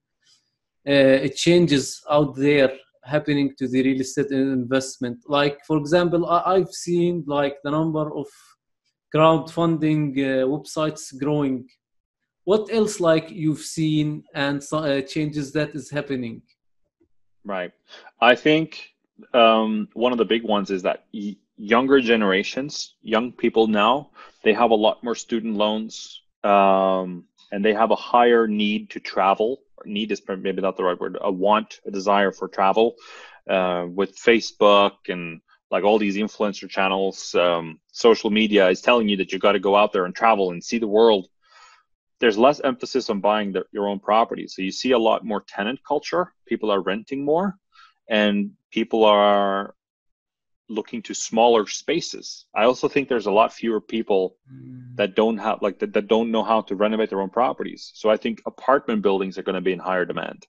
uh, 0.88 1.28
changes 1.36 2.04
out 2.10 2.36
there 2.36 2.72
happening 3.06 3.54
to 3.58 3.68
the 3.68 3.82
real 3.84 4.02
estate 4.02 4.32
investment 4.32 5.18
like 5.28 5.58
for 5.68 5.78
example 5.78 6.26
i've 6.30 6.70
seen 6.70 7.24
like 7.28 7.58
the 7.64 7.72
number 7.72 8.16
of 8.16 8.28
crowdfunding 9.14 10.14
uh, 10.18 10.46
websites 10.48 11.18
growing 11.20 11.68
what 12.46 12.68
else 12.72 13.00
like 13.00 13.30
you've 13.30 13.60
seen 13.60 14.24
and 14.34 14.64
uh, 14.72 15.02
changes 15.02 15.52
that 15.52 15.76
is 15.76 15.90
happening 15.90 16.42
right 17.44 17.74
i 18.22 18.34
think 18.34 18.93
um, 19.34 19.88
one 19.94 20.12
of 20.12 20.18
the 20.18 20.26
big 20.26 20.44
ones 20.44 20.72
is 20.72 20.84
that 20.84 21.06
younger 21.56 22.02
generations 22.02 22.96
young 23.02 23.32
people 23.32 23.68
now 23.68 24.10
they 24.44 24.54
have 24.54 24.72
a 24.72 24.76
lot 24.76 25.04
more 25.04 25.16
student 25.16 25.56
loans 25.56 26.22
um, 26.44 27.26
and 27.52 27.64
they 27.64 27.74
have 27.74 27.92
a 27.92 27.96
higher 27.96 28.48
need 28.48 28.90
to 28.90 29.00
travel 29.00 29.60
need 29.86 30.12
is 30.12 30.22
maybe 30.28 30.62
not 30.62 30.78
the 30.78 30.84
right 30.84 31.00
word, 31.00 31.18
a 31.22 31.32
want, 31.32 31.80
a 31.86 31.92
desire 31.92 32.32
for 32.32 32.48
travel. 32.48 32.96
Uh, 33.50 33.86
with 33.90 34.18
Facebook 34.18 34.94
and 35.10 35.42
like 35.70 35.84
all 35.84 35.98
these 35.98 36.16
influencer 36.16 36.70
channels, 36.70 37.36
um, 37.36 37.80
social 37.92 38.30
media 38.30 38.70
is 38.70 38.82
telling 38.82 39.10
you 39.10 39.18
that 39.18 39.32
you 39.32 39.40
got 39.40 39.54
to 39.54 39.60
go 39.60 39.76
out 39.76 39.92
there 39.92 40.06
and 40.06 40.16
travel 40.16 40.52
and 40.52 40.64
see 40.64 40.78
the 40.78 40.88
world. 40.88 41.28
There's 42.20 42.38
less 42.38 42.62
emphasis 42.62 43.10
on 43.10 43.20
buying 43.20 43.52
the, 43.52 43.66
your 43.72 43.88
own 43.88 44.00
property. 44.00 44.48
So 44.48 44.62
you 44.62 44.72
see 44.72 44.92
a 44.92 44.98
lot 44.98 45.26
more 45.26 45.44
tenant 45.46 45.80
culture. 45.86 46.34
People 46.48 46.72
are 46.72 46.82
renting 46.82 47.26
more 47.26 47.58
and 48.08 48.52
people 48.74 49.06
are 49.06 49.76
looking 50.68 51.02
to 51.04 51.14
smaller 51.14 51.68
spaces. 51.68 52.46
I 52.56 52.64
also 52.64 52.90
think 52.90 53.08
there's 53.08 53.28
a 53.28 53.32
lot 53.32 53.54
fewer 53.54 53.80
people 53.80 54.38
mm. 54.52 54.96
that 54.96 55.16
don't 55.16 55.38
have 55.38 55.62
like 55.62 55.78
that, 55.80 55.94
that 55.94 56.08
don't 56.08 56.32
know 56.32 56.44
how 56.44 56.62
to 56.62 56.76
renovate 56.76 57.10
their 57.10 57.22
own 57.22 57.30
properties. 57.30 57.92
So 57.94 58.10
I 58.10 58.18
think 58.18 58.42
apartment 58.46 59.04
buildings 59.04 59.38
are 59.38 59.44
going 59.44 59.56
to 59.56 59.62
be 59.62 59.74
in 59.74 59.80
higher 59.80 60.06
demand. 60.06 60.48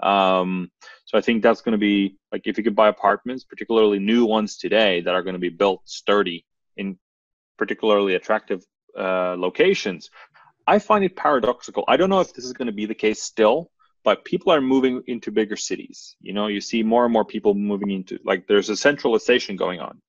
Um, 0.00 0.70
so 1.06 1.18
I 1.18 1.22
think 1.22 1.42
that's 1.42 1.62
going 1.62 1.72
to 1.72 1.78
be 1.78 2.16
like 2.30 2.42
if 2.46 2.56
you 2.56 2.64
could 2.64 2.76
buy 2.76 2.88
apartments, 2.88 3.44
particularly 3.44 3.98
new 3.98 4.24
ones 4.26 4.56
today 4.56 5.00
that 5.00 5.14
are 5.14 5.22
going 5.22 5.34
to 5.34 5.40
be 5.40 5.48
built 5.48 5.80
sturdy 5.84 6.46
in 6.76 6.98
particularly 7.58 8.14
attractive 8.14 8.62
uh, 8.96 9.34
locations. 9.36 10.10
I 10.68 10.78
find 10.78 11.04
it 11.04 11.16
paradoxical. 11.16 11.84
I 11.88 11.96
don't 11.96 12.10
know 12.10 12.20
if 12.20 12.32
this 12.32 12.44
is 12.44 12.52
going 12.52 12.66
to 12.66 12.72
be 12.72 12.86
the 12.86 12.94
case 12.94 13.22
still, 13.22 13.70
but 14.06 14.24
people 14.24 14.52
are 14.54 14.62
moving 14.62 15.02
into 15.08 15.32
bigger 15.32 15.56
cities. 15.56 16.16
You 16.22 16.32
know, 16.34 16.48
you 16.48 16.62
see 16.62 16.82
more 16.84 17.04
and 17.04 17.12
more 17.12 17.26
people 17.26 17.54
moving 17.54 17.90
into 17.90 18.20
like 18.24 18.46
there's 18.48 18.70
a 18.70 18.76
centralization 18.78 19.56
going 19.56 19.80
on. 19.80 20.00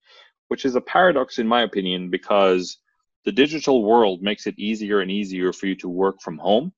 which 0.50 0.66
is 0.66 0.76
a 0.76 0.82
paradox 0.82 1.39
in 1.39 1.48
my 1.48 1.64
opinion 1.64 2.10
because 2.12 2.78
the 3.26 3.32
digital 3.34 3.84
world 3.84 4.22
makes 4.24 4.48
it 4.48 4.60
easier 4.60 5.02
and 5.02 5.12
easier 5.12 5.54
for 5.54 5.68
you 5.68 5.76
to 5.78 5.89
work 5.89 6.22
from 6.22 6.38
home. 6.38 6.74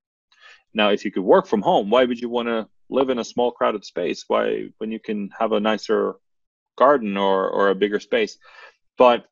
Now, 0.73 0.89
if 0.91 1.05
you 1.05 1.11
could 1.11 1.23
work 1.23 1.47
from 1.47 1.61
home, 1.61 1.89
why 1.89 2.05
would 2.05 2.19
you 2.21 2.29
want 2.29 2.47
to 2.47 2.67
live 2.89 3.09
in 3.09 3.19
a 3.19 3.25
small 3.25 3.51
crowded 3.51 3.85
space? 3.85 4.25
Why 4.27 4.69
when 4.79 4.91
you 4.91 4.99
can 4.99 5.29
have 5.39 5.51
a 5.53 5.59
nicer 5.59 6.15
garden 6.77 7.17
or 7.17 7.49
or 7.49 7.69
a 7.69 7.75
bigger 7.75 7.99
space? 7.99 8.37
But 8.97 9.25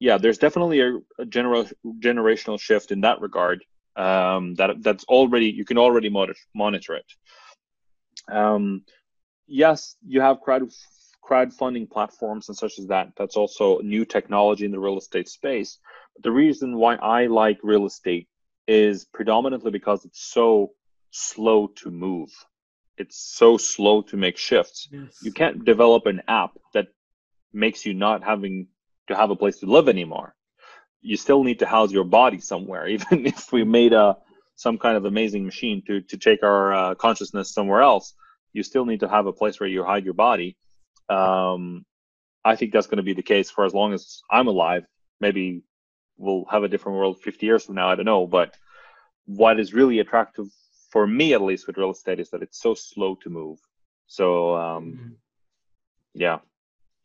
yeah, 0.00 0.18
there's 0.18 0.38
definitely 0.38 0.80
a, 0.80 0.96
a 1.18 1.26
generational 1.26 2.60
shift 2.60 2.92
in 2.92 3.02
that 3.02 3.20
regard. 3.20 3.64
Um, 3.96 4.54
that 4.54 4.82
that's 4.82 5.04
already 5.04 5.46
you 5.46 5.64
can 5.64 5.78
already 5.78 6.10
monitor, 6.10 6.38
monitor 6.54 6.96
it. 6.96 7.06
Um, 8.30 8.84
yes, 9.46 9.96
you 10.06 10.20
have 10.20 10.40
crowd 10.40 10.70
crowdfunding 11.26 11.90
platforms 11.90 12.48
and 12.48 12.56
such 12.56 12.78
as 12.78 12.86
that. 12.86 13.12
That's 13.16 13.36
also 13.36 13.80
new 13.80 14.04
technology 14.04 14.64
in 14.64 14.70
the 14.70 14.78
real 14.78 14.98
estate 14.98 15.28
space. 15.28 15.78
But 16.14 16.22
the 16.22 16.30
reason 16.30 16.76
why 16.76 16.96
I 16.96 17.26
like 17.26 17.58
real 17.62 17.86
estate 17.86 18.28
is 18.68 19.04
predominantly 19.04 19.70
because 19.70 20.04
it's 20.04 20.22
so 20.22 20.72
slow 21.10 21.68
to 21.78 21.90
move. 21.90 22.30
It's 22.96 23.18
so 23.18 23.56
slow 23.56 24.02
to 24.02 24.16
make 24.16 24.36
shifts. 24.36 24.88
Yes. 24.90 25.18
You 25.22 25.32
can't 25.32 25.64
develop 25.64 26.06
an 26.06 26.22
app 26.28 26.52
that 26.74 26.88
makes 27.52 27.84
you 27.84 27.94
not 27.94 28.22
having 28.22 28.68
to 29.08 29.16
have 29.16 29.30
a 29.30 29.36
place 29.36 29.58
to 29.60 29.66
live 29.66 29.88
anymore. 29.88 30.34
You 31.06 31.16
still 31.16 31.44
need 31.44 31.60
to 31.60 31.66
house 31.66 31.92
your 31.92 32.04
body 32.04 32.40
somewhere, 32.40 32.86
even 32.96 33.26
if 33.26 33.52
we 33.52 33.64
made 33.64 33.92
a 33.92 34.16
some 34.56 34.78
kind 34.78 34.96
of 34.96 35.04
amazing 35.04 35.44
machine 35.44 35.82
to 35.86 36.00
to 36.00 36.16
take 36.16 36.42
our 36.42 36.74
uh, 36.74 36.94
consciousness 36.94 37.52
somewhere 37.52 37.82
else. 37.82 38.14
You 38.52 38.62
still 38.62 38.86
need 38.86 39.00
to 39.00 39.08
have 39.08 39.26
a 39.26 39.32
place 39.32 39.60
where 39.60 39.68
you 39.68 39.84
hide 39.84 40.04
your 40.04 40.14
body. 40.14 40.56
Um, 41.08 41.84
I 42.44 42.56
think 42.56 42.72
that's 42.72 42.86
going 42.86 42.96
to 42.96 43.10
be 43.10 43.12
the 43.12 43.22
case 43.22 43.50
for 43.50 43.64
as 43.64 43.74
long 43.74 43.92
as 43.92 44.22
I'm 44.30 44.48
alive. 44.48 44.84
Maybe 45.20 45.62
we'll 46.16 46.46
have 46.50 46.62
a 46.62 46.68
different 46.68 46.96
world 46.98 47.20
50 47.20 47.44
years 47.44 47.64
from 47.64 47.74
now. 47.74 47.90
I 47.90 47.96
don't 47.96 48.06
know, 48.06 48.26
but 48.26 48.54
what 49.26 49.60
is 49.60 49.74
really 49.74 49.98
attractive 49.98 50.46
for 50.90 51.06
me, 51.06 51.34
at 51.34 51.42
least 51.42 51.66
with 51.66 51.76
real 51.76 51.90
estate, 51.90 52.20
is 52.20 52.30
that 52.30 52.42
it's 52.42 52.60
so 52.60 52.74
slow 52.74 53.16
to 53.16 53.28
move. 53.28 53.58
So 54.06 54.56
um, 54.56 54.84
mm-hmm. 54.84 55.08
yeah, 56.14 56.38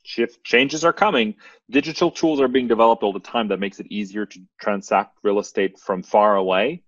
shift 0.03 0.43
changes 0.43 0.83
are 0.83 0.93
coming. 0.93 1.35
Digital 1.69 2.11
tools 2.11 2.39
are 2.39 2.47
being 2.47 2.67
developed 2.67 3.03
all 3.03 3.13
the 3.13 3.19
time 3.19 3.47
that 3.49 3.59
makes 3.59 3.79
it 3.79 3.87
easier 3.89 4.25
to 4.25 4.39
transact 4.59 5.17
real 5.23 5.39
estate 5.39 5.79
from 5.79 6.03
far 6.03 6.35
away. 6.35 6.83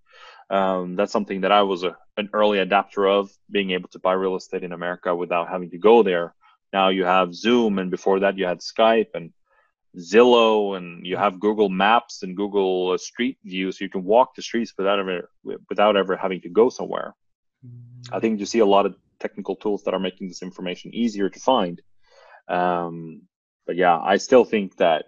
Um, 0.50 0.94
that's 0.94 1.12
something 1.12 1.40
that 1.40 1.52
i 1.52 1.62
was 1.62 1.84
a, 1.84 1.96
an 2.18 2.28
early 2.34 2.58
adapter 2.58 3.08
of 3.08 3.30
being 3.50 3.70
able 3.70 3.88
to 3.88 3.98
buy 3.98 4.12
real 4.12 4.36
estate 4.36 4.62
in 4.62 4.72
america 4.72 5.16
without 5.16 5.48
having 5.48 5.70
to 5.70 5.78
go 5.78 6.02
there. 6.02 6.34
Now 6.72 6.88
you 6.88 7.04
have 7.04 7.34
zoom 7.34 7.78
and 7.78 7.90
before 7.90 8.20
that 8.20 8.36
you 8.36 8.44
had 8.44 8.60
skype 8.60 9.14
and 9.14 9.32
zillow 9.96 10.76
and 10.76 11.06
you 11.06 11.16
have 11.16 11.40
google 11.40 11.68
maps 11.68 12.24
and 12.24 12.36
google 12.36 12.98
street 12.98 13.38
view 13.44 13.70
so 13.70 13.84
you 13.84 13.88
can 13.88 14.02
walk 14.02 14.34
the 14.34 14.42
streets 14.42 14.74
without 14.76 14.98
ever 14.98 15.30
without 15.70 15.96
ever 15.96 16.16
having 16.16 16.40
to 16.42 16.48
go 16.48 16.68
somewhere. 16.68 17.14
I 18.12 18.20
think 18.20 18.38
you 18.38 18.46
see 18.46 18.58
a 18.58 18.66
lot 18.66 18.86
of 18.86 18.96
technical 19.18 19.56
tools 19.56 19.84
that 19.84 19.94
are 19.94 20.00
making 20.00 20.28
this 20.28 20.42
information 20.42 20.94
easier 20.94 21.30
to 21.30 21.40
find 21.40 21.80
um, 22.48 23.22
but 23.66 23.76
yeah, 23.76 23.98
I 23.98 24.16
still 24.16 24.44
think 24.44 24.76
that 24.76 25.06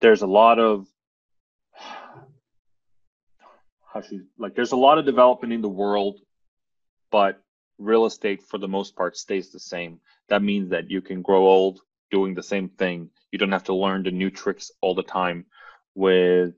there's 0.00 0.22
a 0.22 0.26
lot 0.26 0.58
of 0.58 0.86
how 3.92 4.00
should 4.00 4.26
like 4.38 4.54
there's 4.54 4.72
a 4.72 4.76
lot 4.76 4.98
of 4.98 5.04
development 5.04 5.52
in 5.52 5.62
the 5.62 5.68
world, 5.68 6.20
but 7.10 7.40
real 7.78 8.06
estate 8.06 8.42
for 8.42 8.58
the 8.58 8.68
most 8.68 8.96
part 8.96 9.16
stays 9.16 9.50
the 9.50 9.60
same. 9.60 10.00
That 10.28 10.42
means 10.42 10.70
that 10.70 10.90
you 10.90 11.00
can 11.00 11.22
grow 11.22 11.46
old 11.46 11.80
doing 12.10 12.34
the 12.34 12.42
same 12.42 12.68
thing. 12.68 13.10
You 13.30 13.38
don't 13.38 13.52
have 13.52 13.64
to 13.64 13.74
learn 13.74 14.02
the 14.04 14.10
new 14.10 14.30
tricks 14.30 14.70
all 14.80 14.94
the 14.94 15.02
time. 15.02 15.46
With 15.94 16.54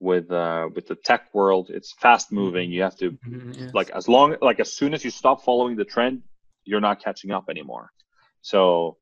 with 0.00 0.30
uh 0.30 0.68
with 0.74 0.86
the 0.86 0.96
tech 0.96 1.32
world, 1.32 1.70
it's 1.70 1.92
fast 1.94 2.30
moving. 2.30 2.70
You 2.70 2.82
have 2.82 2.96
to 2.98 3.12
mm-hmm, 3.12 3.52
yes. 3.52 3.74
like 3.74 3.90
as 3.90 4.08
long 4.08 4.36
like 4.42 4.60
as 4.60 4.72
soon 4.72 4.92
as 4.92 5.02
you 5.04 5.10
stop 5.10 5.42
following 5.42 5.76
the 5.76 5.84
trend, 5.84 6.22
you're 6.64 6.80
not 6.80 7.02
catching 7.02 7.30
up 7.30 7.48
anymore. 7.48 7.90
So 8.42 8.98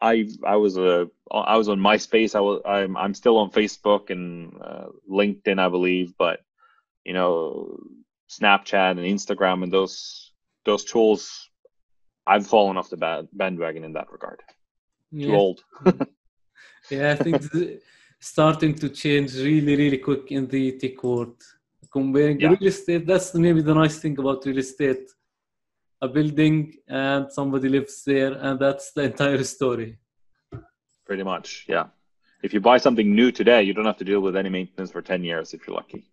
I 0.00 0.28
I 0.44 0.56
was 0.56 0.78
a 0.78 1.08
I 1.30 1.56
was 1.56 1.68
on 1.68 1.78
MySpace. 1.78 2.34
I 2.34 2.40
was 2.40 2.62
I'm 2.64 2.96
I'm 2.96 3.14
still 3.14 3.36
on 3.38 3.50
Facebook 3.50 4.10
and 4.10 4.54
uh, 4.62 4.86
LinkedIn, 5.10 5.58
I 5.58 5.68
believe, 5.68 6.14
but 6.18 6.40
you 7.04 7.12
know, 7.12 7.78
Snapchat 8.30 8.92
and 8.92 9.00
Instagram 9.00 9.62
and 9.62 9.72
those 9.72 10.32
those 10.64 10.84
tools, 10.84 11.50
I've 12.26 12.46
fallen 12.46 12.76
off 12.76 12.90
the 12.90 12.96
bad, 12.96 13.28
bandwagon 13.32 13.84
in 13.84 13.92
that 13.94 14.10
regard. 14.10 14.40
Yeah. 15.10 15.26
Too 15.26 15.34
old. 15.34 15.64
yeah, 16.90 17.12
I 17.12 17.16
think 17.16 17.42
starting 18.20 18.74
to 18.76 18.88
change 18.88 19.34
really 19.36 19.76
really 19.76 19.98
quick 19.98 20.30
in 20.32 20.46
the 20.46 20.78
tech 20.78 21.02
world. 21.02 21.42
Comparing 21.92 22.38
yeah. 22.38 22.50
real 22.50 22.68
estate, 22.68 23.06
that's 23.06 23.34
maybe 23.34 23.62
the 23.62 23.74
nice 23.74 23.98
thing 23.98 24.16
about 24.18 24.46
real 24.46 24.58
estate 24.58 25.10
a 26.02 26.08
building 26.08 26.74
and 26.88 27.30
somebody 27.30 27.68
lives 27.68 28.02
there 28.04 28.32
and 28.32 28.58
that's 28.58 28.92
the 28.92 29.02
entire 29.02 29.44
story 29.44 29.98
pretty 31.06 31.22
much 31.22 31.66
yeah 31.68 31.86
if 32.42 32.54
you 32.54 32.60
buy 32.60 32.78
something 32.78 33.14
new 33.14 33.30
today 33.30 33.62
you 33.62 33.74
don't 33.74 33.84
have 33.84 33.98
to 33.98 34.04
deal 34.04 34.20
with 34.20 34.36
any 34.36 34.48
maintenance 34.48 34.90
for 34.90 35.02
10 35.02 35.24
years 35.24 35.52
if 35.52 35.66
you're 35.66 35.76
lucky 35.76 36.06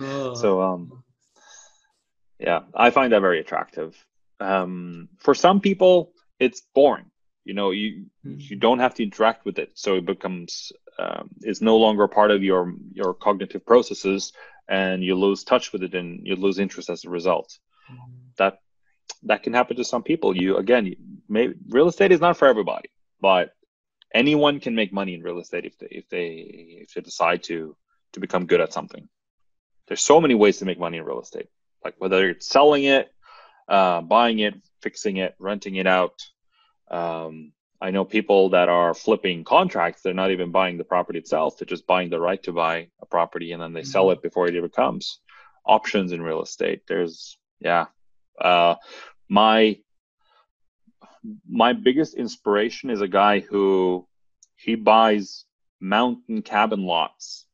oh. 0.00 0.34
so 0.42 0.62
um 0.62 1.02
yeah 2.38 2.60
i 2.74 2.90
find 2.90 3.12
that 3.12 3.20
very 3.20 3.40
attractive 3.40 3.96
um 4.40 5.08
for 5.18 5.34
some 5.34 5.60
people 5.60 6.12
it's 6.38 6.62
boring 6.74 7.10
you 7.44 7.54
know 7.54 7.70
you 7.70 8.06
mm-hmm. 8.24 8.36
you 8.38 8.56
don't 8.56 8.78
have 8.78 8.94
to 8.94 9.02
interact 9.02 9.44
with 9.44 9.58
it 9.58 9.70
so 9.74 9.96
it 9.96 10.06
becomes 10.06 10.72
um, 10.98 11.28
it's 11.40 11.60
no 11.60 11.76
longer 11.76 12.06
part 12.06 12.30
of 12.30 12.42
your 12.42 12.74
your 12.92 13.14
cognitive 13.14 13.66
processes 13.66 14.32
and 14.68 15.02
you 15.02 15.14
lose 15.14 15.44
touch 15.44 15.72
with 15.72 15.82
it 15.82 15.94
and 15.94 16.26
you 16.26 16.36
lose 16.36 16.58
interest 16.58 16.88
as 16.88 17.04
a 17.04 17.10
result 17.10 17.58
mm-hmm. 17.90 18.12
that 18.38 18.58
that 19.24 19.42
can 19.42 19.54
happen 19.54 19.76
to 19.76 19.84
some 19.84 20.02
people. 20.02 20.36
You 20.36 20.56
again, 20.56 20.94
may, 21.28 21.50
real 21.68 21.88
estate 21.88 22.12
is 22.12 22.20
not 22.20 22.36
for 22.36 22.46
everybody, 22.46 22.90
but 23.20 23.54
anyone 24.14 24.60
can 24.60 24.74
make 24.74 24.92
money 24.92 25.14
in 25.14 25.22
real 25.22 25.38
estate 25.38 25.64
if 25.64 25.78
they 25.78 25.88
if 25.90 26.08
they 26.08 26.28
if 26.82 26.94
they 26.94 27.00
decide 27.00 27.42
to 27.44 27.76
to 28.12 28.20
become 28.20 28.46
good 28.46 28.60
at 28.60 28.72
something. 28.72 29.08
There's 29.88 30.00
so 30.00 30.20
many 30.20 30.34
ways 30.34 30.58
to 30.58 30.64
make 30.64 30.78
money 30.78 30.98
in 30.98 31.04
real 31.04 31.20
estate, 31.20 31.48
like 31.84 31.94
whether 31.98 32.28
it's 32.30 32.48
selling 32.48 32.84
it, 32.84 33.12
uh, 33.68 34.00
buying 34.00 34.38
it, 34.38 34.54
fixing 34.82 35.18
it, 35.18 35.34
renting 35.38 35.76
it 35.76 35.86
out. 35.86 36.22
Um, 36.90 37.52
I 37.80 37.90
know 37.90 38.04
people 38.04 38.50
that 38.50 38.70
are 38.70 38.94
flipping 38.94 39.44
contracts. 39.44 40.00
They're 40.00 40.14
not 40.14 40.30
even 40.30 40.52
buying 40.52 40.78
the 40.78 40.84
property 40.84 41.18
itself. 41.18 41.58
They're 41.58 41.66
just 41.66 41.86
buying 41.86 42.08
the 42.08 42.20
right 42.20 42.42
to 42.44 42.52
buy 42.52 42.88
a 43.02 43.06
property 43.06 43.52
and 43.52 43.60
then 43.60 43.74
they 43.74 43.80
mm-hmm. 43.80 43.90
sell 43.90 44.10
it 44.10 44.22
before 44.22 44.46
it 44.46 44.54
ever 44.54 44.70
comes. 44.70 45.20
Options 45.66 46.12
in 46.12 46.22
real 46.22 46.42
estate. 46.42 46.82
There's 46.88 47.36
yeah. 47.60 47.86
Uh, 48.40 48.76
my 49.28 49.78
my 51.48 51.72
biggest 51.72 52.14
inspiration 52.14 52.90
is 52.90 53.00
a 53.00 53.08
guy 53.08 53.40
who 53.40 54.06
he 54.56 54.74
buys 54.74 55.44
mountain 55.80 56.42
cabin 56.42 56.84
lots 56.84 57.46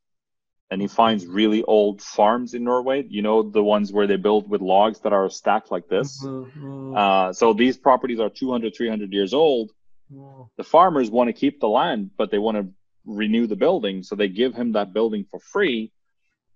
and 0.71 0.81
he 0.81 0.87
finds 0.87 1.27
really 1.27 1.65
old 1.65 2.01
farms 2.01 2.55
in 2.55 2.63
Norway. 2.63 3.05
You 3.09 3.23
know, 3.23 3.43
the 3.43 3.63
ones 3.63 3.93
where 3.93 4.07
they 4.07 4.17
build 4.17 4.49
with 4.49 4.61
logs 4.61 5.01
that 5.01 5.13
are 5.13 5.29
stacked 5.29 5.71
like 5.71 5.89
this. 5.89 6.23
Mm-hmm. 6.25 6.95
Uh, 6.97 7.33
so 7.33 7.53
these 7.53 7.77
properties 7.77 8.21
are 8.21 8.31
200, 8.31 8.75
300 8.77 9.13
years 9.13 9.35
old. 9.35 9.73
Mm-hmm. 10.13 10.43
The 10.57 10.65
farmers 10.65 11.11
want 11.11 11.29
to 11.29 11.33
keep 11.33 11.61
the 11.61 11.69
land, 11.69 12.11
but 12.17 12.31
they 12.31 12.39
want 12.39 12.57
to 12.57 12.69
renew 13.05 13.49
the 13.49 13.57
building. 13.57 14.05
So 14.05 14.15
they 14.15 14.29
give 14.29 14.55
him 14.55 14.73
that 14.73 14.93
building 14.93 15.27
for 15.29 15.41
free. 15.41 15.93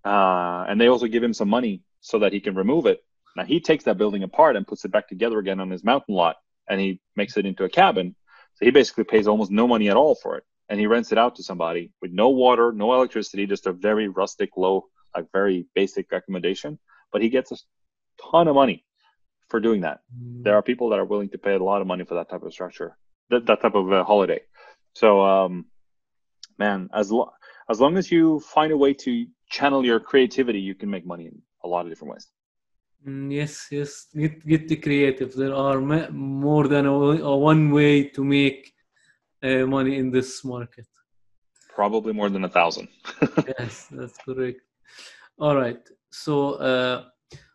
Uh, 0.05 0.65
and 0.69 0.81
they 0.81 0.87
also 0.87 1.07
give 1.07 1.23
him 1.23 1.35
some 1.35 1.49
money 1.49 1.83
so 2.01 2.21
that 2.21 2.33
he 2.33 2.41
can 2.41 2.55
remove 2.55 2.87
it. 2.87 3.03
Now 3.37 3.45
he 3.45 3.61
takes 3.61 3.85
that 3.85 3.99
building 3.99 4.23
apart 4.23 4.57
and 4.57 4.67
puts 4.67 4.85
it 4.85 4.93
back 4.93 5.09
together 5.09 5.39
again 5.39 5.61
on 5.61 5.71
his 5.71 5.85
mountain 5.85 6.15
lot 6.15 6.37
and 6.69 6.81
he 6.81 7.01
makes 7.17 7.37
it 7.37 7.47
into 7.47 7.65
a 7.65 7.69
cabin. 7.69 8.15
So 8.55 8.65
he 8.65 8.71
basically 8.71 9.05
pays 9.05 9.27
almost 9.27 9.51
no 9.51 9.67
money 9.67 9.89
at 9.89 9.97
all 9.97 10.15
for 10.15 10.37
it. 10.37 10.45
And 10.69 10.81
he 10.81 10.87
rents 10.87 11.13
it 11.13 11.19
out 11.19 11.37
to 11.37 11.43
somebody 11.43 11.91
with 12.01 12.13
no 12.13 12.31
water, 12.31 12.73
no 12.73 12.95
electricity, 12.95 13.47
just 13.47 13.67
a 13.67 13.73
very 13.73 14.09
rustic, 14.09 14.51
low, 14.57 14.87
like 15.15 15.27
very 15.33 15.67
basic 15.75 16.11
accommodation. 16.11 16.79
But 17.13 17.21
he 17.21 17.29
gets 17.29 17.53
a 17.53 17.57
ton 18.31 18.49
of 18.49 18.55
money 18.55 18.85
for 19.49 19.61
doing 19.61 19.83
that. 19.83 20.01
Mm. 20.19 20.45
There 20.45 20.57
are 20.57 20.63
people 20.63 20.89
that 20.91 20.99
are 20.99 21.05
willing 21.05 21.29
to 21.31 21.39
pay 21.39 21.55
a 21.55 21.63
lot 21.63 21.83
of 21.83 21.87
money 21.87 22.05
for 22.05 22.15
that 22.15 22.31
type 22.31 22.43
of 22.43 22.53
structure, 22.53 22.97
that, 23.31 23.47
that 23.47 23.61
type 23.61 23.75
of 23.75 23.93
uh, 23.93 24.05
holiday. 24.05 24.41
So, 24.95 25.23
um, 25.23 25.67
man, 26.59 26.89
as, 26.95 27.13
lo- 27.13 27.33
as 27.69 27.81
long 27.81 27.99
as 27.99 28.11
you 28.11 28.41
find 28.41 28.73
a 28.73 28.77
way 28.77 28.95
to 28.95 29.27
channel 29.51 29.85
your 29.85 30.01
creativity, 30.01 30.61
you 30.61 30.75
can 30.75 30.89
make 30.89 31.05
money 31.05 31.27
in 31.27 31.43
a 31.63 31.69
lot 31.69 31.85
of 31.85 31.93
different 31.93 32.15
ways. 32.15 32.27
Mm, 33.07 33.33
yes, 33.33 33.69
yes. 33.71 34.07
Get 34.17 34.47
get 34.47 34.69
the 34.69 34.77
creative. 34.77 35.35
There 35.35 35.55
are 35.55 35.81
more 36.11 36.69
than 36.69 36.87
a, 36.87 36.93
a 36.93 37.37
one 37.37 37.71
way 37.71 38.09
to 38.09 38.25
make 38.25 38.73
uh, 39.43 39.67
money 39.67 39.99
in 39.99 40.11
this 40.11 40.45
market. 40.45 40.87
Probably 41.69 42.13
more 42.13 42.31
than 42.31 42.45
a 42.45 42.49
thousand. 42.49 42.89
yes, 43.59 43.89
that's 43.91 44.17
correct. 44.19 44.61
All 45.39 45.57
right. 45.57 45.81
So, 46.11 46.55
uh, 46.55 47.05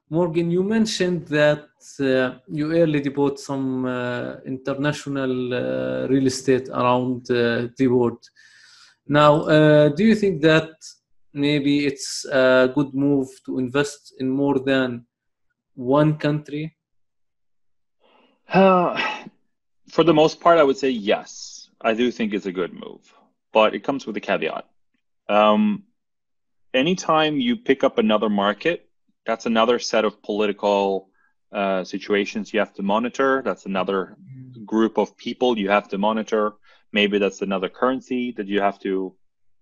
Morgan, 0.10 0.52
you 0.52 0.64
mentioned 0.64 1.28
that 1.28 1.70
uh, 2.00 2.40
you 2.48 2.74
earlier 2.74 3.10
bought 3.10 3.40
some 3.40 3.86
uh, 3.86 4.36
international 4.46 5.54
uh, 5.54 6.08
real 6.08 6.28
estate 6.28 6.68
around 6.70 7.32
uh, 7.32 7.70
the 7.78 7.88
world. 7.88 8.24
Now, 9.08 9.44
uh, 9.44 9.90
do 9.90 10.04
you 10.04 10.16
think 10.16 10.42
that 10.42 10.70
maybe 11.34 11.86
it's 11.86 12.26
a 12.26 12.72
good 12.76 12.94
move 12.94 13.30
to 13.46 13.58
invest 13.58 14.14
in 14.20 14.30
more 14.30 14.60
than 14.60 15.06
one 15.80 16.18
country? 16.18 16.76
Uh, 18.52 19.00
for 19.88 20.04
the 20.04 20.14
most 20.14 20.42
part, 20.42 20.60
I 20.60 20.64
would 20.64 20.78
say 20.78 20.90
yes. 20.90 21.70
I 21.80 21.94
do 21.94 22.12
think 22.12 22.34
it's 22.34 22.46
a 22.46 22.52
good 22.52 22.74
move, 22.74 23.14
but 23.54 23.74
it 23.74 23.84
comes 23.84 24.06
with 24.06 24.18
a 24.18 24.20
caveat. 24.20 24.66
Um, 25.30 25.84
anytime 26.74 27.40
you 27.40 27.56
pick 27.56 27.84
up 27.86 27.98
another 27.98 28.30
market, 28.30 28.90
that's 29.26 29.46
another 29.46 29.80
set 29.80 30.04
of 30.04 30.22
political 30.22 31.10
uh, 31.54 31.86
situations 31.86 32.54
you 32.54 32.60
have 32.60 32.74
to 32.74 32.84
monitor. 32.84 33.42
That's 33.44 33.66
another 33.66 34.18
group 34.66 34.98
of 34.98 35.16
people 35.16 35.58
you 35.58 35.70
have 35.70 35.88
to 35.90 35.98
monitor. 35.98 36.54
Maybe 36.92 37.20
that's 37.20 37.42
another 37.42 37.70
currency 37.70 38.34
that 38.34 38.48
you 38.48 38.60
have 38.60 38.80
to 38.80 39.16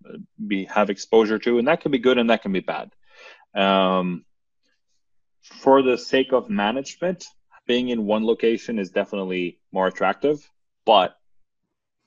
uh, 0.08 0.18
be 0.48 0.66
have 0.66 0.90
exposure 0.90 1.38
to, 1.40 1.60
and 1.60 1.68
that 1.68 1.82
can 1.82 1.92
be 1.92 2.00
good 2.00 2.18
and 2.18 2.30
that 2.32 2.42
can 2.42 2.54
be 2.54 2.62
bad. 2.62 2.92
Um, 3.54 4.26
for 5.48 5.82
the 5.82 5.98
sake 5.98 6.34
of 6.34 6.50
management, 6.50 7.26
being 7.66 7.90
in 7.90 8.06
one 8.06 8.26
location 8.26 8.80
is 8.80 8.92
definitely 8.92 9.60
more 9.72 9.88
attractive, 9.88 10.50
but 10.86 11.18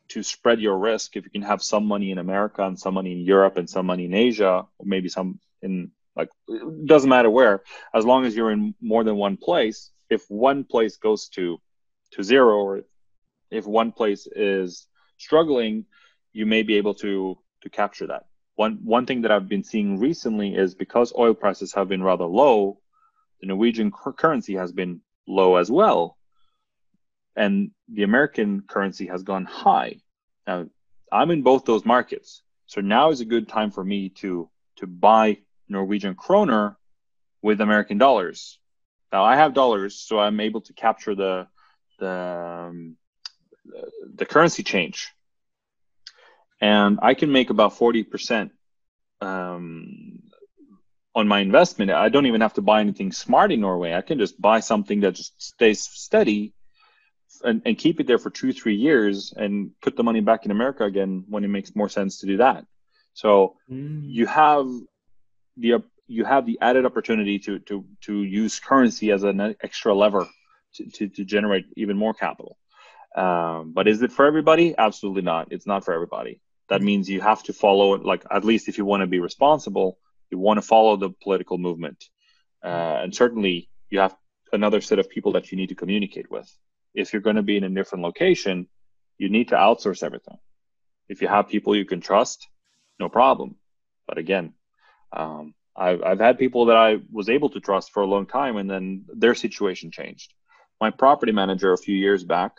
to 0.08 0.22
spread 0.22 0.60
your 0.60 0.76
risk, 0.76 1.16
if 1.16 1.24
you 1.24 1.30
can 1.30 1.42
have 1.42 1.62
some 1.62 1.86
money 1.86 2.10
in 2.10 2.18
America 2.18 2.64
and 2.64 2.78
some 2.78 2.94
money 2.94 3.12
in 3.12 3.20
Europe 3.20 3.56
and 3.56 3.70
some 3.70 3.86
money 3.86 4.06
in 4.06 4.14
Asia, 4.14 4.66
or 4.78 4.84
maybe 4.84 5.08
some 5.08 5.38
in 5.62 5.90
like 6.16 6.30
it 6.48 6.86
doesn't 6.86 7.08
matter 7.08 7.30
where, 7.30 7.62
as 7.94 8.04
long 8.04 8.24
as 8.24 8.34
you're 8.34 8.50
in 8.50 8.74
more 8.80 9.04
than 9.04 9.16
one 9.16 9.36
place. 9.36 9.90
If 10.08 10.28
one 10.28 10.64
place 10.64 10.96
goes 10.96 11.28
to 11.30 11.60
to 12.12 12.24
zero, 12.24 12.56
or 12.56 12.80
if 13.50 13.66
one 13.66 13.92
place 13.92 14.26
is 14.26 14.86
struggling, 15.18 15.84
you 16.32 16.46
may 16.46 16.62
be 16.64 16.76
able 16.76 16.94
to 16.94 17.38
to 17.62 17.70
capture 17.70 18.08
that. 18.08 18.26
One 18.56 18.80
one 18.82 19.06
thing 19.06 19.22
that 19.22 19.30
I've 19.30 19.48
been 19.48 19.64
seeing 19.64 20.00
recently 20.00 20.56
is 20.56 20.74
because 20.74 21.12
oil 21.16 21.34
prices 21.34 21.72
have 21.74 21.88
been 21.88 22.02
rather 22.02 22.24
low, 22.24 22.80
the 23.40 23.46
Norwegian 23.46 23.90
currency 23.90 24.54
has 24.56 24.72
been 24.72 25.00
low 25.26 25.56
as 25.56 25.70
well, 25.70 26.16
and 27.36 27.70
the 27.88 28.02
American 28.02 28.62
currency 28.62 29.06
has 29.06 29.22
gone 29.22 29.44
high. 29.44 29.96
Now 30.46 30.66
I'm 31.10 31.30
in 31.30 31.42
both 31.42 31.64
those 31.64 31.84
markets, 31.84 32.42
so 32.66 32.80
now 32.80 33.10
is 33.10 33.20
a 33.20 33.24
good 33.24 33.48
time 33.48 33.70
for 33.70 33.84
me 33.84 34.10
to 34.20 34.48
to 34.76 34.86
buy 34.86 35.38
Norwegian 35.68 36.14
kroner 36.14 36.76
with 37.42 37.60
American 37.60 37.98
dollars. 37.98 38.58
Now 39.12 39.24
I 39.24 39.36
have 39.36 39.54
dollars, 39.54 39.96
so 39.96 40.18
I'm 40.18 40.40
able 40.40 40.60
to 40.62 40.72
capture 40.72 41.14
the 41.14 41.48
the 41.98 42.66
um, 42.68 42.96
the 44.14 44.26
currency 44.26 44.62
change, 44.62 45.10
and 46.60 46.98
I 47.02 47.14
can 47.14 47.32
make 47.32 47.50
about 47.50 47.76
forty 47.76 48.02
percent 48.02 48.52
um, 49.20 50.19
on 51.14 51.26
my 51.26 51.40
investment. 51.40 51.90
I 51.90 52.08
don't 52.08 52.26
even 52.26 52.40
have 52.40 52.54
to 52.54 52.62
buy 52.62 52.80
anything 52.80 53.12
smart 53.12 53.52
in 53.52 53.60
Norway. 53.60 53.94
I 53.94 54.00
can 54.00 54.18
just 54.18 54.40
buy 54.40 54.60
something 54.60 55.00
that 55.00 55.14
just 55.14 55.40
stays 55.42 55.82
steady 55.82 56.54
and, 57.42 57.62
and 57.64 57.76
keep 57.76 58.00
it 58.00 58.06
there 58.06 58.18
for 58.18 58.30
two, 58.30 58.52
three 58.52 58.76
years 58.76 59.32
and 59.36 59.72
put 59.82 59.96
the 59.96 60.04
money 60.04 60.20
back 60.20 60.44
in 60.44 60.50
America 60.50 60.84
again 60.84 61.24
when 61.28 61.44
it 61.44 61.48
makes 61.48 61.74
more 61.74 61.88
sense 61.88 62.20
to 62.20 62.26
do 62.26 62.36
that. 62.38 62.64
So 63.14 63.56
mm. 63.70 64.02
you 64.04 64.26
have 64.26 64.66
the 65.56 65.82
you 66.06 66.24
have 66.24 66.46
the 66.46 66.58
added 66.60 66.86
opportunity 66.86 67.38
to 67.40 67.58
to 67.60 67.84
to 68.02 68.22
use 68.22 68.60
currency 68.60 69.10
as 69.10 69.22
an 69.22 69.56
extra 69.62 69.94
lever 69.94 70.28
to, 70.74 70.90
to, 70.90 71.08
to 71.08 71.24
generate 71.24 71.66
even 71.76 71.96
more 71.96 72.14
capital. 72.14 72.56
Um, 73.16 73.72
but 73.72 73.88
is 73.88 74.02
it 74.02 74.12
for 74.12 74.26
everybody? 74.26 74.74
Absolutely 74.76 75.22
not. 75.22 75.52
It's 75.52 75.66
not 75.66 75.84
for 75.84 75.92
everybody. 75.92 76.40
That 76.68 76.82
means 76.82 77.10
you 77.10 77.20
have 77.20 77.42
to 77.44 77.52
follow 77.52 77.94
it. 77.94 78.04
Like 78.04 78.24
at 78.30 78.44
least 78.44 78.68
if 78.68 78.78
you 78.78 78.84
want 78.84 79.00
to 79.00 79.08
be 79.08 79.18
responsible, 79.18 79.98
you 80.30 80.38
want 80.38 80.58
to 80.58 80.62
follow 80.62 80.96
the 80.96 81.10
political 81.22 81.58
movement, 81.58 82.04
uh, 82.64 83.00
and 83.02 83.14
certainly 83.14 83.68
you 83.90 84.00
have 84.00 84.16
another 84.52 84.80
set 84.80 84.98
of 84.98 85.08
people 85.08 85.32
that 85.32 85.50
you 85.50 85.58
need 85.58 85.68
to 85.68 85.74
communicate 85.74 86.30
with. 86.30 86.50
If 86.94 87.12
you're 87.12 87.22
going 87.22 87.36
to 87.36 87.42
be 87.42 87.56
in 87.56 87.64
a 87.64 87.70
different 87.70 88.04
location, 88.04 88.68
you 89.18 89.28
need 89.28 89.48
to 89.48 89.56
outsource 89.56 90.02
everything. 90.02 90.38
If 91.08 91.22
you 91.22 91.28
have 91.28 91.48
people 91.48 91.76
you 91.76 91.84
can 91.84 92.00
trust, 92.00 92.48
no 92.98 93.08
problem. 93.08 93.56
But 94.06 94.18
again, 94.18 94.54
um, 95.12 95.54
I've, 95.76 96.02
I've 96.02 96.20
had 96.20 96.38
people 96.38 96.66
that 96.66 96.76
I 96.76 96.98
was 97.10 97.28
able 97.28 97.50
to 97.50 97.60
trust 97.60 97.92
for 97.92 98.02
a 98.02 98.06
long 98.06 98.26
time, 98.26 98.56
and 98.56 98.70
then 98.70 99.04
their 99.08 99.34
situation 99.34 99.90
changed. 99.90 100.32
My 100.80 100.90
property 100.90 101.32
manager 101.32 101.72
a 101.72 101.78
few 101.78 101.94
years 101.96 102.24
back, 102.24 102.52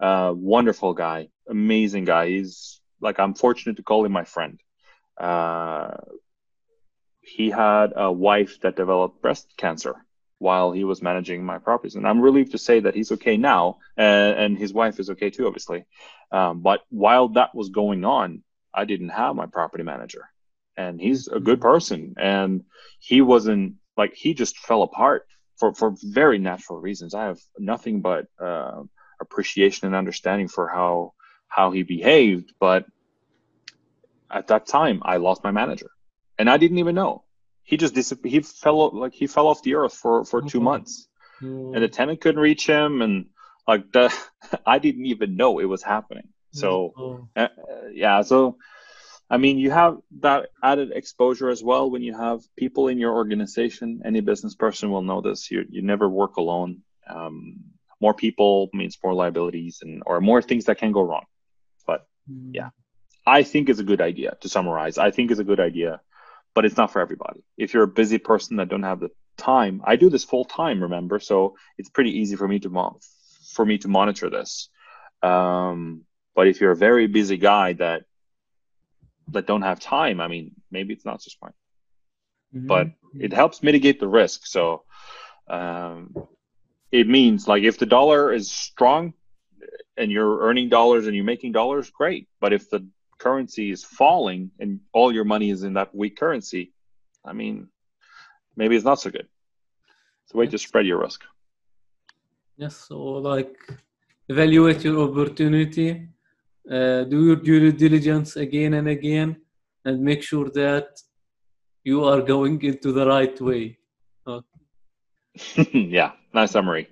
uh, 0.00 0.32
wonderful 0.34 0.94
guy, 0.94 1.28
amazing 1.48 2.04
guy. 2.04 2.28
He's 2.28 2.80
like 3.00 3.18
I'm 3.18 3.34
fortunate 3.34 3.76
to 3.76 3.82
call 3.82 4.04
him 4.04 4.12
my 4.12 4.24
friend. 4.24 4.60
Uh, 5.20 5.96
he 7.26 7.50
had 7.50 7.92
a 7.96 8.12
wife 8.12 8.60
that 8.60 8.76
developed 8.76 9.22
breast 9.22 9.52
cancer 9.56 9.96
while 10.38 10.72
he 10.72 10.84
was 10.84 11.00
managing 11.00 11.44
my 11.44 11.58
properties, 11.58 11.94
and 11.94 12.06
I'm 12.06 12.20
relieved 12.20 12.52
to 12.52 12.58
say 12.58 12.80
that 12.80 12.94
he's 12.94 13.12
okay 13.12 13.36
now, 13.36 13.78
and, 13.96 14.38
and 14.38 14.58
his 14.58 14.72
wife 14.72 15.00
is 15.00 15.10
okay 15.10 15.30
too, 15.30 15.46
obviously. 15.46 15.84
Um, 16.30 16.60
but 16.60 16.82
while 16.90 17.28
that 17.30 17.54
was 17.54 17.70
going 17.70 18.04
on, 18.04 18.42
I 18.72 18.84
didn't 18.84 19.10
have 19.10 19.36
my 19.36 19.46
property 19.46 19.84
manager. 19.84 20.28
And 20.76 21.00
he's 21.00 21.28
a 21.28 21.38
good 21.38 21.60
person. 21.60 22.14
And 22.18 22.64
he 22.98 23.20
wasn't 23.20 23.74
like 23.96 24.14
he 24.14 24.34
just 24.34 24.58
fell 24.58 24.82
apart 24.82 25.26
for 25.56 25.72
for 25.72 25.94
very 26.02 26.38
natural 26.38 26.80
reasons. 26.80 27.14
I 27.14 27.26
have 27.26 27.38
nothing 27.56 28.00
but 28.00 28.26
uh, 28.40 28.82
appreciation 29.20 29.86
and 29.86 29.94
understanding 29.94 30.48
for 30.48 30.68
how 30.68 31.14
how 31.46 31.70
he 31.70 31.84
behaved. 31.84 32.52
But 32.58 32.86
at 34.30 34.48
that 34.48 34.66
time 34.66 35.00
i 35.04 35.16
lost 35.16 35.44
my 35.44 35.50
manager 35.50 35.90
and 36.38 36.48
i 36.48 36.56
didn't 36.56 36.78
even 36.78 36.94
know 36.94 37.24
he 37.62 37.76
just 37.76 37.94
disappeared 37.94 38.32
he 38.32 38.40
fell 38.40 38.90
like 38.98 39.14
he 39.14 39.26
fell 39.26 39.46
off 39.46 39.62
the 39.62 39.74
earth 39.74 39.94
for 39.94 40.24
for 40.24 40.42
two 40.42 40.60
months 40.60 41.08
and 41.74 41.82
the 41.82 41.88
tenant 41.88 42.20
couldn't 42.20 42.40
reach 42.40 42.66
him 42.66 43.02
and 43.02 43.26
like 43.66 43.90
the 43.92 44.12
i 44.66 44.78
didn't 44.78 45.06
even 45.06 45.36
know 45.36 45.58
it 45.58 45.64
was 45.64 45.82
happening 45.82 46.28
so 46.52 47.26
uh, 47.36 47.48
yeah 47.92 48.22
so 48.22 48.56
I 49.30 49.38
mean, 49.38 49.58
you 49.58 49.70
have 49.70 49.98
that 50.20 50.50
added 50.62 50.92
exposure 50.92 51.48
as 51.48 51.62
well 51.62 51.90
when 51.90 52.02
you 52.02 52.16
have 52.16 52.40
people 52.56 52.88
in 52.88 52.98
your 52.98 53.14
organization. 53.14 54.02
Any 54.04 54.20
business 54.20 54.54
person 54.54 54.90
will 54.90 55.02
know 55.02 55.22
this. 55.22 55.50
You 55.50 55.64
you 55.68 55.82
never 55.82 56.08
work 56.08 56.36
alone. 56.36 56.82
Um, 57.08 57.64
more 58.00 58.14
people 58.14 58.68
means 58.72 58.98
more 59.02 59.14
liabilities 59.14 59.80
and 59.82 60.02
or 60.04 60.20
more 60.20 60.42
things 60.42 60.66
that 60.66 60.78
can 60.78 60.92
go 60.92 61.02
wrong. 61.02 61.24
But 61.86 62.06
mm. 62.30 62.50
yeah, 62.52 62.70
I 63.26 63.42
think 63.44 63.68
it's 63.68 63.80
a 63.80 63.84
good 63.84 64.02
idea. 64.02 64.36
To 64.42 64.48
summarize, 64.48 64.98
I 64.98 65.10
think 65.10 65.30
it's 65.30 65.40
a 65.40 65.44
good 65.44 65.60
idea, 65.60 66.00
but 66.54 66.64
it's 66.64 66.76
not 66.76 66.92
for 66.92 67.00
everybody. 67.00 67.42
If 67.56 67.74
you're 67.74 67.82
a 67.82 67.88
busy 67.88 68.18
person 68.18 68.56
that 68.56 68.68
don't 68.68 68.84
have 68.84 69.00
the 69.00 69.10
time, 69.36 69.82
I 69.84 69.96
do 69.96 70.08
this 70.08 70.24
full 70.24 70.44
time. 70.44 70.82
Remember, 70.82 71.18
so 71.18 71.56
it's 71.78 71.90
pretty 71.90 72.18
easy 72.18 72.36
for 72.36 72.46
me 72.46 72.60
to 72.60 72.70
mo- 72.70 73.00
for 73.52 73.64
me 73.64 73.78
to 73.78 73.88
monitor 73.88 74.30
this. 74.30 74.68
Um, 75.22 76.02
but 76.34 76.48
if 76.48 76.60
you're 76.60 76.72
a 76.72 76.76
very 76.76 77.06
busy 77.06 77.36
guy 77.36 77.74
that 77.74 78.02
that 79.28 79.46
don't 79.46 79.62
have 79.62 79.80
time, 79.80 80.20
I 80.20 80.28
mean, 80.28 80.52
maybe 80.70 80.92
it's 80.92 81.04
not 81.04 81.22
so 81.22 81.30
smart. 81.38 81.54
Mm-hmm. 82.54 82.66
But 82.66 82.88
it 83.18 83.32
helps 83.32 83.62
mitigate 83.62 84.00
the 84.00 84.08
risk. 84.08 84.46
So 84.46 84.84
um, 85.48 86.14
it 86.92 87.08
means 87.08 87.48
like 87.48 87.62
if 87.62 87.78
the 87.78 87.86
dollar 87.86 88.32
is 88.32 88.50
strong 88.50 89.14
and 89.96 90.10
you're 90.10 90.40
earning 90.40 90.68
dollars 90.68 91.06
and 91.06 91.16
you're 91.16 91.24
making 91.24 91.52
dollars, 91.52 91.90
great. 91.90 92.28
But 92.40 92.52
if 92.52 92.70
the 92.70 92.86
currency 93.24 93.66
is 93.74 93.82
falling 94.00 94.42
and 94.60 94.70
all 94.96 95.10
your 95.18 95.28
money 95.34 95.48
is 95.54 95.62
in 95.68 95.72
that 95.78 95.94
weak 96.00 96.16
currency, 96.22 96.64
I 97.30 97.32
mean, 97.40 97.68
maybe 98.56 98.76
it's 98.76 98.88
not 98.90 99.00
so 99.00 99.10
good. 99.10 99.28
It's 100.22 100.34
a 100.34 100.36
way 100.36 100.46
to 100.46 100.58
spread 100.58 100.86
your 100.86 101.00
risk. 101.06 101.20
Yes. 102.56 102.74
So 102.88 102.96
like 103.32 103.56
evaluate 104.28 104.84
your 104.84 104.98
opportunity 105.08 105.88
uh, 106.70 107.04
do 107.04 107.26
your 107.26 107.36
due 107.36 107.72
diligence 107.72 108.36
again 108.36 108.74
and 108.74 108.88
again 108.88 109.36
and 109.84 110.00
make 110.00 110.22
sure 110.22 110.48
that 110.50 110.88
you 111.82 112.04
are 112.04 112.22
going 112.22 112.60
into 112.62 112.90
the 112.92 113.06
right 113.06 113.38
way 113.40 113.78
okay. 114.26 115.68
yeah 115.74 116.12
nice 116.32 116.52
summary 116.52 116.88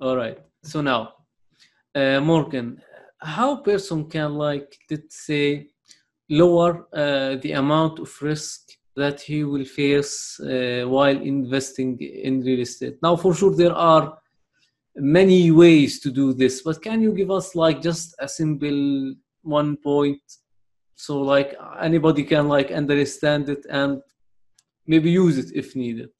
all 0.00 0.16
right 0.16 0.38
so 0.62 0.82
now 0.82 1.14
uh, 1.94 2.20
morgan 2.20 2.80
how 3.24 3.56
person 3.56 4.08
can 4.08 4.34
like 4.34 4.76
let's 4.90 5.26
say 5.26 5.68
lower 6.28 6.86
uh, 6.92 7.36
the 7.42 7.52
amount 7.52 7.98
of 7.98 8.10
risk 8.22 8.60
that 8.96 9.20
he 9.20 9.44
will 9.44 9.64
face 9.64 10.38
uh, 10.40 10.84
while 10.86 11.16
investing 11.34 11.98
in 11.98 12.42
real 12.42 12.60
estate 12.60 12.96
now 13.02 13.16
for 13.16 13.34
sure 13.34 13.54
there 13.54 13.74
are 13.74 14.18
many 14.96 15.50
ways 15.50 16.00
to 16.00 16.10
do 16.10 16.32
this 16.32 16.62
but 16.62 16.80
can 16.82 17.00
you 17.02 17.12
give 17.12 17.30
us 17.30 17.54
like 17.54 17.82
just 17.82 18.14
a 18.20 18.28
simple 18.28 19.14
one 19.42 19.76
point 19.76 20.22
so 20.94 21.20
like 21.20 21.56
anybody 21.80 22.22
can 22.22 22.48
like 22.48 22.70
understand 22.70 23.48
it 23.48 23.66
and 23.70 24.00
maybe 24.86 25.10
use 25.10 25.36
it 25.38 25.50
if 25.54 25.74
needed 25.74 26.10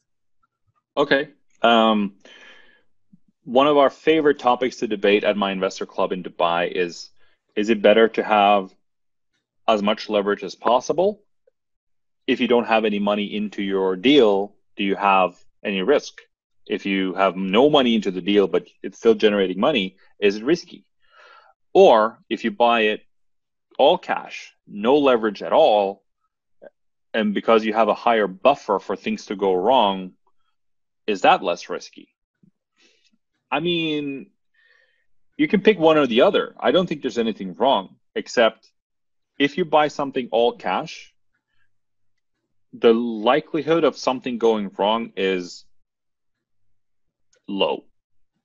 Okay. 0.96 1.30
Um, 1.62 2.14
one 3.44 3.66
of 3.66 3.76
our 3.76 3.90
favorite 3.90 4.38
topics 4.38 4.76
to 4.76 4.86
debate 4.86 5.22
at 5.22 5.36
my 5.36 5.52
investor 5.52 5.86
club 5.86 6.12
in 6.12 6.22
Dubai 6.22 6.70
is 6.70 7.10
is 7.54 7.68
it 7.68 7.82
better 7.82 8.08
to 8.08 8.22
have 8.22 8.74
as 9.68 9.82
much 9.82 10.08
leverage 10.08 10.42
as 10.42 10.54
possible? 10.54 11.22
If 12.26 12.40
you 12.40 12.48
don't 12.48 12.66
have 12.66 12.84
any 12.84 12.98
money 12.98 13.36
into 13.36 13.62
your 13.62 13.96
deal, 13.96 14.54
do 14.76 14.82
you 14.82 14.96
have 14.96 15.36
any 15.62 15.82
risk? 15.82 16.20
If 16.66 16.86
you 16.86 17.14
have 17.14 17.36
no 17.36 17.68
money 17.70 17.94
into 17.94 18.10
the 18.10 18.22
deal 18.22 18.48
but 18.48 18.66
it's 18.82 18.98
still 18.98 19.14
generating 19.14 19.60
money, 19.60 19.96
is 20.18 20.36
it 20.36 20.44
risky? 20.44 20.84
Or 21.72 22.18
if 22.30 22.44
you 22.44 22.50
buy 22.50 22.80
it 22.92 23.02
all 23.78 23.98
cash, 23.98 24.54
no 24.66 24.96
leverage 24.96 25.42
at 25.42 25.52
all, 25.52 26.02
and 27.12 27.34
because 27.34 27.64
you 27.64 27.74
have 27.74 27.88
a 27.88 27.94
higher 27.94 28.26
buffer 28.26 28.78
for 28.78 28.96
things 28.96 29.26
to 29.26 29.36
go 29.36 29.54
wrong, 29.54 30.12
is 31.06 31.20
that 31.22 31.42
less 31.42 31.68
risky? 31.68 32.13
I 33.54 33.60
mean, 33.60 34.30
you 35.36 35.46
can 35.46 35.60
pick 35.60 35.78
one 35.78 35.96
or 35.96 36.08
the 36.08 36.22
other. 36.22 36.56
I 36.58 36.72
don't 36.72 36.88
think 36.88 37.02
there's 37.02 37.18
anything 37.18 37.54
wrong, 37.54 37.96
except 38.16 38.68
if 39.38 39.56
you 39.56 39.64
buy 39.64 39.86
something 39.86 40.28
all 40.32 40.56
cash, 40.56 41.14
the 42.72 42.92
likelihood 42.92 43.84
of 43.84 43.96
something 43.96 44.38
going 44.38 44.72
wrong 44.76 45.12
is 45.16 45.64
low. 47.46 47.84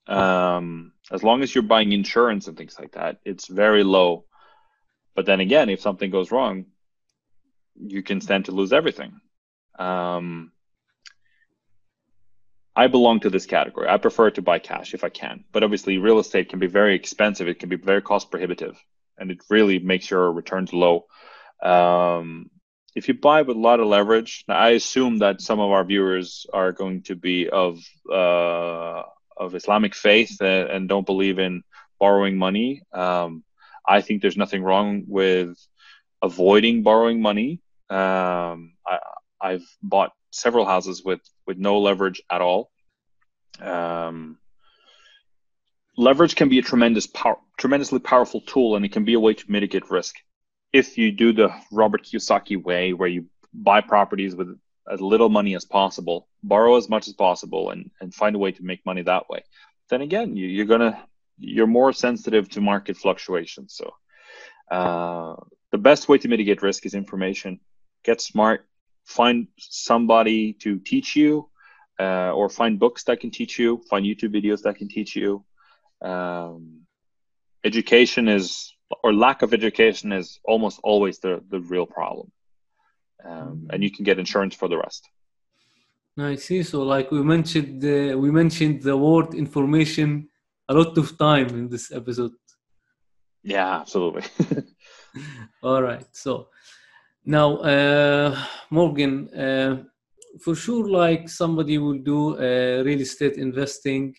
Um, 0.06 0.94
as 1.12 1.24
long 1.24 1.42
as 1.42 1.56
you're 1.56 1.64
buying 1.64 1.92
insurance 1.92 2.48
and 2.48 2.56
things 2.56 2.78
like 2.80 2.92
that, 2.92 3.18
it's 3.26 3.48
very 3.48 3.84
low. 3.84 4.26
But 5.16 5.26
then 5.26 5.40
again, 5.40 5.70
if 5.70 5.82
something 5.82 6.12
goes 6.12 6.30
wrong, 6.30 6.66
you 7.76 8.04
can 8.04 8.22
stand 8.22 8.46
to 8.46 8.52
lose 8.52 8.74
everything. 8.74 9.20
Um, 9.80 10.52
I 12.80 12.88
belong 12.88 13.20
to 13.22 13.30
this 13.30 13.46
category. 13.46 13.90
I 13.90 13.98
prefer 13.98 14.32
to 14.32 14.42
buy 14.42 14.60
cash 14.60 14.94
if 14.94 15.04
I 15.04 15.10
can, 15.10 15.44
but 15.52 15.64
obviously, 15.64 15.98
real 15.98 16.20
estate 16.20 16.48
can 16.48 16.60
be 16.60 16.68
very 16.68 16.96
expensive. 16.96 17.50
It 17.50 17.60
can 17.60 17.68
be 17.68 17.76
very 17.76 18.02
cost 18.02 18.32
prohibitive, 18.32 18.82
and 19.18 19.32
it 19.32 19.40
really 19.50 19.80
makes 19.80 20.10
your 20.10 20.32
returns 20.32 20.72
low. 20.72 21.06
Um, 21.62 22.50
if 22.96 23.10
you 23.10 23.16
buy 23.16 23.42
with 23.42 23.58
a 23.58 23.60
lot 23.60 23.82
of 23.82 23.88
leverage, 23.88 24.46
I 24.48 24.70
assume 24.70 25.20
that 25.20 25.42
some 25.42 25.60
of 25.60 25.72
our 25.72 25.84
viewers 25.84 26.46
are 26.54 26.72
going 26.72 27.02
to 27.10 27.16
be 27.16 27.50
of 27.50 27.80
uh, 28.10 29.04
of 29.36 29.56
Islamic 29.56 29.94
faith 29.94 30.38
and, 30.40 30.70
and, 30.70 30.90
don't 30.90 31.06
believe 31.06 31.38
in 31.38 31.64
borrowing 32.00 32.38
money. 32.38 32.84
Um, 32.94 33.44
I 33.86 34.00
think 34.00 34.22
there's 34.22 34.44
nothing 34.44 34.64
wrong 34.64 35.04
with 35.06 35.58
avoiding 36.22 36.84
borrowing 36.84 37.22
money. 37.22 37.60
Um, 37.90 38.74
I, 38.88 39.00
I've 39.42 39.68
bought 39.84 40.14
several 40.32 40.66
houses 40.66 41.04
with 41.04 41.22
with 41.46 41.58
no 41.58 41.80
leverage 41.80 42.22
at 42.30 42.42
all. 42.42 42.72
Um, 43.62 44.38
leverage 45.98 46.36
can 46.36 46.50
be 46.50 46.60
a 46.60 46.62
tremendous 46.62 47.08
power, 47.08 47.38
tremendously 47.58 48.00
powerful 48.00 48.42
tool, 48.42 48.76
and 48.76 48.86
it 48.86 48.92
can 48.92 49.06
be 49.06 49.16
a 49.16 49.20
way 49.20 49.34
to 49.34 49.52
mitigate 49.52 49.90
risk. 49.90 50.16
If 50.72 50.98
you 50.98 51.12
do 51.12 51.34
the 51.34 51.54
Robert 51.72 52.04
Kiyosaki 52.04 52.62
way, 52.62 52.94
where 52.94 53.10
you 53.10 53.26
buy 53.54 53.82
properties 53.82 54.36
with 54.36 54.60
as 54.92 55.02
little 55.02 55.30
money 55.30 55.56
as 55.56 55.66
possible, 55.66 56.28
borrow 56.44 56.76
as 56.76 56.90
much 56.90 57.08
as 57.08 57.14
possible, 57.14 57.72
and 57.72 57.92
and 58.02 58.14
find 58.14 58.36
a 58.36 58.40
way 58.40 58.52
to 58.52 58.64
make 58.64 58.86
money 58.86 59.02
that 59.04 59.30
way, 59.30 59.44
then 59.90 60.02
again, 60.02 60.36
you, 60.36 60.48
you're 60.48 60.66
gonna 60.66 61.04
you're 61.38 61.68
more 61.68 61.94
sensitive 61.94 62.50
to 62.50 62.62
market 62.62 62.98
fluctuations. 62.98 63.74
So, 63.76 63.94
uh, 64.70 65.36
the 65.72 65.78
best 65.78 66.10
way 66.10 66.18
to 66.20 66.28
mitigate 66.28 66.62
risk 66.62 66.86
is 66.86 66.94
information. 66.94 67.60
Get 68.04 68.22
smart, 68.22 68.68
find 69.10 69.48
somebody 69.58 70.54
to 70.54 70.78
teach 70.80 71.16
you 71.16 71.50
uh, 72.00 72.32
or 72.32 72.48
find 72.48 72.80
books 72.80 73.04
that 73.06 73.20
can 73.20 73.32
teach 73.32 73.58
you 73.58 73.82
find 73.90 74.06
youtube 74.06 74.34
videos 74.40 74.62
that 74.62 74.76
can 74.78 74.88
teach 74.88 75.16
you. 75.16 75.44
Um, 76.02 76.82
education 77.64 78.28
is 78.28 78.72
or 79.04 79.12
lack 79.14 79.42
of 79.42 79.54
education 79.54 80.12
is 80.12 80.40
almost 80.46 80.80
always 80.84 81.20
the, 81.20 81.44
the 81.50 81.60
real 81.60 81.86
problem. 81.86 82.32
Um, 83.26 83.68
and 83.72 83.84
you 83.84 83.92
can 83.92 84.04
get 84.06 84.18
insurance 84.18 84.56
for 84.56 84.68
the 84.70 84.78
rest. 84.78 85.04
I 86.18 86.36
see. 86.36 86.64
So 86.64 86.84
like 86.84 87.12
we 87.12 87.22
mentioned 87.24 87.84
uh, 87.84 88.18
we 88.18 88.30
mentioned 88.32 88.84
the 88.84 88.96
word 88.96 89.34
information 89.34 90.30
a 90.68 90.74
lot 90.74 90.98
of 90.98 91.18
time 91.18 91.50
in 91.50 91.68
this 91.68 91.92
episode. 91.92 92.34
Yeah 93.44 93.80
absolutely. 93.82 94.24
All 95.64 95.82
right. 95.82 96.06
So 96.12 96.50
now, 97.26 97.58
uh, 97.58 98.38
Morgan, 98.70 99.30
uh, 99.34 99.84
for 100.44 100.56
sure, 100.56 100.88
like 100.88 101.30
somebody 101.30 101.78
will 101.78 101.98
do 101.98 102.38
uh, 102.38 102.84
real 102.84 103.02
estate 103.02 103.38
investing, 103.38 104.16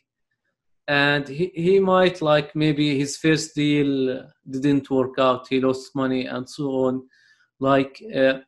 and 0.89 1.27
he, 1.29 1.53
he 1.55 1.79
might 1.79 2.21
like 2.21 2.55
maybe 2.55 2.99
his 2.99 3.17
first 3.17 3.55
deal 3.55 4.25
didn't 4.49 4.91
work 4.91 5.19
out, 5.19 5.49
he 5.49 5.61
lost 5.61 5.95
money, 5.95 6.27
and 6.27 6.49
so 6.49 6.71
on. 6.87 7.03
Like, 7.59 8.03
uh, 8.15 8.39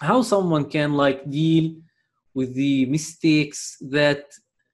how 0.00 0.22
someone 0.22 0.68
can 0.70 0.94
like 0.94 1.28
deal 1.30 1.74
with 2.34 2.54
the 2.54 2.86
mistakes 2.86 3.76
that 3.90 4.24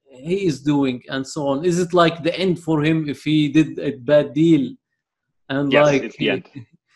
he 0.08 0.46
is 0.46 0.62
doing 0.62 1.02
and 1.08 1.26
so 1.26 1.48
on. 1.48 1.64
Is 1.64 1.78
it 1.78 1.92
like 1.92 2.22
the 2.22 2.38
end 2.38 2.60
for 2.60 2.82
him 2.82 3.08
if 3.08 3.22
he 3.22 3.48
did 3.48 3.78
a 3.78 3.92
bad 3.96 4.34
deal? 4.34 4.74
And 5.48 5.72
yes, 5.72 5.86
like 5.86 6.02
it's 6.02 6.16
the 6.16 6.30
end. 6.30 6.48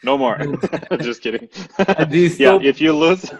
No 0.03 0.16
more. 0.16 0.38
Just 1.01 1.22
kidding. 1.22 1.48
yeah, 1.78 2.59
if 2.62 2.80
you 2.80 2.92
lose, 2.92 3.30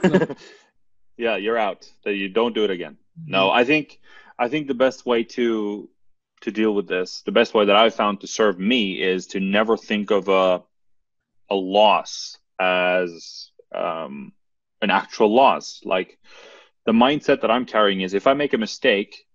yeah, 1.17 1.37
you're 1.37 1.59
out. 1.59 1.91
That 2.05 2.15
you 2.15 2.29
don't 2.29 2.55
do 2.55 2.65
it 2.65 2.71
again. 2.71 2.97
Mm-hmm. 3.21 3.31
No, 3.31 3.51
I 3.51 3.65
think 3.65 4.01
I 4.39 4.49
think 4.49 4.67
the 4.67 4.75
best 4.75 5.07
way 5.07 5.25
to 5.25 5.89
to 6.43 6.51
deal 6.51 6.75
with 6.75 6.89
this, 6.89 7.23
the 7.27 7.33
best 7.33 7.53
way 7.53 7.67
that 7.67 7.77
I've 7.77 7.95
found 7.95 8.23
to 8.23 8.27
serve 8.27 8.59
me 8.59 9.03
is 9.03 9.27
to 9.29 9.41
never 9.41 9.77
think 9.77 10.11
of 10.11 10.29
a 10.29 10.63
a 11.51 11.55
loss 11.55 12.39
as 12.59 13.51
um, 13.75 14.33
an 14.81 14.91
actual 14.91 15.35
loss. 15.35 15.81
Like 15.85 16.19
the 16.87 16.93
mindset 16.93 17.43
that 17.43 17.51
I'm 17.51 17.67
carrying 17.67 18.01
is 18.01 18.15
if 18.15 18.27
I 18.27 18.35
make 18.35 18.53
a 18.53 18.59
mistake, 18.59 19.27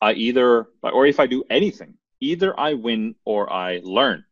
I 0.00 0.12
either 0.12 0.66
or 0.82 1.06
if 1.06 1.20
I 1.20 1.26
do 1.26 1.44
anything, 1.50 1.94
either 2.20 2.58
I 2.58 2.74
win 2.74 3.14
or 3.24 3.52
I 3.52 3.80
learn 3.82 4.24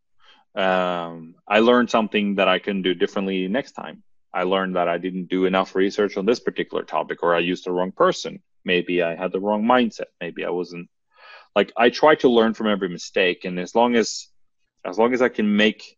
um, 0.56 1.34
I 1.46 1.60
learned 1.60 1.90
something 1.90 2.36
that 2.36 2.48
I 2.48 2.58
can 2.58 2.80
do 2.80 2.94
differently 2.94 3.46
next 3.46 3.72
time. 3.72 4.02
I 4.32 4.44
learned 4.44 4.76
that 4.76 4.88
I 4.88 4.98
didn't 4.98 5.28
do 5.28 5.44
enough 5.44 5.74
research 5.74 6.16
on 6.16 6.26
this 6.26 6.40
particular 6.40 6.82
topic, 6.82 7.22
or 7.22 7.34
I 7.34 7.40
used 7.40 7.64
the 7.64 7.72
wrong 7.72 7.92
person. 7.92 8.42
Maybe 8.64 9.02
I 9.02 9.14
had 9.14 9.32
the 9.32 9.40
wrong 9.40 9.64
mindset. 9.64 10.10
Maybe 10.20 10.44
I 10.44 10.50
wasn't 10.50 10.88
like 11.54 11.72
I 11.76 11.90
try 11.90 12.14
to 12.16 12.28
learn 12.28 12.54
from 12.54 12.68
every 12.68 12.88
mistake, 12.88 13.44
and 13.44 13.58
as 13.60 13.74
long 13.74 13.94
as 13.96 14.28
as 14.84 14.98
long 14.98 15.12
as 15.12 15.22
I 15.22 15.28
can 15.28 15.56
make 15.56 15.96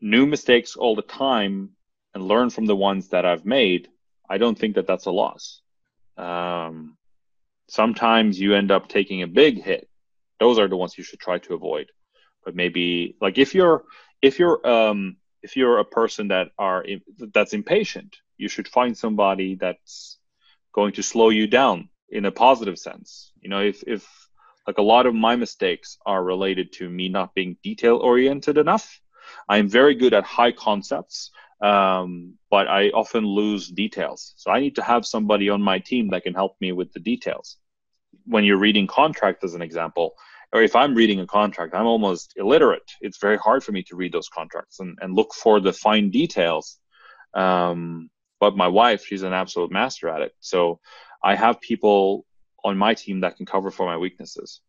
new 0.00 0.26
mistakes 0.26 0.76
all 0.76 0.94
the 0.94 1.02
time 1.02 1.70
and 2.14 2.28
learn 2.28 2.50
from 2.50 2.66
the 2.66 2.76
ones 2.76 3.08
that 3.08 3.26
I've 3.26 3.44
made, 3.44 3.88
I 4.28 4.38
don't 4.38 4.58
think 4.58 4.74
that 4.76 4.86
that's 4.86 5.06
a 5.06 5.10
loss. 5.10 5.60
Um, 6.16 6.96
sometimes 7.68 8.40
you 8.40 8.54
end 8.54 8.70
up 8.70 8.88
taking 8.88 9.22
a 9.22 9.26
big 9.26 9.62
hit. 9.62 9.88
Those 10.40 10.58
are 10.58 10.68
the 10.68 10.76
ones 10.76 10.96
you 10.96 11.04
should 11.04 11.20
try 11.20 11.38
to 11.38 11.54
avoid 11.54 11.90
maybe 12.54 13.16
like 13.20 13.38
if 13.38 13.54
you're 13.54 13.84
if 14.22 14.38
you're 14.38 14.66
um 14.66 15.16
if 15.42 15.56
you're 15.56 15.78
a 15.78 15.84
person 15.84 16.28
that 16.28 16.48
are 16.58 16.84
that's 17.34 17.52
impatient 17.52 18.16
you 18.36 18.48
should 18.48 18.68
find 18.68 18.96
somebody 18.96 19.54
that's 19.54 20.18
going 20.72 20.92
to 20.92 21.02
slow 21.02 21.30
you 21.30 21.46
down 21.46 21.88
in 22.10 22.26
a 22.26 22.30
positive 22.30 22.78
sense. 22.78 23.32
You 23.40 23.50
know 23.50 23.60
if 23.60 23.82
if 23.86 24.06
like 24.66 24.78
a 24.78 24.82
lot 24.82 25.06
of 25.06 25.14
my 25.14 25.36
mistakes 25.36 25.96
are 26.04 26.22
related 26.22 26.72
to 26.72 26.88
me 26.88 27.08
not 27.08 27.34
being 27.34 27.56
detail 27.62 27.96
oriented 27.98 28.58
enough 28.58 29.00
i'm 29.48 29.68
very 29.68 29.94
good 29.94 30.12
at 30.12 30.24
high 30.24 30.52
concepts 30.52 31.30
um, 31.62 32.34
but 32.50 32.68
i 32.68 32.90
often 32.90 33.24
lose 33.24 33.68
details. 33.68 34.34
So 34.36 34.50
i 34.50 34.60
need 34.60 34.76
to 34.76 34.82
have 34.82 35.06
somebody 35.06 35.48
on 35.48 35.62
my 35.62 35.78
team 35.78 36.10
that 36.10 36.24
can 36.24 36.34
help 36.34 36.56
me 36.60 36.72
with 36.72 36.92
the 36.92 37.00
details. 37.00 37.56
When 38.26 38.44
you're 38.44 38.58
reading 38.58 38.86
contract 38.86 39.44
as 39.44 39.54
an 39.54 39.62
example 39.62 40.14
or 40.56 40.62
if 40.62 40.74
I'm 40.74 40.94
reading 40.94 41.20
a 41.20 41.26
contract, 41.26 41.74
I'm 41.74 41.84
almost 41.84 42.32
illiterate. 42.36 42.90
It's 43.02 43.18
very 43.18 43.36
hard 43.36 43.62
for 43.62 43.72
me 43.72 43.82
to 43.88 43.94
read 43.94 44.12
those 44.12 44.30
contracts 44.30 44.80
and, 44.80 44.96
and 45.02 45.14
look 45.14 45.34
for 45.34 45.60
the 45.60 45.70
fine 45.70 46.08
details. 46.08 46.78
Um, 47.34 48.08
but 48.40 48.56
my 48.56 48.66
wife, 48.66 49.04
she's 49.04 49.22
an 49.22 49.34
absolute 49.34 49.70
master 49.70 50.08
at 50.08 50.22
it. 50.22 50.32
So 50.40 50.80
I 51.22 51.34
have 51.34 51.60
people 51.60 52.24
on 52.64 52.78
my 52.78 52.94
team 52.94 53.20
that 53.20 53.36
can 53.36 53.44
cover 53.44 53.70
for 53.70 53.84
my 53.84 53.98
weaknesses. 53.98 54.62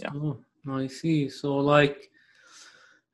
Yeah. 0.00 0.12
So, 0.12 0.38
I 0.70 0.86
see. 0.86 1.28
So 1.28 1.56
like 1.56 2.08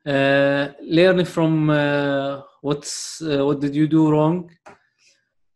uh, 0.04 0.68
learning 0.82 1.30
from 1.36 1.70
uh, 1.70 2.42
what's 2.60 3.22
uh, 3.22 3.42
what 3.46 3.60
did 3.60 3.74
you 3.74 3.88
do 3.88 4.10
wrong. 4.10 4.50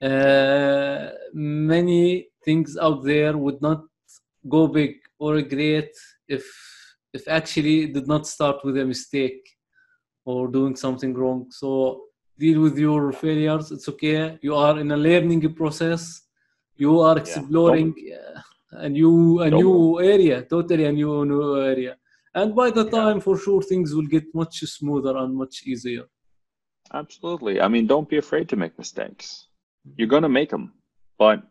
Uh, 0.00 1.10
many 1.34 2.28
things 2.46 2.78
out 2.80 3.04
there 3.04 3.36
would 3.36 3.60
not 3.60 3.89
go 4.48 4.66
big 4.66 4.96
or 5.18 5.40
great 5.42 5.90
if 6.28 6.44
if 7.12 7.26
actually 7.28 7.86
did 7.86 8.06
not 8.06 8.26
start 8.26 8.64
with 8.64 8.78
a 8.78 8.84
mistake 8.84 9.48
or 10.24 10.48
doing 10.48 10.76
something 10.76 11.12
wrong. 11.14 11.46
So 11.50 12.02
deal 12.38 12.60
with 12.60 12.78
your 12.78 13.12
failures 13.12 13.70
it's 13.72 13.88
okay. 13.88 14.38
You 14.42 14.54
are 14.54 14.78
in 14.78 14.90
a 14.92 14.96
learning 14.96 15.54
process. 15.54 16.22
You 16.76 17.00
are 17.00 17.18
exploring 17.18 17.94
yeah. 17.96 18.40
a 18.72 18.88
new 18.88 19.40
a 19.40 19.50
new 19.50 20.00
area 20.00 20.42
totally 20.42 20.84
a 20.84 20.92
new 20.92 21.24
new 21.24 21.60
area. 21.60 21.96
And 22.34 22.54
by 22.54 22.70
the 22.70 22.88
time 22.88 23.16
yeah. 23.16 23.22
for 23.26 23.36
sure 23.38 23.62
things 23.62 23.94
will 23.94 24.06
get 24.16 24.24
much 24.34 24.60
smoother 24.60 25.16
and 25.16 25.34
much 25.34 25.64
easier. 25.66 26.04
Absolutely. 26.92 27.60
I 27.60 27.68
mean 27.68 27.86
don't 27.86 28.08
be 28.08 28.18
afraid 28.18 28.48
to 28.50 28.56
make 28.56 28.78
mistakes. 28.78 29.48
You're 29.96 30.14
going 30.14 30.22
to 30.22 30.28
make 30.28 30.50
them 30.50 30.72
but 31.18 31.42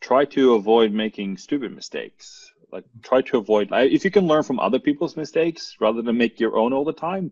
try 0.00 0.24
to 0.24 0.54
avoid 0.54 0.92
making 0.92 1.36
stupid 1.36 1.74
mistakes. 1.74 2.52
Like 2.72 2.84
try 3.02 3.22
to 3.22 3.38
avoid 3.38 3.68
if 3.72 4.04
you 4.04 4.10
can 4.10 4.26
learn 4.26 4.42
from 4.42 4.60
other 4.60 4.78
people's 4.78 5.16
mistakes 5.16 5.76
rather 5.80 6.02
than 6.02 6.18
make 6.18 6.40
your 6.40 6.56
own 6.56 6.72
all 6.72 6.84
the 6.84 6.92
time 6.92 7.30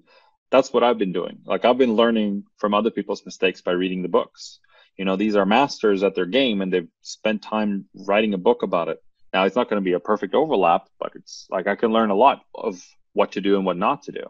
that's 0.50 0.72
what 0.72 0.84
i've 0.84 0.98
been 0.98 1.12
doing. 1.12 1.38
Like 1.44 1.64
i've 1.64 1.78
been 1.78 1.96
learning 1.96 2.44
from 2.58 2.74
other 2.74 2.90
people's 2.90 3.24
mistakes 3.24 3.60
by 3.60 3.72
reading 3.72 4.02
the 4.02 4.08
books. 4.08 4.60
You 4.96 5.04
know 5.04 5.16
these 5.16 5.34
are 5.34 5.44
masters 5.44 6.02
at 6.04 6.14
their 6.14 6.26
game 6.26 6.60
and 6.60 6.72
they've 6.72 6.88
spent 7.02 7.42
time 7.42 7.86
writing 7.94 8.34
a 8.34 8.38
book 8.38 8.62
about 8.62 8.88
it. 8.88 9.02
Now 9.32 9.44
it's 9.44 9.56
not 9.56 9.68
going 9.68 9.82
to 9.82 9.84
be 9.84 9.94
a 9.94 10.00
perfect 10.00 10.34
overlap 10.34 10.88
but 11.00 11.12
it's 11.16 11.46
like 11.50 11.66
i 11.66 11.74
can 11.74 11.92
learn 11.92 12.10
a 12.10 12.14
lot 12.14 12.42
of 12.54 12.80
what 13.12 13.32
to 13.32 13.40
do 13.40 13.56
and 13.56 13.66
what 13.66 13.76
not 13.76 14.04
to 14.04 14.12
do. 14.12 14.26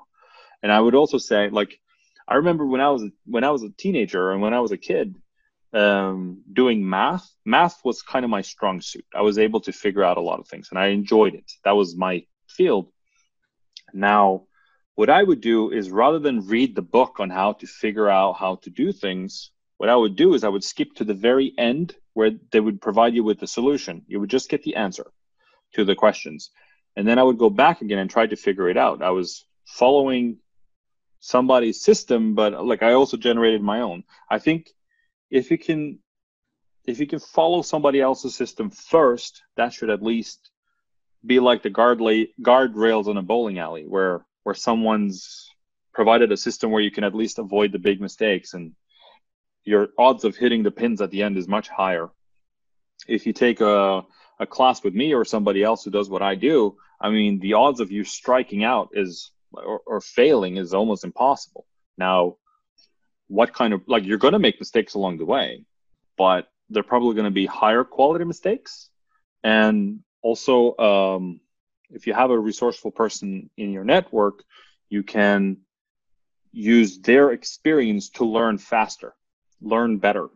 And 0.63 0.73
i 0.73 0.81
would 0.81 0.95
also 0.95 1.19
say 1.19 1.51
like 1.51 1.79
i 2.27 2.37
remember 2.37 2.65
when 2.67 2.81
i 2.81 2.89
was 2.89 3.05
when 3.27 3.45
i 3.45 3.51
was 3.51 3.63
a 3.63 3.71
teenager 3.71 4.33
and 4.33 4.41
when 4.41 4.55
i 4.55 4.61
was 4.61 4.73
a 4.73 4.79
kid 4.79 5.15
um, 5.75 6.43
doing 6.53 6.89
math 6.89 7.29
math 7.45 7.81
was 7.85 8.03
kind 8.03 8.25
of 8.25 8.31
my 8.31 8.43
strong 8.43 8.81
suit 8.81 9.05
i 9.15 9.23
was 9.23 9.39
able 9.39 9.61
to 9.61 9.73
figure 9.73 10.05
out 10.05 10.17
a 10.17 10.23
lot 10.23 10.41
of 10.41 10.47
things 10.49 10.69
and 10.71 10.79
i 10.79 10.87
enjoyed 10.89 11.35
it 11.35 11.51
that 11.65 11.73
was 11.73 11.97
my 11.97 12.25
field 12.49 12.91
now 13.93 14.45
what 14.95 15.11
i 15.11 15.23
would 15.23 15.41
do 15.41 15.71
is 15.71 15.91
rather 15.91 16.19
than 16.19 16.47
read 16.47 16.75
the 16.75 16.83
book 16.83 17.19
on 17.19 17.29
how 17.29 17.53
to 17.53 17.67
figure 17.67 18.09
out 18.09 18.35
how 18.35 18.57
to 18.57 18.71
do 18.71 18.93
things 18.93 19.51
what 19.79 19.89
I 19.89 19.97
would 19.97 20.17
do 20.17 20.35
is 20.35 20.45
I 20.45 20.49
would 20.49 20.65
skip 20.65 20.95
to 20.95 21.05
the 21.05 21.15
very 21.15 21.53
end 21.59 21.95
where 22.13 22.31
they 22.53 22.61
would 22.61 22.81
provide 22.81 23.15
you 23.15 23.25
with 23.25 23.41
the 23.41 23.47
solution. 23.47 24.03
You 24.07 24.21
would 24.21 24.31
just 24.31 24.49
get 24.49 24.63
the 24.63 24.77
answer 24.77 25.11
to 25.75 25.85
the 25.85 25.95
questions. 25.95 26.51
And 26.97 27.07
then 27.07 27.19
I 27.19 27.23
would 27.23 27.39
go 27.39 27.51
back 27.51 27.81
again 27.81 27.99
and 27.99 28.09
try 28.09 28.27
to 28.27 28.37
figure 28.37 28.69
it 28.69 28.77
out. 28.77 29.03
I 29.03 29.11
was 29.11 29.45
following 29.67 30.39
somebody's 31.21 31.83
system, 31.83 32.35
but 32.35 32.65
like 32.65 32.83
I 32.83 32.93
also 32.93 33.17
generated 33.17 33.63
my 33.63 33.81
own. 33.81 34.05
I 34.31 34.39
think 34.39 34.71
if 35.35 35.51
you 35.51 35.59
can 35.59 35.99
if 36.87 37.01
you 37.01 37.07
can 37.07 37.19
follow 37.19 37.63
somebody 37.63 38.01
else's 38.01 38.37
system 38.37 38.71
first, 38.71 39.43
that 39.57 39.73
should 39.73 39.91
at 39.91 40.03
least 40.03 40.51
be 41.27 41.41
like 41.41 41.63
the 41.63 41.71
guard 41.71 42.01
la- 42.01 42.31
guardrails 42.43 43.09
in 43.09 43.17
a 43.17 43.23
bowling 43.23 43.59
alley 43.59 43.85
where 43.87 44.25
where 44.45 44.55
someone's 44.55 45.51
provided 45.93 46.31
a 46.31 46.37
system 46.37 46.71
where 46.71 46.83
you 46.83 46.91
can 46.91 47.05
at 47.05 47.15
least 47.15 47.39
avoid 47.39 47.73
the 47.73 47.79
big 47.79 48.01
mistakes 48.01 48.55
and 48.55 48.73
your 49.65 49.89
odds 49.99 50.25
of 50.25 50.37
hitting 50.37 50.63
the 50.63 50.71
pins 50.71 51.01
at 51.01 51.11
the 51.11 51.23
end 51.23 51.37
is 51.37 51.49
much 51.49 51.69
higher. 51.69 52.11
If 53.09 53.27
you 53.27 53.33
take 53.33 53.61
a, 53.61 54.03
a 54.39 54.47
class 54.47 54.85
with 54.85 54.95
me 54.95 55.15
or 55.15 55.25
somebody 55.25 55.63
else 55.63 55.85
who 55.85 55.91
does 55.91 56.11
what 56.11 56.23
I 56.23 56.35
do, 56.35 56.77
I 57.01 57.09
mean, 57.11 57.41
the 57.41 57.55
odds 57.55 57.81
of 57.81 57.91
you 57.91 58.05
striking 58.05 58.63
out 58.63 58.91
is 58.93 59.33
or, 59.53 59.81
or 59.87 60.01
failing 60.01 60.59
is 60.59 60.75
almost 60.75 61.05
impossible. 61.05 61.67
Now, 61.97 62.37
what 63.29 63.53
kind 63.55 63.73
of 63.73 63.83
like 63.87 64.05
you're 64.05 64.19
going 64.19 64.33
to 64.33 64.39
make 64.39 64.61
mistakes 64.61 64.95
along 64.95 65.19
the 65.19 65.25
way, 65.25 65.65
but 66.17 66.49
they're 66.71 66.83
probably 66.83 67.15
going 67.15 67.25
to 67.25 67.31
be 67.31 67.47
higher 67.47 67.85
quality 67.85 68.25
mistakes. 68.25 68.91
And 69.43 70.01
also, 70.23 70.77
um, 70.79 71.41
if 71.91 72.07
you 72.07 72.15
have 72.15 72.31
a 72.31 72.39
resourceful 72.39 72.91
person 72.91 73.51
in 73.57 73.73
your 73.73 73.85
network, 73.85 74.43
you 74.89 75.03
can 75.03 75.59
use 76.53 76.99
their 77.01 77.33
experience 77.33 78.11
to 78.11 78.25
learn 78.25 78.59
faster 78.59 79.15
learn 79.65 79.99
better. 79.99 80.29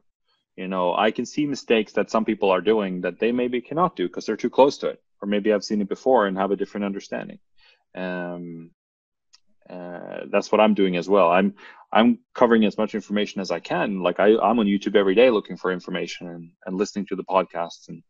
You 0.57 0.67
know, 0.67 0.95
I 0.95 1.13
can 1.13 1.27
see 1.27 1.47
mistakes 1.47 1.93
that 1.93 2.11
some 2.11 2.25
people 2.25 2.51
are 2.51 2.61
doing 2.61 3.03
that 3.03 3.21
they 3.21 3.31
maybe 3.31 3.61
cannot 3.61 3.95
do 3.95 4.09
because 4.09 4.27
they're 4.27 4.37
too 4.37 4.51
close 4.51 4.79
to 4.79 4.89
it, 4.89 5.01
or 5.23 5.29
maybe 5.29 5.53
I've 5.53 5.65
seen 5.65 5.81
it 5.81 5.89
before 5.89 6.27
and 6.27 6.37
have 6.37 6.51
a 6.51 6.57
different 6.57 6.87
understanding. 6.87 7.39
Um, 7.95 8.71
uh, 9.71 10.21
that's 10.31 10.51
what 10.51 10.61
I'm 10.61 10.75
doing 10.75 10.97
as 10.97 11.09
well. 11.09 11.31
I'm 11.31 11.55
I'm 11.93 12.19
covering 12.35 12.65
as 12.65 12.77
much 12.77 12.95
information 12.95 13.41
as 13.41 13.51
I 13.51 13.61
can. 13.61 14.03
Like 14.03 14.21
I, 14.21 14.37
I'm 14.39 14.59
on 14.59 14.67
YouTube 14.67 14.97
every 14.97 15.15
day 15.15 15.31
looking 15.31 15.57
for 15.57 15.73
information 15.73 16.29
and, 16.29 16.51
and 16.67 16.77
listening 16.77 17.07
to 17.07 17.17
the 17.17 17.25
podcasts 17.25 17.89
and, 17.89 18.03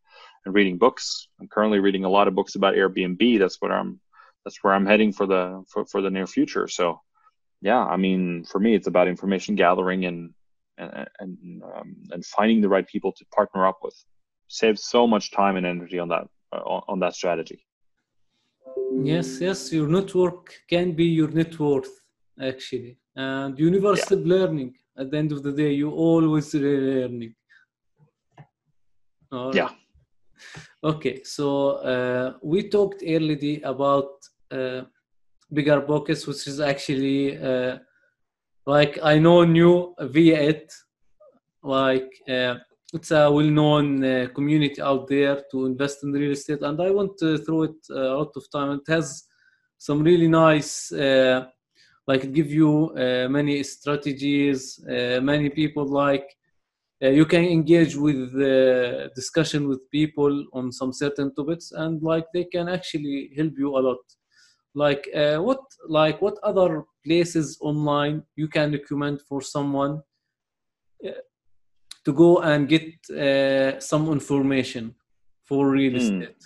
and 0.44 0.54
reading 0.54 0.78
books. 0.78 1.28
I'm 1.40 1.48
currently 1.48 1.78
reading 1.78 2.04
a 2.04 2.08
lot 2.08 2.28
of 2.28 2.34
books 2.34 2.54
about 2.54 2.74
Airbnb. 2.74 3.38
That's 3.38 3.60
what 3.60 3.72
I'm 3.72 4.00
that's 4.44 4.62
where 4.62 4.74
I'm 4.74 4.86
heading 4.86 5.12
for 5.12 5.26
the 5.26 5.64
for, 5.68 5.84
for 5.86 6.00
the 6.00 6.10
near 6.10 6.26
future. 6.26 6.68
So 6.68 7.00
yeah, 7.60 7.84
I 7.84 7.96
mean 7.96 8.44
for 8.44 8.60
me 8.60 8.74
it's 8.74 8.86
about 8.86 9.08
information 9.08 9.54
gathering 9.54 10.04
and 10.04 10.34
and 10.76 11.08
and, 11.18 11.62
um, 11.62 11.96
and 12.10 12.24
finding 12.24 12.60
the 12.60 12.68
right 12.68 12.86
people 12.86 13.12
to 13.12 13.24
partner 13.34 13.66
up 13.66 13.78
with 13.82 13.94
saves 14.48 14.84
so 14.84 15.06
much 15.06 15.32
time 15.32 15.56
and 15.56 15.66
energy 15.66 15.98
on 15.98 16.08
that 16.08 16.26
uh, 16.52 16.58
on 16.58 17.00
that 17.00 17.14
strategy 17.14 17.67
yes 19.04 19.40
yes 19.40 19.72
your 19.72 19.88
network 19.88 20.52
can 20.68 20.92
be 20.92 21.04
your 21.04 21.30
net 21.30 21.58
worth 21.58 22.04
actually 22.40 22.96
and 23.16 23.58
never 23.70 23.94
yeah. 23.94 24.16
learning 24.34 24.74
at 24.96 25.10
the 25.10 25.16
end 25.16 25.32
of 25.32 25.42
the 25.42 25.52
day 25.52 25.72
you 25.72 25.90
always 25.90 26.54
learning 26.54 27.34
right. 29.32 29.54
yeah 29.54 29.70
okay 30.84 31.22
so 31.24 31.46
uh, 31.92 32.32
we 32.42 32.68
talked 32.68 33.02
earlier 33.06 33.60
about 33.64 34.10
uh, 34.50 34.82
bigger 35.52 35.80
pockets 35.80 36.26
which 36.26 36.46
is 36.46 36.60
actually 36.60 37.38
uh, 37.38 37.78
like 38.68 38.98
I 39.02 39.18
know 39.18 39.44
new 39.44 39.94
via 39.98 40.40
it, 40.42 40.74
like 41.62 42.12
uh, 42.28 42.56
it's 42.92 43.10
a 43.10 43.30
well-known 43.30 44.04
uh, 44.04 44.28
community 44.34 44.80
out 44.80 45.08
there 45.08 45.42
to 45.50 45.66
invest 45.66 46.02
in 46.04 46.12
real 46.12 46.32
estate, 46.32 46.62
and 46.62 46.80
I 46.80 46.90
want 46.90 47.18
to 47.18 47.38
throw 47.38 47.62
it 47.64 47.76
uh, 47.90 48.14
a 48.14 48.16
lot 48.16 48.32
of 48.36 48.50
time. 48.50 48.70
It 48.72 48.92
has 48.92 49.24
some 49.76 50.02
really 50.02 50.28
nice, 50.28 50.90
uh, 50.92 51.46
like 52.06 52.32
give 52.32 52.50
you 52.50 52.90
uh, 52.96 53.28
many 53.28 53.62
strategies, 53.62 54.80
uh, 54.86 55.20
many 55.22 55.48
people 55.50 55.86
like. 55.86 56.26
you 57.20 57.26
can 57.34 57.44
engage 57.58 57.94
with 58.06 58.20
discussion 59.20 59.62
with 59.70 59.80
people 59.98 60.32
on 60.58 60.64
some 60.78 60.92
certain 61.02 61.28
topics 61.38 61.66
and 61.82 62.02
like 62.02 62.26
they 62.34 62.46
can 62.54 62.66
actually 62.76 63.18
help 63.38 63.54
you 63.62 63.68
a 63.78 63.82
lot 63.88 64.02
like 64.74 65.08
uh, 65.14 65.38
what 65.38 65.60
like 65.88 66.20
what 66.22 66.36
other 66.42 66.84
places 67.04 67.58
online 67.60 68.22
you 68.36 68.48
can 68.48 68.72
recommend 68.72 69.20
for 69.28 69.40
someone 69.40 70.02
uh, 71.06 71.10
to 72.08 72.12
go 72.12 72.30
and 72.50 72.68
get 72.74 72.86
uh, 73.10 73.78
some 73.80 74.04
information 74.18 74.94
for 75.48 75.60
real 75.68 75.92
mm. 75.92 76.02
estate 76.02 76.42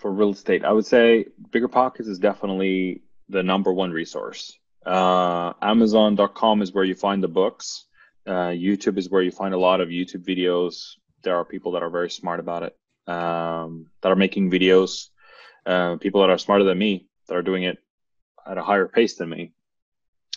for 0.00 0.10
real 0.12 0.30
estate 0.30 0.62
i 0.64 0.72
would 0.76 0.86
say 0.86 1.26
bigger 1.50 1.70
pockets 1.80 2.08
is 2.08 2.18
definitely 2.30 3.02
the 3.28 3.42
number 3.42 3.72
one 3.72 3.90
resource 3.90 4.42
uh, 4.86 5.52
amazon.com 5.62 6.62
is 6.62 6.72
where 6.72 6.88
you 6.90 6.96
find 7.06 7.22
the 7.22 7.34
books 7.42 7.86
uh, 8.26 8.52
youtube 8.66 8.96
is 8.98 9.10
where 9.10 9.22
you 9.22 9.30
find 9.42 9.54
a 9.54 9.62
lot 9.68 9.80
of 9.80 9.88
youtube 9.88 10.24
videos 10.32 10.74
there 11.24 11.36
are 11.36 11.44
people 11.44 11.72
that 11.72 11.82
are 11.82 11.90
very 11.98 12.10
smart 12.10 12.38
about 12.40 12.62
it 12.62 12.74
um, 13.06 13.86
that 14.00 14.12
are 14.12 14.22
making 14.26 14.50
videos 14.50 15.08
uh, 15.66 15.96
people 15.96 16.20
that 16.20 16.30
are 16.30 16.38
smarter 16.38 16.64
than 16.64 16.78
me 16.78 17.06
that 17.26 17.36
are 17.36 17.42
doing 17.42 17.64
it 17.64 17.78
at 18.46 18.58
a 18.58 18.62
higher 18.62 18.86
pace 18.86 19.16
than 19.16 19.30
me. 19.30 19.52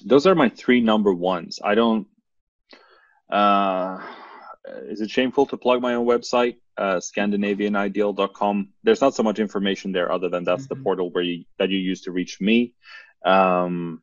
Those 0.06 0.27
are 0.27 0.35
my 0.35 0.49
three 0.49 0.81
number 0.81 1.14
ones. 1.14 1.60
I 1.64 1.76
don't. 1.76 2.07
Uh, 3.29 3.99
is 4.87 5.01
it 5.01 5.09
shameful 5.09 5.45
to 5.45 5.57
plug 5.57 5.81
my 5.81 5.93
own 5.95 6.05
website, 6.05 6.57
uh, 6.77 6.97
ScandinavianIdeal.com? 6.97 8.69
There's 8.83 9.01
not 9.01 9.15
so 9.15 9.23
much 9.23 9.39
information 9.39 9.91
there, 9.91 10.11
other 10.11 10.29
than 10.29 10.43
that's 10.43 10.63
mm-hmm. 10.63 10.79
the 10.79 10.83
portal 10.83 11.09
where 11.11 11.23
you 11.23 11.45
that 11.59 11.69
you 11.69 11.77
use 11.77 12.01
to 12.01 12.11
reach 12.11 12.39
me. 12.41 12.73
Um, 13.25 14.01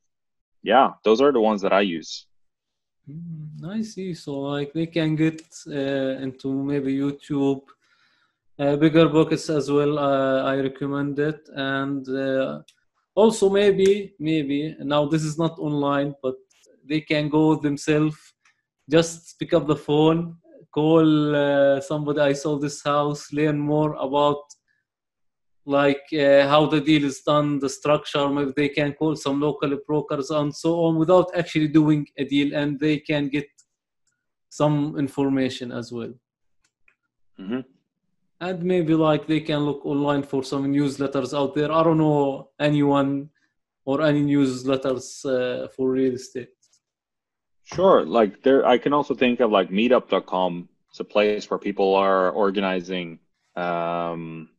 yeah, 0.63 0.93
those 1.05 1.21
are 1.21 1.33
the 1.33 1.41
ones 1.41 1.63
that 1.63 1.73
I 1.73 1.83
use. 1.83 2.27
Mm, 3.09 3.69
I 3.69 3.83
see. 3.83 4.15
So 4.15 4.41
like 4.41 4.73
they 4.73 4.87
can 4.87 5.15
get 5.15 5.43
uh, 5.69 6.23
into 6.25 6.53
maybe 6.53 6.97
YouTube, 6.97 7.63
uh, 8.59 8.77
bigger 8.77 9.09
pockets 9.09 9.51
as 9.51 9.71
well. 9.71 9.99
Uh, 9.99 10.43
I 10.43 10.57
recommend 10.57 11.19
it, 11.19 11.49
and 11.55 12.09
uh, 12.09 12.63
also 13.15 13.51
maybe 13.51 14.15
maybe 14.19 14.77
now 14.81 15.07
this 15.07 15.23
is 15.23 15.39
not 15.39 15.59
online, 15.59 16.15
but 16.23 16.37
they 16.85 17.01
can 17.01 17.29
go 17.29 17.57
themselves. 17.57 18.34
Just 18.91 19.39
pick 19.39 19.55
up 19.55 19.67
the 19.67 19.77
phone, 19.77 20.37
call 20.73 21.37
uh, 21.37 21.81
somebody. 21.81 22.21
I 22.21 22.33
saw 22.33 22.59
this 22.59 22.83
house. 22.83 23.33
Learn 23.33 23.59
more 23.59 23.95
about 23.95 24.43
like 25.67 26.03
uh, 26.13 26.47
how 26.47 26.67
the 26.67 26.81
deal 26.81 27.05
is 27.05 27.23
done, 27.23 27.59
the 27.59 27.69
structure. 27.69 28.29
Maybe 28.29 28.53
they 28.55 28.69
can 28.69 28.93
call 28.93 29.17
some 29.17 29.41
local 29.41 29.79
brokers 29.87 30.31
and 30.31 30.55
so 30.55 30.85
on 30.85 30.97
without 30.97 31.31
actually 31.35 31.69
doing 31.69 32.07
a 32.19 32.25
deal, 32.25 32.55
and 32.55 32.79
they 32.79 32.99
can 32.99 33.29
get 33.29 33.47
some 34.51 34.99
information 34.99 35.73
as 35.73 35.91
well. 35.91 36.13
Mm-hmm 37.41 37.61
and 38.41 38.63
maybe 38.63 38.95
like 38.95 39.27
they 39.27 39.41
can 39.41 39.61
look 39.61 39.85
online 39.87 40.23
for 40.23 40.43
some 40.43 40.67
newsletters 40.67 41.37
out 41.37 41.55
there. 41.55 41.73
I 41.73 41.83
don't 41.83 41.99
know 41.99 42.51
anyone 42.59 43.31
or 43.85 44.03
any 44.03 44.23
newsletters 44.23 45.07
uh, 45.25 45.69
for 45.69 45.91
real 45.91 46.15
estate. 46.15 46.49
Sure, 47.65 48.05
like 48.05 48.43
there, 48.43 48.67
I 48.67 48.79
can 48.79 48.93
also 48.93 49.15
think 49.15 49.41
of 49.41 49.51
like 49.51 49.71
Meetup.com. 49.71 50.69
It's 50.91 51.01
a 51.01 51.05
place 51.05 51.51
where 51.51 51.59
people 51.59 51.95
are 51.97 52.31
organizing 52.31 53.19
um, 53.57 54.51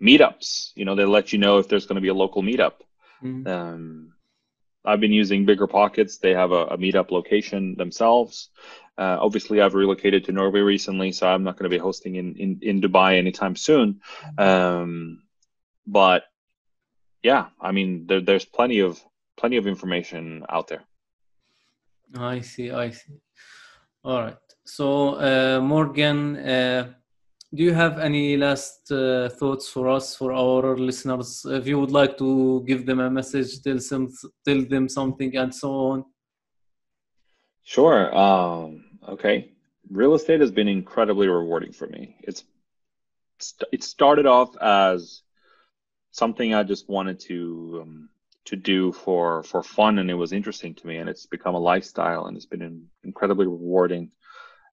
meetups. 0.00 0.72
You 0.74 0.84
know, 0.84 0.94
they 0.94 1.04
let 1.04 1.32
you 1.32 1.38
know 1.38 1.58
if 1.58 1.68
there's 1.68 1.86
going 1.86 1.96
to 1.96 2.02
be 2.02 2.08
a 2.08 2.14
local 2.14 2.42
meetup. 2.42 2.74
Mm-hmm. 3.22 3.46
Um, 3.46 4.12
I've 4.84 5.00
been 5.00 5.12
using 5.12 5.46
Bigger 5.46 5.66
Pockets. 5.66 6.18
They 6.18 6.34
have 6.34 6.50
a, 6.50 6.66
a 6.66 6.78
meetup 6.78 7.10
location 7.10 7.76
themselves. 7.76 8.50
Uh, 8.98 9.16
obviously, 9.20 9.60
I've 9.60 9.74
relocated 9.74 10.24
to 10.24 10.32
Norway 10.32 10.60
recently, 10.60 11.12
so 11.12 11.26
I'm 11.26 11.44
not 11.44 11.56
going 11.56 11.70
to 11.70 11.74
be 11.74 11.80
hosting 11.80 12.16
in, 12.16 12.36
in, 12.36 12.58
in 12.62 12.80
Dubai 12.80 13.16
anytime 13.16 13.56
soon. 13.56 14.00
Um, 14.36 15.22
but 15.86 16.24
yeah, 17.22 17.46
I 17.60 17.72
mean, 17.72 18.06
there, 18.06 18.20
there's 18.20 18.44
plenty 18.44 18.80
of 18.80 19.00
plenty 19.36 19.56
of 19.56 19.66
information 19.66 20.44
out 20.48 20.68
there. 20.68 20.82
I 22.16 22.40
see. 22.40 22.70
I 22.70 22.90
see. 22.90 23.14
All 24.04 24.22
right. 24.22 24.36
So, 24.64 25.14
uh, 25.14 25.60
Morgan, 25.60 26.36
uh, 26.36 26.92
do 27.54 27.62
you 27.62 27.74
have 27.74 27.98
any 27.98 28.36
last 28.36 28.90
uh, 28.90 29.28
thoughts 29.28 29.68
for 29.68 29.88
us, 29.88 30.16
for 30.16 30.32
our 30.32 30.76
listeners? 30.76 31.44
If 31.48 31.66
you 31.66 31.78
would 31.78 31.90
like 31.90 32.16
to 32.18 32.64
give 32.66 32.86
them 32.86 33.00
a 33.00 33.10
message, 33.10 33.62
tell 33.62 33.78
them, 33.78 34.08
tell 34.46 34.62
them 34.64 34.88
something, 34.88 35.36
and 35.36 35.54
so 35.54 35.70
on. 35.72 36.04
Sure. 37.62 38.16
Um, 38.16 38.84
okay. 39.08 39.52
Real 39.90 40.14
estate 40.14 40.40
has 40.40 40.50
been 40.50 40.68
incredibly 40.68 41.28
rewarding 41.28 41.72
for 41.72 41.86
me. 41.86 42.16
It's 42.22 42.44
it 43.72 43.82
started 43.82 44.26
off 44.26 44.56
as 44.60 45.22
something 46.12 46.54
I 46.54 46.62
just 46.62 46.88
wanted 46.88 47.18
to 47.20 47.80
um, 47.82 48.08
to 48.44 48.56
do 48.56 48.92
for 48.92 49.42
for 49.42 49.62
fun, 49.62 49.98
and 49.98 50.10
it 50.10 50.14
was 50.14 50.32
interesting 50.32 50.74
to 50.74 50.86
me, 50.86 50.96
and 50.96 51.08
it's 51.08 51.26
become 51.26 51.54
a 51.54 51.60
lifestyle, 51.60 52.26
and 52.26 52.36
it's 52.36 52.46
been 52.46 52.86
incredibly 53.04 53.46
rewarding. 53.46 54.10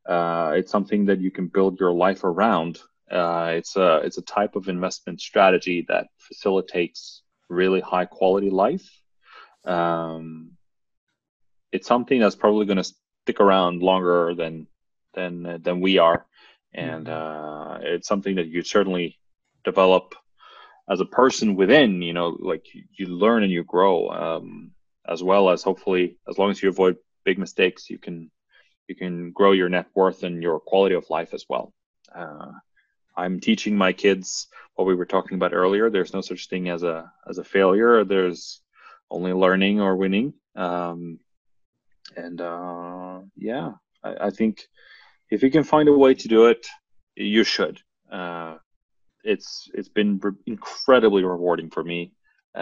Uh, 0.08 0.54
it's 0.56 0.72
something 0.72 1.06
that 1.06 1.20
you 1.20 1.32
can 1.32 1.48
build 1.48 1.80
your 1.80 1.92
life 1.92 2.24
around. 2.24 2.80
Uh, 3.12 3.52
it's 3.54 3.76
a 3.76 3.98
it's 3.98 4.18
a 4.18 4.24
type 4.24 4.56
of 4.56 4.70
investment 4.70 5.22
strategy 5.22 5.86
that 5.88 6.08
facilitates 6.18 7.24
really 7.48 7.82
high 7.82 8.06
quality 8.06 8.50
life. 8.50 8.88
Um, 9.66 10.52
it's 11.72 11.88
something 11.88 12.20
that's 12.20 12.36
probably 12.36 12.66
going 12.66 12.78
to 12.78 12.84
stick 12.84 13.40
around 13.40 13.82
longer 13.82 14.34
than 14.36 14.68
than 15.14 15.62
than 15.62 15.80
we 15.80 15.98
are, 16.00 16.26
and 16.74 17.06
mm-hmm. 17.06 17.72
uh, 17.72 17.78
it's 17.82 18.08
something 18.08 18.36
that 18.36 18.48
you 18.48 18.64
certainly 18.64 19.20
develop 19.64 20.16
as 20.90 21.00
a 21.00 21.06
person 21.06 21.56
within. 21.56 22.02
You 22.02 22.14
know, 22.14 22.38
like 22.40 22.66
you 22.74 23.06
learn 23.08 23.44
and 23.44 23.52
you 23.52 23.64
grow, 23.64 24.10
um, 24.10 24.72
as 25.08 25.24
well 25.24 25.50
as 25.50 25.64
hopefully, 25.64 26.18
as 26.30 26.38
long 26.38 26.52
as 26.52 26.62
you 26.62 26.70
avoid 26.70 26.98
big 27.26 27.38
mistakes, 27.38 27.90
you 27.90 27.98
can 27.98 28.32
you 28.88 28.96
can 28.96 29.32
grow 29.32 29.52
your 29.52 29.70
net 29.70 29.88
worth 29.96 30.24
and 30.24 30.42
your 30.42 30.60
quality 30.60 30.96
of 30.96 31.10
life 31.10 31.34
as 31.34 31.46
well. 31.48 31.74
Uh, 32.14 32.52
I'm 33.16 33.40
teaching 33.40 33.76
my 33.78 33.94
kids 33.94 34.48
what 34.76 34.88
we 34.88 34.96
were 34.96 35.06
talking 35.06 35.36
about 35.36 35.54
earlier. 35.54 35.90
There's 35.90 36.14
no 36.14 36.22
such 36.22 36.48
thing 36.48 36.70
as 36.70 36.84
a 36.84 37.12
as 37.30 37.38
a 37.38 37.44
failure. 37.44 38.04
There's 38.04 38.62
only 39.12 39.34
learning 39.34 39.82
or 39.82 39.96
winning. 39.96 40.34
Um, 40.56 41.20
and 42.16 42.42
uh, 42.42 43.20
yeah, 43.36 43.74
I, 44.04 44.28
I, 44.28 44.30
think 44.30 44.68
if 45.30 45.44
you 45.44 45.52
can 45.52 45.64
find 45.64 45.88
a 45.88 45.94
way 45.94 46.14
to 46.16 46.28
do 46.28 46.48
it, 46.48 46.66
you 47.16 47.44
should. 47.44 47.80
Uh, 48.12 48.58
it's 49.24 49.70
it's 49.74 49.90
been 49.90 50.20
incredibly 50.46 51.24
rewarding 51.24 51.70
for 51.70 51.84
me. 51.84 52.14
Uh, 52.56 52.62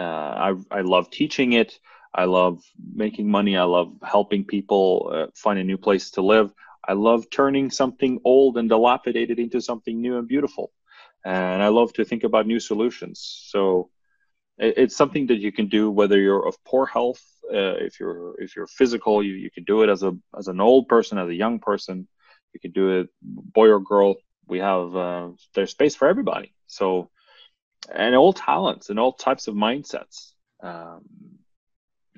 I 0.50 0.54
I 0.70 0.80
love 0.82 1.10
teaching 1.10 1.52
it. 1.52 1.78
I 2.14 2.24
love 2.24 2.62
making 2.94 3.30
money. 3.30 3.56
I 3.56 3.64
love 3.64 3.92
helping 4.02 4.44
people 4.44 5.10
uh, 5.12 5.26
find 5.34 5.58
a 5.58 5.64
new 5.64 5.78
place 5.78 6.10
to 6.12 6.22
live. 6.22 6.52
I 6.86 6.94
love 6.94 7.28
turning 7.30 7.70
something 7.70 8.20
old 8.24 8.56
and 8.56 8.68
dilapidated 8.68 9.38
into 9.38 9.60
something 9.60 10.00
new 10.00 10.18
and 10.18 10.26
beautiful. 10.26 10.72
And 11.24 11.62
I 11.62 11.68
love 11.68 11.92
to 11.94 12.04
think 12.04 12.24
about 12.24 12.46
new 12.46 12.60
solutions. 12.60 13.44
So 13.50 13.90
it's 14.58 14.96
something 14.96 15.26
that 15.28 15.38
you 15.38 15.52
can 15.52 15.68
do 15.68 15.90
whether 15.90 16.18
you're 16.18 16.46
of 16.46 16.56
poor 16.64 16.86
health, 16.86 17.22
uh, 17.52 17.76
if 17.78 18.00
you're 18.00 18.40
if 18.40 18.56
you're 18.56 18.66
physical, 18.66 19.22
you, 19.22 19.34
you 19.34 19.50
can 19.50 19.64
do 19.64 19.82
it 19.82 19.88
as 19.88 20.02
a 20.02 20.12
as 20.36 20.48
an 20.48 20.60
old 20.60 20.88
person, 20.88 21.18
as 21.18 21.28
a 21.28 21.34
young 21.34 21.58
person. 21.60 22.08
You 22.54 22.60
can 22.60 22.72
do 22.72 23.00
it, 23.00 23.08
boy 23.22 23.68
or 23.68 23.80
girl. 23.80 24.16
We 24.48 24.58
have 24.58 24.96
uh, 24.96 25.28
there's 25.54 25.70
space 25.70 25.94
for 25.94 26.08
everybody. 26.08 26.52
So 26.66 27.10
and 27.94 28.14
all 28.14 28.32
talents 28.32 28.90
and 28.90 28.98
all 28.98 29.12
types 29.12 29.48
of 29.48 29.54
mindsets. 29.54 30.32
Um, 30.62 31.02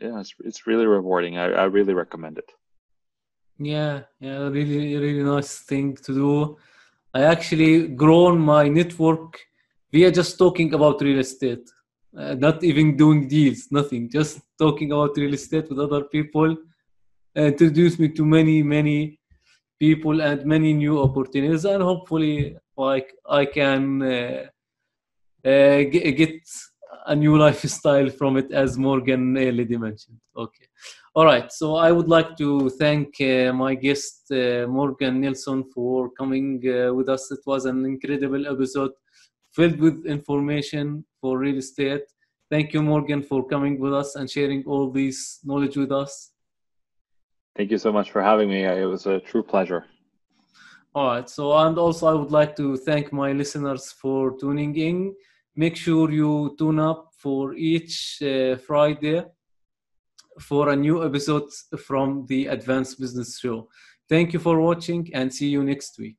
yeah, 0.01 0.19
it's 0.21 0.35
it's 0.45 0.67
really 0.67 0.87
rewarding. 0.87 1.39
I, 1.39 1.47
I 1.53 1.65
really 1.65 1.95
recommend 1.95 2.39
it. 2.39 2.51
Yeah, 3.59 4.03
yeah, 4.21 4.39
really, 4.49 4.97
really 4.97 5.23
nice 5.23 5.59
thing 5.59 5.95
to 5.97 6.15
do. 6.15 6.57
I 7.13 7.23
actually 7.25 7.89
grown 7.89 8.39
my 8.39 8.69
network 8.69 9.39
via 9.93 10.11
just 10.11 10.39
talking 10.39 10.73
about 10.73 11.03
real 11.03 11.19
estate, 11.19 11.69
uh, 12.17 12.35
not 12.35 12.65
even 12.65 12.97
doing 12.97 13.29
deals, 13.29 13.69
nothing, 13.71 14.09
just 14.09 14.41
talking 14.59 14.93
about 14.93 15.17
real 15.17 15.35
estate 15.35 15.69
with 15.69 15.79
other 15.79 16.05
people. 16.05 16.57
Uh, 17.37 17.43
introduced 17.43 18.01
me 18.01 18.09
to 18.09 18.25
many, 18.25 18.63
many 18.63 19.20
people 19.81 20.21
and 20.21 20.45
many 20.45 20.73
new 20.73 21.03
opportunities, 21.03 21.65
and 21.65 21.83
hopefully, 21.83 22.57
like 22.77 23.09
I 23.29 23.47
can 23.47 24.03
uh, 24.03 24.47
uh 25.45 25.83
get, 25.85 26.43
a 27.07 27.17
new 27.17 27.37
lifestyle 27.39 28.09
from 28.11 28.37
it, 28.37 28.53
as 28.53 28.79
Morgan 28.79 29.37
already 29.37 29.77
mentioned. 29.77 30.19
Okay. 30.37 30.67
All 31.15 31.25
right. 31.25 31.51
So 31.51 31.77
I 31.77 31.91
would 31.93 32.09
like 32.09 32.37
to 32.37 32.71
thank 32.71 33.21
uh, 33.21 33.53
my 33.53 33.75
guest, 33.75 34.31
uh, 34.31 34.67
Morgan 34.69 35.21
Nelson, 35.21 35.65
for 35.75 36.11
coming 36.11 36.63
uh, 36.69 36.93
with 36.93 37.09
us. 37.09 37.31
It 37.31 37.41
was 37.47 37.65
an 37.65 37.85
incredible 37.85 38.47
episode 38.47 38.93
filled 39.53 39.81
with 39.81 40.07
information 40.07 41.05
for 41.21 41.39
real 41.39 41.59
estate. 41.59 42.05
Thank 42.51 42.73
you, 42.75 42.83
Morgan, 42.83 43.23
for 43.23 43.47
coming 43.47 43.79
with 43.79 43.95
us 43.95 44.15
and 44.17 44.31
sharing 44.31 44.65
all 44.65 44.91
this 44.91 45.41
knowledge 45.45 45.77
with 45.77 45.93
us. 45.93 46.33
Thank 47.57 47.71
you 47.71 47.79
so 47.79 47.93
much 47.93 48.11
for 48.11 48.23
having 48.23 48.49
me. 48.49 48.65
It 48.65 48.87
was 48.87 49.07
a 49.07 49.21
true 49.21 49.43
pleasure. 49.43 49.85
All 50.95 51.07
right. 51.07 51.29
So, 51.29 51.57
and 51.57 51.79
also, 51.79 52.07
I 52.07 52.15
would 52.15 52.31
like 52.31 52.57
to 52.57 52.77
thank 52.77 53.13
my 53.13 53.33
listeners 53.33 53.93
for 53.93 54.39
tuning 54.39 54.77
in 54.77 55.15
make 55.57 55.77
sure 55.77 56.11
you 56.11 56.55
tune 56.59 56.79
up 56.79 57.13
for 57.19 57.55
each 57.55 58.23
uh, 58.23 58.57
Friday 58.57 59.23
for 60.41 60.71
a 60.71 60.77
new 60.77 61.05
episode 61.05 61.51
from 61.87 62.25
the 62.27 62.47
Advanced 62.47 62.99
Business 62.99 63.39
Show. 63.39 63.69
Thank 64.09 64.33
you 64.33 64.39
for 64.39 64.61
watching 64.61 65.11
and 65.15 65.33
see 65.33 65.49
you 65.49 65.63
next 65.63 65.99
week. 65.99 66.17